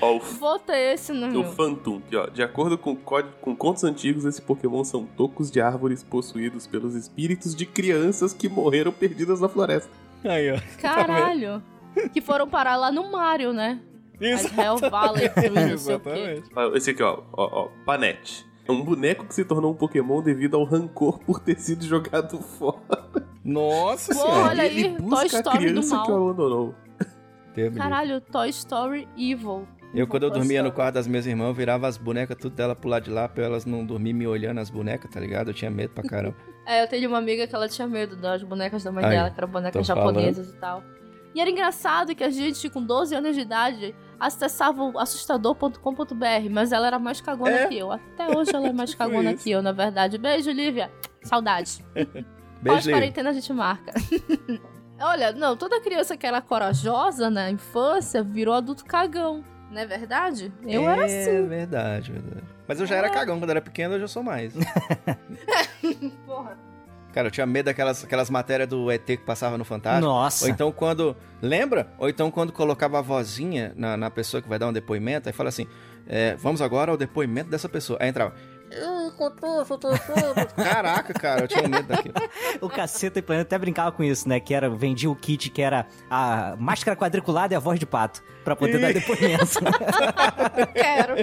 ó, 0.00 0.16
o, 0.16 0.20
Vou 0.20 0.58
ter 0.58 0.94
esse 0.94 1.12
no 1.12 1.26
o 1.26 1.30
meu. 1.30 1.52
Phantom, 1.52 1.96
aqui, 2.06 2.16
ó. 2.16 2.26
De 2.26 2.42
acordo 2.42 2.76
com, 2.78 2.96
código, 2.96 3.34
com 3.40 3.54
contos 3.54 3.84
antigos, 3.84 4.24
esse 4.24 4.40
Pokémon 4.42 4.82
são 4.84 5.04
tocos 5.04 5.50
de 5.50 5.60
árvores 5.60 6.02
possuídos 6.02 6.66
pelos 6.66 6.94
espíritos 6.94 7.54
de 7.54 7.66
crianças 7.66 8.32
que 8.32 8.48
morreram 8.48 8.92
perdidas 8.92 9.40
na 9.40 9.48
floresta. 9.48 9.90
Aí, 10.24 10.52
ó. 10.52 10.58
Caralho. 10.80 11.62
Que 12.12 12.20
foram 12.20 12.48
parar 12.48 12.76
lá 12.76 12.92
no 12.92 13.10
Mario, 13.10 13.52
né? 13.52 13.80
As 14.20 14.44
Hell 14.56 14.76
Valley 14.90 15.28
Tree, 15.34 15.50
não 15.50 15.78
sei 15.78 15.96
o 15.96 16.00
quê. 16.00 16.08
Exatamente. 16.10 16.50
Ah, 16.54 16.70
Esse 16.76 16.90
aqui, 16.90 17.02
ó, 17.02 17.20
ó, 17.32 17.64
ó, 17.64 17.68
Panete. 17.86 18.46
É 18.68 18.72
um 18.72 18.82
boneco 18.84 19.26
que 19.26 19.34
se 19.34 19.44
tornou 19.44 19.72
um 19.72 19.74
Pokémon 19.74 20.22
devido 20.22 20.56
ao 20.56 20.64
rancor 20.64 21.18
por 21.20 21.40
ter 21.40 21.58
sido 21.58 21.84
jogado 21.84 22.38
fora. 22.58 22.78
Nossa 23.44 24.14
Pô, 24.14 24.20
senhora. 24.20 24.48
olha 24.50 24.66
Ele 24.66 24.86
aí, 24.88 24.98
busca 25.00 25.16
Toy 25.16 25.24
a 25.24 25.40
Story 25.54 25.72
do 25.72 25.86
mal. 25.88 26.04
que 26.06 26.12
o 26.12 26.14
abandonou. 26.14 26.74
Deus. 27.54 27.74
Caralho, 27.76 28.20
Toy 28.20 28.48
Story 28.50 29.08
Evil. 29.16 29.66
Eu, 29.92 30.06
quando 30.06 30.22
eu 30.24 30.30
dormia 30.30 30.62
no 30.62 30.70
quarto 30.70 30.94
das 30.94 31.06
minhas 31.08 31.26
irmãs, 31.26 31.48
eu 31.48 31.54
virava 31.54 31.88
as 31.88 31.96
bonecas 31.96 32.36
tudo 32.36 32.54
dela 32.54 32.76
pro 32.76 32.88
lado 32.88 33.04
de 33.04 33.10
lá 33.10 33.28
pra 33.28 33.44
elas 33.44 33.66
não 33.66 33.84
dormir 33.84 34.12
me 34.12 34.24
olhando 34.26 34.58
as 34.60 34.70
bonecas, 34.70 35.10
tá 35.10 35.18
ligado? 35.18 35.48
Eu 35.50 35.54
tinha 35.54 35.70
medo 35.70 35.92
pra 35.92 36.04
caramba. 36.04 36.36
É, 36.66 36.84
eu 36.84 36.86
tenho 36.86 37.08
uma 37.08 37.18
amiga 37.18 37.48
que 37.48 37.54
ela 37.54 37.68
tinha 37.68 37.88
medo 37.88 38.14
das 38.14 38.44
bonecas 38.44 38.84
da 38.84 38.92
mãe 38.92 39.04
Aí, 39.04 39.10
dela, 39.10 39.30
que 39.30 39.40
eram 39.40 39.48
bonecas 39.48 39.84
japonesas 39.84 40.50
e 40.50 40.56
tal. 40.58 40.84
E 41.34 41.40
era 41.40 41.50
engraçado 41.50 42.14
que 42.14 42.22
a 42.22 42.30
gente, 42.30 42.68
com 42.68 42.80
12 42.84 43.12
anos 43.14 43.34
de 43.34 43.40
idade, 43.40 43.94
acessava 44.20 44.82
o 44.84 44.96
assustador.com.br, 44.96 46.50
mas 46.50 46.70
ela 46.70 46.86
era 46.86 46.98
mais 46.98 47.20
cagona 47.20 47.50
É? 47.50 47.66
que 47.66 47.78
eu. 47.78 47.90
Até 47.90 48.36
hoje 48.36 48.54
ela 48.54 48.68
é 48.68 48.72
mais 48.72 48.94
cagona 48.94 49.34
que 49.34 49.50
eu, 49.50 49.62
na 49.62 49.72
verdade. 49.72 50.16
Beijo, 50.18 50.50
Lívia. 50.52 50.92
Saudade. 51.22 51.84
Beijo. 51.94 52.24
Pós-quarentena 52.64 53.30
a 53.30 53.32
gente 53.32 53.52
marca. 53.52 53.92
Olha, 55.00 55.32
não, 55.32 55.56
toda 55.56 55.80
criança 55.80 56.16
que 56.16 56.26
era 56.26 56.40
corajosa 56.42 57.30
na 57.30 57.50
infância 57.50 58.22
virou 58.22 58.54
adulto 58.54 58.84
cagão. 58.84 59.42
Não 59.70 59.80
é 59.80 59.86
verdade? 59.86 60.52
Eu 60.66 60.88
era 60.88 61.02
É 61.08 61.20
assim. 61.22 61.46
verdade, 61.46 62.12
verdade. 62.12 62.44
Mas 62.66 62.80
eu 62.80 62.86
já 62.86 62.96
era 62.96 63.08
cagão 63.08 63.38
quando 63.38 63.50
era 63.50 63.60
pequeno, 63.60 63.94
hoje 63.94 64.04
eu 64.04 64.08
sou 64.08 64.22
mais. 64.22 64.52
Porra. 66.26 66.58
Cara, 67.12 67.26
eu 67.26 67.30
tinha 67.30 67.44
medo 67.46 67.66
daquelas 67.66 68.04
aquelas 68.04 68.30
matérias 68.30 68.68
do 68.68 68.88
ET 68.90 69.04
que 69.04 69.16
passava 69.18 69.58
no 69.58 69.64
Fantástico. 69.64 70.06
Nossa. 70.06 70.44
Ou 70.44 70.50
então 70.50 70.70
quando. 70.70 71.16
Lembra? 71.42 71.88
Ou 71.98 72.08
então 72.08 72.30
quando 72.30 72.52
colocava 72.52 72.98
a 72.98 73.02
vozinha 73.02 73.72
na, 73.74 73.96
na 73.96 74.10
pessoa 74.10 74.40
que 74.40 74.48
vai 74.48 74.58
dar 74.60 74.68
um 74.68 74.72
depoimento, 74.72 75.28
aí 75.28 75.32
fala 75.32 75.48
assim: 75.48 75.66
é, 76.06 76.36
vamos 76.36 76.62
agora 76.62 76.90
ao 76.92 76.96
depoimento 76.96 77.50
dessa 77.50 77.68
pessoa. 77.68 77.98
Aí 78.00 78.08
entrava. 78.08 78.34
Caraca, 80.56 81.12
cara, 81.12 81.42
eu 81.42 81.48
tinha 81.48 81.68
medo 81.68 81.88
daquilo. 81.88 82.14
O 82.60 82.68
Caceta 82.68 83.18
e 83.18 83.22
Planeta 83.22 83.48
até 83.48 83.58
brincava 83.58 83.90
com 83.92 84.04
isso, 84.04 84.28
né? 84.28 84.38
Que 84.38 84.54
era, 84.54 84.70
vendia 84.70 85.10
o 85.10 85.16
kit 85.16 85.50
que 85.50 85.60
era 85.60 85.86
a 86.08 86.56
máscara 86.58 86.96
quadriculada 86.96 87.52
e 87.52 87.56
a 87.56 87.60
voz 87.60 87.78
de 87.78 87.86
pato. 87.86 88.22
Pra 88.44 88.54
poder 88.54 88.80
dar 88.80 88.92
depoimento. 88.92 89.58
Quero. 90.72 91.14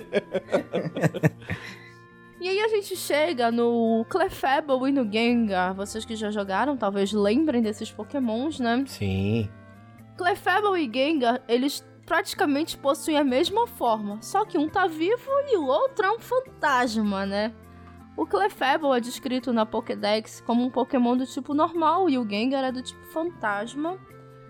e 2.39 2.49
aí 2.49 2.59
a 2.59 2.67
gente 2.67 2.95
chega 2.95 3.49
no 3.49 4.05
Clefable 4.09 4.89
e 4.89 4.91
no 4.91 5.09
Gengar. 5.09 5.73
Vocês 5.73 6.03
que 6.05 6.15
já 6.15 6.29
jogaram, 6.29 6.75
talvez 6.75 7.13
lembrem 7.13 7.61
desses 7.61 7.91
pokémons, 7.91 8.59
né? 8.59 8.83
Sim. 8.87 9.49
Clefable 10.17 10.79
e 10.79 10.91
Gengar, 10.93 11.41
eles 11.47 11.83
praticamente 12.07 12.77
possuem 12.77 13.17
a 13.17 13.23
mesma 13.23 13.67
forma. 13.67 14.17
Só 14.21 14.45
que 14.45 14.57
um 14.57 14.67
tá 14.67 14.87
vivo 14.87 15.29
e 15.51 15.57
o 15.57 15.65
outro 15.67 16.05
é 16.05 16.11
um 16.11 16.19
fantasma, 16.19 17.25
né? 17.25 17.53
O 18.15 18.25
Clefable 18.25 18.97
é 18.97 18.99
descrito 18.99 19.53
na 19.53 19.65
Pokédex 19.65 20.41
como 20.41 20.63
um 20.63 20.71
Pokémon 20.71 21.15
do 21.15 21.27
tipo 21.27 21.53
normal 21.53 22.09
e 22.09 22.17
o 22.17 22.27
Gengar 22.27 22.63
é 22.63 22.71
do 22.71 22.81
tipo 22.81 23.03
fantasma. 23.11 23.99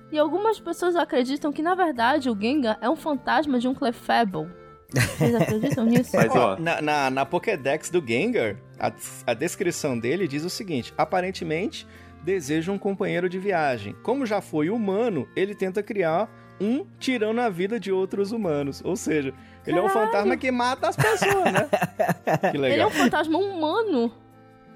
E 0.10 0.18
algumas 0.18 0.58
pessoas 0.58 0.96
acreditam 0.96 1.52
que, 1.52 1.62
na 1.62 1.76
verdade, 1.76 2.30
o 2.30 2.40
Gengar 2.40 2.78
é 2.80 2.90
um 2.90 2.96
fantasma 2.96 3.60
de 3.60 3.68
um 3.68 3.74
Clefable. 3.74 4.48
Vocês 4.90 5.36
acreditam 5.36 5.84
nisso? 5.84 6.16
Mas, 6.16 6.34
ó, 6.34 6.58
Na, 6.58 6.82
na, 6.82 7.10
na 7.10 7.26
Pokédex 7.26 7.90
do 7.90 8.02
Gengar, 8.08 8.56
a, 8.80 8.90
a 9.26 9.34
descrição 9.34 10.00
dele 10.00 10.28
diz 10.30 10.46
o 10.46 10.50
seguinte: 10.50 10.94
aparentemente 10.98 11.86
deseja 12.24 12.72
um 12.72 12.78
companheiro 12.78 13.28
de 13.28 13.38
viagem. 13.40 13.96
Como 14.04 14.26
já 14.26 14.40
foi 14.42 14.70
humano, 14.70 15.28
ele 15.36 15.54
tenta 15.54 15.84
criar 15.84 16.30
um 16.60 16.86
tirando 17.00 17.40
a 17.40 17.50
vida 17.50 17.80
de 17.80 17.92
outros 17.92 18.32
humanos. 18.32 18.82
Ou 18.84 18.96
seja, 18.96 19.34
ele 19.66 19.78
é 19.78 19.82
um 19.82 19.90
fantasma 19.90 20.36
que 20.38 20.52
mata 20.52 20.90
as 20.90 20.96
pessoas, 20.96 21.52
né? 21.52 21.70
Que 22.52 22.58
Ele 22.58 22.66
é 22.66 22.70
legal. 22.70 22.88
um 22.90 22.92
fantasma 22.92 23.38
humano. 23.38 24.12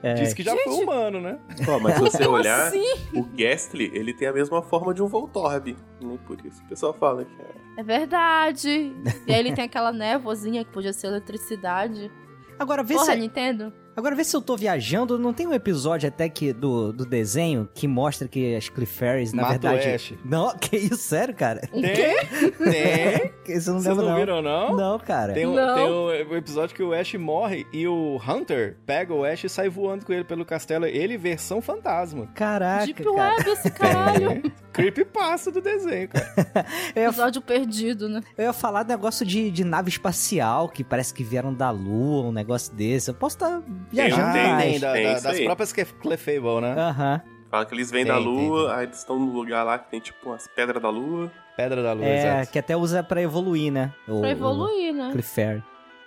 É, 0.03 0.15
Diz 0.15 0.33
que 0.33 0.41
já 0.41 0.55
foi 0.55 0.73
Gente. 0.73 0.83
humano, 0.83 1.21
né? 1.21 1.37
ó, 1.67 1.79
mas 1.79 1.93
se 1.93 1.99
você 2.01 2.25
olhar, 2.25 2.67
assim? 2.69 2.83
o 3.13 3.23
Gastly, 3.23 3.91
ele 3.93 4.13
tem 4.13 4.27
a 4.27 4.33
mesma 4.33 4.61
forma 4.63 4.93
de 4.95 5.03
um 5.03 5.07
Voltorb. 5.07 5.75
Nem 6.01 6.17
por 6.17 6.43
isso 6.43 6.61
o 6.63 6.67
pessoal 6.67 6.91
fala 6.91 7.23
que 7.23 7.41
é. 7.41 7.81
É 7.81 7.83
verdade. 7.83 8.93
E 9.27 9.33
aí 9.33 9.39
ele 9.39 9.53
tem 9.53 9.63
aquela 9.63 9.91
névoazinha 9.91 10.65
que 10.65 10.71
podia 10.71 10.91
ser 10.91 11.07
eletricidade. 11.07 12.11
Agora 12.57 12.83
vê, 12.83 12.95
Porra, 12.95 13.13
se, 13.13 13.15
Nintendo. 13.15 13.71
Agora 13.95 14.15
vê 14.15 14.23
se 14.23 14.35
eu 14.35 14.41
tô 14.41 14.55
viajando. 14.55 15.17
Não 15.17 15.33
tem 15.33 15.47
um 15.47 15.53
episódio 15.53 16.07
até 16.07 16.29
que 16.29 16.53
do, 16.53 16.91
do 16.91 17.05
desenho 17.05 17.69
que 17.73 17.87
mostra 17.87 18.27
que 18.27 18.55
as 18.55 18.69
Clefairies, 18.69 19.33
na 19.33 19.43
Mata 19.43 19.55
o 19.55 19.71
verdade. 19.71 19.89
Ash. 19.89 20.13
Não, 20.23 20.55
que 20.57 20.77
isso, 20.77 20.97
sério, 20.97 21.33
cara? 21.33 21.61
Tem? 21.61 21.81
quê? 21.81 22.15
Tem. 22.57 23.55
Isso 23.55 23.71
não 23.71 23.79
Vocês 23.79 23.97
lembro, 23.97 24.05
não 24.05 24.11
não. 24.11 24.19
viram, 24.19 24.41
não? 24.41 24.75
Não, 24.75 24.99
cara. 24.99 25.33
Tem, 25.33 25.45
um, 25.45 25.53
Não. 25.53 25.75
tem 25.75 26.25
um, 26.27 26.35
episódio 26.35 26.75
que 26.75 26.83
o 26.83 26.93
Ash 26.93 27.13
morre 27.15 27.65
e 27.73 27.87
o 27.87 28.19
Hunter 28.27 28.77
pega 28.85 29.13
o 29.13 29.25
Ash 29.25 29.43
e 29.43 29.49
sai 29.49 29.69
voando 29.69 30.05
com 30.05 30.13
ele 30.13 30.23
pelo 30.23 30.45
castelo. 30.45 30.85
Ele, 30.85 31.17
versão 31.17 31.61
fantasma. 31.61 32.27
Caraca, 32.33 32.85
Deep 32.85 33.03
cara. 33.03 33.35
Web 33.35 33.49
esse 33.49 33.71
caralho. 33.71 34.51
creepypasta 34.71 35.51
do 35.51 35.61
desenho, 35.61 36.07
cara. 36.09 36.31
Eu 36.95 37.09
Episódio 37.11 37.41
perdido, 37.41 38.07
né? 38.07 38.21
eu 38.37 38.45
ia 38.45 38.53
falar 38.53 38.85
negócio 38.85 39.25
de, 39.25 39.51
de 39.51 39.63
nave 39.63 39.89
espacial, 39.89 40.69
que 40.69 40.83
parece 40.83 41.13
que 41.13 41.23
vieram 41.23 41.53
da 41.53 41.69
Lua, 41.69 42.27
um 42.27 42.31
negócio 42.31 42.73
desse. 42.73 43.09
Eu 43.09 43.13
posso 43.13 43.35
estar 43.35 43.61
viajando. 43.91 44.33
tem, 44.33 44.47
mas- 44.51 44.63
Tem, 44.63 44.79
da- 44.79 44.93
tem 44.93 45.03
da- 45.03 45.13
isso 45.13 45.23
das 45.23 45.35
aí. 45.37 45.45
próprias 45.45 45.73
Clef- 45.73 45.93
Clefable, 46.01 46.61
né? 46.61 46.75
Aham. 46.77 47.21
Fala 47.49 47.65
que 47.65 47.73
eles 47.75 47.91
vêm 47.91 48.05
Tem, 48.05 48.13
da 48.13 48.17
tem, 48.19 48.25
lua, 48.27 48.67
tem. 48.69 48.77
aí 48.77 48.83
eles 48.85 48.97
estão 48.97 49.19
num 49.19 49.31
lugar 49.33 49.63
lá 49.63 49.77
que 49.77 49.91
tem 49.91 49.99
tipo 49.99 50.29
umas 50.29 50.47
pedras 50.47 50.81
da 50.81 50.89
lua. 50.89 51.31
Pedra 51.57 51.83
da 51.83 51.91
Lua, 51.93 52.05
É, 52.05 52.17
exato. 52.39 52.51
que 52.53 52.57
até 52.59 52.75
usa 52.77 53.03
pra 53.03 53.21
evoluir, 53.21 53.71
né? 53.71 53.93
O, 54.07 54.19
Pra 54.21 54.29
o 54.29 54.31
evoluir, 54.31 54.93
né? 54.93 55.09
Clefairy. 55.11 55.61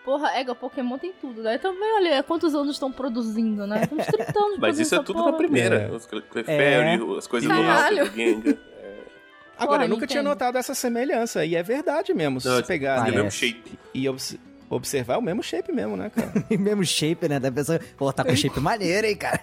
Porra, 0.04 0.36
Ega, 0.38 0.54
Pokémon 0.54 0.98
tem 0.98 1.12
tudo, 1.12 1.42
né? 1.42 1.58
Também, 1.58 1.94
olha, 1.96 2.22
quantos 2.22 2.54
anos 2.54 2.74
estão 2.74 2.90
produzindo, 2.90 3.66
né? 3.66 3.86
Tem 3.86 3.98
uns 3.98 4.06
30 4.06 4.38
anos 4.38 4.58
Mas 4.58 4.78
isso 4.78 4.94
é 4.94 4.98
tudo 5.02 5.18
essa 5.18 5.26
na 5.26 5.32
porra. 5.32 5.36
primeira. 5.36 5.76
É. 5.82 5.90
Os 5.90 6.06
Cle- 6.06 6.22
Clefairy, 6.22 6.98
as 7.18 7.26
coisas 7.26 7.48
do 7.48 7.54
Caralho. 7.54 8.04
Do 8.10 8.16
Gengar. 8.16 8.54
Agora, 9.56 9.68
Porra, 9.80 9.84
eu 9.84 9.88
nunca 9.88 10.06
tinha 10.06 10.22
notado 10.22 10.58
essa 10.58 10.74
semelhança, 10.74 11.44
e 11.44 11.54
é 11.54 11.62
verdade 11.62 12.12
mesmo. 12.12 12.40
Se 12.40 12.48
Não, 12.48 12.60
pegar 12.62 13.06
é 13.06 13.10
o 13.12 13.14
mesmo 13.14 13.30
shape. 13.30 13.78
e 13.94 14.08
obs- 14.08 14.36
observar, 14.76 15.14
é 15.14 15.18
o 15.18 15.22
mesmo 15.22 15.42
shape 15.42 15.72
mesmo, 15.72 15.96
né, 15.96 16.10
cara? 16.10 16.32
E 16.50 16.56
mesmo 16.58 16.84
shape, 16.84 17.28
né? 17.28 17.38
Da 17.38 17.50
pessoa, 17.50 17.80
pô, 17.96 18.12
tá 18.12 18.24
com 18.24 18.34
shape 18.34 18.60
maneiro, 18.60 19.06
hein, 19.06 19.16
cara? 19.16 19.40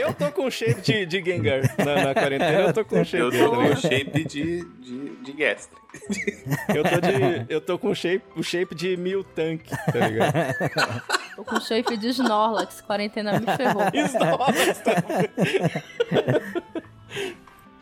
eu, 0.00 0.08
eu 0.08 0.14
tô 0.14 0.30
com 0.30 0.50
shape 0.50 0.80
de, 0.80 1.06
de 1.06 1.24
Gengar 1.24 1.62
na, 1.78 2.04
na 2.06 2.14
quarentena, 2.14 2.60
eu 2.60 2.72
tô 2.72 2.84
com 2.84 3.04
shape 3.04 3.22
Eu 3.24 3.30
tô 3.30 3.50
com 3.50 3.62
ligado? 3.62 3.80
shape 3.80 4.24
de, 4.24 4.64
de, 4.64 5.16
de 5.16 5.32
Gastry. 5.32 5.84
Eu 6.74 6.82
tô, 6.82 7.00
de, 7.00 7.46
eu 7.48 7.60
tô 7.60 7.78
com 7.78 7.94
shape, 7.94 8.24
o 8.36 8.42
shape 8.42 8.74
de 8.74 8.96
Mil 8.96 9.22
Tank, 9.22 9.62
tá 9.68 10.08
ligado? 10.08 10.34
Tô 11.36 11.44
com 11.44 11.60
shape 11.60 11.96
de 11.96 12.08
Snorlax, 12.08 12.80
quarentena 12.80 13.38
me 13.38 13.46
ferrou. 13.56 13.84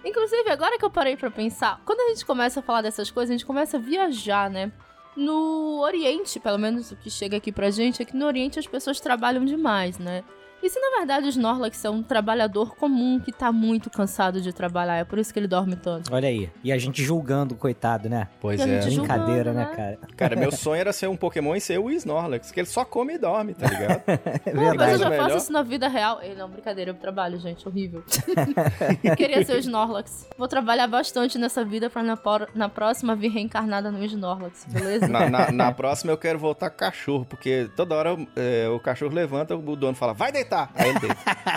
Inclusive, 0.05 0.51
agora 0.51 0.78
que 0.78 0.85
eu 0.85 0.91
parei 0.91 1.16
pra 1.16 1.30
pensar, 1.30 1.80
quando 1.85 2.01
a 2.01 2.09
gente 2.09 2.26
começa 2.26 2.61
a 2.61 2.62
falar 2.62 2.83
dessas 2.83 3.11
coisas, 3.11 3.30
a 3.30 3.35
gente 3.35 3.47
começa 3.47 3.76
a 3.76 3.80
viajar, 3.80 4.51
né? 4.51 4.72
No 5.17 5.81
Oriente, 5.81 6.41
pelo 6.41 6.59
menos 6.59 6.91
o 6.91 6.97
que 6.97 7.11
chega 7.11 7.37
aqui 7.37 7.53
pra 7.53 7.71
gente, 7.71 8.01
é 8.01 8.05
que 8.05 8.17
no 8.17 8.27
Oriente 8.27 8.59
as 8.59 8.67
pessoas 8.67 8.99
trabalham 9.01 9.45
demais, 9.45 9.99
né? 9.99 10.25
E 10.63 10.71
se 10.71 10.79
na 10.79 10.97
verdade 10.99 11.27
o 11.27 11.29
Snorlax 11.29 11.85
é 11.85 11.91
um 11.91 12.03
trabalhador 12.03 12.77
comum 12.77 13.19
que 13.19 13.33
tá 13.33 13.51
muito 13.51 13.91
cansado 13.91 14.41
de 14.41 14.53
trabalhar, 14.53 14.97
é 14.97 15.05
por 15.05 15.19
isso 15.19 15.33
que 15.33 15.39
ele 15.41 15.49
dorme 15.49 15.75
tanto. 15.77 16.15
Olha 16.15 16.29
aí. 16.29 16.49
E 16.63 16.71
a 16.73 16.79
gente 16.79 17.03
julgando, 17.03 17.55
coitado, 17.57 18.09
né? 18.09 18.29
Pois 18.41 18.61
E 18.61 18.63
a 18.63 18.67
é. 18.69 18.81
gente 18.83 18.95
julga- 18.95 19.13
Brincadeira, 19.15 19.53
né, 19.53 19.65
né? 19.65 19.77
cara? 19.77 19.99
Cara, 20.17 20.37
meu 20.37 20.51
sonho 20.53 20.81
era 20.81 20.93
ser 20.93 21.09
um 21.09 21.17
Pokémon 21.17 21.57
e 21.57 21.61
ser 21.61 21.79
o 21.79 21.91
Snorlax, 21.91 22.51
que 22.53 22.61
ele 22.61 22.67
só 22.69 22.85
come 22.85 23.15
e 23.15 23.19
dorme, 23.19 23.55
tá 23.55 23.67
ligado? 23.69 24.03
É 24.47 24.53
mas 24.55 24.65
eu 24.65 24.71
verdade. 24.71 24.99
já 24.99 25.11
Melhor. 25.11 25.25
faço 25.29 25.37
isso 25.39 25.53
na 25.53 25.63
vida 25.63 25.89
real. 25.89 26.21
Ei, 26.23 26.35
não, 26.35 26.49
brincadeira, 26.49 26.91
eu 26.91 26.95
trabalho, 26.95 27.39
gente, 27.41 27.67
horrível. 27.69 28.03
Queria 29.17 29.45
ser 29.45 29.55
o 29.55 29.59
Snorlax. 29.59 30.29
Vou 30.39 30.47
trabalhar 30.49 30.87
bastante 30.87 31.39
nessa 31.39 31.65
vida 31.65 31.89
pra 31.91 32.03
na, 32.03 32.17
por- 32.17 32.49
na 32.55 32.69
próxima 32.69 33.15
vir 33.17 33.29
reencarnada 33.31 33.91
no 33.91 34.03
Snorlax, 34.05 34.67
beleza? 34.69 35.09
Na, 35.09 35.29
na- 35.29 35.51
na 35.51 35.73
próxima 35.73 36.13
eu 36.13 36.19
quero 36.19 36.39
voltar 36.39 36.71
com 36.71 36.77
cachorro, 36.79 37.25
porque 37.25 37.69
toda 37.77 37.95
hora 37.95 38.17
é, 38.37 38.69
o 38.69 38.79
cachorro 38.81 39.13
levanta, 39.15 39.57
o 39.57 39.77
dono 39.77 39.95
fala, 39.97 40.13
vai 40.13 40.31
deitar! 40.31 40.52
Aí 40.75 40.91
ele 40.91 40.99
deita. 41.01 41.17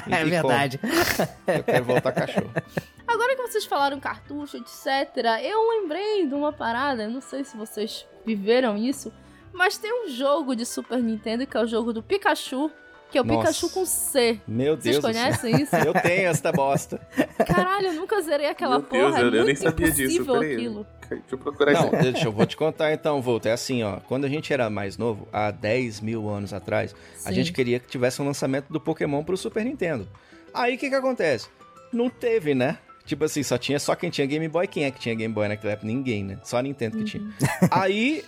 É 0.09 0.21
e 0.21 0.25
verdade. 0.29 0.77
come. 0.77 1.57
Eu 1.57 1.63
quero 1.63 1.85
voltar 1.85 2.11
cachorro. 2.11 2.51
Agora 3.07 3.35
que 3.35 3.41
vocês 3.41 3.65
falaram 3.65 3.99
cartucho, 3.99 4.57
etc., 4.57 5.41
eu 5.43 5.69
lembrei 5.69 6.27
de 6.27 6.33
uma 6.33 6.51
parada, 6.51 7.07
não 7.07 7.21
sei 7.21 7.43
se 7.43 7.55
vocês 7.55 8.05
viveram 8.25 8.75
isso, 8.75 9.13
mas 9.53 9.77
tem 9.77 9.91
um 10.05 10.09
jogo 10.09 10.55
de 10.55 10.65
Super 10.65 11.01
Nintendo 11.01 11.45
que 11.45 11.55
é 11.55 11.61
o 11.61 11.67
jogo 11.67 11.93
do 11.93 12.01
Pikachu, 12.03 12.71
que 13.15 13.19
é 13.19 13.21
o 13.21 13.23
Nossa. 13.23 13.39
Pikachu 13.47 13.69
com 13.69 13.85
C. 13.85 14.41
Meu 14.45 14.75
Vocês 14.75 14.99
Deus 14.99 15.05
céu. 15.05 15.13
conhecem 15.13 15.61
isso? 15.61 15.73
Eu 15.87 15.93
tenho 15.93 16.27
esta 16.27 16.51
bosta. 16.51 16.99
Caralho, 17.47 17.87
eu 17.87 17.93
nunca 17.93 18.21
zerei 18.21 18.47
aquela 18.47 18.79
Meu 18.79 18.89
Deus, 18.89 19.05
porra, 19.05 19.21
eu, 19.21 19.33
é 19.33 19.37
eu 19.39 19.45
nem 19.45 19.55
sabia 19.55 19.89
disso. 19.89 20.25
Peraí. 20.25 20.53
aquilo. 20.55 20.85
Deixa 21.09 21.23
eu 21.31 21.37
procurar 21.37 21.71
Não, 21.71 21.85
isso. 21.85 22.11
deixa 22.11 22.27
eu 22.27 22.31
vou 22.33 22.45
te 22.45 22.57
contar 22.57 22.91
então, 22.91 23.21
Volta. 23.21 23.47
É 23.47 23.53
assim, 23.53 23.83
ó. 23.83 24.01
Quando 24.01 24.25
a 24.25 24.27
gente 24.27 24.51
era 24.51 24.69
mais 24.69 24.97
novo, 24.97 25.29
há 25.31 25.49
10 25.49 26.01
mil 26.01 26.27
anos 26.27 26.51
atrás, 26.51 26.93
a 27.23 27.29
Sim. 27.29 27.35
gente 27.35 27.53
queria 27.53 27.79
que 27.79 27.87
tivesse 27.87 28.21
um 28.21 28.25
lançamento 28.25 28.65
do 28.69 28.81
Pokémon 28.81 29.23
pro 29.23 29.37
Super 29.37 29.63
Nintendo. 29.63 30.05
Aí 30.53 30.75
o 30.75 30.77
que 30.77 30.89
que 30.89 30.95
acontece? 30.95 31.47
Não 31.93 32.09
teve, 32.09 32.53
né? 32.53 32.79
Tipo 33.05 33.23
assim, 33.23 33.43
só 33.43 33.57
tinha 33.57 33.79
só 33.79 33.95
quem 33.95 34.09
tinha 34.09 34.27
Game 34.27 34.47
Boy. 34.49 34.67
Quem 34.67 34.83
é 34.83 34.91
que 34.91 34.99
tinha 34.99 35.15
Game 35.15 35.33
Boy 35.33 35.47
naquela 35.47 35.71
época? 35.71 35.87
Ninguém, 35.87 36.21
né? 36.23 36.37
Só 36.43 36.57
a 36.57 36.61
Nintendo 36.61 36.97
que 36.97 37.03
tinha. 37.05 37.23
Aí 37.71 38.25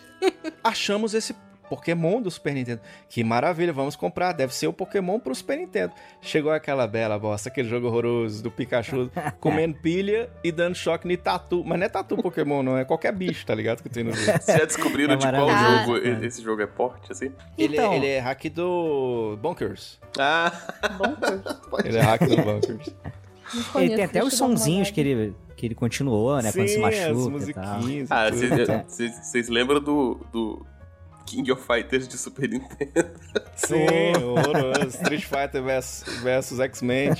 achamos 0.63 1.13
esse 1.13 1.33
Pokémon 1.69 2.21
do 2.21 2.29
Super 2.31 2.53
Nintendo. 2.53 2.81
Que 3.09 3.23
maravilha, 3.23 3.73
vamos 3.73 3.95
comprar. 3.95 4.31
Deve 4.33 4.53
ser 4.53 4.67
o 4.67 4.73
Pokémon 4.73 5.19
pro 5.19 5.33
Super 5.35 5.57
Nintendo. 5.57 5.93
Chegou 6.21 6.51
aquela 6.51 6.87
bela 6.87 7.17
bosta, 7.19 7.49
aquele 7.49 7.67
jogo 7.69 7.87
horroroso 7.87 8.41
do 8.43 8.49
Pikachu 8.51 9.09
comendo 9.39 9.75
pilha 9.75 10.29
e 10.43 10.51
dando 10.51 10.75
choque 10.75 11.11
em 11.11 11.17
tatu. 11.17 11.63
Mas 11.65 11.79
não 11.79 11.85
é 11.85 11.89
tatu 11.89 12.17
Pokémon, 12.17 12.61
não. 12.63 12.77
É 12.77 12.85
qualquer 12.85 13.11
bicho, 13.13 13.45
tá 13.45 13.53
ligado? 13.55 13.81
Que 13.83 13.89
tem 13.89 14.03
no 14.03 14.13
jogo. 14.13 14.37
Vocês 14.39 14.57
já 14.57 14.65
descobriram 14.65 15.13
É 15.13 15.17
de 15.17 15.27
qual 15.27 15.49
jogo 15.49 15.97
esse 16.25 16.41
jogo 16.41 16.61
é 16.61 16.67
porte, 16.67 17.11
assim? 17.11 17.31
Ele, 17.57 17.75
Então. 17.77 17.93
é, 17.93 17.95
ele 17.97 18.07
é 18.07 18.19
hack 18.19 18.43
do 18.49 19.37
Bonkers. 19.41 19.99
Ah, 20.17 20.51
Bom, 20.97 21.15
Ele 21.83 21.97
é 21.97 22.01
hack 22.01 22.21
do 22.27 22.37
Bonkers. 22.37 22.93
não 23.73 23.81
Ele 23.81 23.95
tem 23.95 24.03
até 24.05 24.23
os 24.23 24.33
sonzinhos 24.33 24.89
que 24.91 24.99
ele, 24.99 25.35
que 25.55 25.65
ele 25.65 25.75
continuou, 25.75 26.41
né? 26.41 26.51
quando 26.51 26.67
se 26.67 26.75
Sim, 26.75 26.81
machuca. 26.81 27.07
as 27.37 27.47
e 27.49 27.53
tal. 27.53 27.79
musiquinhas. 27.79 28.11
ah 28.11 28.29
vocês 28.87 29.15
vocês 29.25 29.49
lembram 29.49 29.79
do, 29.79 30.19
do 30.31 30.65
King 31.27 31.51
of 31.51 31.61
Fighters 31.61 32.07
de 32.07 32.17
Super 32.17 32.49
Nintendo? 32.49 33.11
Sim, 33.55 34.23
horroroso. 34.23 34.97
Street 35.03 35.25
Fighter 35.25 35.61
versus, 35.61 36.21
versus 36.23 36.59
X-Men. 36.59 37.11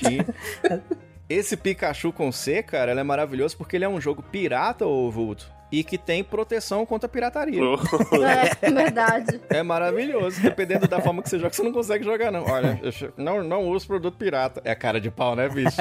Esse 1.28 1.56
Pikachu 1.58 2.10
com 2.10 2.32
C, 2.32 2.62
cara, 2.62 2.90
ele 2.90 3.00
é 3.00 3.04
maravilhoso 3.04 3.56
porque 3.56 3.76
ele 3.76 3.84
é 3.84 3.88
um 3.88 4.00
jogo 4.00 4.22
pirata, 4.22 4.86
ô 4.86 5.10
Vulto. 5.10 5.52
E 5.70 5.84
que 5.84 5.98
tem 5.98 6.24
proteção 6.24 6.86
contra 6.86 7.06
a 7.06 7.10
pirataria. 7.10 7.60
É, 7.62 8.70
verdade. 8.70 9.38
É 9.50 9.62
maravilhoso. 9.62 10.40
Dependendo 10.40 10.88
da 10.88 10.98
forma 10.98 11.22
que 11.22 11.28
você 11.28 11.38
joga, 11.38 11.52
você 11.52 11.62
não 11.62 11.72
consegue 11.72 12.02
jogar, 12.02 12.32
não. 12.32 12.44
Olha, 12.44 12.80
não, 13.18 13.44
não 13.44 13.68
uso 13.68 13.86
produto 13.86 14.16
pirata. 14.16 14.62
É 14.64 14.74
cara 14.74 14.98
de 14.98 15.10
pau, 15.10 15.36
né, 15.36 15.46
bicho? 15.46 15.76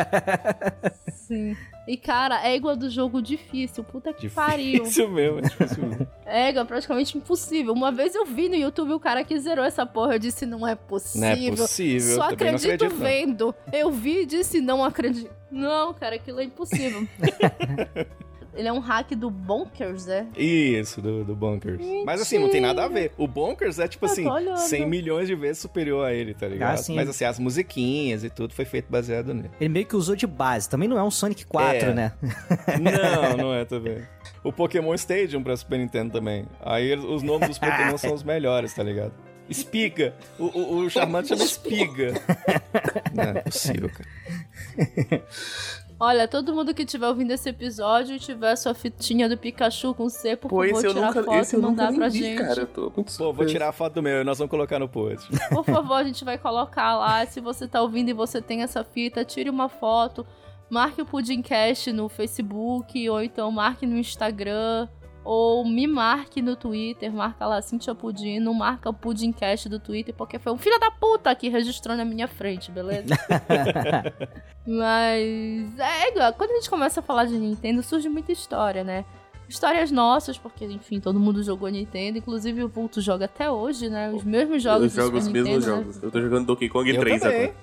Sim. 1.08 1.56
E, 1.88 1.96
cara, 1.96 2.46
é 2.46 2.56
igual 2.56 2.76
do 2.76 2.90
jogo 2.90 3.22
difícil. 3.22 3.84
Puta 3.84 4.12
que 4.12 4.30
pariu. 4.30 4.84
Difícil 4.84 5.10
mesmo, 5.12 5.40
é 5.40 5.42
difícil 5.44 5.88
mesmo. 5.88 6.08
É, 6.26 6.50
igual, 6.50 6.66
praticamente 6.66 7.18
impossível. 7.18 7.74
Uma 7.74 7.92
vez 7.92 8.14
eu 8.14 8.26
vi 8.26 8.50
no 8.50 8.56
YouTube 8.56 8.92
o 8.92 9.00
cara 9.00 9.24
que 9.24 9.40
zerou 9.40 9.64
essa 9.64 9.86
porra. 9.86 10.16
Eu 10.16 10.20
disse, 10.20 10.46
não 10.46 10.68
é 10.68 10.76
possível. 10.76 11.30
Não 11.30 11.54
é 11.54 11.56
possível. 11.56 12.16
Só 12.16 12.24
acredito, 12.24 12.74
acredito, 12.74 12.96
vendo. 12.96 13.56
Eu 13.72 13.90
vi 13.90 14.24
e 14.24 14.26
disse, 14.26 14.60
não 14.60 14.84
acredito. 14.84 15.32
Não, 15.50 15.94
cara, 15.94 16.16
aquilo 16.18 16.42
é 16.42 16.44
impossível. 16.44 17.08
Ele 18.58 18.68
é 18.68 18.74
um 18.74 18.80
hack 18.80 19.12
do 19.12 19.30
Bonkers, 19.30 20.08
é? 20.08 20.26
Isso, 20.36 21.00
do, 21.02 21.24
do 21.24 21.36
Bonkers. 21.36 21.80
Mas 22.06 22.20
assim, 22.22 22.40
não 22.40 22.50
tem 22.50 22.60
nada 22.60 22.84
a 22.84 22.88
ver. 22.88 23.12
O 23.18 23.28
Bonkers 23.28 23.78
é 23.78 23.88
tipo 23.88 24.06
Eu 24.06 24.12
assim, 24.12 24.28
olhando. 24.28 24.58
100 24.58 24.86
milhões 24.88 25.28
de 25.28 25.36
vezes 25.36 25.60
superior 25.60 26.04
a 26.06 26.14
ele, 26.14 26.34
tá 26.34 26.48
ligado? 26.48 26.74
Ah, 26.74 26.78
sim. 26.78 26.96
Mas 26.96 27.08
assim, 27.08 27.24
as 27.24 27.38
musiquinhas 27.38 28.24
e 28.24 28.30
tudo 28.30 28.54
foi 28.56 28.66
feito 28.66 28.92
baseado 28.92 29.34
nele. 29.34 29.52
Ele 29.62 29.70
meio 29.70 29.86
que 29.86 29.96
usou 29.96 30.16
de 30.16 30.26
base. 30.26 30.68
Também 30.68 30.90
não 30.90 30.98
é 30.98 31.04
um 31.04 31.12
Sonic 31.12 31.46
4, 31.46 31.90
É. 31.90 31.94
né? 31.94 32.14
Não, 32.82 33.38
não 33.38 33.54
é 33.54 33.64
também. 33.64 34.00
O 34.44 34.52
Pokémon 34.52 34.94
Stadium 34.96 35.44
pra 35.44 35.56
Super 35.56 35.78
Nintendo 35.78 36.14
também. 36.14 36.46
Aí 36.62 36.96
os 36.96 37.22
nomes 37.22 37.48
dos 37.50 37.60
Pokémon 37.60 37.98
são 37.98 38.14
os 38.14 38.24
melhores, 38.24 38.74
tá 38.74 38.82
ligado? 38.82 39.14
Espiga. 39.50 40.14
O, 40.40 40.46
o, 40.46 40.78
o 40.80 40.90
Charmander 40.90 41.30
chama 41.30 41.44
Espiga. 41.44 42.14
Não 43.14 43.24
é 43.24 43.34
possível, 43.42 43.90
cara. 43.90 45.24
Olha, 46.00 46.28
todo 46.28 46.54
mundo 46.54 46.76
que 46.76 46.84
estiver 46.84 47.08
ouvindo 47.08 47.32
esse 47.32 47.50
episódio 47.50 48.16
e 48.16 48.20
tiver 48.20 48.56
sua 48.56 48.76
fitinha 48.76 49.28
do 49.28 49.36
Pikachu 49.36 49.96
com 49.96 50.08
C, 50.10 50.36
por 50.36 50.48
Pô, 50.48 50.58
favor, 50.58 50.66
esse 50.68 50.86
eu 50.86 50.94
tirar 50.94 51.08
nunca, 51.08 51.24
foto 51.24 51.38
esse 51.40 51.56
e 51.56 51.60
mandar 51.60 51.92
pra 51.94 52.08
vi, 52.08 52.20
gente. 52.20 52.38
cara. 52.38 52.62
Eu 52.62 52.68
tô 52.68 52.82
muito 52.96 53.18
Pô, 53.18 53.34
vou 53.34 53.46
tirar 53.48 53.70
a 53.70 53.72
foto 53.72 53.96
do 53.96 54.04
meu 54.04 54.22
e 54.22 54.24
nós 54.24 54.38
vamos 54.38 54.52
colocar 54.52 54.78
no 54.78 54.88
post. 54.88 55.28
Por 55.50 55.66
favor, 55.66 55.96
a 55.96 56.04
gente 56.04 56.24
vai 56.24 56.38
colocar 56.38 56.96
lá. 56.96 57.26
Se 57.26 57.42
você 57.42 57.68
tá 57.68 57.82
ouvindo 57.82 58.10
e 58.10 58.14
você 58.14 58.40
tem 58.40 58.62
essa 58.62 58.84
fita, 58.84 59.26
tire 59.26 59.50
uma 59.50 59.68
foto. 59.70 60.26
Marque 60.70 61.02
o 61.02 61.06
Pudimcast 61.06 61.92
no 61.92 62.08
Facebook, 62.10 63.10
ou 63.10 63.24
então 63.24 63.50
marque 63.50 63.86
no 63.88 63.98
Instagram, 63.98 64.88
ou 65.30 65.66
me 65.66 65.86
marque 65.86 66.42
no 66.42 66.56
Twitter, 66.56 67.12
marca 67.12 67.46
lá 67.46 67.62
Cintia 67.62 67.94
Pudim, 67.94 68.40
não 68.40 68.54
marca 68.54 68.90
o 68.90 68.94
Pudimcast 68.94 69.68
do 69.68 69.78
Twitter, 69.78 70.16
porque 70.16 70.40
foi 70.40 70.54
um 70.54 70.58
filho 70.58 70.80
da 70.80 70.90
puta 70.90 71.36
que 71.36 71.50
registrou 71.50 71.98
na 71.98 72.06
minha 72.06 72.30
frente, 72.30 72.72
beleza? 72.72 73.14
Mas 74.66 75.78
é 75.80 76.10
igual, 76.12 76.32
quando 76.32 76.52
a 76.52 76.56
gente 76.56 76.70
começa 76.70 77.02
a 77.02 77.04
falar 77.04 77.26
de 77.26 77.38
Nintendo, 77.38 77.84
surge 77.84 78.08
muita 78.08 78.32
história, 78.32 78.86
né? 78.86 79.04
Histórias 79.50 79.92
nossas, 79.92 80.38
porque, 80.38 80.64
enfim, 80.64 81.02
todo 81.02 81.20
mundo 81.20 81.44
jogou 81.44 81.68
Nintendo, 81.68 82.18
inclusive 82.18 82.64
o 82.64 82.70
Vulto 82.70 83.02
joga 83.02 83.26
até 83.26 83.52
hoje, 83.52 83.90
né? 83.90 84.10
Os 84.14 84.24
mesmos 84.24 84.64
jogos 84.64 84.96
Eu 84.98 85.04
jogo 85.04 85.18
os 85.18 85.28
mesmos 85.28 85.50
Nintendo, 85.54 85.76
né? 85.76 85.78
jogos. 85.84 86.04
Eu 86.04 86.10
tô 86.12 86.22
jogando 86.22 86.46
Donkey 86.46 86.70
Kong 86.70 86.90
Eu 86.90 87.02
3 87.02 87.22
também. 87.22 87.38
agora. 87.44 87.56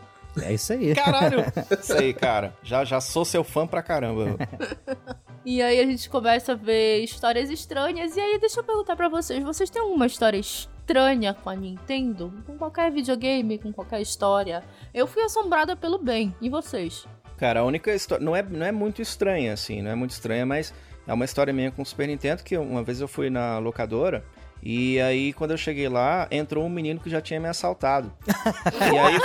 É 0.43 0.53
isso 0.53 0.73
aí. 0.73 0.95
Caralho! 0.95 1.45
Isso 1.81 1.93
aí, 1.93 2.13
cara. 2.13 2.55
Já, 2.63 2.85
já 2.85 3.01
sou 3.01 3.25
seu 3.25 3.45
fã 3.45 3.67
pra 3.67 3.83
caramba. 3.83 4.37
E 5.47 5.61
aí 5.61 5.79
a 5.79 5.85
gente 5.85 6.09
começa 6.09 6.53
a 6.53 6.55
ver 6.55 7.05
histórias 7.05 7.51
estranhas. 7.51 8.17
E 8.17 8.21
aí, 8.21 8.39
deixa 8.39 8.61
eu 8.61 8.65
perguntar 8.65 8.97
pra 8.97 9.11
vocês: 9.11 9.45
vocês 9.45 9.69
têm 9.69 9.83
alguma 9.83 10.07
história 10.07 10.39
estranha 10.39 11.35
com 11.35 11.51
a 11.51 11.55
Nintendo? 11.55 12.33
Com 12.47 12.57
qualquer 12.57 12.91
videogame, 12.91 13.59
com 13.59 13.71
qualquer 13.71 14.01
história? 14.01 14.65
Eu 14.95 15.07
fui 15.07 15.23
assombrada 15.23 15.77
pelo 15.77 15.99
bem. 15.99 16.35
E 16.41 16.49
vocês? 16.49 17.07
Cara, 17.37 17.61
a 17.61 17.65
única 17.65 17.95
história. 17.95 18.25
Não 18.25 18.35
é, 18.35 18.43
não 18.43 18.65
é 18.65 18.73
muito 18.73 19.03
estranha, 19.03 19.53
assim, 19.53 19.83
não 19.83 19.91
é 19.91 19.95
muito 19.95 20.13
estranha, 20.13 20.47
mas 20.47 20.73
é 21.07 21.13
uma 21.13 21.27
história 21.27 21.53
minha 21.53 21.71
com 21.71 21.83
o 21.83 21.87
Super 21.87 22.09
Nintendo 22.09 22.43
que 22.43 22.57
uma 22.57 22.83
vez 22.83 23.03
eu 23.03 23.09
fui 23.09 23.29
na 23.29 23.59
locadora. 23.59 24.25
E 24.65 24.99
aí, 24.99 25.35
quando 25.35 25.51
eu 25.51 25.59
cheguei 25.59 25.89
lá, 25.91 26.27
entrou 26.31 26.65
um 26.65 26.71
menino 26.71 26.99
que 26.99 27.11
já 27.11 27.21
tinha 27.21 27.39
me 27.39 27.47
assaltado. 27.49 28.11
e 28.93 28.99
aí. 28.99 29.19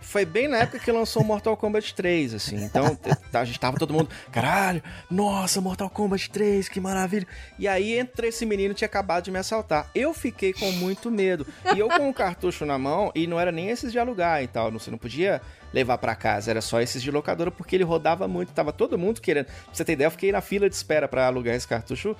Foi 0.00 0.24
bem 0.24 0.48
na 0.48 0.58
época 0.58 0.78
que 0.78 0.90
lançou 0.90 1.22
Mortal 1.22 1.56
Kombat 1.56 1.94
3, 1.94 2.34
assim. 2.34 2.56
Então, 2.64 2.98
a 3.32 3.44
gente 3.44 3.60
tava 3.60 3.78
todo 3.78 3.94
mundo, 3.94 4.08
caralho, 4.30 4.82
nossa, 5.08 5.60
Mortal 5.60 5.88
Kombat 5.88 6.30
3, 6.30 6.68
que 6.68 6.80
maravilha. 6.80 7.26
E 7.58 7.68
aí, 7.68 7.96
entra 7.96 8.26
esse 8.26 8.44
menino 8.44 8.74
tinha 8.74 8.86
acabado 8.86 9.24
de 9.24 9.30
me 9.30 9.38
assaltar. 9.38 9.88
Eu 9.94 10.12
fiquei 10.12 10.52
com 10.52 10.70
muito 10.72 11.10
medo. 11.10 11.46
E 11.74 11.78
eu 11.78 11.88
com 11.88 12.08
o 12.08 12.14
cartucho 12.14 12.66
na 12.66 12.78
mão, 12.78 13.12
e 13.14 13.26
não 13.26 13.38
era 13.38 13.52
nem 13.52 13.68
esses 13.68 13.92
de 13.92 13.98
alugar 13.98 14.42
e 14.42 14.48
tal. 14.48 14.70
Você 14.72 14.90
não 14.90 14.98
podia 14.98 15.40
levar 15.72 15.98
para 15.98 16.14
casa, 16.14 16.50
era 16.50 16.60
só 16.60 16.80
esses 16.80 17.02
de 17.02 17.10
locadora, 17.10 17.50
porque 17.50 17.76
ele 17.76 17.84
rodava 17.84 18.26
muito, 18.28 18.52
tava 18.52 18.72
todo 18.72 18.98
mundo 18.98 19.20
querendo. 19.20 19.46
Pra 19.46 19.54
você 19.72 19.84
ter 19.84 19.92
ideia, 19.92 20.06
eu 20.06 20.10
fiquei 20.10 20.30
na 20.32 20.40
fila 20.40 20.68
de 20.68 20.74
espera 20.74 21.08
para 21.08 21.26
alugar 21.26 21.54
esse 21.54 21.66
cartucho, 21.66 22.14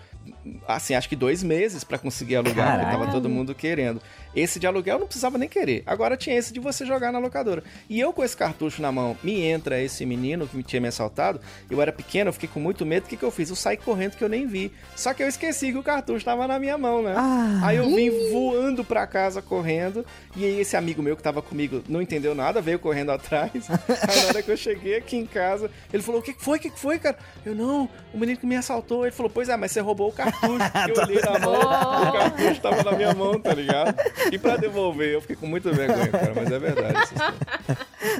assim, 0.66 0.94
acho 0.94 1.08
que 1.08 1.16
dois 1.16 1.42
meses 1.42 1.84
para 1.84 1.98
conseguir 1.98 2.36
alugar, 2.36 2.66
Caraca. 2.66 2.84
porque 2.90 2.98
tava 2.98 3.12
todo 3.12 3.28
mundo 3.28 3.54
querendo. 3.54 4.00
Esse 4.34 4.58
de 4.58 4.66
aluguel 4.66 4.98
não 4.98 5.06
precisava 5.06 5.36
nem 5.36 5.48
querer. 5.48 5.82
Agora 5.84 6.16
tinha 6.16 6.36
esse 6.36 6.52
de 6.52 6.60
você 6.60 6.86
jogar 6.86 7.12
na 7.12 7.18
locadora. 7.18 7.62
E 7.88 8.00
eu 8.00 8.12
com 8.12 8.24
esse 8.24 8.36
cartucho 8.36 8.80
na 8.80 8.90
mão, 8.90 9.16
me 9.22 9.42
entra 9.42 9.80
esse 9.80 10.06
menino 10.06 10.46
que 10.46 10.62
tinha 10.62 10.80
me 10.80 10.88
assaltado. 10.88 11.40
Eu 11.70 11.82
era 11.82 11.92
pequeno, 11.92 12.28
eu 12.28 12.32
fiquei 12.32 12.48
com 12.48 12.58
muito 12.60 12.86
medo. 12.86 13.04
O 13.04 13.08
que, 13.08 13.16
que 13.16 13.22
eu 13.22 13.30
fiz? 13.30 13.50
Eu 13.50 13.56
saí 13.56 13.76
correndo 13.76 14.16
que 14.16 14.24
eu 14.24 14.28
nem 14.28 14.46
vi. 14.46 14.72
Só 14.96 15.12
que 15.12 15.22
eu 15.22 15.28
esqueci 15.28 15.72
que 15.72 15.78
o 15.78 15.82
cartucho 15.82 16.24
tava 16.24 16.46
na 16.46 16.58
minha 16.58 16.78
mão, 16.78 17.02
né? 17.02 17.14
Ah, 17.16 17.60
aí 17.64 17.76
eu 17.76 17.94
vim 17.94 18.10
voando 18.30 18.84
pra 18.84 19.06
casa 19.06 19.42
correndo. 19.42 20.04
E 20.34 20.44
aí 20.44 20.60
esse 20.60 20.76
amigo 20.76 21.02
meu 21.02 21.16
que 21.16 21.22
tava 21.22 21.42
comigo 21.42 21.82
não 21.88 22.00
entendeu 22.00 22.34
nada, 22.34 22.60
veio 22.62 22.78
correndo 22.78 23.10
atrás. 23.12 23.41
Aí 23.42 23.62
na 23.68 24.28
hora 24.28 24.42
que 24.42 24.50
eu 24.50 24.56
cheguei 24.56 24.96
aqui 24.96 25.16
em 25.16 25.26
casa, 25.26 25.70
ele 25.92 26.02
falou: 26.02 26.20
O 26.20 26.24
que 26.24 26.34
foi? 26.38 26.58
O 26.58 26.60
que 26.60 26.70
foi, 26.70 26.98
cara? 26.98 27.16
Eu 27.44 27.54
não, 27.54 27.88
o 28.12 28.18
menino 28.18 28.38
que 28.38 28.46
me 28.46 28.56
assaltou. 28.56 29.04
Ele 29.04 29.12
falou: 29.12 29.30
Pois 29.30 29.48
é, 29.48 29.56
mas 29.56 29.72
você 29.72 29.80
roubou 29.80 30.08
o 30.08 30.12
cartucho. 30.12 30.46
eu 30.88 31.02
olhei 31.02 31.20
na 31.20 31.38
mão, 31.38 31.60
o 31.60 32.12
cartucho 32.12 32.60
tava 32.60 32.82
na 32.82 32.92
minha 32.92 33.14
mão, 33.14 33.40
tá 33.40 33.54
ligado? 33.54 33.94
E 34.30 34.38
pra 34.38 34.56
devolver, 34.56 35.12
eu 35.12 35.20
fiquei 35.20 35.36
com 35.36 35.46
muita 35.46 35.70
vergonha, 35.72 36.08
cara, 36.08 36.32
mas 36.34 36.50
é 36.50 36.58
verdade. 36.58 37.10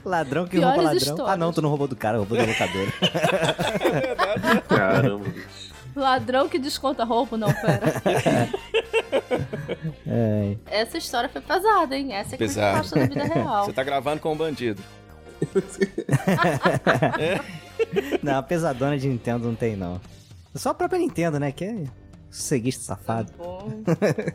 ladrão 0.04 0.44
que 0.44 0.58
Piores 0.58 0.74
rouba 0.74 0.82
ladrão. 0.82 0.98
Histórias. 0.98 1.28
Ah, 1.28 1.36
não, 1.36 1.52
tu 1.52 1.62
não 1.62 1.68
roubou 1.68 1.88
do 1.88 1.96
cara, 1.96 2.18
roubou 2.18 2.36
da 2.36 2.44
locadora. 2.44 2.92
é 3.80 4.00
verdade. 4.00 4.62
Caramba, 4.68 5.28
bicho. 5.28 5.72
Ladrão 5.94 6.48
que 6.48 6.58
desconta 6.58 7.04
roubo, 7.04 7.36
não, 7.36 7.52
pera. 7.52 7.92
é. 10.06 10.56
Essa 10.66 10.96
história 10.96 11.28
foi 11.28 11.42
pesada, 11.42 11.96
hein? 11.96 12.14
Essa 12.14 12.30
é 12.34 12.38
que 12.38 12.44
Pesado. 12.44 12.88
da 12.90 13.00
vida 13.02 13.24
real. 13.24 13.66
Você 13.66 13.72
tá 13.72 13.82
gravando 13.82 14.20
com 14.20 14.32
um 14.32 14.36
bandido. 14.36 14.82
não, 18.22 18.38
a 18.38 18.42
pesadona 18.42 18.98
de 18.98 19.08
Nintendo 19.08 19.46
não 19.46 19.54
tem, 19.54 19.76
não. 19.76 20.00
Só 20.54 20.70
a 20.70 20.74
própria 20.74 20.98
Nintendo, 20.98 21.38
né? 21.40 21.52
Que 21.52 21.64
é 21.64 21.84
seguista 22.30 22.84
safado. 22.84 23.32
Tá 23.32 23.38
bom. 23.38 23.70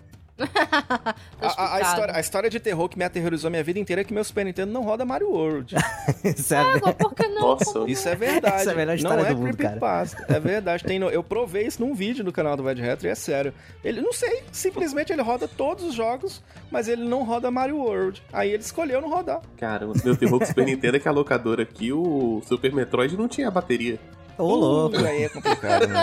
a, 1.42 1.76
a, 1.76 1.82
história, 1.82 2.16
a, 2.16 2.20
história, 2.20 2.50
de 2.50 2.60
terror 2.60 2.88
que 2.88 2.98
me 2.98 3.04
aterrorizou 3.04 3.50
minha 3.50 3.64
vida 3.64 3.80
inteira 3.80 4.02
é 4.02 4.06
que 4.06 4.14
meu 4.14 4.24
Super 4.24 4.46
Nintendo 4.46 4.72
não 4.72 4.84
roda 4.84 5.04
Mario 5.04 5.30
World. 5.30 5.76
isso 6.24 6.54
é, 6.54 6.60
é 6.60 6.92
por 6.94 7.14
que 7.14 7.28
não? 7.28 7.42
Nossa. 7.42 7.86
Isso 7.88 8.08
é 8.08 8.16
verdade. 8.16 8.62
Isso 8.62 8.70
é 8.70 8.74
a 8.74 8.76
melhor 8.76 8.96
história 8.96 9.24
não 9.24 9.30
é 9.30 9.34
do 9.34 9.42
mundo, 9.42 9.58
creepypasta. 9.58 10.26
É 10.30 10.40
verdade. 10.40 10.84
Tem 10.84 11.00
no, 11.00 11.10
eu 11.10 11.24
provei 11.24 11.66
isso 11.66 11.82
num 11.82 11.94
vídeo 11.94 12.24
no 12.24 12.32
canal 12.32 12.56
do 12.56 12.64
Vai 12.64 12.76
Retro 12.76 13.08
e 13.08 13.10
é 13.10 13.16
sério. 13.16 13.54
Ele, 13.84 14.00
não 14.02 14.14
sei, 14.14 14.44
simplesmente 14.52 15.12
ele 15.12 15.22
roda 15.22 15.48
todos 15.48 15.84
os 15.84 15.96
jogos, 15.96 16.44
mas 16.70 16.88
ele 16.88 17.04
não 17.04 17.24
roda 17.24 17.50
Mario 17.50 17.78
World. 17.78 18.22
Aí 18.32 18.52
ele 18.52 18.62
escolheu 18.62 19.02
não 19.02 19.10
rodar. 19.10 19.42
Cara, 19.58 19.88
o 19.88 19.94
meu 20.04 20.16
terror 20.16 20.38
com 20.38 20.46
o 20.46 20.48
Super 20.48 20.66
Nintendo 20.66 20.98
é 20.98 21.00
que 21.00 21.08
a 21.08 21.12
locadora 21.12 21.64
aqui, 21.64 21.92
o 21.92 22.42
Super 22.46 22.72
Metroid 22.74 23.18
não 23.18 23.28
tinha 23.28 23.50
bateria. 23.50 24.00
Ô, 24.38 24.54
louco. 24.54 24.98
Aí 24.98 25.24
é 25.24 25.30
complicado, 25.30 25.88
né? 25.88 26.02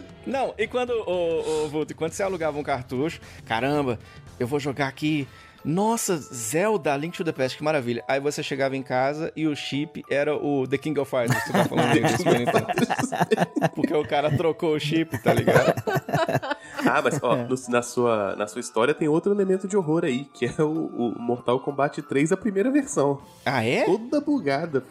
Não, 0.26 0.54
e 0.58 0.66
quando, 0.66 0.90
o, 0.90 1.66
o, 1.66 1.94
quando 1.94 2.12
você 2.12 2.22
alugava 2.22 2.58
um 2.58 2.62
cartucho, 2.62 3.20
caramba, 3.44 3.98
eu 4.38 4.46
vou 4.46 4.58
jogar 4.58 4.88
aqui. 4.88 5.26
Nossa, 5.64 6.16
Zelda, 6.16 6.96
Link 6.96 7.16
to 7.16 7.24
the 7.24 7.32
Past, 7.32 7.58
que 7.58 7.64
maravilha. 7.64 8.04
Aí 8.06 8.20
você 8.20 8.40
chegava 8.40 8.76
em 8.76 8.82
casa 8.84 9.32
e 9.34 9.48
o 9.48 9.56
chip 9.56 10.04
era 10.08 10.36
o 10.36 10.64
The 10.66 10.78
King 10.78 11.00
of 11.00 11.10
Fighters, 11.10 11.42
você 11.42 11.52
tá 11.52 11.64
falando 11.64 11.92
dele, 11.92 12.06
Porque 13.74 13.92
o 13.92 14.06
cara 14.06 14.36
trocou 14.36 14.76
o 14.76 14.78
chip, 14.78 15.18
tá 15.18 15.34
ligado? 15.34 15.74
Ah, 16.88 17.02
mas 17.02 17.18
ó, 17.20 17.34
no, 17.34 17.56
na, 17.68 17.82
sua, 17.82 18.36
na 18.36 18.46
sua 18.46 18.60
história 18.60 18.94
tem 18.94 19.08
outro 19.08 19.32
elemento 19.32 19.66
de 19.66 19.76
horror 19.76 20.04
aí, 20.04 20.24
que 20.26 20.46
é 20.46 20.62
o, 20.62 20.86
o 20.86 21.18
Mortal 21.18 21.58
Kombat 21.58 22.00
3, 22.02 22.30
a 22.30 22.36
primeira 22.36 22.70
versão. 22.70 23.20
Ah, 23.44 23.64
é? 23.64 23.84
Toda 23.84 24.20
bugada. 24.20 24.84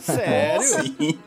Sério? 0.00 0.62
Sim. 0.62 1.18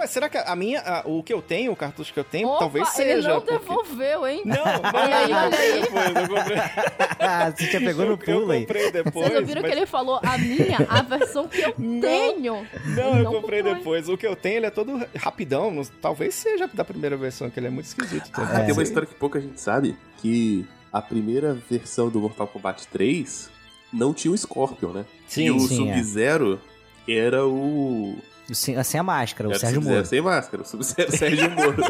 Ué, 0.00 0.06
será 0.06 0.30
que 0.30 0.38
a 0.38 0.56
minha, 0.56 0.80
a, 0.80 1.02
o 1.06 1.22
que 1.22 1.32
eu 1.32 1.42
tenho, 1.42 1.72
o 1.72 1.76
cartucho 1.76 2.10
que 2.10 2.18
eu 2.18 2.24
tenho, 2.24 2.48
Opa, 2.48 2.60
talvez 2.60 2.88
seja. 2.88 3.10
Ele 3.10 3.28
não 3.28 3.40
porque... 3.42 3.58
devolveu, 3.58 4.26
hein? 4.26 4.42
Não, 4.46 4.56
não, 4.56 4.64
eu 4.64 5.50
comprei 5.50 5.80
depois, 5.82 6.16
eu 6.16 6.28
comprei. 6.28 6.56
Você 7.56 7.66
já 7.66 7.80
pegou 7.80 8.06
no 8.06 8.16
pulo 8.16 8.50
aí. 8.50 8.62
Eu 8.62 8.66
comprei 8.66 8.90
depois. 8.90 9.26
Vocês 9.26 9.40
ouviram 9.40 9.60
mas... 9.60 9.70
que 9.70 9.76
ele 9.78 9.86
falou 9.86 10.20
a 10.24 10.38
minha, 10.38 10.78
a 10.88 11.02
versão 11.02 11.46
que 11.46 11.60
eu 11.60 11.74
não, 11.76 12.00
tenho? 12.00 12.66
Não, 12.96 13.18
eu 13.18 13.30
comprei 13.30 13.62
depois. 13.62 14.08
O 14.08 14.16
que 14.16 14.26
eu 14.26 14.34
tenho, 14.34 14.56
ele 14.56 14.66
é 14.66 14.70
todo 14.70 15.06
rapidão. 15.14 15.82
Talvez 16.00 16.34
seja 16.34 16.66
da 16.66 16.84
primeira 16.84 17.18
versão, 17.18 17.50
que 17.50 17.60
ele 17.60 17.66
é 17.66 17.70
muito 17.70 17.86
esquisito. 17.86 18.30
Ah, 18.32 18.60
tem 18.60 18.72
uma 18.72 18.82
história 18.82 19.06
que 19.06 19.14
pouca 19.14 19.38
gente 19.38 19.60
sabe, 19.60 19.98
que 20.16 20.66
a 20.90 21.02
primeira 21.02 21.52
versão 21.68 22.08
do 22.08 22.20
Mortal 22.20 22.46
Kombat 22.46 22.88
3 22.88 23.50
não 23.92 24.14
tinha 24.14 24.32
o 24.32 24.38
Scorpion, 24.38 24.92
né? 24.92 25.04
Sim, 25.28 25.44
e 25.44 25.50
o 25.50 25.56
é. 25.56 25.68
Sub-Zero 25.68 26.58
é. 27.06 27.14
era 27.14 27.46
o 27.46 28.16
sem, 28.54 28.82
sem 28.82 29.00
a 29.00 29.02
máscara, 29.02 29.48
o 29.48 29.58
Sérgio 29.58 29.82
Moro. 29.82 30.06
Sem 30.06 30.20
máscara, 30.20 30.62
o 30.78 30.84
Sérgio 30.84 31.50
Moro. 31.50 31.82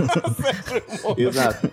Exato. 1.16 1.69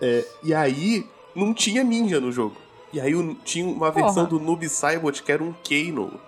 É, 0.00 0.24
e 0.42 0.54
aí, 0.54 1.06
não 1.34 1.54
tinha 1.54 1.82
ninja 1.84 2.20
no 2.20 2.30
jogo. 2.32 2.56
E 2.92 3.00
aí 3.00 3.12
tinha 3.44 3.66
uma 3.66 3.90
versão 3.90 4.26
Porra. 4.26 4.28
do 4.28 4.40
Noob 4.40 4.68
Saibot 4.68 5.22
que 5.22 5.30
era 5.30 5.42
um 5.42 5.52
Kano 5.52 6.18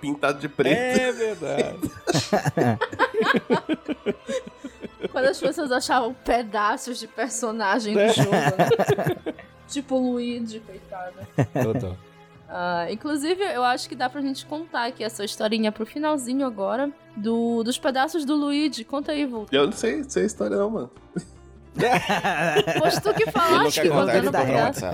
pintado 0.00 0.38
de 0.38 0.48
preto. 0.48 0.76
É 0.78 1.12
verdade. 1.12 1.78
Quando 5.12 5.24
as 5.26 5.38
pessoas 5.38 5.70
achavam 5.70 6.14
pedaços 6.14 6.98
de 6.98 7.06
personagem 7.06 7.94
do 7.94 8.12
jogo. 8.14 8.30
Né? 8.30 9.34
tipo 9.68 9.96
o 9.96 10.12
Luigi, 10.12 10.60
coitada. 10.60 11.28
Total. 11.62 11.96
Uh, 12.48 12.90
inclusive, 12.90 13.42
eu 13.42 13.62
acho 13.62 13.86
que 13.88 13.94
dá 13.94 14.08
pra 14.08 14.22
gente 14.22 14.46
contar 14.46 14.86
aqui 14.86 15.04
essa 15.04 15.22
historinha 15.22 15.70
pro 15.70 15.84
finalzinho 15.84 16.46
agora 16.46 16.90
do, 17.14 17.62
dos 17.62 17.78
pedaços 17.78 18.24
do 18.24 18.34
Luigi. 18.34 18.84
Conta 18.84 19.12
aí, 19.12 19.26
Vulto. 19.26 19.54
Eu 19.54 19.66
não 19.66 19.72
sei, 19.72 20.02
sei 20.04 20.22
a 20.22 20.26
história 20.26 20.56
não, 20.56 20.70
mano. 20.70 20.90
Pois 22.80 22.98
tu 22.98 23.14
que 23.14 23.30
falaste 23.30 23.80
que 23.80 23.88
contando 23.88 24.32
pedaço. 24.32 24.84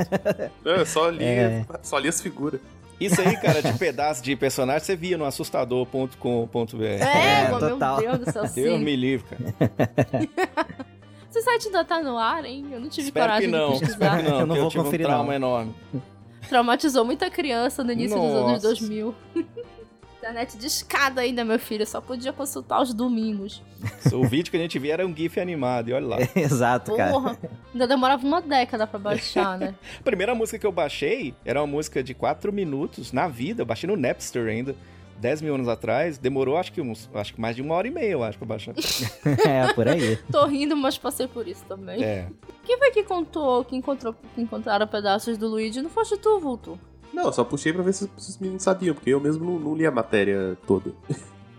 Eu 0.62 0.84
só 0.84 1.08
li, 1.08 1.24
é. 1.24 1.64
só 1.82 1.96
li 1.96 2.08
as 2.08 2.20
figuras. 2.20 2.60
Isso 3.00 3.20
aí, 3.20 3.36
cara, 3.36 3.62
de 3.62 3.72
pedaço 3.78 4.22
de 4.22 4.36
personagem, 4.36 4.80
você 4.80 4.94
via 4.94 5.16
no 5.16 5.24
assustador.com.br. 5.24 6.84
É, 6.84 7.44
é 7.44 7.46
total. 7.48 8.00
meu 8.00 8.12
Deus 8.12 8.24
do 8.26 8.32
céu, 8.32 8.46
sim. 8.46 8.62
Deus 8.64 8.80
me 8.80 8.96
livre, 8.96 9.26
cara. 9.26 9.54
Esse 11.30 11.42
site 11.42 11.66
ainda 11.66 11.84
tá 11.84 12.00
no 12.00 12.16
ar, 12.16 12.44
hein? 12.44 12.66
Eu 12.70 12.80
não 12.80 12.88
tive 12.88 13.08
Espero 13.08 13.26
coragem 13.26 13.50
que 13.50 13.56
não, 13.56 13.72
de 13.72 13.80
pesquisar. 13.80 14.16
que 14.18 14.22
não, 14.22 14.40
eu 14.40 14.46
não 14.46 14.54
vou 14.54 14.64
eu 14.66 14.70
conferir 14.70 15.06
um 15.06 15.08
trauma 15.08 15.26
não. 15.26 15.34
enorme. 15.34 15.74
Traumatizou 16.48 17.04
muita 17.04 17.30
criança 17.30 17.82
no 17.84 17.92
início 17.92 18.16
Nossa. 18.16 18.32
dos 18.34 18.48
anos 18.48 18.62
2000. 18.62 19.14
Internet 20.24 20.56
de 20.56 20.66
escada 20.66 21.20
ainda, 21.20 21.44
meu 21.44 21.58
filho. 21.58 21.86
Só 21.86 22.00
podia 22.00 22.32
consultar 22.32 22.80
os 22.80 22.94
domingos. 22.94 23.62
O 24.10 24.26
vídeo 24.26 24.50
que 24.50 24.56
a 24.56 24.60
gente 24.60 24.78
via 24.78 24.94
era 24.94 25.06
um 25.06 25.14
GIF 25.14 25.38
animado, 25.38 25.90
e 25.90 25.92
olha 25.92 26.06
lá. 26.06 26.16
Exato, 26.34 26.92
Porra, 26.92 27.34
cara. 27.34 27.52
Ainda 27.74 27.86
demorava 27.86 28.26
uma 28.26 28.40
década 28.40 28.86
pra 28.86 28.98
baixar, 28.98 29.58
né? 29.58 29.74
a 30.00 30.00
primeira 30.02 30.34
música 30.34 30.58
que 30.58 30.66
eu 30.66 30.72
baixei 30.72 31.34
era 31.44 31.60
uma 31.60 31.66
música 31.66 32.02
de 32.02 32.14
4 32.14 32.50
minutos 32.50 33.12
na 33.12 33.28
vida. 33.28 33.60
Eu 33.60 33.66
baixei 33.66 33.86
no 33.86 33.96
Napster 33.96 34.48
ainda. 34.48 34.74
10 35.18 35.42
mil 35.42 35.54
anos 35.54 35.68
atrás, 35.68 36.18
demorou 36.18 36.56
acho 36.56 36.72
que 36.72 36.80
uns, 36.80 37.08
acho 37.14 37.34
que 37.34 37.40
mais 37.40 37.56
de 37.56 37.62
uma 37.62 37.74
hora 37.74 37.88
e 37.88 37.90
meia, 37.90 38.12
eu 38.12 38.22
acho, 38.22 38.38
pra 38.38 38.46
baixar. 38.46 38.74
é, 39.46 39.72
por 39.72 39.88
aí. 39.88 40.16
Tô 40.30 40.44
rindo, 40.46 40.76
mas 40.76 40.98
passei 40.98 41.26
por 41.26 41.46
isso 41.46 41.64
também. 41.66 42.02
É. 42.02 42.28
Quem 42.64 42.78
foi 42.78 42.90
que 42.90 43.02
contou, 43.04 43.64
que 43.64 43.76
encontrou, 43.76 44.14
que 44.34 44.40
encontraram 44.40 44.86
pedaços 44.86 45.38
do 45.38 45.48
Luigi? 45.48 45.82
Não 45.82 45.90
foste 45.90 46.16
tu, 46.16 46.38
Vulto? 46.38 46.78
Não, 47.12 47.32
só 47.32 47.44
puxei 47.44 47.72
pra 47.72 47.82
ver 47.82 47.92
se, 47.92 48.10
se 48.16 48.30
os 48.30 48.38
meninos 48.38 48.62
sabiam, 48.62 48.94
porque 48.94 49.10
eu 49.10 49.20
mesmo 49.20 49.44
não, 49.44 49.58
não 49.58 49.74
li 49.74 49.86
a 49.86 49.90
matéria 49.90 50.58
toda. 50.66 50.92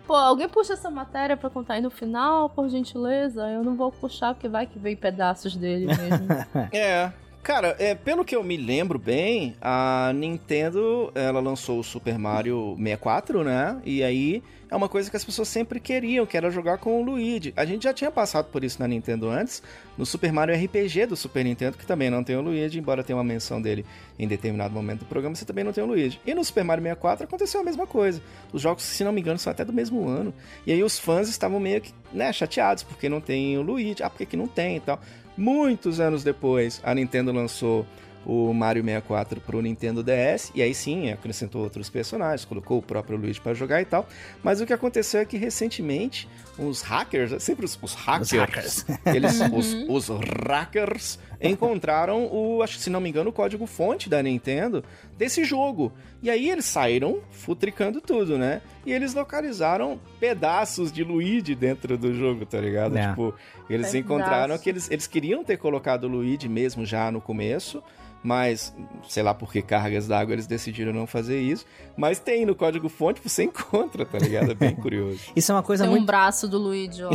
Pô, 0.06 0.14
alguém 0.14 0.48
puxa 0.48 0.74
essa 0.74 0.90
matéria 0.92 1.36
pra 1.36 1.50
contar 1.50 1.76
aí 1.76 1.82
no 1.82 1.90
final, 1.90 2.50
por 2.50 2.70
gentileza? 2.70 3.50
Eu 3.50 3.64
não 3.64 3.76
vou 3.76 3.92
puxar, 3.92 4.36
porque 4.36 4.48
vai 4.48 4.68
que 4.68 4.78
vem 4.78 4.96
pedaços 4.96 5.56
dele 5.56 5.88
mesmo. 5.88 6.28
é, 6.72 7.12
Cara, 7.46 7.76
é, 7.78 7.94
pelo 7.94 8.26
que 8.26 8.36
eu 8.36 8.44
me 8.44 8.58
lembro 8.58 8.98
bem, 8.98 9.56
a 9.62 10.12
Nintendo, 10.16 11.12
ela 11.14 11.40
lançou 11.40 11.80
o 11.80 11.84
Super 11.84 12.18
Mario 12.18 12.76
64, 12.76 13.44
né? 13.44 13.80
E 13.86 14.04
aí 14.04 14.42
é 14.68 14.76
uma 14.76 14.90
coisa 14.90 15.12
que 15.12 15.16
as 15.16 15.24
pessoas 15.24 15.48
sempre 15.48 15.80
queriam, 15.80 16.26
que 16.26 16.36
era 16.36 16.50
jogar 16.50 16.80
com 16.80 17.00
o 17.00 17.04
Luigi. 17.06 17.54
A 17.56 17.64
gente 17.64 17.84
já 17.84 17.94
tinha 17.94 18.10
passado 18.10 18.48
por 18.52 18.64
isso 18.64 18.80
na 18.80 18.88
Nintendo 18.88 19.30
antes, 19.30 19.62
no 19.96 20.08
Super 20.08 20.34
Mario 20.34 20.56
RPG 20.56 21.06
do 21.06 21.16
Super 21.16 21.46
Nintendo, 21.46 21.78
que 21.78 21.86
também 21.86 22.10
não 22.10 22.24
tem 22.24 22.36
o 22.36 22.42
Luigi, 22.42 22.80
embora 22.80 23.04
tenha 23.04 23.16
uma 23.16 23.24
menção 23.24 23.62
dele 23.62 23.86
em 24.18 24.28
determinado 24.28 24.74
momento 24.74 25.02
do 25.02 25.06
programa, 25.06 25.36
você 25.36 25.46
também 25.46 25.64
não 25.64 25.72
tem 25.72 25.84
o 25.84 25.88
Luigi. 25.88 26.20
E 26.26 26.34
no 26.34 26.44
Super 26.44 26.64
Mario 26.64 26.82
64 26.82 27.26
aconteceu 27.26 27.62
a 27.62 27.64
mesma 27.64 27.86
coisa. 27.86 28.24
Os 28.52 28.64
jogos, 28.64 28.82
se 28.82 29.04
não 29.04 29.12
me 29.12 29.22
engano, 29.22 29.38
são 29.38 29.52
até 29.52 29.64
do 29.64 29.72
mesmo 29.72 30.10
ano. 30.10 30.34
E 30.66 30.72
aí 30.72 30.84
os 30.84 30.98
fãs 30.98 31.30
estavam 31.30 31.60
meio 31.60 31.80
que, 31.80 31.94
né, 32.12 32.34
chateados, 32.34 32.82
porque 32.82 33.08
não 33.08 33.22
tem 33.22 33.56
o 33.56 33.62
Luigi. 33.62 34.02
Ah, 34.02 34.10
por 34.10 34.18
que, 34.18 34.26
que 34.26 34.36
não 34.36 34.48
tem 34.48 34.78
e 34.78 34.80
tal. 34.80 35.00
Muitos 35.38 36.00
anos 36.00 36.24
depois, 36.24 36.82
a 36.84 36.94
Nintendo 36.94 37.32
lançou 37.32 37.86
o 38.26 38.52
Mario 38.54 38.84
64 38.84 39.40
para 39.40 39.56
o 39.56 39.62
Nintendo 39.62 40.04
DS, 40.04 40.52
e 40.56 40.62
aí 40.62 40.74
sim 40.74 41.12
acrescentou 41.12 41.62
outros 41.62 41.90
personagens, 41.90 42.44
colocou 42.44 42.80
o 42.80 42.82
próprio 42.82 43.18
Luigi 43.18 43.40
para 43.40 43.54
jogar 43.54 43.82
e 43.82 43.86
tal. 43.86 44.08
Mas 44.44 44.60
o 44.60 44.66
que 44.66 44.74
aconteceu 44.74 45.22
é 45.22 45.26
que 45.26 45.38
recentemente 45.38 46.28
os 46.58 46.82
hackers, 46.82 47.42
sempre 47.44 47.66
os, 47.66 47.78
os 47.82 47.94
hackers, 47.94 48.32
os 48.32 48.40
hackers. 48.40 48.86
eles, 49.06 49.40
os, 49.54 50.10
os 50.10 50.20
hackers 50.48 51.20
encontraram 51.52 52.26
o, 52.32 52.62
acho 52.62 52.78
que 52.78 52.84
se 52.84 52.90
não 52.90 53.00
me 53.02 53.10
engano, 53.10 53.30
o 53.30 53.34
código 53.34 53.66
fonte 53.66 54.10
da 54.10 54.22
Nintendo 54.22 54.84
desse 55.18 55.44
jogo. 55.44 55.92
E 56.22 56.30
aí 56.30 56.50
eles 56.50 56.66
saíram 56.66 57.20
futricando 57.32 58.02
tudo, 58.02 58.38
né? 58.38 58.62
E 58.86 58.94
eles 58.94 59.14
localizaram 59.14 60.00
pedaços 60.20 60.92
de 60.92 61.04
Luigi 61.04 61.56
dentro 61.56 61.98
do 61.98 62.14
jogo, 62.14 62.46
tá 62.46 62.60
ligado? 62.60 62.98
É. 62.98 63.10
Tipo, 63.10 63.34
eles 63.70 63.88
Pedaço. 63.88 63.98
encontraram 63.98 64.58
que 64.58 64.70
eles, 64.70 64.90
eles 64.90 65.08
queriam 65.08 65.44
ter 65.44 65.58
colocado 65.58 66.06
o 66.06 66.08
Luigi 66.08 66.48
mesmo 66.48 66.86
já 66.86 67.12
no 67.12 67.20
começo, 67.20 67.82
mas 68.26 68.76
sei 69.08 69.22
lá 69.22 69.36
por 69.36 69.52
que 69.52 69.62
cargas 69.62 70.08
d'água 70.08 70.34
eles 70.34 70.48
decidiram 70.48 70.92
não 70.92 71.06
fazer 71.06 71.40
isso. 71.40 71.64
Mas 71.96 72.18
tem 72.18 72.44
no 72.44 72.56
código 72.56 72.90
fonte, 72.90 73.22
você 73.24 73.44
encontra, 73.44 74.04
tá 74.04 74.18
ligado? 74.18 74.52
É 74.52 74.56
bem 74.56 74.74
curioso. 74.76 75.20
isso 75.36 75.52
é 75.52 75.56
uma 75.56 75.62
coisa 75.62 75.84
tem 75.84 75.92
muito. 75.92 76.02
um 76.02 76.06
braço 76.06 76.48
do 76.48 76.58
Luigi, 76.58 77.04
ó. 77.04 77.12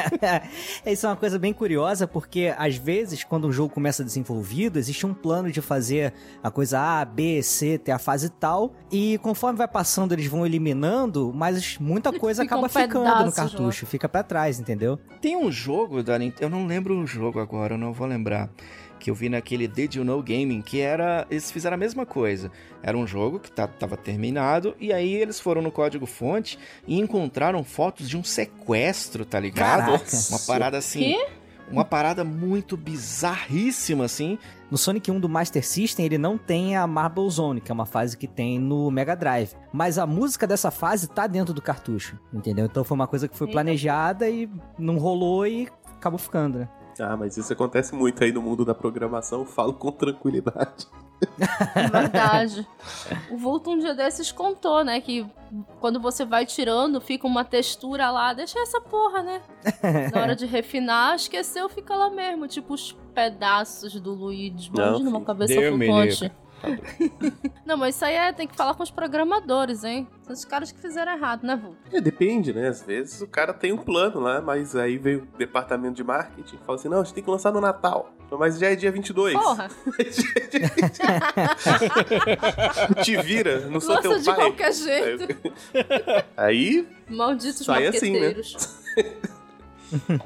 isso 0.90 1.06
é 1.06 1.08
uma 1.10 1.16
coisa 1.16 1.38
bem 1.38 1.52
curiosa, 1.52 2.08
porque 2.08 2.54
às 2.56 2.76
vezes, 2.76 3.22
quando 3.22 3.46
um 3.46 3.52
jogo 3.52 3.74
começa 3.74 4.02
desenvolvido, 4.02 4.78
existe 4.78 5.04
um 5.04 5.12
plano 5.12 5.52
de 5.52 5.60
fazer 5.60 6.14
a 6.42 6.50
coisa 6.50 6.80
A, 6.80 7.04
B, 7.04 7.42
C, 7.42 7.76
ter 7.76 7.92
a 7.92 7.98
fase 7.98 8.30
tal, 8.30 8.72
e 8.90 9.18
conforme 9.18 9.58
vai 9.58 9.68
passando, 9.68 10.12
eles 10.12 10.26
vão 10.26 10.46
eliminando, 10.46 11.30
mas 11.34 11.76
muita 11.78 12.10
coisa 12.10 12.42
acaba 12.42 12.66
um 12.66 12.68
ficando 12.70 13.24
no 13.26 13.32
cartucho, 13.32 13.84
fica 13.84 14.08
para 14.08 14.22
trás, 14.22 14.58
entendeu? 14.58 14.98
Tem 15.20 15.36
um 15.36 15.52
jogo 15.52 16.02
da 16.02 16.18
Nintendo, 16.18 16.44
eu 16.44 16.50
não 16.50 16.66
lembro 16.66 16.98
o 16.98 17.06
jogo 17.06 17.38
agora, 17.38 17.74
eu 17.74 17.78
não 17.78 17.92
vou 17.92 18.06
lembrar 18.06 18.48
que 19.02 19.10
eu 19.10 19.14
vi 19.16 19.28
naquele 19.28 19.66
Did 19.66 19.96
You 19.96 20.04
Know 20.04 20.22
Gaming, 20.22 20.62
que 20.62 20.80
era. 20.80 21.26
Eles 21.28 21.50
fizeram 21.50 21.74
a 21.74 21.78
mesma 21.78 22.06
coisa. 22.06 22.52
Era 22.80 22.96
um 22.96 23.04
jogo 23.04 23.40
que 23.40 23.50
tá, 23.50 23.66
tava 23.66 23.96
terminado, 23.96 24.76
e 24.78 24.92
aí 24.92 25.12
eles 25.12 25.40
foram 25.40 25.60
no 25.60 25.72
código-fonte 25.72 26.56
e 26.86 27.00
encontraram 27.00 27.64
fotos 27.64 28.08
de 28.08 28.16
um 28.16 28.22
sequestro, 28.22 29.24
tá 29.24 29.40
ligado? 29.40 29.86
Caraca. 29.86 30.16
Uma 30.30 30.38
parada 30.38 30.78
assim. 30.78 31.00
Quê? 31.00 31.26
Uma 31.68 31.84
parada 31.84 32.22
muito 32.22 32.76
bizarríssima, 32.76 34.04
assim. 34.04 34.38
No 34.70 34.76
Sonic 34.76 35.10
1 35.10 35.18
do 35.18 35.28
Master 35.28 35.66
System, 35.66 36.04
ele 36.04 36.18
não 36.18 36.36
tem 36.36 36.76
a 36.76 36.86
Marble 36.86 37.28
Zone, 37.30 37.60
que 37.60 37.72
é 37.72 37.74
uma 37.74 37.86
fase 37.86 38.16
que 38.16 38.28
tem 38.28 38.58
no 38.58 38.90
Mega 38.90 39.16
Drive. 39.16 39.54
Mas 39.72 39.98
a 39.98 40.06
música 40.06 40.46
dessa 40.46 40.70
fase 40.70 41.08
tá 41.08 41.26
dentro 41.26 41.52
do 41.54 41.62
cartucho, 41.62 42.18
entendeu? 42.32 42.66
Então 42.66 42.84
foi 42.84 42.94
uma 42.94 43.06
coisa 43.06 43.26
que 43.26 43.36
foi 43.36 43.50
planejada 43.50 44.28
e 44.28 44.48
não 44.78 44.98
rolou 44.98 45.46
e 45.46 45.68
acabou 45.96 46.18
ficando, 46.18 46.58
né? 46.58 46.68
Ah, 47.00 47.16
mas 47.16 47.36
isso 47.36 47.52
acontece 47.52 47.94
muito 47.94 48.22
aí 48.22 48.32
no 48.32 48.42
mundo 48.42 48.64
da 48.64 48.74
programação, 48.74 49.44
falo 49.44 49.72
com 49.72 49.90
tranquilidade. 49.90 50.86
É 51.74 51.88
verdade. 51.88 52.66
O 53.30 53.36
Vulto 53.36 53.70
um 53.70 53.78
dia 53.78 53.94
desses 53.94 54.32
contou, 54.32 54.84
né, 54.84 55.00
que 55.00 55.26
quando 55.80 56.00
você 56.00 56.24
vai 56.24 56.44
tirando, 56.44 57.00
fica 57.00 57.26
uma 57.26 57.44
textura 57.44 58.10
lá, 58.10 58.32
deixa 58.32 58.58
essa 58.58 58.80
porra, 58.80 59.22
né? 59.22 59.42
Na 60.12 60.20
hora 60.20 60.34
de 60.34 60.46
refinar, 60.46 61.14
esqueceu, 61.14 61.68
fica 61.68 61.94
lá 61.94 62.10
mesmo, 62.10 62.48
tipo 62.48 62.74
os 62.74 62.92
pedaços 63.14 64.00
do 64.00 64.12
Luigi, 64.12 64.70
imagina 64.74 65.10
uma 65.10 65.20
cabeça 65.22 65.54
flutuante. 65.54 66.32
Não, 67.66 67.76
mas 67.76 67.96
isso 67.96 68.04
aí 68.04 68.14
é, 68.14 68.32
tem 68.32 68.46
que 68.46 68.56
falar 68.56 68.74
com 68.74 68.82
os 68.82 68.90
programadores, 68.90 69.84
hein? 69.84 70.06
São 70.22 70.34
os 70.34 70.44
caras 70.44 70.72
que 70.72 70.80
fizeram 70.80 71.12
errado, 71.12 71.44
né, 71.44 71.56
Vu? 71.56 71.74
É, 71.92 72.00
depende, 72.00 72.52
né? 72.52 72.68
Às 72.68 72.82
vezes 72.82 73.20
o 73.20 73.26
cara 73.26 73.52
tem 73.52 73.72
um 73.72 73.78
plano 73.78 74.20
lá, 74.20 74.40
mas 74.40 74.76
aí 74.76 74.98
veio 74.98 75.28
o 75.34 75.38
departamento 75.38 75.94
de 75.94 76.04
marketing 76.04 76.56
e 76.56 76.58
fala 76.64 76.78
assim: 76.78 76.88
não, 76.88 77.00
a 77.00 77.04
gente 77.04 77.14
tem 77.14 77.24
que 77.24 77.30
lançar 77.30 77.52
no 77.52 77.60
Natal. 77.60 78.12
Mas 78.38 78.58
já 78.58 78.70
é 78.70 78.76
dia 78.76 78.90
22. 78.90 79.34
Porra! 79.34 79.68
Te 83.04 83.16
vira, 83.18 83.68
não 83.68 83.78
sou 83.78 83.94
Lança 83.94 84.08
teu 84.08 84.18
de 84.18 84.24
pai. 84.24 84.34
qualquer 84.36 84.72
jeito. 84.72 85.52
Aí 86.34 86.88
Malditos 87.10 87.66
sai 87.66 87.88
assim, 87.88 88.18
né? 88.18 88.34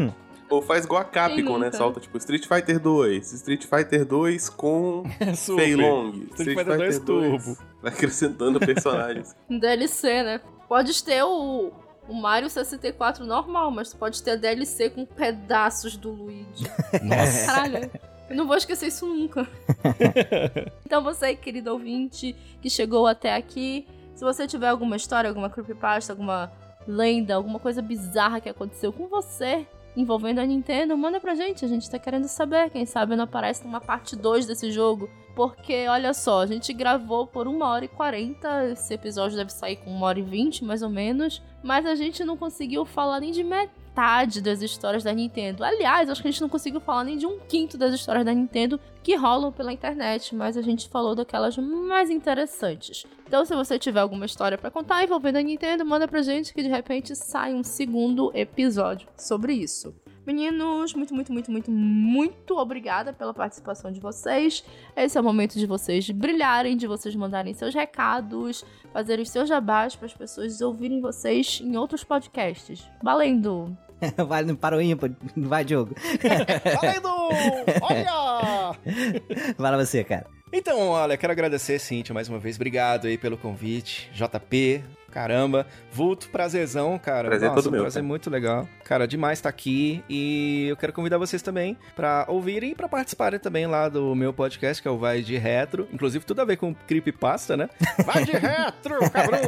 Ou 0.49 0.63
faz 0.63 0.85
igual 0.85 1.01
a 1.01 1.05
Capcom, 1.05 1.59
né? 1.59 1.73
Solta 1.73 2.01
tipo 2.01 2.17
Street 2.19 2.47
Fighter 2.47 2.79
2, 2.79 3.33
Street 3.33 3.65
Fighter 3.65 4.05
2 4.05 4.49
com. 4.51 5.03
Fei 5.57 5.75
Long, 5.75 6.13
Street 6.35 6.57
Fighter 6.57 6.77
2 6.77 6.99
Turbo. 7.01 7.59
Vai 7.83 7.93
acrescentando 7.93 8.61
personagens. 8.61 9.35
DLC, 9.51 10.23
né? 10.23 10.41
Pode 10.69 11.03
ter 11.03 11.23
o, 11.25 11.73
o 12.09 12.15
Mario 12.15 12.49
64 12.49 13.25
normal, 13.25 13.71
mas 13.71 13.91
tu 13.91 13.97
pode 13.97 14.23
ter 14.23 14.37
DLC 14.37 14.91
com 14.91 15.05
pedaços 15.05 15.97
do 15.97 16.11
Luigi. 16.11 16.71
Nossa. 17.03 17.47
Caralho. 17.47 17.91
Eu 18.29 18.37
não 18.37 18.47
vou 18.47 18.57
esquecer 18.57 18.89
isso 18.89 19.07
nunca. 19.07 19.49
então 20.85 21.03
você, 21.03 21.35
querido 21.37 21.73
ouvinte, 21.73 22.35
que 22.61 22.69
chegou 22.69 23.07
até 23.07 23.35
aqui, 23.35 23.87
se 24.17 24.25
você 24.25 24.49
tiver 24.49 24.69
alguma 24.69 24.97
história, 24.97 25.29
alguma 25.29 25.49
creepypasta, 25.49 26.13
alguma 26.13 26.51
lenda, 26.89 27.37
alguma 27.37 27.61
coisa 27.61 27.81
bizarra 27.81 28.41
que 28.41 28.49
aconteceu 28.49 28.93
com 28.93 29.07
você 29.07 29.67
envolvendo 29.97 30.41
a 30.41 30.47
Nintendo, 30.47 30.97
manda 30.97 31.19
pra 31.19 31.35
gente. 31.35 31.65
A 31.65 31.69
gente 31.69 31.91
tá 31.91 31.99
querendo 31.99 32.29
saber. 32.29 32.71
Quem 32.71 32.85
sabe 32.85 33.17
não 33.17 33.25
aparece 33.25 33.65
numa 33.65 33.81
parte 33.81 34.15
2 34.15 34.47
desse 34.47 34.71
jogo. 34.71 35.09
Porque, 35.35 35.87
olha 35.89 36.15
só, 36.15 36.43
a 36.43 36.47
gente 36.47 36.73
gravou 36.73 37.27
por 37.27 37.49
1 37.49 37.63
hora 37.63 37.85
e 37.85 37.89
40. 37.89 38.71
Esse 38.71 38.95
episódio 38.95 39.37
deve 39.37 39.53
sair 39.53 39.77
com 39.77 39.91
1 39.91 40.03
hora 40.03 40.19
e 40.19 40.23
20, 40.23 40.65
mais 40.65 40.83
ou 40.83 40.91
menos. 40.91 41.43
Mas 41.63 41.87
a 41.87 41.95
gente 41.95 42.25
não 42.25 42.37
conseguiu 42.37 42.85
falar 42.85 43.21
nem 43.21 43.33
de 43.33 43.43
metade 43.97 44.43
das 44.43 44.61
histórias 44.61 45.03
da 45.03 45.13
Nintendo. 45.13 45.65
Aliás, 45.65 46.11
acho 46.11 46.21
que 46.21 46.29
a 46.29 46.31
gente 46.31 46.43
não 46.43 46.51
conseguiu 46.51 46.81
falar 46.81 47.03
nem 47.03 47.17
de 47.17 47.25
um 47.25 47.39
quinto 47.49 47.79
das 47.79 47.95
histórias 47.95 48.27
da 48.27 48.35
Nintendo 48.35 48.79
que 49.03 49.17
rolam 49.17 49.51
pela 49.51 49.73
internet, 49.73 50.35
mas 50.35 50.55
a 50.57 50.61
gente 50.61 50.87
falou 50.89 51.15
daquelas 51.15 51.57
mais 51.57 52.11
interessantes. 52.11 53.07
Então, 53.27 53.43
se 53.47 53.55
você 53.55 53.79
tiver 53.79 54.01
alguma 54.01 54.27
história 54.27 54.59
pra 54.59 54.71
contar 54.71 55.03
envolvendo 55.03 55.37
a 55.37 55.43
Nintendo, 55.43 55.87
manda 55.87 56.07
pra 56.07 56.21
gente 56.21 56.53
que 56.53 56.63
de 56.63 56.69
repente 56.69 57.17
sai 57.17 57.55
um 57.55 57.65
segundo 57.65 58.31
episódio 58.35 59.09
sobre 59.17 59.55
isso. 59.55 59.95
Meninos, 60.27 60.93
muito, 60.93 61.15
muito, 61.15 61.33
muito, 61.33 61.51
muito, 61.51 61.71
muito 61.71 62.59
obrigada 62.59 63.13
pela 63.13 63.33
participação 63.33 63.91
de 63.93 64.01
vocês. 64.01 64.63
Esse 64.95 65.17
é 65.17 65.21
o 65.21 65.25
momento 65.25 65.57
de 65.57 65.65
vocês 65.67 66.11
brilharem, 66.11 66.77
de 66.77 66.87
vocês 66.87 67.15
mandarem 67.15 67.55
seus 67.55 67.75
recados, 67.75 68.65
fazerem 68.93 69.25
seus 69.25 69.49
jabás 69.49 69.97
para 69.97 70.07
as 70.07 70.15
pessoas 70.15 70.61
ouvirem 70.61 71.01
vocês 71.01 71.63
em 71.63 71.77
outros 71.77 72.05
podcasts. 72.05 72.87
Valendo! 73.03 73.86
Vai 74.27 74.43
no 74.43 74.57
para 74.57 74.77
o 74.77 74.81
ímpar. 74.81 75.11
Vai, 75.37 75.65
Diogo. 75.65 75.95
Valendo! 76.81 77.09
Olha! 77.83 78.77
Lá 79.59 79.77
você, 79.77 80.05
cara. 80.05 80.27
Então, 80.53 80.89
olha, 80.91 81.17
quero 81.17 81.33
agradecer, 81.33 81.79
Cintia, 81.79 82.15
mais 82.15 82.29
uma 82.29 82.39
vez. 82.39 82.57
Obrigado 82.57 83.07
aí 83.07 83.19
pelo 83.19 83.37
convite. 83.37 84.11
JP, 84.15 84.85
caramba. 85.17 85.67
Vulto, 85.91 86.29
prazerzão, 86.29 86.99
cara. 86.99 87.29
Prazer 87.29 87.47
é 87.47 87.49
Nossa, 87.49 87.63
todo 87.63 87.73
meu, 87.73 87.81
prazer 87.81 88.03
cara. 88.03 88.07
muito 88.07 88.29
legal. 88.29 88.69
Cara, 88.85 89.09
demais 89.09 89.39
estar 89.39 89.49
aqui. 89.49 90.05
E 90.11 90.67
eu 90.69 90.77
quero 90.77 90.93
convidar 90.93 91.17
vocês 91.17 91.41
também 91.41 91.75
pra 91.95 92.27
ouvirem 92.29 92.73
e 92.73 92.75
pra 92.75 92.87
participarem 92.87 93.41
também 93.41 93.67
lá 93.67 93.89
do 93.89 94.15
meu 94.15 94.31
podcast, 94.35 94.83
que 94.83 94.87
é 94.87 94.91
o 94.91 94.99
Vai 94.99 95.23
de 95.23 95.39
Retro. 95.39 95.89
Inclusive, 95.91 96.23
tudo 96.23 96.43
a 96.43 96.45
ver 96.45 96.59
com 96.59 96.75
Creepypasta, 96.75 97.57
né? 97.57 97.71
Vai 98.05 98.27
de 98.27 98.33
Retro, 98.33 99.11
cabrão! 99.11 99.41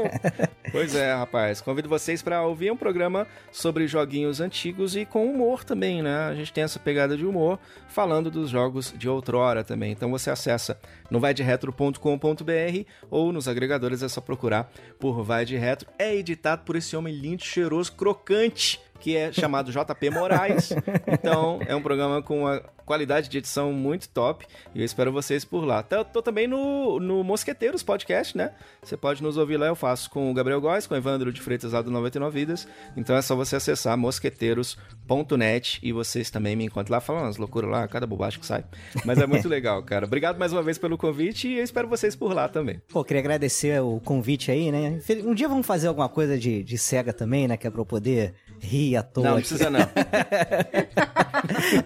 Pois 0.72 0.94
é, 0.94 1.14
rapaz. 1.14 1.60
Convido 1.60 1.88
vocês 1.88 2.22
pra 2.22 2.42
ouvir 2.42 2.70
um 2.70 2.76
programa 2.76 3.26
sobre 3.52 3.86
joguinhos 3.86 4.40
antigos 4.40 4.96
e 4.96 5.04
com 5.04 5.26
humor 5.26 5.64
também, 5.64 6.02
né? 6.02 6.28
A 6.28 6.34
gente 6.34 6.52
tem 6.52 6.64
essa 6.64 6.78
pegada 6.78 7.16
de 7.16 7.26
humor 7.26 7.58
falando 7.88 8.30
dos 8.30 8.50
jogos 8.50 8.94
de 8.96 9.08
outrora 9.08 9.62
também. 9.62 9.92
Então 9.92 10.10
você 10.10 10.30
acessa 10.30 10.78
no 11.10 11.20
vaideretro.com.br 11.20 12.84
ou 13.10 13.32
nos 13.32 13.48
agregadores 13.48 14.02
é 14.02 14.08
só 14.08 14.20
procurar 14.20 14.70
por 14.98 15.22
Vai 15.22 15.44
de 15.44 15.57
Retro. 15.58 15.88
É 15.98 16.14
editado 16.14 16.62
por 16.64 16.76
esse 16.76 16.96
homem 16.96 17.14
lindo, 17.14 17.44
cheiroso, 17.44 17.92
crocante, 17.92 18.80
que 19.00 19.16
é 19.16 19.32
chamado 19.32 19.70
JP 19.72 20.10
Moraes. 20.10 20.72
Então 21.06 21.60
é 21.66 21.74
um 21.74 21.82
programa 21.82 22.22
com 22.22 22.40
uma 22.42 22.62
qualidade 22.88 23.28
de 23.28 23.36
edição 23.36 23.70
muito 23.70 24.08
top. 24.08 24.46
E 24.74 24.80
eu 24.80 24.84
espero 24.84 25.12
vocês 25.12 25.44
por 25.44 25.62
lá. 25.64 25.82
Tô, 25.82 26.02
tô 26.04 26.22
também 26.22 26.48
no, 26.48 26.98
no 26.98 27.22
Mosqueteiros 27.22 27.82
Podcast, 27.82 28.36
né? 28.36 28.52
Você 28.82 28.96
pode 28.96 29.22
nos 29.22 29.36
ouvir 29.36 29.58
lá, 29.58 29.66
eu 29.66 29.76
faço 29.76 30.08
com 30.10 30.30
o 30.30 30.34
Gabriel 30.34 30.58
Góes, 30.60 30.86
com 30.86 30.94
o 30.94 30.96
Evandro 30.96 31.30
de 31.30 31.40
Freitas 31.42 31.72
lá 31.72 31.82
do 31.82 31.90
99 31.90 32.40
Vidas. 32.40 32.66
Então 32.96 33.14
é 33.14 33.20
só 33.20 33.36
você 33.36 33.56
acessar 33.56 33.96
mosqueteiros.net 33.98 35.78
e 35.82 35.92
vocês 35.92 36.30
também 36.30 36.56
me 36.56 36.64
encontram 36.64 36.94
lá. 36.96 37.00
Falam 37.00 37.24
umas 37.24 37.36
loucuras 37.36 37.70
lá, 37.70 37.86
cada 37.86 38.06
bobagem 38.06 38.40
que 38.40 38.46
sai. 38.46 38.64
Mas 39.04 39.18
é 39.18 39.26
muito 39.26 39.46
legal, 39.50 39.82
cara. 39.82 40.06
Obrigado 40.06 40.38
mais 40.38 40.52
uma 40.52 40.62
vez 40.62 40.78
pelo 40.78 40.96
convite 40.96 41.46
e 41.46 41.58
eu 41.58 41.64
espero 41.64 41.86
vocês 41.86 42.16
por 42.16 42.32
lá 42.32 42.48
também. 42.48 42.80
Pô, 42.88 43.04
queria 43.04 43.20
agradecer 43.20 43.82
o 43.82 44.00
convite 44.00 44.50
aí, 44.50 44.72
né? 44.72 44.98
Um 45.24 45.34
dia 45.34 45.48
vamos 45.48 45.66
fazer 45.66 45.88
alguma 45.88 46.08
coisa 46.08 46.38
de, 46.38 46.64
de 46.64 46.78
SEGA 46.78 47.12
também, 47.12 47.46
né? 47.46 47.58
Que 47.58 47.66
é 47.66 47.70
pra 47.70 47.82
eu 47.82 47.86
poder 47.86 48.34
rir 48.60 48.96
à 48.96 49.02
toa. 49.02 49.24
Não, 49.24 49.30
não 49.32 49.38
precisa 49.38 49.68
não. 49.68 49.80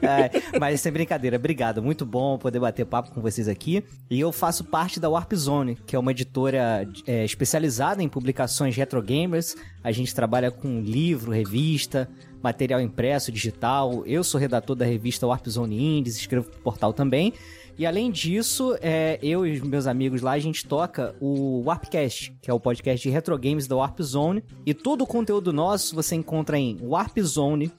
é, 0.02 0.58
mas 0.58 0.80
sem 0.92 0.94
brincadeira, 0.94 1.36
obrigado. 1.36 1.82
Muito 1.82 2.04
bom 2.04 2.36
poder 2.36 2.60
bater 2.60 2.84
papo 2.84 3.10
com 3.10 3.22
vocês 3.22 3.48
aqui. 3.48 3.82
E 4.10 4.20
eu 4.20 4.30
faço 4.30 4.64
parte 4.64 5.00
da 5.00 5.08
Warp 5.08 5.32
Zone, 5.32 5.76
que 5.86 5.96
é 5.96 5.98
uma 5.98 6.10
editora 6.10 6.86
é, 7.06 7.24
especializada 7.24 8.02
em 8.02 8.08
publicações 8.08 8.76
retro 8.76 9.00
gamers. 9.02 9.56
A 9.82 9.90
gente 9.90 10.14
trabalha 10.14 10.50
com 10.50 10.80
livro, 10.80 11.32
revista, 11.32 12.08
material 12.42 12.80
impresso, 12.80 13.32
digital. 13.32 14.04
Eu 14.06 14.22
sou 14.22 14.38
redator 14.38 14.76
da 14.76 14.84
revista 14.84 15.26
Warp 15.26 15.46
Zone 15.48 15.98
Indies, 15.98 16.16
escrevo 16.16 16.50
pro 16.50 16.60
portal 16.60 16.92
também. 16.92 17.32
E 17.78 17.86
além 17.86 18.10
disso, 18.10 18.76
é, 18.82 19.18
eu 19.22 19.46
e 19.46 19.58
meus 19.62 19.86
amigos 19.86 20.20
lá, 20.20 20.32
a 20.32 20.38
gente 20.38 20.66
toca 20.66 21.14
o 21.20 21.62
Warpcast, 21.64 22.36
que 22.42 22.50
é 22.50 22.54
o 22.54 22.60
podcast 22.60 23.02
de 23.02 23.10
retro 23.10 23.36
games 23.38 23.66
da 23.66 23.76
Warp 23.76 23.98
Zone. 24.02 24.44
E 24.66 24.74
todo 24.74 25.02
o 25.02 25.06
conteúdo 25.06 25.54
nosso 25.54 25.94
você 25.94 26.14
encontra 26.14 26.58
em 26.58 26.76
warpzone.me 26.82 27.72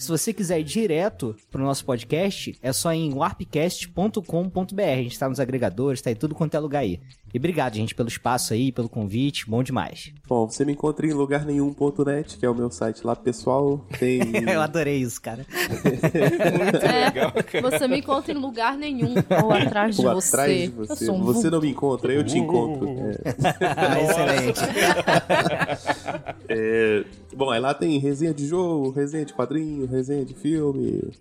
se 0.00 0.08
você 0.08 0.32
quiser 0.32 0.58
ir 0.58 0.64
direto 0.64 1.36
pro 1.50 1.62
nosso 1.62 1.84
podcast, 1.84 2.58
é 2.62 2.72
só 2.72 2.90
em 2.90 3.12
warpcast.com.br. 3.12 4.82
A 4.82 4.96
gente 4.96 5.18
tá 5.18 5.28
nos 5.28 5.38
agregadores, 5.38 6.00
tá 6.00 6.10
em 6.10 6.14
tudo 6.14 6.34
quanto 6.34 6.56
é 6.56 6.58
lugar 6.58 6.80
aí. 6.80 6.98
E 7.32 7.38
obrigado, 7.38 7.74
gente, 7.74 7.94
pelo 7.94 8.08
espaço 8.08 8.52
aí, 8.52 8.72
pelo 8.72 8.88
convite, 8.88 9.48
bom 9.48 9.62
demais. 9.62 10.12
Bom, 10.26 10.48
você 10.48 10.64
me 10.64 10.72
encontra 10.72 11.06
em 11.06 11.12
lugar 11.12 11.46
nenhum.net, 11.46 12.36
que 12.36 12.44
é 12.44 12.50
o 12.50 12.54
meu 12.54 12.70
site 12.70 13.06
lá 13.06 13.14
pessoal. 13.14 13.84
Tem. 13.98 14.20
Eu 14.50 14.60
adorei 14.60 14.98
isso, 14.98 15.22
cara. 15.22 15.46
Muito 15.48 16.86
é, 16.86 17.04
legal, 17.04 17.32
cara. 17.32 17.70
Você 17.70 17.86
me 17.86 17.98
encontra 17.98 18.32
em 18.32 18.36
lugar 18.36 18.76
nenhum 18.76 19.14
ou 19.44 19.52
atrás 19.52 19.96
de 19.96 20.04
ou 20.04 20.14
você. 20.14 20.28
Atrás 20.28 20.62
de 20.62 20.68
você. 20.70 21.10
Um 21.10 21.22
você 21.22 21.48
não 21.50 21.60
me 21.60 21.70
encontra, 21.70 22.12
eu 22.12 22.24
te 22.24 22.36
encontro. 22.36 22.88
É. 22.88 23.20
Excelente. 24.02 24.60
é, 26.48 27.04
bom, 27.36 27.50
aí 27.50 27.60
lá 27.60 27.72
tem 27.74 27.98
resenha 27.98 28.34
de 28.34 28.46
jogo, 28.46 28.90
resenha 28.90 29.24
de 29.24 29.32
quadrinho, 29.32 29.86
resenha 29.86 30.24
de 30.24 30.34
filme, 30.34 31.12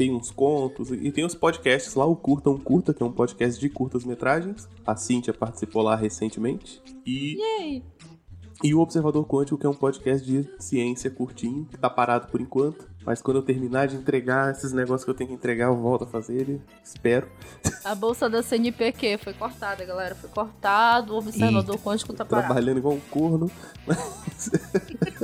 tem 0.00 0.14
uns 0.14 0.30
contos 0.30 0.90
e 0.90 1.12
tem 1.12 1.26
os 1.26 1.34
podcasts 1.34 1.94
lá, 1.94 2.06
o 2.06 2.16
Curta 2.16 2.48
um 2.48 2.56
Curta, 2.56 2.94
que 2.94 3.02
é 3.02 3.06
um 3.06 3.12
podcast 3.12 3.60
de 3.60 3.68
curtas 3.68 4.02
metragens. 4.02 4.66
A 4.86 4.96
Cíntia 4.96 5.34
participou 5.34 5.82
lá 5.82 5.94
recentemente. 5.94 6.82
E. 7.04 7.36
Yay. 7.38 7.84
E 8.64 8.74
o 8.74 8.80
Observador 8.80 9.26
Quântico, 9.26 9.58
que 9.58 9.66
é 9.66 9.68
um 9.68 9.74
podcast 9.74 10.26
de 10.26 10.48
ciência 10.58 11.10
curtinho, 11.10 11.66
que 11.66 11.76
tá 11.76 11.90
parado 11.90 12.28
por 12.28 12.40
enquanto. 12.40 12.88
Mas 13.04 13.20
quando 13.20 13.38
eu 13.38 13.42
terminar 13.42 13.88
de 13.88 13.96
entregar 13.96 14.50
esses 14.50 14.72
negócios 14.72 15.04
que 15.04 15.10
eu 15.10 15.14
tenho 15.14 15.28
que 15.28 15.36
entregar, 15.36 15.66
eu 15.66 15.76
volto 15.76 16.04
a 16.04 16.06
fazer 16.06 16.40
ele. 16.40 16.62
Espero. 16.82 17.28
A 17.84 17.94
bolsa 17.94 18.30
da 18.30 18.42
CNPq 18.42 19.18
foi 19.18 19.34
cortada, 19.34 19.84
galera. 19.84 20.14
Foi 20.14 20.30
cortado. 20.30 21.12
O 21.12 21.18
Observador 21.18 21.74
Eita. 21.74 21.84
Quântico 21.86 22.14
tá 22.14 22.24
parado. 22.24 22.46
Trabalhando 22.46 22.78
igual 22.78 22.94
um 22.94 23.00
corno. 23.10 23.50
Mas... 23.86 24.50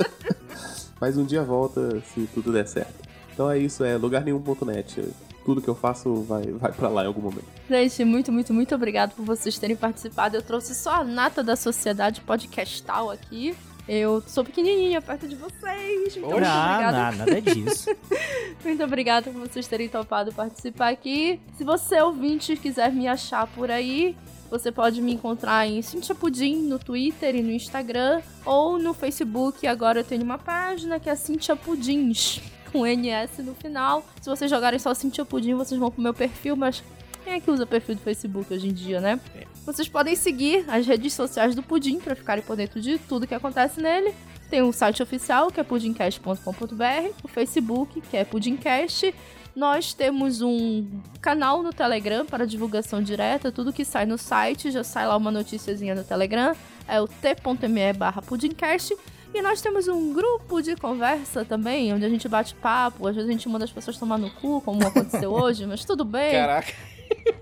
mas 1.00 1.16
um 1.16 1.24
dia 1.24 1.42
volta 1.42 2.02
se 2.02 2.26
tudo 2.34 2.52
der 2.52 2.68
certo. 2.68 3.15
Então 3.36 3.50
é 3.50 3.58
isso, 3.58 3.84
é 3.84 3.98
lugarnenhum.net. 3.98 5.10
Tudo 5.44 5.60
que 5.60 5.68
eu 5.68 5.74
faço 5.74 6.22
vai, 6.22 6.44
vai 6.52 6.72
para 6.72 6.88
lá 6.88 7.04
em 7.04 7.06
algum 7.06 7.20
momento. 7.20 7.44
Gente, 7.68 8.02
muito, 8.02 8.32
muito, 8.32 8.54
muito 8.54 8.74
obrigado 8.74 9.14
por 9.14 9.26
vocês 9.26 9.58
terem 9.58 9.76
participado. 9.76 10.38
Eu 10.38 10.42
trouxe 10.42 10.74
só 10.74 11.02
a 11.02 11.04
nata 11.04 11.44
da 11.44 11.54
sociedade 11.54 12.22
podcastal 12.22 13.10
aqui. 13.10 13.54
Eu 13.86 14.22
sou 14.26 14.42
pequenininha 14.42 15.02
perto 15.02 15.28
de 15.28 15.36
vocês. 15.36 16.16
Muito 16.16 16.30
obrigada. 16.30 17.10
Não, 17.12 17.18
nada 17.18 17.42
disso. 17.42 17.94
muito 18.64 18.82
obrigada 18.82 19.30
por 19.30 19.46
vocês 19.46 19.68
terem 19.68 19.90
topado 19.90 20.32
participar 20.32 20.88
aqui. 20.88 21.38
Se 21.58 21.62
você, 21.62 22.00
ouvinte, 22.00 22.56
quiser 22.56 22.90
me 22.90 23.06
achar 23.06 23.46
por 23.48 23.70
aí, 23.70 24.16
você 24.50 24.72
pode 24.72 25.02
me 25.02 25.12
encontrar 25.12 25.68
em 25.68 25.82
Cintia 25.82 26.14
Pudim 26.14 26.62
no 26.62 26.78
Twitter 26.78 27.36
e 27.36 27.42
no 27.42 27.50
Instagram. 27.50 28.22
Ou 28.46 28.78
no 28.78 28.94
Facebook. 28.94 29.66
Agora 29.66 30.00
eu 30.00 30.04
tenho 30.04 30.22
uma 30.22 30.38
página 30.38 30.98
que 30.98 31.10
é 31.10 31.14
Cintia 31.14 31.54
Pudins 31.54 32.40
com 32.76 32.84
NS 32.84 33.38
no 33.38 33.54
final. 33.54 34.04
Se 34.20 34.28
vocês 34.28 34.50
jogarem 34.50 34.78
só 34.78 34.92
Cintia 34.92 35.24
Pudim, 35.24 35.54
vocês 35.54 35.80
vão 35.80 35.90
pro 35.90 36.02
meu 36.02 36.12
perfil, 36.12 36.54
mas 36.54 36.84
quem 37.24 37.32
é 37.32 37.40
que 37.40 37.50
usa 37.50 37.66
perfil 37.66 37.94
do 37.94 38.02
Facebook 38.02 38.52
hoje 38.52 38.68
em 38.68 38.72
dia, 38.72 39.00
né? 39.00 39.18
É. 39.34 39.46
Vocês 39.64 39.88
podem 39.88 40.14
seguir 40.14 40.64
as 40.68 40.86
redes 40.86 41.14
sociais 41.14 41.54
do 41.54 41.62
Pudim 41.62 41.98
para 41.98 42.14
ficarem 42.14 42.44
por 42.44 42.54
dentro 42.54 42.80
de 42.80 42.98
tudo 42.98 43.26
que 43.26 43.34
acontece 43.34 43.80
nele. 43.80 44.14
Tem 44.50 44.62
o 44.62 44.72
site 44.72 45.02
oficial, 45.02 45.50
que 45.50 45.58
é 45.58 45.64
pudimcast.com.br, 45.64 47.10
o 47.24 47.28
Facebook, 47.28 48.00
que 48.02 48.16
é 48.16 48.24
Pudimcast. 48.24 49.12
Nós 49.56 49.94
temos 49.94 50.42
um 50.42 50.86
canal 51.20 51.62
no 51.62 51.72
Telegram 51.72 52.26
para 52.26 52.46
divulgação 52.46 53.02
direta, 53.02 53.50
tudo 53.50 53.72
que 53.72 53.86
sai 53.86 54.04
no 54.04 54.18
site, 54.18 54.70
já 54.70 54.84
sai 54.84 55.06
lá 55.06 55.16
uma 55.16 55.30
noticiazinha 55.30 55.94
no 55.94 56.04
Telegram, 56.04 56.54
é 56.86 57.00
o 57.00 57.08
t.me 57.08 57.92
barra 57.94 58.20
pudimcast. 58.20 58.94
E 59.36 59.42
nós 59.42 59.60
temos 59.60 59.86
um 59.86 60.14
grupo 60.14 60.62
de 60.62 60.74
conversa 60.76 61.44
também, 61.44 61.92
onde 61.92 62.06
a 62.06 62.08
gente 62.08 62.26
bate 62.26 62.54
papo, 62.54 63.06
às 63.06 63.14
vezes 63.14 63.28
a 63.28 63.32
gente 63.32 63.46
manda 63.50 63.66
as 63.66 63.70
pessoas 63.70 63.98
tomar 63.98 64.16
no 64.16 64.30
cu, 64.30 64.62
como 64.62 64.80
aconteceu 64.86 65.28
hoje, 65.36 65.66
mas 65.66 65.84
tudo 65.84 66.06
bem. 66.06 66.32
Caraca. 66.32 66.72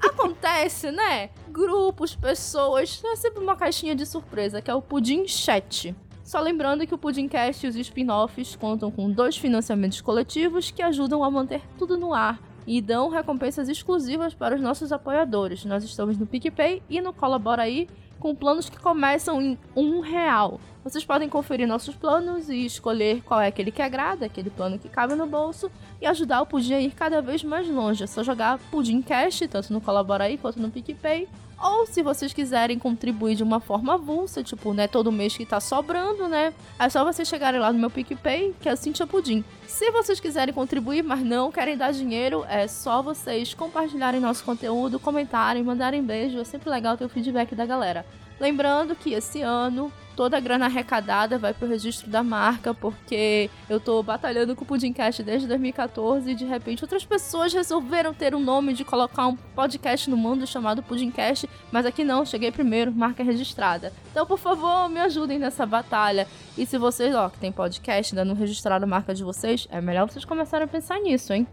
Acontece, 0.03 0.91
né? 0.91 1.31
Grupos, 1.51 2.17
pessoas, 2.17 3.01
é 3.05 3.15
sempre 3.15 3.41
uma 3.41 3.55
caixinha 3.55 3.95
de 3.95 4.05
surpresa, 4.05 4.61
que 4.61 4.69
é 4.69 4.75
o 4.75 4.83
Pudim 4.83 5.29
Chat. 5.29 5.95
Só 6.25 6.41
lembrando 6.41 6.85
que 6.85 6.95
o 6.95 6.99
Pudimcast 6.99 7.65
e 7.65 7.69
os 7.69 7.77
spin-offs 7.77 8.57
contam 8.57 8.91
com 8.91 9.09
dois 9.09 9.37
financiamentos 9.37 10.01
coletivos 10.01 10.73
que 10.73 10.83
ajudam 10.83 11.23
a 11.23 11.31
manter 11.31 11.63
tudo 11.79 11.97
no 11.97 12.13
ar 12.13 12.41
e 12.67 12.81
dão 12.81 13.09
recompensas 13.09 13.69
exclusivas 13.69 14.35
para 14.35 14.57
os 14.57 14.61
nossos 14.61 14.91
apoiadores. 14.91 15.65
Nós 15.65 15.85
estamos 15.85 16.19
no 16.19 16.27
PicPay 16.27 16.83
e 16.91 17.01
no 17.01 17.13
Colabora 17.13 17.63
aí, 17.63 17.87
com 18.25 18.35
planos 18.35 18.71
que 18.71 18.79
começam 18.79 19.39
em 19.43 19.59
um 19.77 20.01
real. 20.01 20.59
Vocês 20.83 21.05
podem 21.05 21.29
conferir 21.29 21.69
nossos 21.69 21.95
planos 21.95 22.49
e 22.49 22.65
escolher 22.65 23.23
qual 23.23 23.39
é 23.39 23.49
aquele 23.49 23.71
que 23.71 23.83
agrada, 23.83 24.25
aquele 24.25 24.49
plano 24.49 24.79
que 24.79 24.89
cabe 24.89 25.15
no 25.15 25.27
bolso 25.27 25.71
e 26.01 26.07
ajudar 26.07 26.41
o 26.41 26.47
Pudim 26.47 26.73
a 26.73 26.81
ir 26.81 26.95
cada 26.95 27.21
vez 27.21 27.45
mais 27.45 27.69
longe. 27.69 28.03
É 28.03 28.07
só 28.07 28.23
jogar 28.23 28.59
Pudim 28.71 29.03
Cash, 29.03 29.41
tanto 29.51 29.71
no 29.75 29.79
Colabora 29.79 30.25
aí 30.25 30.39
quanto 30.39 30.59
no 30.59 30.71
PicPay. 30.71 31.29
Ou 31.63 31.87
se 31.87 32.03
vocês 32.03 32.33
quiserem 32.33 32.79
contribuir 32.79 33.37
de 33.37 33.43
uma 33.43 33.61
forma 33.61 33.95
avulsa, 33.95 34.43
tipo, 34.43 34.73
né, 34.73 34.87
todo 34.87 35.13
mês 35.13 35.37
que 35.37 35.47
tá 35.47 35.61
sobrando, 35.61 36.29
né? 36.29 36.53
É 36.79 36.89
só 36.89 37.05
vocês 37.05 37.29
chegarem 37.29 37.61
lá 37.61 37.73
no 37.73 37.79
meu 37.79 37.91
PicPay, 37.91 38.55
que 38.61 38.69
é 38.69 38.77
Cintia 38.77 39.07
Pudim. 39.07 39.45
Se 39.67 39.91
vocês 39.91 40.21
quiserem 40.21 40.55
contribuir, 40.55 41.03
mas 41.03 41.21
não 41.21 41.51
querem 41.51 41.77
dar 41.77 41.93
dinheiro, 41.93 42.45
é 42.49 42.67
só 42.67 43.03
vocês 43.03 43.55
compartilharem 43.55 44.21
nosso 44.21 44.45
conteúdo, 44.45 45.01
comentarem, 45.01 45.63
mandarem 45.63 46.03
beijo. 46.03 46.39
É 46.39 46.45
sempre 46.45 46.71
legal 46.71 46.97
ter 46.97 47.05
o 47.05 47.09
feedback 47.09 47.55
da 47.55 47.65
galera. 47.67 48.05
Lembrando 48.39 48.95
que 48.95 49.13
esse 49.13 49.41
ano 49.43 49.93
toda 50.17 50.37
a 50.37 50.41
grana 50.41 50.67
arrecadada 50.67 51.39
vai 51.39 51.53
pro 51.53 51.69
registro 51.69 52.09
da 52.09 52.23
marca, 52.23 52.73
porque 52.73 53.51
eu 53.69 53.81
tô 53.81 54.03
batalhando 54.03 54.55
com 54.55 54.65
o 54.65 54.67
Pudimcast 54.67 55.23
desde 55.23 55.47
2014 55.49 56.31
e 56.31 56.35
de 56.35 56.45
repente 56.45 56.85
outras 56.85 57.05
pessoas 57.05 57.53
resolveram 57.53 58.15
ter 58.15 58.35
um 58.35 58.41
nome 58.41 58.73
de 58.73 58.85
colocar 58.85 59.27
um 59.27 59.37
podcast 59.37 60.09
no 60.09 60.17
mundo 60.17 60.47
chamado 60.47 60.83
Pudimcast, 60.83 61.49
mas 61.71 61.87
aqui 61.87 62.05
não, 62.05 62.25
cheguei 62.25 62.51
primeiro, 62.51 62.93
marca 62.93 63.23
registrada. 63.23 63.93
Então, 64.11 64.27
por 64.27 64.39
favor, 64.39 64.89
me 64.89 65.01
ajudem 65.01 65.39
nessa 65.39 65.67
batalha. 65.67 66.27
E 66.57 66.65
se 66.65 66.79
vocês, 66.79 67.15
ó, 67.15 67.29
que 67.29 67.39
tem 67.39 67.51
podcast, 67.51 68.15
ainda 68.15 68.25
não 68.25 68.35
registraram 68.35 68.85
a 68.85 68.89
marca 68.89 69.15
de 69.15 69.25
vocês, 69.25 69.67
é 69.71 69.81
melhor 69.81 70.09
vocês 70.09 70.25
começarem 70.25 70.65
a 70.65 70.69
pensar 70.69 71.01
nisso, 71.01 71.33
hein? 71.33 71.47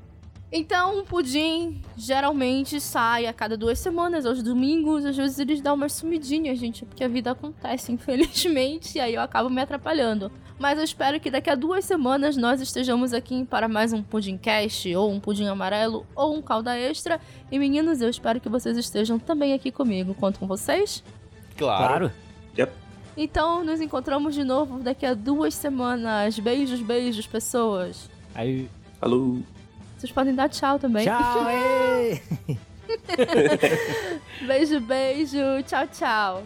Então, 0.53 0.99
o 0.99 1.05
pudim 1.05 1.81
geralmente 1.95 2.81
sai 2.81 3.25
a 3.25 3.31
cada 3.31 3.55
duas 3.55 3.79
semanas, 3.79 4.25
aos 4.25 4.43
domingos. 4.43 5.05
Às 5.05 5.15
vezes 5.15 5.39
eles 5.39 5.61
dão 5.61 5.75
uma 5.75 5.87
sumidinha, 5.87 6.53
gente, 6.55 6.85
porque 6.85 7.05
a 7.05 7.07
vida 7.07 7.31
acontece, 7.31 7.91
infelizmente, 7.93 8.97
e 8.99 8.99
aí 8.99 9.13
eu 9.13 9.21
acabo 9.21 9.49
me 9.49 9.61
atrapalhando. 9.61 10.29
Mas 10.59 10.77
eu 10.77 10.83
espero 10.83 11.21
que 11.21 11.31
daqui 11.31 11.49
a 11.49 11.55
duas 11.55 11.85
semanas 11.85 12.35
nós 12.35 12.59
estejamos 12.59 13.13
aqui 13.13 13.45
para 13.45 13.69
mais 13.69 13.93
um 13.93 14.03
pudim 14.03 14.37
cast, 14.37 14.93
ou 14.93 15.09
um 15.09 15.21
pudim 15.21 15.47
amarelo, 15.47 16.05
ou 16.13 16.35
um 16.35 16.41
calda 16.41 16.77
extra. 16.77 17.19
E 17.49 17.57
meninos, 17.57 18.01
eu 18.01 18.09
espero 18.09 18.39
que 18.41 18.49
vocês 18.49 18.77
estejam 18.77 19.17
também 19.17 19.53
aqui 19.53 19.71
comigo. 19.71 20.13
Conto 20.13 20.37
com 20.37 20.47
vocês? 20.47 21.01
Claro. 21.57 21.87
claro. 21.87 22.11
Yep. 22.57 22.73
Então, 23.15 23.63
nos 23.63 23.79
encontramos 23.79 24.35
de 24.35 24.43
novo 24.43 24.79
daqui 24.79 25.05
a 25.05 25.13
duas 25.13 25.55
semanas. 25.55 26.37
Beijos, 26.37 26.81
beijos, 26.81 27.25
pessoas. 27.25 28.09
Aí. 28.35 28.69
Falou. 28.99 29.41
Vocês 30.01 30.11
podem 30.11 30.33
dar 30.33 30.49
tchau 30.49 30.79
também. 30.79 31.05
Tchau! 31.05 31.45
beijo, 34.47 34.79
beijo. 34.81 35.37
Tchau, 35.67 35.87
tchau. 35.87 36.43